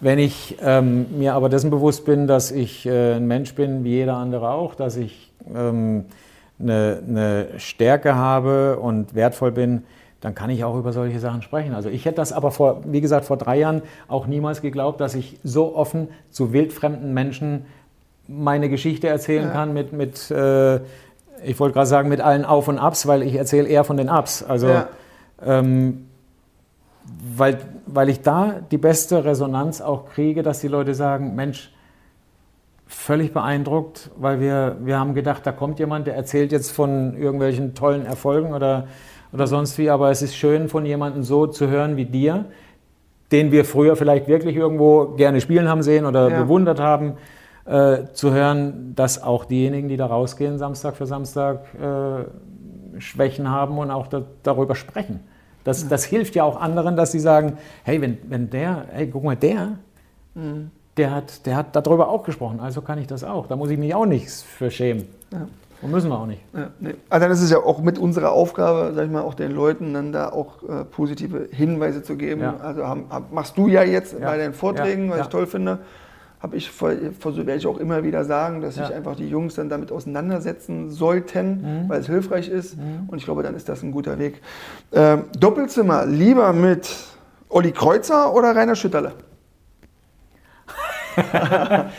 Wenn 0.00 0.18
ich 0.18 0.56
ähm, 0.62 1.18
mir 1.18 1.34
aber 1.34 1.48
dessen 1.48 1.70
bewusst 1.70 2.06
bin, 2.06 2.26
dass 2.26 2.50
ich 2.50 2.86
äh, 2.86 3.14
ein 3.14 3.26
Mensch 3.26 3.54
bin, 3.54 3.84
wie 3.84 3.90
jeder 3.90 4.16
andere 4.16 4.50
auch, 4.50 4.74
dass 4.74 4.96
ich 4.96 5.30
ähm, 5.54 6.06
eine, 6.58 7.02
eine 7.06 7.46
Stärke 7.58 8.14
habe 8.14 8.78
und 8.78 9.14
wertvoll 9.14 9.52
bin, 9.52 9.82
dann 10.20 10.34
kann 10.34 10.50
ich 10.50 10.64
auch 10.64 10.76
über 10.76 10.92
solche 10.92 11.18
Sachen 11.18 11.42
sprechen. 11.42 11.74
Also 11.74 11.88
ich 11.88 12.04
hätte 12.04 12.16
das 12.16 12.32
aber 12.32 12.50
vor, 12.50 12.82
wie 12.84 13.00
gesagt, 13.00 13.24
vor 13.24 13.36
drei 13.36 13.58
Jahren 13.58 13.82
auch 14.08 14.26
niemals 14.26 14.62
geglaubt, 14.62 15.00
dass 15.00 15.14
ich 15.14 15.38
so 15.44 15.74
offen 15.74 16.08
zu 16.30 16.52
wildfremden 16.52 17.12
Menschen 17.14 17.66
meine 18.26 18.68
Geschichte 18.68 19.08
erzählen 19.08 19.44
ja. 19.44 19.50
kann 19.50 19.72
mit, 19.72 19.92
mit 19.92 20.30
äh, 20.30 20.76
ich 21.44 21.58
wollte 21.58 21.74
gerade 21.74 21.86
sagen, 21.86 22.08
mit 22.08 22.20
allen 22.20 22.44
Auf 22.44 22.68
und 22.68 22.78
Abs, 22.78 23.06
weil 23.06 23.22
ich 23.22 23.34
erzähle 23.34 23.66
eher 23.66 23.84
von 23.84 23.96
den 23.96 24.08
Ups. 24.08 24.42
Also, 24.42 24.68
ja. 24.68 24.88
ähm, 25.44 26.06
weil, 27.36 27.58
weil 27.86 28.08
ich 28.08 28.22
da 28.22 28.60
die 28.70 28.78
beste 28.78 29.24
Resonanz 29.24 29.80
auch 29.80 30.06
kriege, 30.06 30.42
dass 30.42 30.60
die 30.60 30.68
Leute 30.68 30.94
sagen, 30.94 31.34
Mensch, 31.34 31.72
völlig 32.86 33.32
beeindruckt, 33.32 34.10
weil 34.16 34.40
wir, 34.40 34.76
wir 34.80 34.98
haben 34.98 35.14
gedacht, 35.14 35.46
da 35.46 35.52
kommt 35.52 35.78
jemand, 35.78 36.06
der 36.06 36.16
erzählt 36.16 36.50
jetzt 36.50 36.72
von 36.72 37.16
irgendwelchen 37.16 37.74
tollen 37.74 38.04
Erfolgen 38.04 38.52
oder 38.52 38.88
oder 39.32 39.46
sonst 39.46 39.78
wie, 39.78 39.90
aber 39.90 40.10
es 40.10 40.22
ist 40.22 40.36
schön 40.36 40.68
von 40.68 40.84
jemandem 40.84 41.22
so 41.22 41.46
zu 41.46 41.68
hören 41.68 41.96
wie 41.96 42.04
dir, 42.04 42.46
den 43.32 43.52
wir 43.52 43.64
früher 43.64 43.96
vielleicht 43.96 44.26
wirklich 44.26 44.56
irgendwo 44.56 45.14
gerne 45.16 45.40
spielen 45.40 45.68
haben 45.68 45.82
sehen 45.82 46.04
oder 46.04 46.30
ja. 46.30 46.42
bewundert 46.42 46.80
haben, 46.80 47.14
äh, 47.64 48.04
zu 48.12 48.32
hören, 48.32 48.94
dass 48.96 49.22
auch 49.22 49.44
diejenigen, 49.44 49.88
die 49.88 49.96
da 49.96 50.06
rausgehen, 50.06 50.58
Samstag 50.58 50.96
für 50.96 51.06
Samstag 51.06 51.62
äh, 51.74 53.00
Schwächen 53.00 53.48
haben 53.48 53.78
und 53.78 53.90
auch 53.90 54.08
da, 54.08 54.22
darüber 54.42 54.74
sprechen. 54.74 55.20
Das, 55.64 55.86
das 55.88 56.04
hilft 56.04 56.34
ja 56.34 56.44
auch 56.44 56.60
anderen, 56.60 56.96
dass 56.96 57.12
sie 57.12 57.20
sagen, 57.20 57.58
hey, 57.84 58.00
wenn, 58.00 58.18
wenn 58.28 58.50
der, 58.50 58.86
hey, 58.92 59.08
guck 59.08 59.24
mal, 59.24 59.36
der, 59.36 59.78
mhm. 60.34 60.70
der, 60.96 61.14
hat, 61.14 61.46
der 61.46 61.56
hat 61.56 61.76
darüber 61.76 62.08
auch 62.08 62.24
gesprochen, 62.24 62.60
also 62.60 62.80
kann 62.80 62.98
ich 62.98 63.06
das 63.06 63.24
auch. 63.24 63.46
Da 63.46 63.56
muss 63.56 63.70
ich 63.70 63.78
mich 63.78 63.94
auch 63.94 64.06
nichts 64.06 64.42
für 64.42 64.70
schämen. 64.70 65.06
Ja. 65.32 65.46
Und 65.82 65.92
müssen 65.92 66.10
wir 66.10 66.18
auch 66.18 66.26
nicht. 66.26 66.42
Ja, 66.52 66.70
nee. 66.78 66.94
Also 67.08 67.24
dann 67.24 67.32
ist 67.32 67.40
es 67.40 67.50
ja 67.50 67.58
auch 67.58 67.80
mit 67.80 67.98
unserer 67.98 68.32
Aufgabe, 68.32 68.92
sag 68.94 69.06
ich 69.06 69.10
mal, 69.10 69.22
auch 69.22 69.34
den 69.34 69.52
Leuten 69.52 69.94
dann 69.94 70.12
da 70.12 70.28
auch 70.30 70.62
äh, 70.62 70.84
positive 70.84 71.48
Hinweise 71.50 72.02
zu 72.02 72.16
geben. 72.16 72.42
Ja. 72.42 72.56
Also 72.58 72.86
haben, 72.86 73.06
hab, 73.08 73.32
machst 73.32 73.56
du 73.56 73.66
ja 73.66 73.82
jetzt 73.82 74.12
ja. 74.12 74.26
bei 74.26 74.36
deinen 74.36 74.52
Vorträgen, 74.52 75.10
was 75.10 75.22
ich 75.22 75.26
toll 75.28 75.46
finde. 75.46 75.78
Habe 76.42 76.56
ich, 76.56 76.80
werde 76.80 77.54
ich 77.54 77.66
auch 77.66 77.76
immer 77.76 78.02
wieder 78.02 78.24
sagen, 78.24 78.62
dass 78.62 78.76
sich 78.76 78.94
einfach 78.94 79.14
die 79.14 79.28
Jungs 79.28 79.56
dann 79.56 79.68
damit 79.68 79.92
auseinandersetzen 79.92 80.88
sollten, 80.88 81.82
mhm. 81.82 81.88
weil 81.88 82.00
es 82.00 82.06
hilfreich 82.06 82.48
ist. 82.48 82.78
Mhm. 82.78 83.08
Und 83.08 83.18
ich 83.18 83.24
glaube, 83.24 83.42
dann 83.42 83.54
ist 83.54 83.68
das 83.68 83.82
ein 83.82 83.92
guter 83.92 84.18
Weg. 84.18 84.40
Ähm, 84.92 85.24
Doppelzimmer, 85.38 86.06
lieber 86.06 86.54
mit 86.54 86.88
Olli 87.50 87.72
Kreuzer 87.72 88.32
oder 88.32 88.56
Rainer 88.56 88.74
Schütterle? 88.74 89.12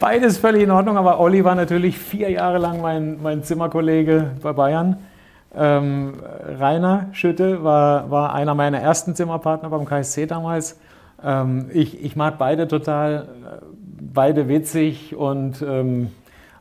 Beides 0.00 0.38
völlig 0.38 0.62
in 0.62 0.70
Ordnung, 0.70 0.96
aber 0.96 1.20
Olli 1.20 1.44
war 1.44 1.54
natürlich 1.54 1.98
vier 1.98 2.30
Jahre 2.30 2.58
lang 2.58 2.80
mein, 2.80 3.22
mein 3.22 3.42
Zimmerkollege 3.42 4.30
bei 4.42 4.52
Bayern. 4.52 4.96
Ähm, 5.54 6.14
Rainer 6.58 7.08
Schütte 7.12 7.62
war, 7.62 8.10
war 8.10 8.34
einer 8.34 8.54
meiner 8.54 8.78
ersten 8.78 9.14
Zimmerpartner 9.14 9.68
beim 9.68 9.84
KSC 9.84 10.26
damals. 10.26 10.78
Ähm, 11.24 11.66
ich, 11.72 12.04
ich 12.04 12.16
mag 12.16 12.38
beide 12.38 12.68
total, 12.68 13.28
beide 14.00 14.48
witzig 14.48 15.14
und 15.16 15.62
ähm, 15.62 16.10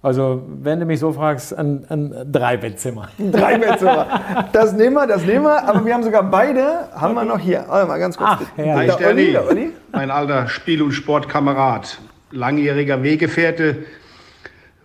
also 0.02 0.44
wenn 0.62 0.82
du 0.82 0.86
mich 0.86 1.00
so 1.00 1.14
fragst, 1.14 1.58
ein, 1.58 1.86
ein 1.90 2.14
Drei-Bettzimmer. 2.30 3.08
Drei-Bettzimmer. 3.18 4.48
Das 4.52 4.74
nehmen 4.74 4.96
wir, 4.96 5.08
das 5.08 5.26
nehmen 5.26 5.46
wir. 5.46 5.64
Aber 5.66 5.86
wir 5.86 5.94
haben 5.94 6.04
sogar 6.04 6.24
beide, 6.24 6.90
haben 6.94 7.14
wir 7.14 7.24
noch 7.24 7.40
hier. 7.40 7.70
Also 7.70 7.88
mal 7.88 8.00
ganz 8.00 8.18
kurz. 8.18 8.30
Ach, 8.32 8.42
Hi, 8.58 8.92
Olli, 8.92 9.38
Olli. 9.38 9.72
Mein 9.94 10.12
alter 10.12 10.48
Spiel- 10.50 10.82
und 10.82 10.92
Sportkamerad 10.92 12.00
langjähriger 12.34 13.02
Weggefährte 13.04 13.86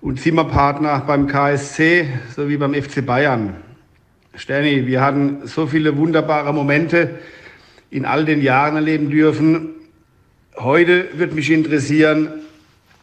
und 0.00 0.20
Zimmerpartner 0.20 1.02
beim 1.06 1.26
KSC 1.26 2.06
sowie 2.36 2.56
beim 2.56 2.74
FC 2.74 3.04
Bayern. 3.04 3.56
Sterni, 4.36 4.86
wir 4.86 5.00
hatten 5.00 5.46
so 5.46 5.66
viele 5.66 5.96
wunderbare 5.96 6.52
Momente 6.52 7.18
in 7.90 8.04
all 8.04 8.24
den 8.24 8.42
Jahren 8.42 8.76
erleben 8.76 9.10
dürfen. 9.10 9.70
Heute 10.56 11.08
wird 11.14 11.34
mich 11.34 11.50
interessieren, 11.50 12.28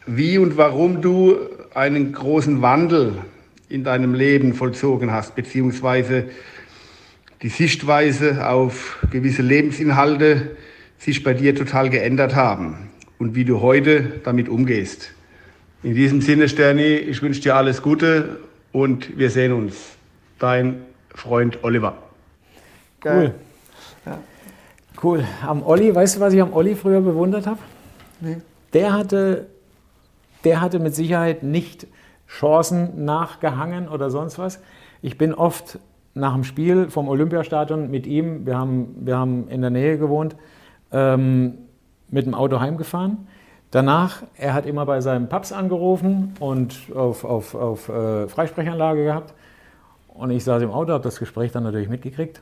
wie 0.06 0.38
und 0.38 0.58
warum 0.58 1.02
du 1.02 1.38
einen 1.74 2.14
großen 2.14 2.62
Wandel 2.62 3.14
in 3.70 3.84
deinem 3.84 4.14
Leben 4.14 4.54
vollzogen 4.54 5.12
hast, 5.12 5.36
beziehungsweise 5.36 6.26
die 7.42 7.50
Sichtweise 7.50 8.48
auf 8.48 9.06
gewisse 9.12 9.42
Lebensinhalte 9.42 10.56
sich 10.98 11.24
bei 11.24 11.34
dir 11.34 11.56
total 11.56 11.90
geändert 11.90 12.36
haben 12.36 12.90
und 13.18 13.36
wie 13.36 13.46
du 13.46 13.62
heute 13.62 14.22
damit 14.24 14.50
umgehst. 14.50 15.12
In 15.84 15.94
diesem 15.96 16.22
Sinne, 16.22 16.50
Sterni, 16.50 16.96
ich 16.96 17.22
wünsche 17.22 17.42
dir 17.42 17.56
alles 17.56 17.82
Gute 17.82 18.40
und 18.72 19.18
wir 19.18 19.30
sehen 19.30 19.54
uns. 19.54 19.76
Dein 20.40 20.82
Freund 21.14 21.64
Oliver. 21.64 21.98
Cool. 23.04 23.34
Cool. 25.06 25.24
Am 25.46 25.62
Olli, 25.62 25.94
weißt 25.94 26.16
du, 26.16 26.20
was 26.20 26.34
ich 26.34 26.42
am 26.42 26.52
Olli 26.52 26.74
früher 26.74 27.00
bewundert 27.00 27.46
habe? 27.46 27.60
Nee. 28.22 28.38
Der 28.74 28.92
hatte, 28.92 29.46
der 30.44 30.62
hatte 30.62 30.80
mit 30.80 30.96
Sicherheit 30.96 31.44
nicht 31.44 31.86
Chancen 32.28 33.06
nachgehangen 33.06 33.88
oder 33.88 34.10
sonst 34.10 34.40
was. 34.40 34.60
Ich 35.04 35.20
bin 35.20 35.36
oft 35.36 35.78
nach 36.16 36.34
dem 36.34 36.44
Spiel 36.44 36.90
vom 36.90 37.08
Olympiastadion 37.08 37.92
mit 37.92 38.08
ihm, 38.08 38.48
wir 38.48 38.58
haben, 38.58 38.96
wir 39.06 39.16
haben 39.16 39.48
in 39.48 39.62
der 39.62 39.70
Nähe 39.70 40.00
gewohnt, 40.00 40.36
ähm, 40.92 41.60
mit 42.10 42.26
dem 42.26 42.34
Auto 42.34 42.60
heimgefahren. 42.60 43.28
Danach, 43.70 44.24
er 44.36 44.56
hat 44.56 44.66
immer 44.66 44.88
bei 44.88 45.02
seinem 45.02 45.30
Paps 45.30 45.52
angerufen 45.52 46.34
und 46.40 46.80
auf, 46.96 47.26
auf, 47.26 47.54
auf 47.54 47.90
äh, 47.90 48.28
Freisprechanlage 48.28 49.04
gehabt. 49.04 49.36
Und 50.16 50.32
ich 50.32 50.44
saß 50.44 50.64
im 50.64 50.72
Auto, 50.72 50.94
habe 50.94 51.04
das 51.04 51.20
Gespräch 51.20 51.52
dann 51.52 51.62
natürlich 51.62 51.90
mitgekriegt. 51.90 52.42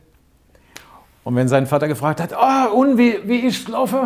Und 1.23 1.35
wenn 1.35 1.47
sein 1.47 1.65
Vater 1.67 1.87
gefragt 1.87 2.21
hat, 2.21 2.31
oh, 2.33 2.75
und 2.75 2.97
wie, 2.97 3.19
wie 3.25 3.39
ist 3.39 3.67
Laufe? 3.69 4.05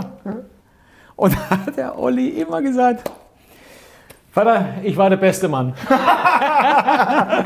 Und 1.15 1.35
hat 1.49 1.75
der 1.77 1.97
Olli 1.97 2.29
immer 2.29 2.61
gesagt, 2.61 3.09
Vater, 4.31 4.65
ich 4.83 4.95
war 4.95 5.09
der 5.09 5.17
beste 5.17 5.47
Mann. 5.47 5.73
ja, 5.89 7.45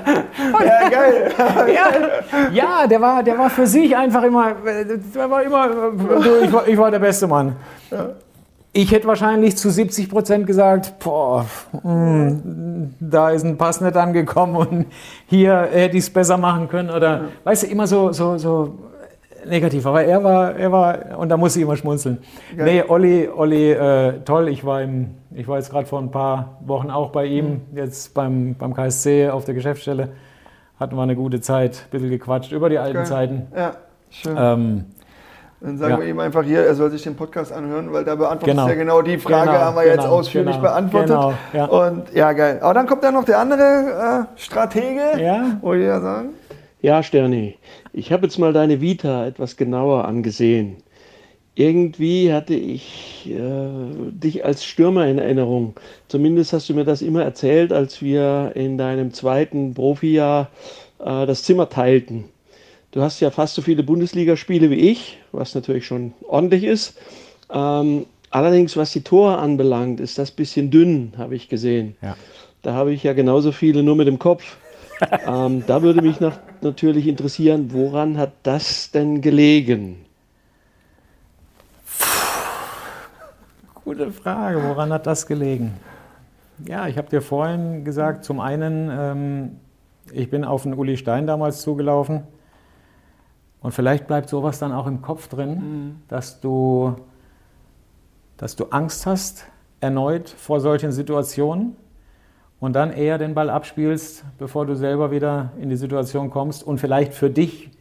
geil. 0.90 1.32
ja, 1.74 2.50
ja, 2.52 2.86
der, 2.86 3.00
war, 3.00 3.24
der 3.24 3.38
war 3.38 3.50
für 3.50 3.66
sich 3.66 3.96
einfach 3.96 4.24
immer, 4.24 4.56
der 4.56 5.30
war 5.30 5.42
immer, 5.42 5.70
ich 6.44 6.52
war, 6.52 6.68
ich 6.68 6.78
war 6.78 6.92
der 6.92 7.00
beste 7.00 7.28
Mann. 7.28 7.56
Ja. 7.92 8.10
Ich 8.74 8.92
hätte 8.92 9.08
wahrscheinlich 9.08 9.56
zu 9.56 9.70
70 9.70 10.10
Prozent 10.10 10.48
gesagt, 10.48 11.00
boah, 11.00 11.46
mh, 11.72 11.82
hm, 11.82 12.96
da 13.00 13.30
ist 13.30 13.46
ein 13.46 13.58
Pass 13.58 13.80
nicht 13.80 13.96
angekommen 13.96 14.56
und 14.58 14.86
hier 15.28 15.70
hätte 15.72 15.96
ich 15.96 16.04
es 16.04 16.10
besser 16.10 16.38
machen 16.38 16.68
können. 16.68 16.90
Oder, 16.90 17.10
ja. 17.10 17.22
weißt 17.46 17.64
du, 17.64 17.68
immer 17.68 17.88
so, 17.88 18.12
so, 18.12 18.38
so 18.38 18.91
negativ. 19.46 19.86
Aber 19.86 20.04
er 20.04 20.24
war, 20.24 20.56
er 20.56 20.72
war, 20.72 21.18
und 21.18 21.30
da 21.30 21.38
muss 21.38 21.56
ich 21.56 21.64
immer 21.64 21.76
schmunzeln. 21.76 22.20
Geil. 22.56 22.66
Nee, 22.66 22.84
Olli, 22.88 23.30
Olli 23.30 23.72
äh, 23.72 24.20
toll. 24.26 24.50
Ich 24.50 24.66
war, 24.66 24.82
im, 24.82 25.12
ich 25.34 25.48
war 25.48 25.58
jetzt 25.58 25.72
gerade 25.72 25.86
vor 25.86 26.00
ein 26.00 26.12
paar 26.12 26.58
Wochen 26.66 26.90
auch 26.90 27.12
bei 27.12 27.26
ihm, 27.26 27.62
mhm. 27.72 27.78
jetzt 27.78 28.14
beim, 28.14 28.56
beim 28.56 28.74
KSC 28.74 29.30
auf 29.30 29.46
der 29.46 29.54
Geschäftsstelle. 29.54 30.10
Hatten 30.80 30.96
wir 30.96 31.04
eine 31.04 31.16
gute 31.16 31.42
Zeit, 31.42 31.86
ein 31.88 31.92
bisschen 31.92 32.10
gequatscht 32.10 32.52
über 32.52 32.70
die 32.70 32.80
alten 32.80 32.96
Geil. 32.96 33.06
Zeiten. 33.06 33.48
Ja, 33.56 33.76
schön. 34.10 34.36
Ähm, 34.38 34.86
dann 35.62 35.78
sagen 35.78 35.94
ja. 35.94 36.00
wir 36.00 36.08
ihm 36.08 36.20
einfach 36.20 36.44
hier, 36.44 36.66
er 36.66 36.74
soll 36.74 36.90
sich 36.90 37.04
den 37.04 37.16
Podcast 37.16 37.54
anhören, 37.54 37.94
weil 37.94 38.04
da 38.04 38.16
beantwortet 38.16 38.56
genau. 38.56 38.68
ja 38.68 38.74
genau 38.74 39.02
die 39.04 39.20
Frage, 39.20 39.52
genau, 39.52 39.60
haben 39.60 39.76
wir 39.76 39.84
genau, 39.84 39.94
jetzt 39.94 40.08
ausführlich 40.08 40.56
genau, 40.56 40.68
beantwortet. 40.68 41.10
Genau, 41.10 41.34
ja. 41.54 41.66
Und 41.66 42.14
ja, 42.14 42.34
geil. 42.34 42.58
Aber 42.62 42.74
dann 42.74 42.88
kommt 42.88 43.04
da 43.04 43.12
noch 43.12 43.26
der 43.26 43.38
andere 43.38 44.28
äh, 44.34 44.40
Stratege, 44.40 45.22
ja. 45.22 45.58
wo 45.62 45.76
ich 45.76 45.84
ja 45.84 46.02
sagen. 46.02 46.30
Ja, 46.82 47.04
Sterni, 47.04 47.58
ich 47.94 48.12
habe 48.12 48.26
jetzt 48.26 48.40
mal 48.40 48.54
deine 48.54 48.82
Vita 48.82 49.28
etwas 49.28 49.56
genauer 49.56 50.06
angesehen. 50.06 50.78
Irgendwie 51.54 52.34
hatte 52.34 52.56
ich 52.56 53.30
äh, 53.30 54.10
dich 54.10 54.46
als 54.46 54.64
Stürmer 54.64 55.06
in 55.06 55.20
Erinnerung. 55.20 55.76
Zumindest 56.08 56.54
hast 56.54 56.70
du 56.70 56.74
mir 56.74 56.86
das 56.86 57.04
immer 57.04 57.24
erzählt, 57.24 57.72
als 57.72 58.02
wir 58.02 58.54
in 58.56 58.80
deinem 58.80 59.14
zweiten 59.14 59.76
Profijahr 59.76 60.50
äh, 61.00 61.28
das 61.28 61.44
Zimmer 61.44 61.70
teilten. 61.70 62.26
Du 62.92 63.02
hast 63.02 63.20
ja 63.20 63.30
fast 63.30 63.56
so 63.56 63.62
viele 63.62 63.84
Bundesligaspiele 63.84 64.72
wie 64.72 64.90
ich, 64.90 65.20
was 65.32 65.54
natürlich 65.54 65.86
schon 65.86 66.14
ordentlich 66.28 66.64
ist. 66.64 66.98
Ähm, 67.54 68.06
allerdings, 68.32 68.76
was 68.76 68.92
die 68.92 69.04
Tore 69.04 69.38
anbelangt, 69.38 70.00
ist 70.00 70.18
das 70.18 70.32
ein 70.32 70.36
bisschen 70.36 70.72
dünn, 70.72 71.14
habe 71.18 71.36
ich 71.36 71.48
gesehen. 71.48 71.96
Ja. 72.02 72.18
Da 72.64 72.74
habe 72.74 72.92
ich 72.92 73.04
ja 73.04 73.14
genauso 73.14 73.52
viele 73.52 73.84
nur 73.84 73.96
mit 73.96 74.08
dem 74.08 74.18
Kopf. 74.20 74.58
Ähm, 75.26 75.64
da 75.66 75.82
würde 75.82 76.02
mich 76.02 76.20
nach, 76.20 76.38
natürlich 76.62 77.08
interessieren, 77.08 77.74
woran 77.74 78.18
hat 78.18 78.34
das 78.44 78.92
denn 78.92 79.22
gelegen? 79.22 80.06
Gute 83.84 84.12
Frage, 84.12 84.64
woran 84.64 84.94
hat 84.94 85.08
das 85.08 85.26
gelegen? 85.26 85.74
Ja, 86.66 86.88
ich 86.88 86.98
habe 86.98 87.10
dir 87.10 87.22
vorhin 87.22 87.84
gesagt, 87.84 88.24
zum 88.24 88.40
einen, 88.40 88.90
ähm, 88.92 89.60
ich 90.12 90.30
bin 90.30 90.46
auf 90.46 90.64
den 90.64 90.76
Uli 90.76 90.98
Stein 90.98 91.26
damals 91.26 91.62
zugelaufen 91.62 92.24
und 93.62 93.72
vielleicht 93.74 94.08
bleibt 94.08 94.30
sowas 94.30 94.60
dann 94.60 94.72
auch 94.72 94.86
im 94.86 95.02
Kopf 95.02 95.28
drin, 95.28 95.54
mhm. 95.54 95.96
dass, 96.08 96.40
du, 96.40 96.96
dass 98.38 98.56
du 98.56 98.66
Angst 98.66 99.06
hast, 99.06 99.46
erneut 99.80 100.30
vor 100.30 100.60
solchen 100.60 100.92
Situationen 100.92 101.76
und 102.62 102.74
dann 102.74 102.94
eher 102.94 103.18
den 103.18 103.34
Ball 103.34 103.50
abspielst, 103.50 104.24
bevor 104.38 104.66
du 104.66 104.76
selber 104.76 105.12
wieder 105.12 105.52
in 105.60 105.70
die 105.70 105.76
Situation 105.76 106.30
kommst 106.30 106.64
und 106.64 106.78
vielleicht 106.78 107.14
für 107.14 107.30
dich 107.30 107.72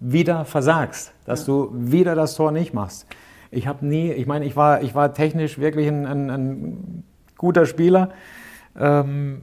wieder 0.00 0.44
versagst, 0.44 1.14
dass 1.24 1.46
ja. 1.46 1.54
du 1.54 1.70
wieder 1.72 2.14
das 2.14 2.34
Tor 2.34 2.50
nicht 2.50 2.74
machst. 2.74 3.06
Ich 3.50 3.68
habe 3.68 3.86
nie, 3.86 4.10
ich 4.10 4.26
meine, 4.26 4.44
ich 4.44 4.56
war, 4.56 4.82
ich 4.82 4.94
war 4.94 5.14
technisch 5.14 5.58
wirklich 5.58 5.86
ein, 5.86 6.04
ein, 6.04 6.30
ein 6.30 7.04
guter 7.38 7.64
Spieler, 7.64 8.10
ähm, 8.76 9.42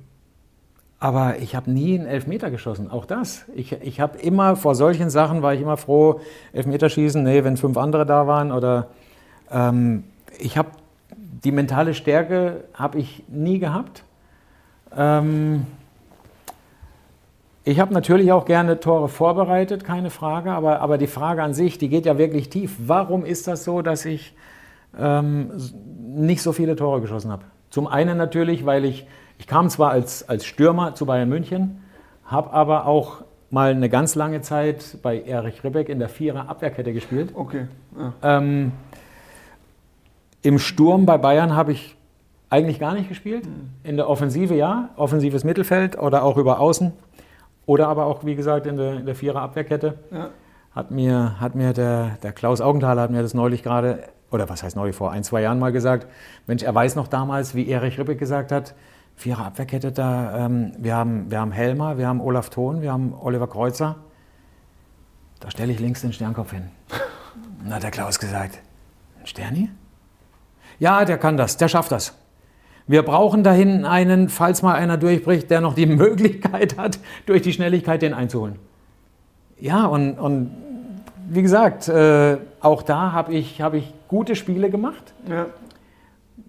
aber 0.99 1.39
ich 1.39 1.55
habe 1.55 1.71
nie 1.71 1.97
einen 1.97 2.05
Elfmeter 2.05 2.51
geschossen, 2.51 2.91
auch 2.91 3.05
das. 3.05 3.45
Ich, 3.55 3.71
ich 3.71 4.01
habe 4.01 4.19
immer, 4.19 4.57
vor 4.57 4.75
solchen 4.75 5.09
Sachen 5.09 5.41
war 5.41 5.53
ich 5.53 5.61
immer 5.61 5.77
froh, 5.77 6.19
Elfmeterschießen, 6.51 7.23
nee, 7.23 7.45
wenn 7.45 7.55
fünf 7.55 7.77
andere 7.77 8.05
da 8.05 8.27
waren 8.27 8.51
oder 8.51 8.89
ähm, 9.49 10.03
ich 10.37 10.57
habe 10.57 10.69
die 11.15 11.53
mentale 11.53 11.93
Stärke 11.93 12.65
habe 12.73 12.99
ich 12.99 13.23
nie 13.29 13.57
gehabt. 13.57 14.03
Ähm, 14.95 15.65
ich 17.63 17.79
habe 17.79 17.93
natürlich 17.93 18.31
auch 18.31 18.45
gerne 18.45 18.79
Tore 18.79 19.07
vorbereitet, 19.07 19.83
keine 19.83 20.09
Frage, 20.09 20.51
aber, 20.51 20.81
aber 20.81 20.97
die 20.97 21.07
Frage 21.07 21.43
an 21.43 21.53
sich, 21.53 21.77
die 21.77 21.89
geht 21.89 22.05
ja 22.05 22.17
wirklich 22.17 22.49
tief. 22.49 22.75
Warum 22.79 23.23
ist 23.23 23.47
das 23.47 23.63
so, 23.63 23.83
dass 23.83 24.05
ich 24.05 24.35
ähm, 24.97 25.51
nicht 26.15 26.41
so 26.41 26.53
viele 26.53 26.75
Tore 26.75 27.01
geschossen 27.01 27.31
habe? 27.31 27.43
Zum 27.69 27.87
einen 27.87 28.17
natürlich, 28.17 28.65
weil 28.65 28.83
ich, 28.83 29.05
ich 29.37 29.45
kam 29.47 29.69
zwar 29.69 29.91
als, 29.91 30.27
als 30.27 30.45
Stürmer 30.45 30.95
zu 30.95 31.05
Bayern 31.05 31.29
München, 31.29 31.83
habe 32.25 32.51
aber 32.51 32.87
auch 32.87 33.23
mal 33.51 33.71
eine 33.71 33.89
ganz 33.89 34.15
lange 34.15 34.41
Zeit 34.41 34.97
bei 35.03 35.21
Erich 35.21 35.63
Ribbeck 35.63 35.87
in 35.89 35.99
der 35.99 36.09
Vierer 36.09 36.49
Abwehrkette 36.49 36.93
gespielt. 36.93 37.31
Okay. 37.35 37.67
Ja. 37.97 38.37
Ähm, 38.37 38.71
Im 40.41 40.57
Sturm 40.57 41.05
bei 41.05 41.17
Bayern 41.17 41.55
habe 41.55 41.73
ich 41.73 41.95
eigentlich 42.51 42.79
gar 42.79 42.93
nicht 42.93 43.09
gespielt. 43.09 43.47
In 43.83 43.95
der 43.95 44.07
Offensive 44.07 44.53
ja, 44.53 44.89
offensives 44.97 45.43
Mittelfeld 45.43 45.97
oder 45.97 46.23
auch 46.23 46.37
über 46.37 46.59
Außen. 46.59 46.91
Oder 47.65 47.87
aber 47.87 48.05
auch, 48.05 48.25
wie 48.25 48.35
gesagt, 48.35 48.67
in 48.67 48.75
der, 48.75 48.93
in 48.95 49.05
der 49.05 49.15
Vierer 49.15 49.41
Abwehrkette. 49.41 49.97
Ja. 50.11 50.29
Hat 50.75 50.91
mir, 50.91 51.39
hat 51.39 51.55
mir 51.55 51.73
der, 51.73 52.17
der 52.21 52.33
Klaus 52.33 52.61
Augenthaler 52.61 53.03
hat 53.03 53.09
mir 53.09 53.21
das 53.21 53.33
neulich 53.33 53.63
gerade, 53.63 54.03
oder 54.31 54.49
was 54.49 54.63
heißt 54.63 54.75
neulich, 54.75 54.95
vor 54.95 55.11
ein, 55.11 55.23
zwei 55.23 55.41
Jahren 55.41 55.59
mal 55.59 55.71
gesagt. 55.71 56.07
Mensch, 56.45 56.63
er 56.63 56.75
weiß 56.75 56.95
noch 56.95 57.07
damals, 57.07 57.55
wie 57.55 57.69
Erich 57.69 57.97
Ribbeck 57.97 58.19
gesagt 58.19 58.51
hat, 58.51 58.75
Vierer 59.15 59.45
Abwehrkette 59.45 59.91
da, 59.91 60.45
ähm, 60.45 60.73
wir, 60.77 60.95
haben, 60.95 61.31
wir 61.31 61.39
haben 61.39 61.51
Helmer, 61.51 61.97
wir 61.97 62.07
haben 62.07 62.19
Olaf 62.19 62.49
Thon, 62.49 62.81
wir 62.81 62.91
haben 62.91 63.13
Oliver 63.13 63.47
Kreuzer. 63.47 63.97
Da 65.39 65.51
stelle 65.51 65.71
ich 65.71 65.79
links 65.79 66.01
den 66.01 66.11
Sternkopf 66.11 66.51
hin. 66.51 66.63
Dann 67.63 67.75
hat 67.75 67.83
der 67.83 67.91
Klaus 67.91 68.19
gesagt, 68.19 68.59
ein 69.19 69.27
Sterni? 69.27 69.69
Ja, 70.79 71.05
der 71.05 71.17
kann 71.17 71.37
das, 71.37 71.57
der 71.57 71.67
schafft 71.67 71.91
das. 71.91 72.15
Wir 72.91 73.03
brauchen 73.03 73.41
da 73.41 73.53
hinten 73.53 73.85
einen, 73.85 74.27
falls 74.27 74.63
mal 74.63 74.75
einer 74.75 74.97
durchbricht, 74.97 75.49
der 75.49 75.61
noch 75.61 75.75
die 75.75 75.85
Möglichkeit 76.03 76.77
hat, 76.77 76.99
durch 77.25 77.41
die 77.41 77.53
Schnelligkeit 77.53 78.01
den 78.01 78.13
einzuholen. 78.13 78.55
Ja, 79.57 79.85
und, 79.85 80.19
und 80.19 80.51
wie 81.29 81.41
gesagt, 81.41 81.87
äh, 81.87 82.35
auch 82.59 82.83
da 82.83 83.13
habe 83.13 83.33
ich, 83.33 83.61
hab 83.61 83.75
ich 83.75 83.93
gute 84.09 84.35
Spiele 84.35 84.69
gemacht, 84.69 85.13
ja. 85.29 85.45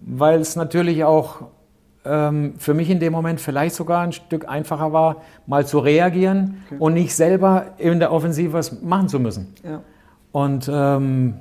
weil 0.01 0.41
es 0.41 0.57
natürlich 0.57 1.05
auch 1.05 1.43
ähm, 2.03 2.55
für 2.57 2.73
mich 2.73 2.89
in 2.89 2.99
dem 2.99 3.13
Moment 3.13 3.39
vielleicht 3.39 3.75
sogar 3.75 4.01
ein 4.01 4.11
Stück 4.11 4.49
einfacher 4.49 4.91
war, 4.91 5.21
mal 5.47 5.65
zu 5.65 5.79
reagieren 5.79 6.61
okay. 6.65 6.75
und 6.77 6.95
nicht 6.95 7.15
selber 7.15 7.67
in 7.77 7.99
der 7.99 8.11
Offensive 8.11 8.51
was 8.51 8.81
machen 8.81 9.07
zu 9.07 9.21
müssen. 9.21 9.53
Ja. 9.63 9.79
Und 10.33 10.69
ähm, 10.69 11.35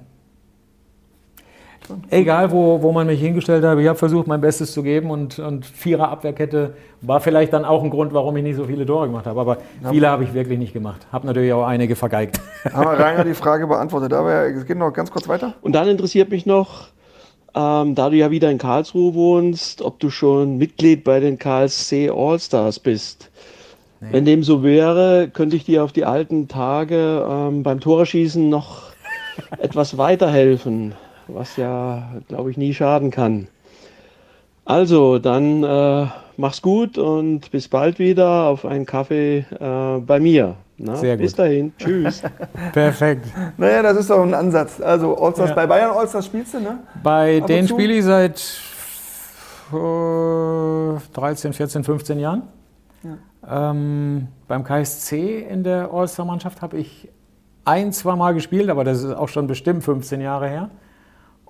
Egal, 2.10 2.50
wo, 2.50 2.82
wo 2.82 2.92
man 2.92 3.06
mich 3.06 3.20
hingestellt 3.20 3.64
hat, 3.64 3.78
ich 3.78 3.88
habe 3.88 3.98
versucht, 3.98 4.26
mein 4.26 4.40
Bestes 4.40 4.72
zu 4.72 4.82
geben 4.82 5.10
und, 5.10 5.38
und 5.38 5.66
Vierer 5.66 6.08
Abwehrkette 6.08 6.74
war 7.00 7.20
vielleicht 7.20 7.52
dann 7.52 7.64
auch 7.64 7.82
ein 7.82 7.90
Grund, 7.90 8.12
warum 8.14 8.36
ich 8.36 8.42
nicht 8.42 8.56
so 8.56 8.64
viele 8.64 8.86
Tore 8.86 9.06
gemacht 9.06 9.26
habe. 9.26 9.40
Aber 9.40 9.58
viele 9.90 10.08
habe 10.08 10.24
ich 10.24 10.34
wirklich 10.34 10.58
nicht 10.58 10.72
gemacht. 10.72 11.06
Habe 11.10 11.26
natürlich 11.26 11.52
auch 11.52 11.66
einige 11.66 11.96
vergeigt. 11.96 12.40
Haben 12.72 12.90
wir 12.90 13.04
Rainer 13.04 13.24
die 13.24 13.34
Frage 13.34 13.66
beantwortet. 13.66 14.12
Aber 14.12 14.46
es 14.46 14.66
geht 14.66 14.78
noch 14.78 14.92
ganz 14.92 15.10
kurz 15.10 15.28
weiter. 15.28 15.54
Und 15.62 15.74
dann 15.74 15.88
interessiert 15.88 16.30
mich 16.30 16.46
noch, 16.46 16.88
ähm, 17.54 17.94
da 17.94 18.10
du 18.10 18.16
ja 18.16 18.30
wieder 18.30 18.50
in 18.50 18.58
Karlsruhe 18.58 19.14
wohnst, 19.14 19.82
ob 19.82 19.98
du 19.98 20.10
schon 20.10 20.58
Mitglied 20.58 21.04
bei 21.04 21.20
den 21.20 21.38
KSC 21.38 22.10
Allstars 22.10 22.78
bist. 22.78 23.30
Nee. 24.00 24.08
Wenn 24.12 24.24
dem 24.24 24.42
so 24.42 24.62
wäre, 24.62 25.28
könnte 25.32 25.56
ich 25.56 25.64
dir 25.64 25.84
auf 25.84 25.92
die 25.92 26.04
alten 26.04 26.48
Tage 26.48 27.26
ähm, 27.28 27.62
beim 27.62 27.80
Toreschießen 27.80 28.48
noch 28.48 28.82
etwas 29.58 29.98
weiterhelfen 29.98 30.94
was 31.34 31.56
ja, 31.56 32.10
glaube 32.28 32.50
ich, 32.50 32.56
nie 32.56 32.74
schaden 32.74 33.10
kann. 33.10 33.48
Also, 34.64 35.18
dann 35.18 35.64
äh, 35.64 36.06
mach's 36.36 36.62
gut 36.62 36.96
und 36.96 37.50
bis 37.50 37.68
bald 37.68 37.98
wieder 37.98 38.44
auf 38.44 38.64
einen 38.64 38.86
Kaffee 38.86 39.44
äh, 39.58 39.98
bei 40.00 40.20
mir. 40.20 40.56
Na, 40.78 40.96
Sehr 40.96 41.16
gut. 41.16 41.24
Bis 41.24 41.34
dahin. 41.34 41.72
Tschüss. 41.78 42.22
Perfekt. 42.72 43.26
Naja, 43.56 43.82
das 43.82 43.98
ist 43.98 44.10
doch 44.10 44.22
ein 44.22 44.34
Ansatz. 44.34 44.80
Also, 44.80 45.16
Allstars, 45.16 45.50
ja. 45.50 45.56
bei 45.56 45.66
Bayern 45.66 45.90
Allstars 45.90 46.26
spielst 46.26 46.54
du, 46.54 46.60
ne? 46.60 46.78
Bei 47.02 47.40
Ab 47.40 47.46
denen 47.46 47.68
spiele 47.68 47.94
ich 47.94 48.04
seit 48.04 48.40
äh, 49.72 50.98
13, 51.12 51.52
14, 51.52 51.84
15 51.84 52.18
Jahren. 52.18 52.42
Ja. 53.02 53.70
Ähm, 53.70 54.28
beim 54.46 54.64
KSC 54.64 55.40
in 55.40 55.64
der 55.64 55.90
All-Star-Mannschaft 55.92 56.62
habe 56.62 56.78
ich 56.78 57.08
ein, 57.64 57.92
zwei 57.92 58.16
Mal 58.16 58.34
gespielt, 58.34 58.70
aber 58.70 58.84
das 58.84 59.02
ist 59.02 59.12
auch 59.12 59.28
schon 59.28 59.46
bestimmt 59.46 59.84
15 59.84 60.20
Jahre 60.20 60.48
her. 60.48 60.70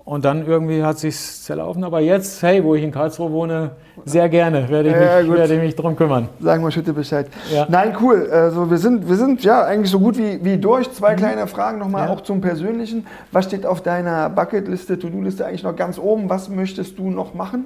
Und 0.05 0.25
dann 0.25 0.45
irgendwie 0.45 0.83
hat 0.83 0.99
sich's 0.99 1.43
zerlaufen. 1.43 1.83
Aber 1.85 2.01
jetzt, 2.01 2.43
hey, 2.43 2.61
wo 2.61 2.75
ich 2.75 2.83
in 2.83 2.91
Karlsruhe 2.91 3.31
wohne, 3.31 3.71
sehr 4.03 4.27
gerne 4.27 4.67
werde 4.67 4.89
ich, 4.89 4.95
ja, 4.95 5.21
mich, 5.21 5.31
werde 5.31 5.55
ich 5.55 5.61
mich 5.61 5.75
drum 5.75 5.95
kümmern. 5.95 6.27
Sagen 6.41 6.61
wir 6.61 6.71
Schütte 6.71 6.91
Bescheid. 6.91 7.27
Ja. 7.53 7.67
Nein, 7.69 7.95
cool. 8.01 8.29
Also 8.29 8.69
wir 8.69 8.77
sind, 8.77 9.07
wir 9.07 9.15
sind 9.15 9.43
ja 9.45 9.63
eigentlich 9.63 9.91
so 9.91 9.99
gut 9.99 10.17
wie, 10.17 10.43
wie 10.43 10.57
durch. 10.57 10.91
Zwei 10.91 11.13
mhm. 11.13 11.17
kleine 11.17 11.47
Fragen 11.47 11.79
nochmal 11.79 12.07
ja. 12.07 12.13
auch 12.13 12.19
zum 12.19 12.41
Persönlichen. 12.41 13.07
Was 13.31 13.45
steht 13.45 13.65
auf 13.65 13.81
deiner 13.81 14.29
Bucketliste, 14.29 14.99
To-Do-Liste 14.99 15.45
eigentlich 15.45 15.63
noch 15.63 15.75
ganz 15.75 15.97
oben? 15.97 16.29
Was 16.29 16.49
möchtest 16.49 16.99
du 16.99 17.09
noch 17.09 17.33
machen? 17.33 17.65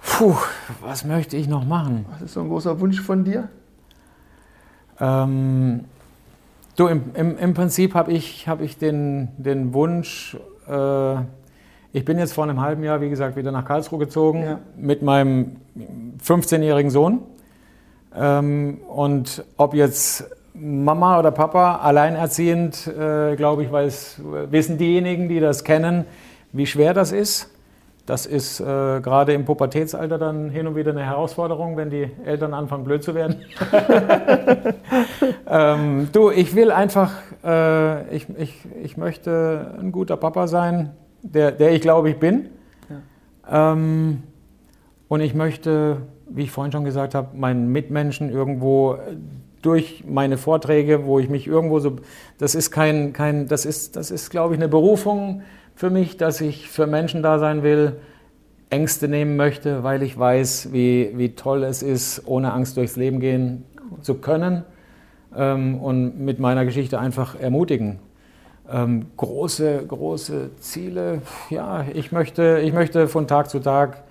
Puh, 0.00 0.34
was 0.80 1.04
möchte 1.04 1.36
ich 1.36 1.46
noch 1.46 1.64
machen? 1.64 2.04
Was 2.10 2.22
ist 2.22 2.34
so 2.34 2.40
ein 2.40 2.48
großer 2.48 2.80
Wunsch 2.80 3.00
von 3.00 3.22
dir? 3.22 3.48
Ähm, 4.98 5.84
Du, 6.78 6.86
im, 6.86 7.10
im, 7.14 7.36
im 7.36 7.54
Prinzip 7.54 7.96
habe 7.96 8.12
ich, 8.12 8.46
hab 8.46 8.60
ich 8.60 8.78
den, 8.78 9.30
den 9.36 9.74
Wunsch, 9.74 10.36
äh, 10.68 11.14
ich 11.92 12.04
bin 12.04 12.20
jetzt 12.20 12.34
vor 12.34 12.44
einem 12.44 12.60
halben 12.60 12.84
Jahr, 12.84 13.00
wie 13.00 13.10
gesagt, 13.10 13.34
wieder 13.34 13.50
nach 13.50 13.64
Karlsruhe 13.64 13.98
gezogen 13.98 14.44
ja. 14.44 14.60
mit 14.76 15.02
meinem 15.02 15.56
15-jährigen 16.24 16.92
Sohn. 16.92 17.22
Ähm, 18.14 18.78
und 18.86 19.44
ob 19.56 19.74
jetzt 19.74 20.30
Mama 20.54 21.18
oder 21.18 21.32
Papa 21.32 21.78
alleinerziehend, 21.78 22.86
äh, 22.86 23.34
glaube 23.34 23.64
ich, 23.64 23.72
weiß, 23.72 24.20
wissen 24.48 24.78
diejenigen, 24.78 25.28
die 25.28 25.40
das 25.40 25.64
kennen, 25.64 26.04
wie 26.52 26.66
schwer 26.66 26.94
das 26.94 27.10
ist. 27.10 27.50
Das 28.08 28.24
ist 28.24 28.58
äh, 28.58 28.64
gerade 29.02 29.34
im 29.34 29.44
Pubertätsalter 29.44 30.16
dann 30.16 30.48
hin 30.48 30.66
und 30.66 30.74
wieder 30.76 30.92
eine 30.92 31.04
Herausforderung, 31.04 31.76
wenn 31.76 31.90
die 31.90 32.10
Eltern 32.24 32.54
anfangen 32.54 32.84
blöd 32.84 33.04
zu 33.04 33.14
werden. 33.14 33.42
ähm, 35.46 36.08
du, 36.10 36.30
ich 36.30 36.56
will 36.56 36.70
einfach, 36.70 37.12
äh, 37.44 38.16
ich, 38.16 38.26
ich, 38.38 38.62
ich 38.82 38.96
möchte 38.96 39.74
ein 39.78 39.92
guter 39.92 40.16
Papa 40.16 40.46
sein, 40.46 40.94
der, 41.22 41.52
der 41.52 41.72
ich 41.72 41.82
glaube, 41.82 42.08
ich 42.08 42.18
bin. 42.18 42.48
Ja. 42.88 43.72
Ähm, 43.72 44.22
und 45.08 45.20
ich 45.20 45.34
möchte, 45.34 45.98
wie 46.30 46.44
ich 46.44 46.50
vorhin 46.50 46.72
schon 46.72 46.84
gesagt 46.84 47.14
habe, 47.14 47.36
meinen 47.36 47.70
Mitmenschen 47.70 48.30
irgendwo 48.30 48.96
durch 49.60 50.04
meine 50.08 50.38
Vorträge, 50.38 51.04
wo 51.04 51.18
ich 51.18 51.28
mich 51.28 51.46
irgendwo 51.46 51.78
so, 51.78 51.96
das 52.38 52.54
ist 52.54 52.70
kein, 52.70 53.12
kein 53.12 53.48
das 53.48 53.66
ist, 53.66 53.96
das 53.96 54.10
ist, 54.10 54.30
glaube 54.30 54.54
ich, 54.54 54.60
eine 54.60 54.68
Berufung, 54.70 55.42
für 55.78 55.90
mich, 55.90 56.16
dass 56.16 56.40
ich 56.40 56.68
für 56.68 56.88
Menschen 56.88 57.22
da 57.22 57.38
sein 57.38 57.62
will, 57.62 58.00
Ängste 58.68 59.06
nehmen 59.06 59.36
möchte, 59.36 59.84
weil 59.84 60.02
ich 60.02 60.18
weiß, 60.18 60.72
wie, 60.72 61.12
wie 61.14 61.36
toll 61.36 61.62
es 61.62 61.84
ist, 61.84 62.22
ohne 62.26 62.52
Angst 62.52 62.76
durchs 62.76 62.96
Leben 62.96 63.20
gehen 63.20 63.64
zu 64.02 64.14
können 64.14 64.64
ähm, 65.36 65.78
und 65.78 66.18
mit 66.18 66.40
meiner 66.40 66.64
Geschichte 66.64 66.98
einfach 66.98 67.38
ermutigen. 67.38 68.00
Ähm, 68.68 69.06
große, 69.16 69.84
große 69.86 70.56
Ziele, 70.56 71.22
ja, 71.48 71.84
ich 71.94 72.10
möchte, 72.10 72.60
ich 72.60 72.72
möchte 72.72 73.06
von 73.06 73.28
Tag 73.28 73.48
zu 73.48 73.60
Tag 73.60 74.02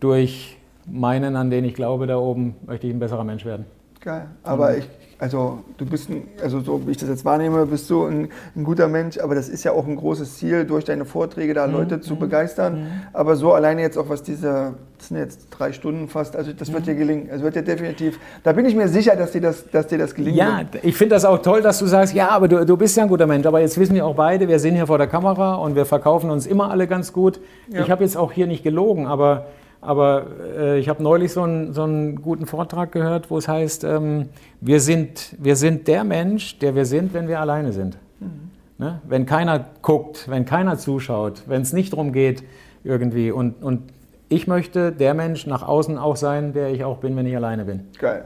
durch 0.00 0.56
meinen, 0.86 1.36
an 1.36 1.50
den 1.50 1.66
ich 1.66 1.74
glaube, 1.74 2.06
da 2.06 2.16
oben 2.16 2.56
möchte 2.64 2.86
ich 2.86 2.94
ein 2.94 2.98
besserer 2.98 3.24
Mensch 3.24 3.44
werden. 3.44 3.66
Geil. 4.00 4.28
Aber 4.42 4.70
mhm. 4.70 4.78
ich 4.78 4.88
also 5.24 5.60
du 5.78 5.86
bist, 5.86 6.10
ein, 6.10 6.28
also 6.42 6.60
so 6.60 6.86
wie 6.86 6.90
ich 6.90 6.98
das 6.98 7.08
jetzt 7.08 7.24
wahrnehme, 7.24 7.64
bist 7.64 7.88
du 7.88 8.04
ein, 8.04 8.28
ein, 8.54 8.62
guter 8.62 8.88
Mensch, 8.88 9.16
aber 9.16 9.34
das 9.34 9.48
ist 9.48 9.64
ja 9.64 9.72
auch 9.72 9.86
ein 9.86 9.96
großes 9.96 10.36
Ziel, 10.36 10.66
durch 10.66 10.84
deine 10.84 11.06
Vorträge 11.06 11.54
da 11.54 11.66
mhm. 11.66 11.72
Leute 11.72 12.00
zu 12.02 12.14
mhm. 12.14 12.18
begeistern. 12.18 12.74
Mhm. 12.74 12.86
Aber 13.14 13.34
so 13.34 13.54
alleine 13.54 13.80
jetzt 13.80 13.96
auch 13.96 14.10
was 14.10 14.22
diese, 14.22 14.74
das 14.98 15.08
sind 15.08 15.16
jetzt 15.16 15.46
drei 15.50 15.72
Stunden 15.72 16.08
fast, 16.08 16.36
also 16.36 16.52
das 16.52 16.70
wird 16.74 16.82
mhm. 16.82 16.84
dir 16.84 16.94
gelingen. 16.94 17.28
Es 17.30 17.40
wird 17.40 17.56
dir 17.56 17.62
definitiv, 17.62 18.20
da 18.42 18.52
bin 18.52 18.66
ich 18.66 18.76
mir 18.76 18.88
sicher, 18.88 19.16
dass 19.16 19.32
dir 19.32 19.40
das, 19.40 19.70
dass 19.70 19.86
dir 19.86 19.96
das 19.96 20.14
gelingt. 20.14 20.36
Ja, 20.36 20.60
ich 20.82 20.94
finde 20.94 21.14
das 21.14 21.24
auch 21.24 21.40
toll, 21.40 21.62
dass 21.62 21.78
du 21.78 21.86
sagst, 21.86 22.12
ja, 22.12 22.28
aber 22.28 22.46
du, 22.46 22.66
du 22.66 22.76
bist 22.76 22.94
ja 22.94 23.04
ein 23.04 23.08
guter 23.08 23.26
Mensch. 23.26 23.46
Aber 23.46 23.60
jetzt 23.60 23.78
wissen 23.80 23.94
wir 23.94 24.04
auch 24.04 24.16
beide, 24.16 24.46
wir 24.46 24.58
sind 24.58 24.74
hier 24.74 24.86
vor 24.86 24.98
der 24.98 25.06
Kamera 25.06 25.54
und 25.54 25.74
wir 25.74 25.86
verkaufen 25.86 26.28
uns 26.28 26.46
immer 26.46 26.70
alle 26.70 26.86
ganz 26.86 27.14
gut. 27.14 27.40
Ja. 27.68 27.80
Ich 27.80 27.90
habe 27.90 28.04
jetzt 28.04 28.18
auch 28.18 28.30
hier 28.30 28.46
nicht 28.46 28.62
gelogen, 28.62 29.06
aber 29.06 29.46
aber 29.84 30.26
äh, 30.56 30.78
ich 30.78 30.88
habe 30.88 31.02
neulich 31.02 31.32
so 31.32 31.42
einen, 31.42 31.72
so 31.72 31.82
einen 31.82 32.22
guten 32.22 32.46
Vortrag 32.46 32.90
gehört, 32.92 33.30
wo 33.30 33.38
es 33.38 33.48
heißt, 33.48 33.84
ähm, 33.84 34.30
wir, 34.60 34.80
sind, 34.80 35.36
wir 35.38 35.56
sind 35.56 35.86
der 35.88 36.04
Mensch, 36.04 36.58
der 36.58 36.74
wir 36.74 36.86
sind, 36.86 37.12
wenn 37.12 37.28
wir 37.28 37.40
alleine 37.40 37.72
sind. 37.72 37.98
Mhm. 38.20 38.50
Ne? 38.78 39.00
Wenn 39.06 39.26
keiner 39.26 39.64
guckt, 39.82 40.28
wenn 40.28 40.46
keiner 40.46 40.78
zuschaut, 40.78 41.42
wenn 41.46 41.62
es 41.62 41.72
nicht 41.72 41.92
darum 41.92 42.12
geht 42.12 42.42
irgendwie. 42.82 43.30
Und, 43.30 43.62
und 43.62 43.82
ich 44.28 44.46
möchte 44.46 44.90
der 44.90 45.14
Mensch 45.14 45.46
nach 45.46 45.62
außen 45.62 45.98
auch 45.98 46.16
sein, 46.16 46.54
der 46.54 46.70
ich 46.70 46.84
auch 46.84 46.98
bin, 46.98 47.14
wenn 47.16 47.26
ich 47.26 47.36
alleine 47.36 47.64
bin. 47.64 47.88
Geil. 47.98 48.24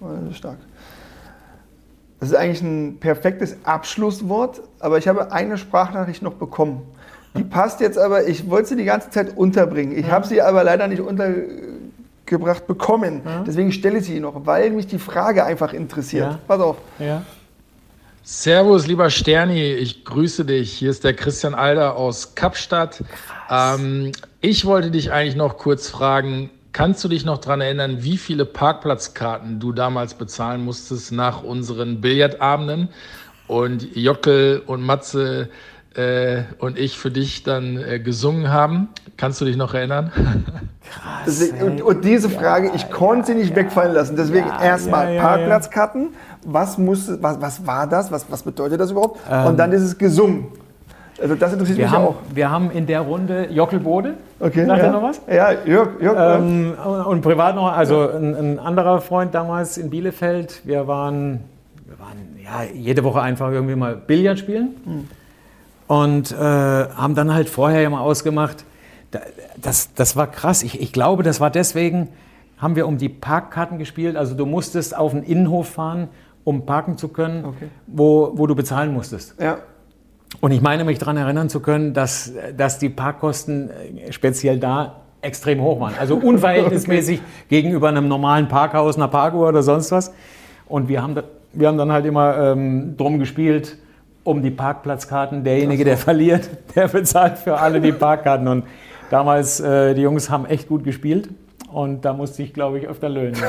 Das 0.00 0.30
ist 0.30 0.36
stark. 0.36 0.58
Das 2.20 2.28
ist 2.28 2.34
eigentlich 2.34 2.62
ein 2.62 2.98
perfektes 3.00 3.56
Abschlusswort, 3.64 4.60
aber 4.78 4.98
ich 4.98 5.08
habe 5.08 5.32
eine 5.32 5.56
Sprachnachricht 5.56 6.22
noch 6.22 6.34
bekommen. 6.34 6.82
Die 7.36 7.44
passt 7.44 7.80
jetzt 7.80 7.98
aber, 7.98 8.26
ich 8.26 8.48
wollte 8.50 8.70
sie 8.70 8.76
die 8.76 8.84
ganze 8.84 9.10
Zeit 9.10 9.36
unterbringen. 9.36 9.96
Ich 9.96 10.06
ja. 10.06 10.12
habe 10.12 10.26
sie 10.26 10.42
aber 10.42 10.64
leider 10.64 10.88
nicht 10.88 11.00
untergebracht 11.00 12.66
bekommen. 12.66 13.22
Ja. 13.24 13.44
Deswegen 13.46 13.72
stelle 13.72 13.98
ich 13.98 14.06
sie 14.06 14.20
noch, 14.20 14.46
weil 14.46 14.70
mich 14.70 14.86
die 14.86 14.98
Frage 14.98 15.44
einfach 15.44 15.72
interessiert. 15.72 16.32
Ja. 16.32 16.38
Pass 16.46 16.60
auf. 16.60 16.76
Servus, 18.22 18.86
lieber 18.86 19.10
Sterni, 19.10 19.72
ich 19.72 20.04
grüße 20.04 20.44
dich. 20.44 20.72
Hier 20.72 20.90
ist 20.90 21.04
der 21.04 21.14
Christian 21.14 21.54
Alder 21.54 21.96
aus 21.96 22.34
Kapstadt. 22.34 23.02
Ähm, 23.50 24.12
ich 24.40 24.66
wollte 24.66 24.90
dich 24.90 25.10
eigentlich 25.10 25.36
noch 25.36 25.56
kurz 25.56 25.88
fragen, 25.88 26.50
kannst 26.72 27.02
du 27.02 27.08
dich 27.08 27.24
noch 27.24 27.38
daran 27.38 27.60
erinnern, 27.60 28.02
wie 28.02 28.18
viele 28.18 28.44
Parkplatzkarten 28.44 29.58
du 29.58 29.72
damals 29.72 30.14
bezahlen 30.14 30.64
musstest 30.64 31.12
nach 31.12 31.42
unseren 31.42 32.00
Billardabenden? 32.00 32.88
Und 33.46 33.96
Jockel 33.96 34.62
und 34.64 34.82
Matze 34.82 35.48
äh, 35.96 36.42
und 36.58 36.78
ich 36.78 36.98
für 36.98 37.10
dich 37.10 37.42
dann 37.42 37.76
äh, 37.76 37.98
gesungen 37.98 38.50
haben. 38.50 38.88
Kannst 39.16 39.40
du 39.40 39.44
dich 39.44 39.56
noch 39.56 39.74
erinnern? 39.74 40.12
Krass. 40.90 41.24
Deswegen, 41.26 41.62
und, 41.62 41.82
und, 41.82 42.04
diese 42.04 42.30
Frage, 42.30 42.68
ja, 42.68 42.74
ich 42.74 42.90
konnte 42.90 43.28
sie 43.28 43.34
nicht 43.34 43.50
ja, 43.50 43.56
wegfallen 43.56 43.94
lassen. 43.94 44.16
Deswegen 44.16 44.46
ja, 44.46 44.62
erstmal 44.62 45.16
Parkplatzkarten. 45.18 46.10
Was, 46.44 46.78
muss, 46.78 47.10
was, 47.20 47.40
was 47.40 47.66
war 47.66 47.86
das? 47.86 48.10
Was, 48.10 48.30
was 48.30 48.42
bedeutet 48.42 48.80
das 48.80 48.90
überhaupt? 48.92 49.20
Ähm, 49.30 49.46
und 49.48 49.56
dann 49.58 49.72
ist 49.72 49.82
es 49.82 49.98
gesungen. 49.98 50.46
Also 51.20 51.34
das 51.34 51.52
interessiert 51.52 51.76
wir 51.76 51.84
mich 51.84 51.94
haben, 51.94 52.04
auch. 52.04 52.14
Wir 52.32 52.50
haben 52.50 52.70
in 52.70 52.86
der 52.86 53.00
Runde 53.00 53.48
Jockel 53.50 53.78
Bode. 53.78 54.14
Okay. 54.38 54.64
Sagt 54.64 54.82
ja. 54.82 54.90
noch 54.90 55.02
was? 55.02 55.20
Ja, 55.28 55.52
Jörg. 55.66 56.00
Jörg 56.00 56.38
ähm, 56.38 56.74
und, 56.82 57.00
und, 57.00 57.20
privat 57.20 57.56
noch, 57.56 57.70
also 57.70 58.08
ein, 58.08 58.34
ein, 58.34 58.58
anderer 58.58 59.02
Freund 59.02 59.34
damals 59.34 59.76
in 59.76 59.90
Bielefeld. 59.90 60.62
Wir 60.64 60.86
waren, 60.86 61.40
wir 61.84 61.98
waren 61.98 62.16
ja, 62.42 62.62
jede 62.72 63.04
Woche 63.04 63.20
einfach 63.20 63.50
irgendwie 63.50 63.74
mal 63.74 63.96
Billard 63.96 64.38
spielen. 64.38 64.76
Hm 64.84 65.08
und 65.90 66.30
äh, 66.30 66.36
haben 66.36 67.16
dann 67.16 67.34
halt 67.34 67.48
vorher 67.48 67.84
immer 67.84 68.00
ausgemacht, 68.00 68.64
das, 69.60 69.92
das 69.92 70.14
war 70.14 70.28
krass. 70.28 70.62
Ich, 70.62 70.80
ich 70.80 70.92
glaube, 70.92 71.24
das 71.24 71.40
war 71.40 71.50
deswegen, 71.50 72.10
haben 72.58 72.76
wir 72.76 72.86
um 72.86 72.96
die 72.96 73.08
Parkkarten 73.08 73.76
gespielt. 73.76 74.14
Also 74.14 74.36
du 74.36 74.46
musstest 74.46 74.96
auf 74.96 75.10
den 75.10 75.24
Innenhof 75.24 75.70
fahren, 75.70 76.06
um 76.44 76.64
parken 76.64 76.96
zu 76.96 77.08
können, 77.08 77.44
okay. 77.44 77.66
wo, 77.88 78.30
wo 78.36 78.46
du 78.46 78.54
bezahlen 78.54 78.94
musstest. 78.94 79.34
Ja. 79.40 79.58
Und 80.40 80.52
ich 80.52 80.60
meine 80.60 80.84
mich 80.84 81.00
daran 81.00 81.16
erinnern 81.16 81.48
zu 81.48 81.58
können, 81.58 81.92
dass, 81.92 82.34
dass 82.56 82.78
die 82.78 82.88
Parkkosten 82.88 83.70
äh, 83.70 84.12
speziell 84.12 84.60
da 84.60 85.00
extrem 85.22 85.60
hoch 85.60 85.80
waren. 85.80 85.94
Also 85.98 86.14
unverhältnismäßig 86.22 87.18
okay. 87.18 87.26
gegenüber 87.48 87.88
einem 87.88 88.06
normalen 88.06 88.46
Parkhaus, 88.46 88.94
einer 88.94 89.08
Parkuhr 89.08 89.48
oder 89.48 89.64
sonst 89.64 89.90
was. 89.90 90.14
Und 90.68 90.88
wir 90.88 91.02
haben, 91.02 91.20
wir 91.52 91.66
haben 91.66 91.78
dann 91.78 91.90
halt 91.90 92.06
immer 92.06 92.38
ähm, 92.38 92.96
drum 92.96 93.18
gespielt, 93.18 93.76
um 94.24 94.42
die 94.42 94.50
Parkplatzkarten. 94.50 95.44
Derjenige, 95.44 95.84
der 95.84 95.96
verliert, 95.96 96.48
der 96.74 96.88
bezahlt 96.88 97.38
für 97.38 97.58
alle 97.58 97.80
die 97.80 97.92
Parkkarten. 97.92 98.48
Und 98.48 98.64
damals, 99.10 99.60
äh, 99.60 99.94
die 99.94 100.02
Jungs 100.02 100.30
haben 100.30 100.46
echt 100.46 100.68
gut 100.68 100.84
gespielt. 100.84 101.28
Und 101.72 102.04
da 102.04 102.12
musste 102.12 102.42
ich, 102.42 102.52
glaube 102.52 102.78
ich, 102.78 102.88
öfter 102.88 103.08
löhnen. 103.08 103.36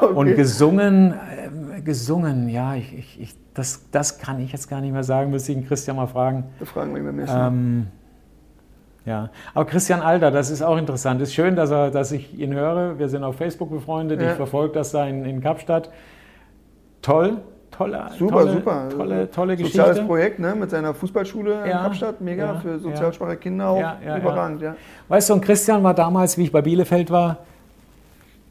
Okay. 0.00 0.14
Und 0.14 0.34
gesungen, 0.36 1.12
äh, 1.12 1.80
gesungen, 1.80 2.48
ja, 2.48 2.74
ich, 2.74 2.96
ich, 2.96 3.20
ich, 3.20 3.34
das, 3.54 3.88
das 3.90 4.18
kann 4.18 4.40
ich 4.40 4.52
jetzt 4.52 4.68
gar 4.68 4.80
nicht 4.80 4.92
mehr 4.92 5.04
sagen, 5.04 5.30
müsste 5.30 5.52
ich 5.52 5.58
den 5.58 5.66
Christian 5.66 5.96
mal 5.96 6.06
fragen. 6.06 6.44
Wir 6.58 6.66
fragen 6.66 6.94
wir 6.94 7.02
beim 7.02 7.16
nächsten. 7.16 7.38
Ähm, 7.38 7.86
ja, 9.04 9.30
aber 9.54 9.64
Christian 9.64 10.00
Alter, 10.00 10.30
das 10.30 10.50
ist 10.50 10.62
auch 10.62 10.76
interessant. 10.76 11.20
Es 11.22 11.30
ist 11.30 11.34
schön, 11.34 11.56
dass, 11.56 11.70
er, 11.70 11.90
dass 11.90 12.12
ich 12.12 12.38
ihn 12.38 12.54
höre. 12.54 12.98
Wir 12.98 13.08
sind 13.08 13.24
auf 13.24 13.36
Facebook 13.36 13.70
befreundet. 13.70 14.20
Ja. 14.20 14.30
Ich 14.30 14.36
verfolge 14.36 14.74
das 14.74 14.90
da 14.90 15.06
in, 15.06 15.24
in 15.24 15.40
Kapstadt. 15.40 15.90
Toll, 17.00 17.38
tolle, 17.70 18.06
super, 18.18 18.32
tolle, 18.32 18.52
super. 18.52 18.88
tolle, 18.90 19.30
tolle 19.30 19.56
Geschichte. 19.56 19.78
Soziales 19.78 20.06
Projekt 20.06 20.38
ne? 20.38 20.54
mit 20.54 20.70
seiner 20.70 20.94
Fußballschule 20.94 21.52
ja, 21.52 21.64
in 21.64 21.70
Kapstadt, 21.72 22.20
mega 22.20 22.46
ja, 22.46 22.54
für 22.60 22.78
sozial 22.78 23.12
schwache 23.12 23.36
Kinder 23.36 23.68
auch 23.68 23.80
ja, 23.80 24.16
überragend. 24.16 24.62
Ja. 24.62 24.76
Weißt 25.08 25.30
du, 25.30 25.34
und 25.34 25.40
Christian 25.40 25.82
war 25.82 25.94
damals, 25.94 26.38
wie 26.38 26.44
ich 26.44 26.52
bei 26.52 26.62
Bielefeld 26.62 27.10
war, 27.10 27.38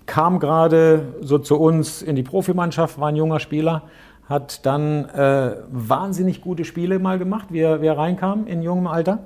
kam 0.06 0.40
gerade 0.40 1.14
so 1.22 1.38
zu 1.38 1.60
uns 1.60 2.02
in 2.02 2.16
die 2.16 2.24
Profimannschaft, 2.24 3.00
war 3.00 3.10
ein 3.10 3.16
junger 3.16 3.40
Spieler, 3.40 3.84
hat 4.28 4.66
dann 4.66 5.06
äh, 5.10 5.56
wahnsinnig 5.70 6.42
gute 6.42 6.66
Spiele 6.66 7.00
mal 7.00 7.20
gemacht, 7.20 7.48
wie 7.52 7.60
er, 7.60 7.82
wie 7.82 7.88
er 7.88 7.98
reinkam 7.98 8.48
in 8.48 8.62
jungem 8.62 8.88
Alter. 8.88 9.20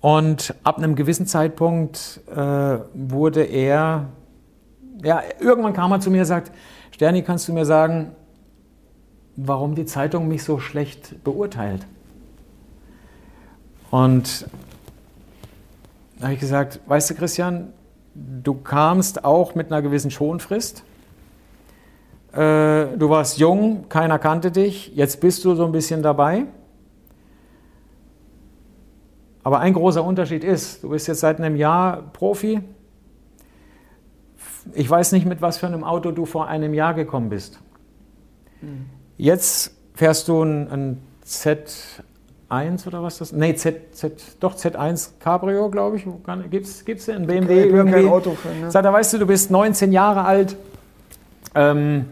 Und 0.00 0.54
ab 0.64 0.78
einem 0.78 0.94
gewissen 0.94 1.26
Zeitpunkt 1.26 2.20
äh, 2.34 2.78
wurde 2.92 3.42
er, 3.44 4.06
ja, 5.02 5.22
irgendwann 5.38 5.72
kam 5.72 5.92
er 5.92 6.00
zu 6.00 6.10
mir 6.10 6.20
und 6.20 6.26
sagt, 6.26 6.52
Sterni, 6.90 7.22
kannst 7.22 7.48
du 7.48 7.52
mir 7.52 7.64
sagen, 7.64 8.12
warum 9.36 9.74
die 9.74 9.86
Zeitung 9.86 10.28
mich 10.28 10.44
so 10.44 10.58
schlecht 10.58 11.22
beurteilt. 11.24 11.86
Und 13.90 14.46
da 16.18 16.24
habe 16.24 16.34
ich 16.34 16.40
gesagt, 16.40 16.80
weißt 16.86 17.10
du 17.10 17.14
Christian, 17.14 17.72
du 18.14 18.54
kamst 18.54 19.24
auch 19.24 19.54
mit 19.54 19.72
einer 19.72 19.82
gewissen 19.82 20.10
Schonfrist. 20.10 20.84
Äh, 22.32 22.36
du 22.96 23.10
warst 23.10 23.38
jung, 23.38 23.88
keiner 23.88 24.18
kannte 24.18 24.50
dich, 24.50 24.94
jetzt 24.94 25.20
bist 25.20 25.44
du 25.44 25.54
so 25.54 25.66
ein 25.66 25.72
bisschen 25.72 26.02
dabei. 26.02 26.46
Aber 29.44 29.58
ein 29.60 29.72
großer 29.72 30.04
Unterschied 30.04 30.44
ist, 30.44 30.84
du 30.84 30.90
bist 30.90 31.08
jetzt 31.08 31.20
seit 31.20 31.38
einem 31.38 31.56
Jahr 31.56 32.02
Profi. 32.12 32.60
Ich 34.72 34.88
weiß 34.88 35.12
nicht, 35.12 35.26
mit 35.26 35.42
was 35.42 35.58
für 35.58 35.66
einem 35.66 35.82
Auto 35.82 36.12
du 36.12 36.24
vor 36.24 36.46
einem 36.46 36.72
Jahr 36.72 36.94
gekommen 36.94 37.28
bist. 37.28 37.58
Mhm. 38.60 39.01
Jetzt 39.22 39.70
fährst 39.94 40.26
du 40.26 40.42
ein, 40.42 40.68
ein 40.68 41.02
Z1 41.24 42.88
oder 42.88 43.04
was 43.04 43.18
das? 43.18 43.30
Nee, 43.30 43.54
Z, 43.54 43.94
Z, 43.94 44.20
doch 44.40 44.56
Z1 44.56 45.10
Cabrio, 45.20 45.70
glaube 45.70 45.96
ich. 45.96 46.04
Gibt 46.50 46.66
es 46.66 47.08
ein 47.08 47.28
BMW 47.28 47.66
ich 47.66 47.72
irgendwie? 47.72 48.02
Kein 48.02 48.08
Auto 48.08 48.32
für, 48.32 48.48
ne? 48.48 48.68
Sag, 48.72 48.82
da 48.82 48.92
weißt 48.92 49.12
du, 49.12 49.18
du 49.18 49.26
bist 49.28 49.52
19 49.52 49.92
Jahre 49.92 50.24
alt. 50.24 50.56
Ähm, 51.54 52.06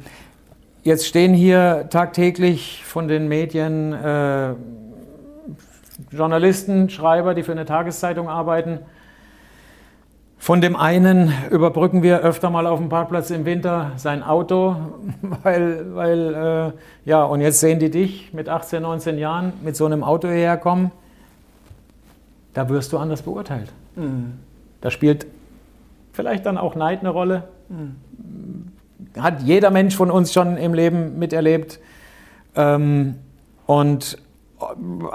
jetzt 0.85 1.05
stehen 1.05 1.35
hier 1.35 1.89
tagtäglich 1.91 2.85
von 2.85 3.09
den 3.09 3.27
Medien 3.27 3.93
äh, 3.93 4.55
Journalisten, 6.13 6.91
Schreiber, 6.91 7.35
die 7.35 7.43
für 7.43 7.51
eine 7.51 7.65
Tageszeitung 7.65 8.29
arbeiten 8.29 8.79
von 10.41 10.63
dem 10.63 10.75
einen 10.75 11.35
überbrücken 11.51 12.03
wir 12.03 12.21
öfter 12.21 12.49
mal 12.49 12.67
auf 12.67 12.79
dem 12.79 12.89
Parkplatz 12.89 13.29
im 13.29 13.45
Winter 13.45 13.93
sein 13.97 14.23
Auto, 14.23 14.75
weil, 15.43 15.95
weil 15.95 16.73
äh, 16.75 17.09
ja, 17.09 17.25
und 17.25 17.43
jetzt 17.43 17.61
sehen 17.61 17.79
die 17.79 17.91
dich 17.91 18.33
mit 18.33 18.49
18, 18.49 18.83
19 18.83 19.19
Jahren 19.19 19.53
mit 19.63 19.77
so 19.77 19.85
einem 19.85 20.03
Auto 20.03 20.29
hierher 20.29 20.57
kommen. 20.57 20.93
Da 22.55 22.71
wirst 22.71 22.95
du 22.95 22.99
anders 22.99 23.21
beurteilt. 23.21 23.71
Mhm. 23.97 24.39
Da 24.81 24.91
spielt 24.91 25.27
vielleicht 26.15 26.47
dann 26.47 26.57
auch 26.57 26.75
Neid 26.75 27.01
eine 27.01 27.11
Rolle. 27.11 27.45
Mhm. 27.69 27.97
Hat 29.21 29.43
jeder 29.43 29.71
Mensch 29.71 29.95
von 29.95 30.11
uns 30.11 30.33
schon 30.33 30.57
im 30.57 30.73
Leben 30.73 31.19
miterlebt. 31.19 31.81
Ähm, 32.57 33.17
und 33.67 34.17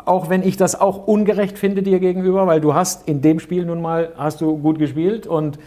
auch 0.06 0.30
wenn 0.30 0.44
ich 0.44 0.58
das 0.58 0.80
auch 0.80 1.08
ungerecht 1.08 1.58
finde 1.58 1.84
dir 1.84 2.00
gegenüber, 2.00 2.48
weil 2.48 2.62
du 2.62 2.74
hast 2.74 3.08
in 3.08 3.22
dem 3.22 3.40
Spiel 3.40 3.66
nun 3.66 3.82
mal 3.82 4.14
hast 4.18 4.42
du 4.42 4.58
gut 4.58 4.80
gespielt 4.80 5.28
und 5.28 5.60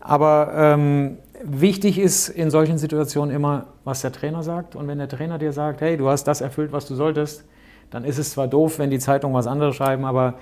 aber 0.00 0.52
ähm, 0.54 1.18
wichtig 1.44 1.98
ist 1.98 2.28
in 2.28 2.50
solchen 2.50 2.78
Situationen 2.78 3.34
immer, 3.34 3.66
was 3.84 4.00
der 4.00 4.12
Trainer 4.12 4.42
sagt 4.42 4.74
und 4.74 4.88
wenn 4.88 4.98
der 4.98 5.08
Trainer 5.08 5.38
dir 5.38 5.52
sagt, 5.52 5.80
hey, 5.80 5.96
du 5.96 6.08
hast 6.08 6.24
das 6.24 6.40
erfüllt, 6.40 6.72
was 6.72 6.86
du 6.86 6.94
solltest, 6.94 7.44
dann 7.90 8.04
ist 8.04 8.18
es 8.18 8.32
zwar 8.32 8.48
doof, 8.48 8.78
wenn 8.78 8.90
die 8.90 8.98
Zeitungen 8.98 9.36
was 9.36 9.46
anderes 9.46 9.76
schreiben, 9.76 10.04
aber 10.04 10.34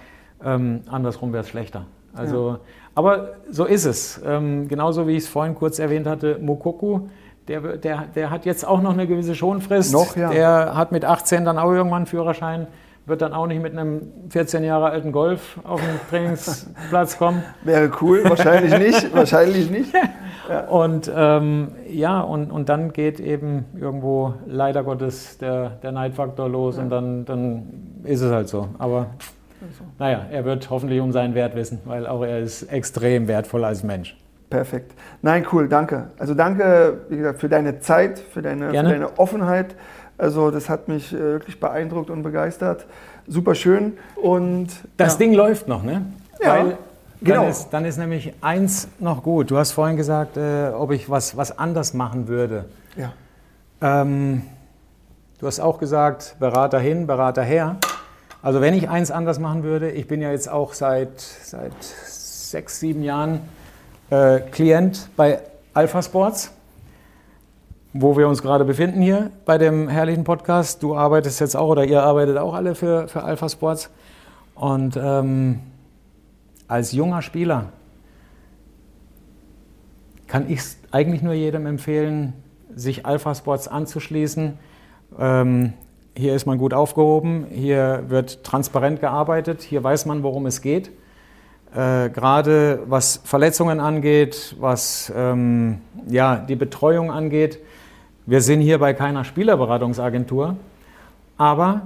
ähm, 0.44 0.82
andersrum 0.86 1.32
wäre 1.32 1.42
es 1.42 1.48
schlechter. 1.48 1.86
Also, 2.14 2.50
ja. 2.50 2.60
aber 2.94 3.34
so 3.50 3.64
ist 3.64 3.84
es. 3.84 4.20
Ähm, 4.24 4.68
genauso 4.68 5.06
wie 5.06 5.12
ich 5.12 5.24
es 5.24 5.28
vorhin 5.28 5.54
kurz 5.54 5.78
erwähnt 5.78 6.06
hatte, 6.06 6.38
Mokoku, 6.40 7.08
der, 7.48 7.76
der, 7.76 8.04
der 8.14 8.30
hat 8.30 8.44
jetzt 8.44 8.66
auch 8.66 8.80
noch 8.80 8.92
eine 8.92 9.06
gewisse 9.06 9.34
Schonfrist. 9.34 9.92
Noch, 9.92 10.16
ja. 10.16 10.30
Der 10.30 10.76
hat 10.76 10.92
mit 10.92 11.04
18 11.04 11.44
dann 11.44 11.58
auch 11.58 11.72
irgendwann 11.72 11.98
einen 11.98 12.06
Führerschein 12.06 12.66
wird 13.10 13.22
dann 13.22 13.34
auch 13.34 13.46
nicht 13.46 13.60
mit 13.60 13.76
einem 13.76 14.12
14 14.30 14.64
Jahre 14.64 14.90
alten 14.90 15.12
Golf 15.12 15.58
auf 15.64 15.80
den 15.80 16.00
Trainingsplatz 16.08 17.18
kommen. 17.18 17.42
Wäre 17.64 17.90
cool, 18.00 18.22
wahrscheinlich 18.24 18.78
nicht, 18.78 19.14
wahrscheinlich 19.14 19.70
nicht. 19.70 19.92
Ja. 20.48 20.66
Und 20.68 21.10
ähm, 21.14 21.72
ja, 21.88 22.20
und, 22.20 22.50
und 22.50 22.68
dann 22.68 22.92
geht 22.92 23.20
eben 23.20 23.66
irgendwo 23.78 24.34
leider 24.46 24.82
Gottes 24.82 25.38
der, 25.38 25.70
der 25.82 25.92
Neidfaktor 25.92 26.48
los 26.48 26.76
ja. 26.76 26.82
und 26.82 26.90
dann, 26.90 27.24
dann 27.24 28.02
ist 28.04 28.20
es 28.20 28.32
halt 28.32 28.48
so. 28.48 28.68
Aber 28.78 29.06
also. 29.60 29.84
naja, 29.98 30.26
er 30.30 30.44
wird 30.44 30.70
hoffentlich 30.70 31.00
um 31.00 31.12
seinen 31.12 31.34
Wert 31.34 31.54
wissen, 31.54 31.80
weil 31.84 32.06
auch 32.06 32.22
er 32.22 32.38
ist 32.38 32.64
extrem 32.64 33.28
wertvoll 33.28 33.64
als 33.64 33.82
Mensch. 33.82 34.16
Perfekt. 34.50 34.92
Nein, 35.22 35.46
cool, 35.52 35.68
danke. 35.68 36.08
Also 36.18 36.34
danke, 36.34 36.98
wie 37.08 37.18
gesagt, 37.18 37.38
für 37.38 37.48
deine 37.48 37.78
Zeit, 37.80 38.18
für 38.18 38.42
deine, 38.42 38.70
für 38.70 38.82
deine 38.82 39.18
Offenheit. 39.18 39.76
Also 40.18 40.50
das 40.50 40.68
hat 40.68 40.88
mich 40.88 41.14
äh, 41.14 41.18
wirklich 41.18 41.60
beeindruckt 41.60 42.10
und 42.10 42.24
begeistert. 42.24 42.84
Super 43.28 43.54
schön. 43.54 43.96
Und 44.16 44.68
das 44.96 45.12
ja. 45.14 45.18
Ding 45.18 45.34
läuft 45.34 45.68
noch, 45.68 45.84
ne? 45.84 46.04
Ja. 46.42 46.48
Weil 46.48 46.78
genau. 47.22 47.42
Dann 47.42 47.50
ist, 47.50 47.68
dann 47.70 47.84
ist, 47.84 47.96
nämlich 47.96 48.34
eins 48.40 48.88
noch 48.98 49.22
gut. 49.22 49.52
Du 49.52 49.56
hast 49.56 49.70
vorhin 49.70 49.96
gesagt, 49.96 50.36
äh, 50.36 50.70
ob 50.74 50.90
ich 50.90 51.08
was, 51.08 51.36
was 51.36 51.56
anders 51.56 51.94
machen 51.94 52.26
würde. 52.26 52.64
Ja. 52.96 53.12
Ähm, 53.80 54.42
du 55.38 55.46
hast 55.46 55.60
auch 55.60 55.78
gesagt, 55.78 56.36
Berater 56.40 56.80
hin, 56.80 57.06
Berater 57.06 57.42
her. 57.42 57.76
Also 58.42 58.60
wenn 58.60 58.74
ich 58.74 58.88
eins 58.88 59.12
anders 59.12 59.38
machen 59.38 59.62
würde, 59.62 59.90
ich 59.90 60.08
bin 60.08 60.20
ja 60.20 60.32
jetzt 60.32 60.50
auch 60.50 60.72
seit, 60.72 61.20
seit 61.20 61.72
sechs, 61.82 62.80
sieben 62.80 63.04
Jahren 63.04 63.42
äh, 64.10 64.40
Klient 64.40 65.08
bei 65.16 65.40
Alpha 65.72 66.02
Sports 66.02 66.52
wo 67.92 68.16
wir 68.16 68.28
uns 68.28 68.42
gerade 68.42 68.64
befinden 68.64 69.02
hier 69.02 69.30
bei 69.44 69.58
dem 69.58 69.88
herrlichen 69.88 70.24
Podcast. 70.24 70.82
Du 70.82 70.96
arbeitest 70.96 71.40
jetzt 71.40 71.56
auch 71.56 71.68
oder 71.68 71.84
ihr 71.84 72.02
arbeitet 72.02 72.36
auch 72.36 72.54
alle 72.54 72.74
für, 72.74 73.08
für 73.08 73.22
Alpha 73.24 73.48
Sports. 73.48 73.90
Und 74.54 74.96
ähm, 74.96 75.60
als 76.68 76.92
junger 76.92 77.22
Spieler 77.22 77.70
kann 80.28 80.48
ich 80.48 80.60
es 80.60 80.78
eigentlich 80.92 81.22
nur 81.22 81.32
jedem 81.32 81.66
empfehlen, 81.66 82.34
sich 82.74 83.06
Alpha 83.06 83.34
Sports 83.34 83.66
anzuschließen. 83.66 84.56
Ähm, 85.18 85.72
hier 86.14 86.36
ist 86.36 86.46
man 86.46 86.58
gut 86.58 86.74
aufgehoben, 86.74 87.46
hier 87.50 88.04
wird 88.08 88.44
transparent 88.44 89.00
gearbeitet, 89.00 89.62
hier 89.62 89.82
weiß 89.82 90.06
man, 90.06 90.22
worum 90.22 90.46
es 90.46 90.60
geht. 90.60 90.92
Äh, 91.74 92.10
gerade 92.10 92.80
was 92.86 93.20
Verletzungen 93.24 93.78
angeht, 93.78 94.56
was 94.58 95.12
ähm, 95.16 95.78
ja, 96.08 96.36
die 96.36 96.56
Betreuung 96.56 97.12
angeht, 97.12 97.60
wir 98.26 98.40
sind 98.40 98.60
hier 98.60 98.78
bei 98.78 98.92
keiner 98.92 99.24
Spielerberatungsagentur, 99.24 100.56
aber 101.36 101.82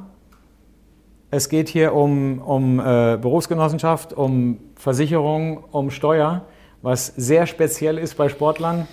es 1.31 1.51
geht 1.51 1.69
hier 1.69 1.95
um, 1.95 2.39
um 2.39 2.81
äh, 2.81 3.19
Berufsgenossenschaft, 3.21 4.15
um 4.15 4.59
Versicherung, 4.75 5.65
um 5.71 5.91
Steuer, 5.91 6.43
was 6.81 7.09
sehr 7.09 7.47
speziell 7.47 7.99
ist 7.99 8.17
bei 8.17 8.31
Sportlern. 8.31 8.87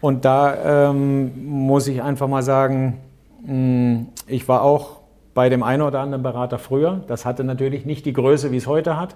Und 0.00 0.24
da 0.24 0.88
ähm, 0.90 1.46
muss 1.46 1.86
ich 1.86 2.02
einfach 2.02 2.26
mal 2.26 2.42
sagen, 2.42 2.98
mh, 3.42 3.48
hm, 3.48 4.06
ich 4.26 4.48
war 4.48 4.62
auch 4.62 5.00
bei 5.32 5.48
dem 5.48 5.62
einen 5.62 5.82
oder 5.82 6.00
anderen 6.00 6.22
Berater 6.22 6.58
früher. 6.58 7.02
Das 7.06 7.24
hatte 7.24 7.44
natürlich 7.44 7.84
nicht 7.84 8.04
die 8.04 8.12
Größe, 8.12 8.50
wie 8.50 8.56
es 8.56 8.66
heute 8.66 8.98
hat. 8.98 9.14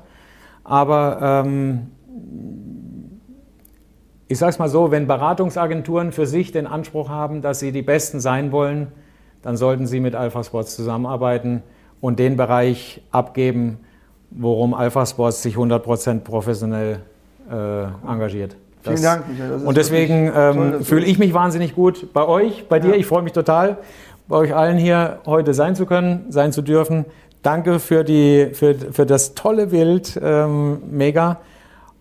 Aber 0.69 1.19
ähm, 1.23 1.87
ich 4.29 4.37
sage 4.37 4.51
es 4.51 4.59
mal 4.59 4.69
so, 4.69 4.91
wenn 4.91 5.07
Beratungsagenturen 5.07 6.13
für 6.13 6.27
sich 6.27 6.53
den 6.53 6.67
Anspruch 6.67 7.09
haben, 7.09 7.41
dass 7.41 7.59
sie 7.59 7.73
die 7.73 7.81
Besten 7.81 8.21
sein 8.21 8.53
wollen, 8.53 8.89
dann 9.41 9.57
sollten 9.57 9.87
sie 9.87 9.99
mit 9.99 10.15
Alpha 10.15 10.45
Sports 10.45 10.77
zusammenarbeiten 10.77 11.63
und 12.03 12.19
den 12.19 12.37
Bereich 12.37 13.01
abgeben, 13.11 13.79
worum 14.31 14.75
Alpha 14.75 15.07
Sports 15.07 15.43
sich 15.43 15.57
100% 15.57 16.21
professionell 16.21 17.01
äh, 17.51 17.85
engagiert. 18.07 18.55
Das, 18.83 19.01
Vielen 19.01 19.03
Dank, 19.05 19.29
Michael. 19.29 19.67
Und 19.67 19.77
deswegen 19.79 20.31
ähm, 20.37 20.85
fühle 20.85 21.07
ich 21.07 21.19
mich 21.19 21.33
wahnsinnig 21.33 21.75
gut 21.75 22.13
bei 22.13 22.29
euch, 22.29 22.69
bei 22.69 22.79
dir. 22.79 22.95
Ich 22.95 23.07
freue 23.07 23.23
mich 23.23 23.33
total, 23.33 23.79
bei 24.29 24.37
euch 24.37 24.55
allen 24.55 24.77
hier 24.77 25.21
heute 25.25 25.55
sein 25.55 25.75
zu 25.75 25.87
können, 25.87 26.27
sein 26.29 26.53
zu 26.53 26.61
dürfen. 26.61 27.07
Danke 27.49 27.79
für, 27.79 28.05
die, 28.05 28.51
für, 28.53 28.75
für 28.75 29.07
das 29.07 29.35
tolle 29.35 29.69
Bild. 29.69 30.21
Ähm, 30.23 30.83
mega. 30.91 31.41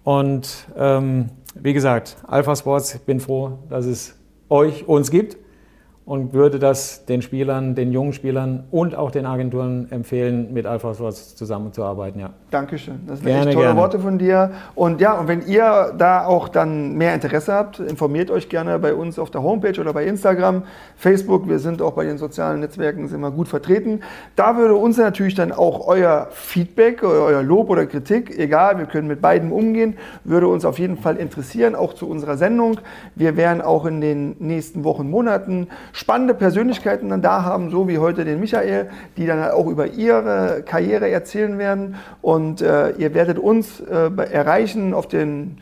Und 0.04 0.68
ähm, 0.78 1.30
wie 1.56 1.72
gesagt, 1.72 2.18
Alpha 2.28 2.54
Sports, 2.54 2.96
ich 2.96 3.02
bin 3.04 3.22
froh, 3.22 3.54
dass 3.70 3.86
es 3.86 4.20
euch, 4.50 4.90
uns 4.90 5.10
gibt 5.10 5.38
und 6.04 6.34
würde 6.34 6.60
das 6.60 7.06
den 7.06 7.22
Spielern, 7.22 7.76
den 7.76 7.94
jungen 7.94 8.12
Spielern 8.12 8.66
und 8.72 8.94
auch 8.94 9.10
den 9.10 9.26
Agenturen 9.26 9.90
empfehlen, 9.90 10.52
mit 10.52 10.66
Alpha 10.66 10.94
Sports 10.94 11.38
zusammenzuarbeiten. 11.38 12.20
Ja. 12.20 12.34
Dankeschön. 12.50 13.02
Das 13.06 13.20
sind 13.20 13.28
gerne, 13.28 13.48
echt 13.48 13.54
tolle 13.56 13.66
gerne. 13.66 13.80
Worte 13.80 14.00
von 14.00 14.18
dir. 14.18 14.52
Und 14.74 15.02
ja, 15.02 15.20
und 15.20 15.28
wenn 15.28 15.46
ihr 15.46 15.94
da 15.98 16.26
auch 16.26 16.48
dann 16.48 16.96
mehr 16.96 17.14
Interesse 17.14 17.52
habt, 17.52 17.80
informiert 17.80 18.32
euch 18.32 18.48
gerne 18.48 18.80
bei 18.80 18.94
uns 18.94 19.20
auf 19.20 19.30
der 19.30 19.44
Homepage 19.44 19.78
oder 19.82 19.92
bei 19.92 20.06
Instagram, 20.06 20.64
Facebook. 20.96 21.50
Wir 21.50 21.60
sind 21.60 21.82
auch 21.82 21.92
bei 21.92 22.06
den 22.06 22.18
sozialen 22.18 22.62
Netzwerken 22.62 23.10
sind 23.10 23.20
wir 23.20 23.32
gut 23.32 23.50
vertreten. 23.50 24.00
Da 24.38 24.56
würde 24.56 24.76
uns 24.76 24.98
natürlich 24.98 25.36
dann 25.36 25.52
auch 25.52 25.88
euer 25.88 26.30
Feedback, 26.32 27.04
euer 27.04 27.44
Lob 27.44 27.70
oder 27.70 27.86
Kritik, 27.86 28.40
egal, 28.40 28.78
wir 28.78 28.86
können 28.86 29.10
mit 29.10 29.22
beiden 29.22 29.52
umgehen, 29.52 29.98
würde 30.24 30.48
uns 30.48 30.64
auf 30.64 30.80
jeden 30.80 30.96
Fall 30.96 31.18
interessieren, 31.18 31.76
auch 31.76 31.96
zu 31.96 32.10
unserer 32.10 32.38
Sendung. 32.38 32.80
Wir 33.16 33.36
werden 33.36 33.62
auch 33.62 33.86
in 33.86 34.00
den 34.00 34.38
nächsten 34.40 34.86
Wochen, 34.86 35.10
Monaten 35.10 35.68
spannende 35.92 36.34
Persönlichkeiten 36.34 37.10
dann 37.10 37.22
da 37.22 37.44
haben, 37.44 37.72
so 37.72 37.90
wie 37.90 37.98
heute 37.98 38.24
den 38.24 38.40
Michael, 38.40 38.90
die 39.18 39.26
dann 39.26 39.52
auch 39.52 39.68
über 39.68 39.88
ihre 39.88 40.64
Karriere 40.66 41.10
erzählen 41.10 41.58
werden. 41.58 41.96
Und 42.22 42.37
äh, 42.62 42.92
ihr 42.92 43.14
werdet 43.14 43.40
uns 43.40 43.80
äh, 43.80 44.10
erreichen 44.32 44.94
auf 44.94 45.08
den 45.08 45.58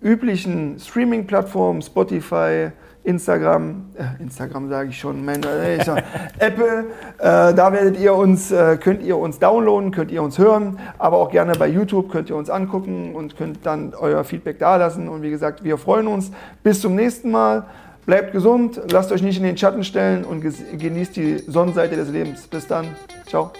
üblichen 0.00 0.78
Streaming-Plattformen, 0.78 1.82
Spotify, 1.82 2.70
Instagram, 3.04 3.86
äh, 3.96 4.22
Instagram 4.22 4.68
sage 4.68 4.90
ich 4.90 4.98
schon, 4.98 5.24
mein, 5.24 5.42
äh, 5.42 5.78
Apple, 6.38 6.86
äh, 7.18 7.54
da 7.54 7.72
werdet 7.72 7.98
ihr 7.98 8.14
uns, 8.14 8.50
äh, 8.50 8.76
könnt 8.76 9.02
ihr 9.02 9.16
uns 9.16 9.38
downloaden, 9.38 9.92
könnt 9.92 10.10
ihr 10.10 10.22
uns 10.22 10.38
hören, 10.38 10.78
aber 10.98 11.16
auch 11.16 11.30
gerne 11.30 11.52
bei 11.54 11.68
YouTube 11.68 12.10
könnt 12.10 12.28
ihr 12.28 12.36
uns 12.36 12.50
angucken 12.50 13.14
und 13.14 13.36
könnt 13.36 13.64
dann 13.64 13.94
euer 13.98 14.24
Feedback 14.24 14.58
da 14.58 14.76
lassen. 14.76 15.08
Und 15.08 15.22
wie 15.22 15.30
gesagt, 15.30 15.64
wir 15.64 15.78
freuen 15.78 16.06
uns. 16.06 16.30
Bis 16.62 16.80
zum 16.80 16.94
nächsten 16.94 17.30
Mal. 17.30 17.66
Bleibt 18.04 18.32
gesund, 18.32 18.80
lasst 18.90 19.12
euch 19.12 19.20
nicht 19.20 19.36
in 19.36 19.42
den 19.42 19.58
Schatten 19.58 19.84
stellen 19.84 20.24
und 20.24 20.40
genießt 20.40 21.14
die 21.14 21.38
Sonnenseite 21.46 21.94
des 21.94 22.08
Lebens. 22.08 22.46
Bis 22.46 22.66
dann. 22.66 22.86
Ciao. 23.26 23.52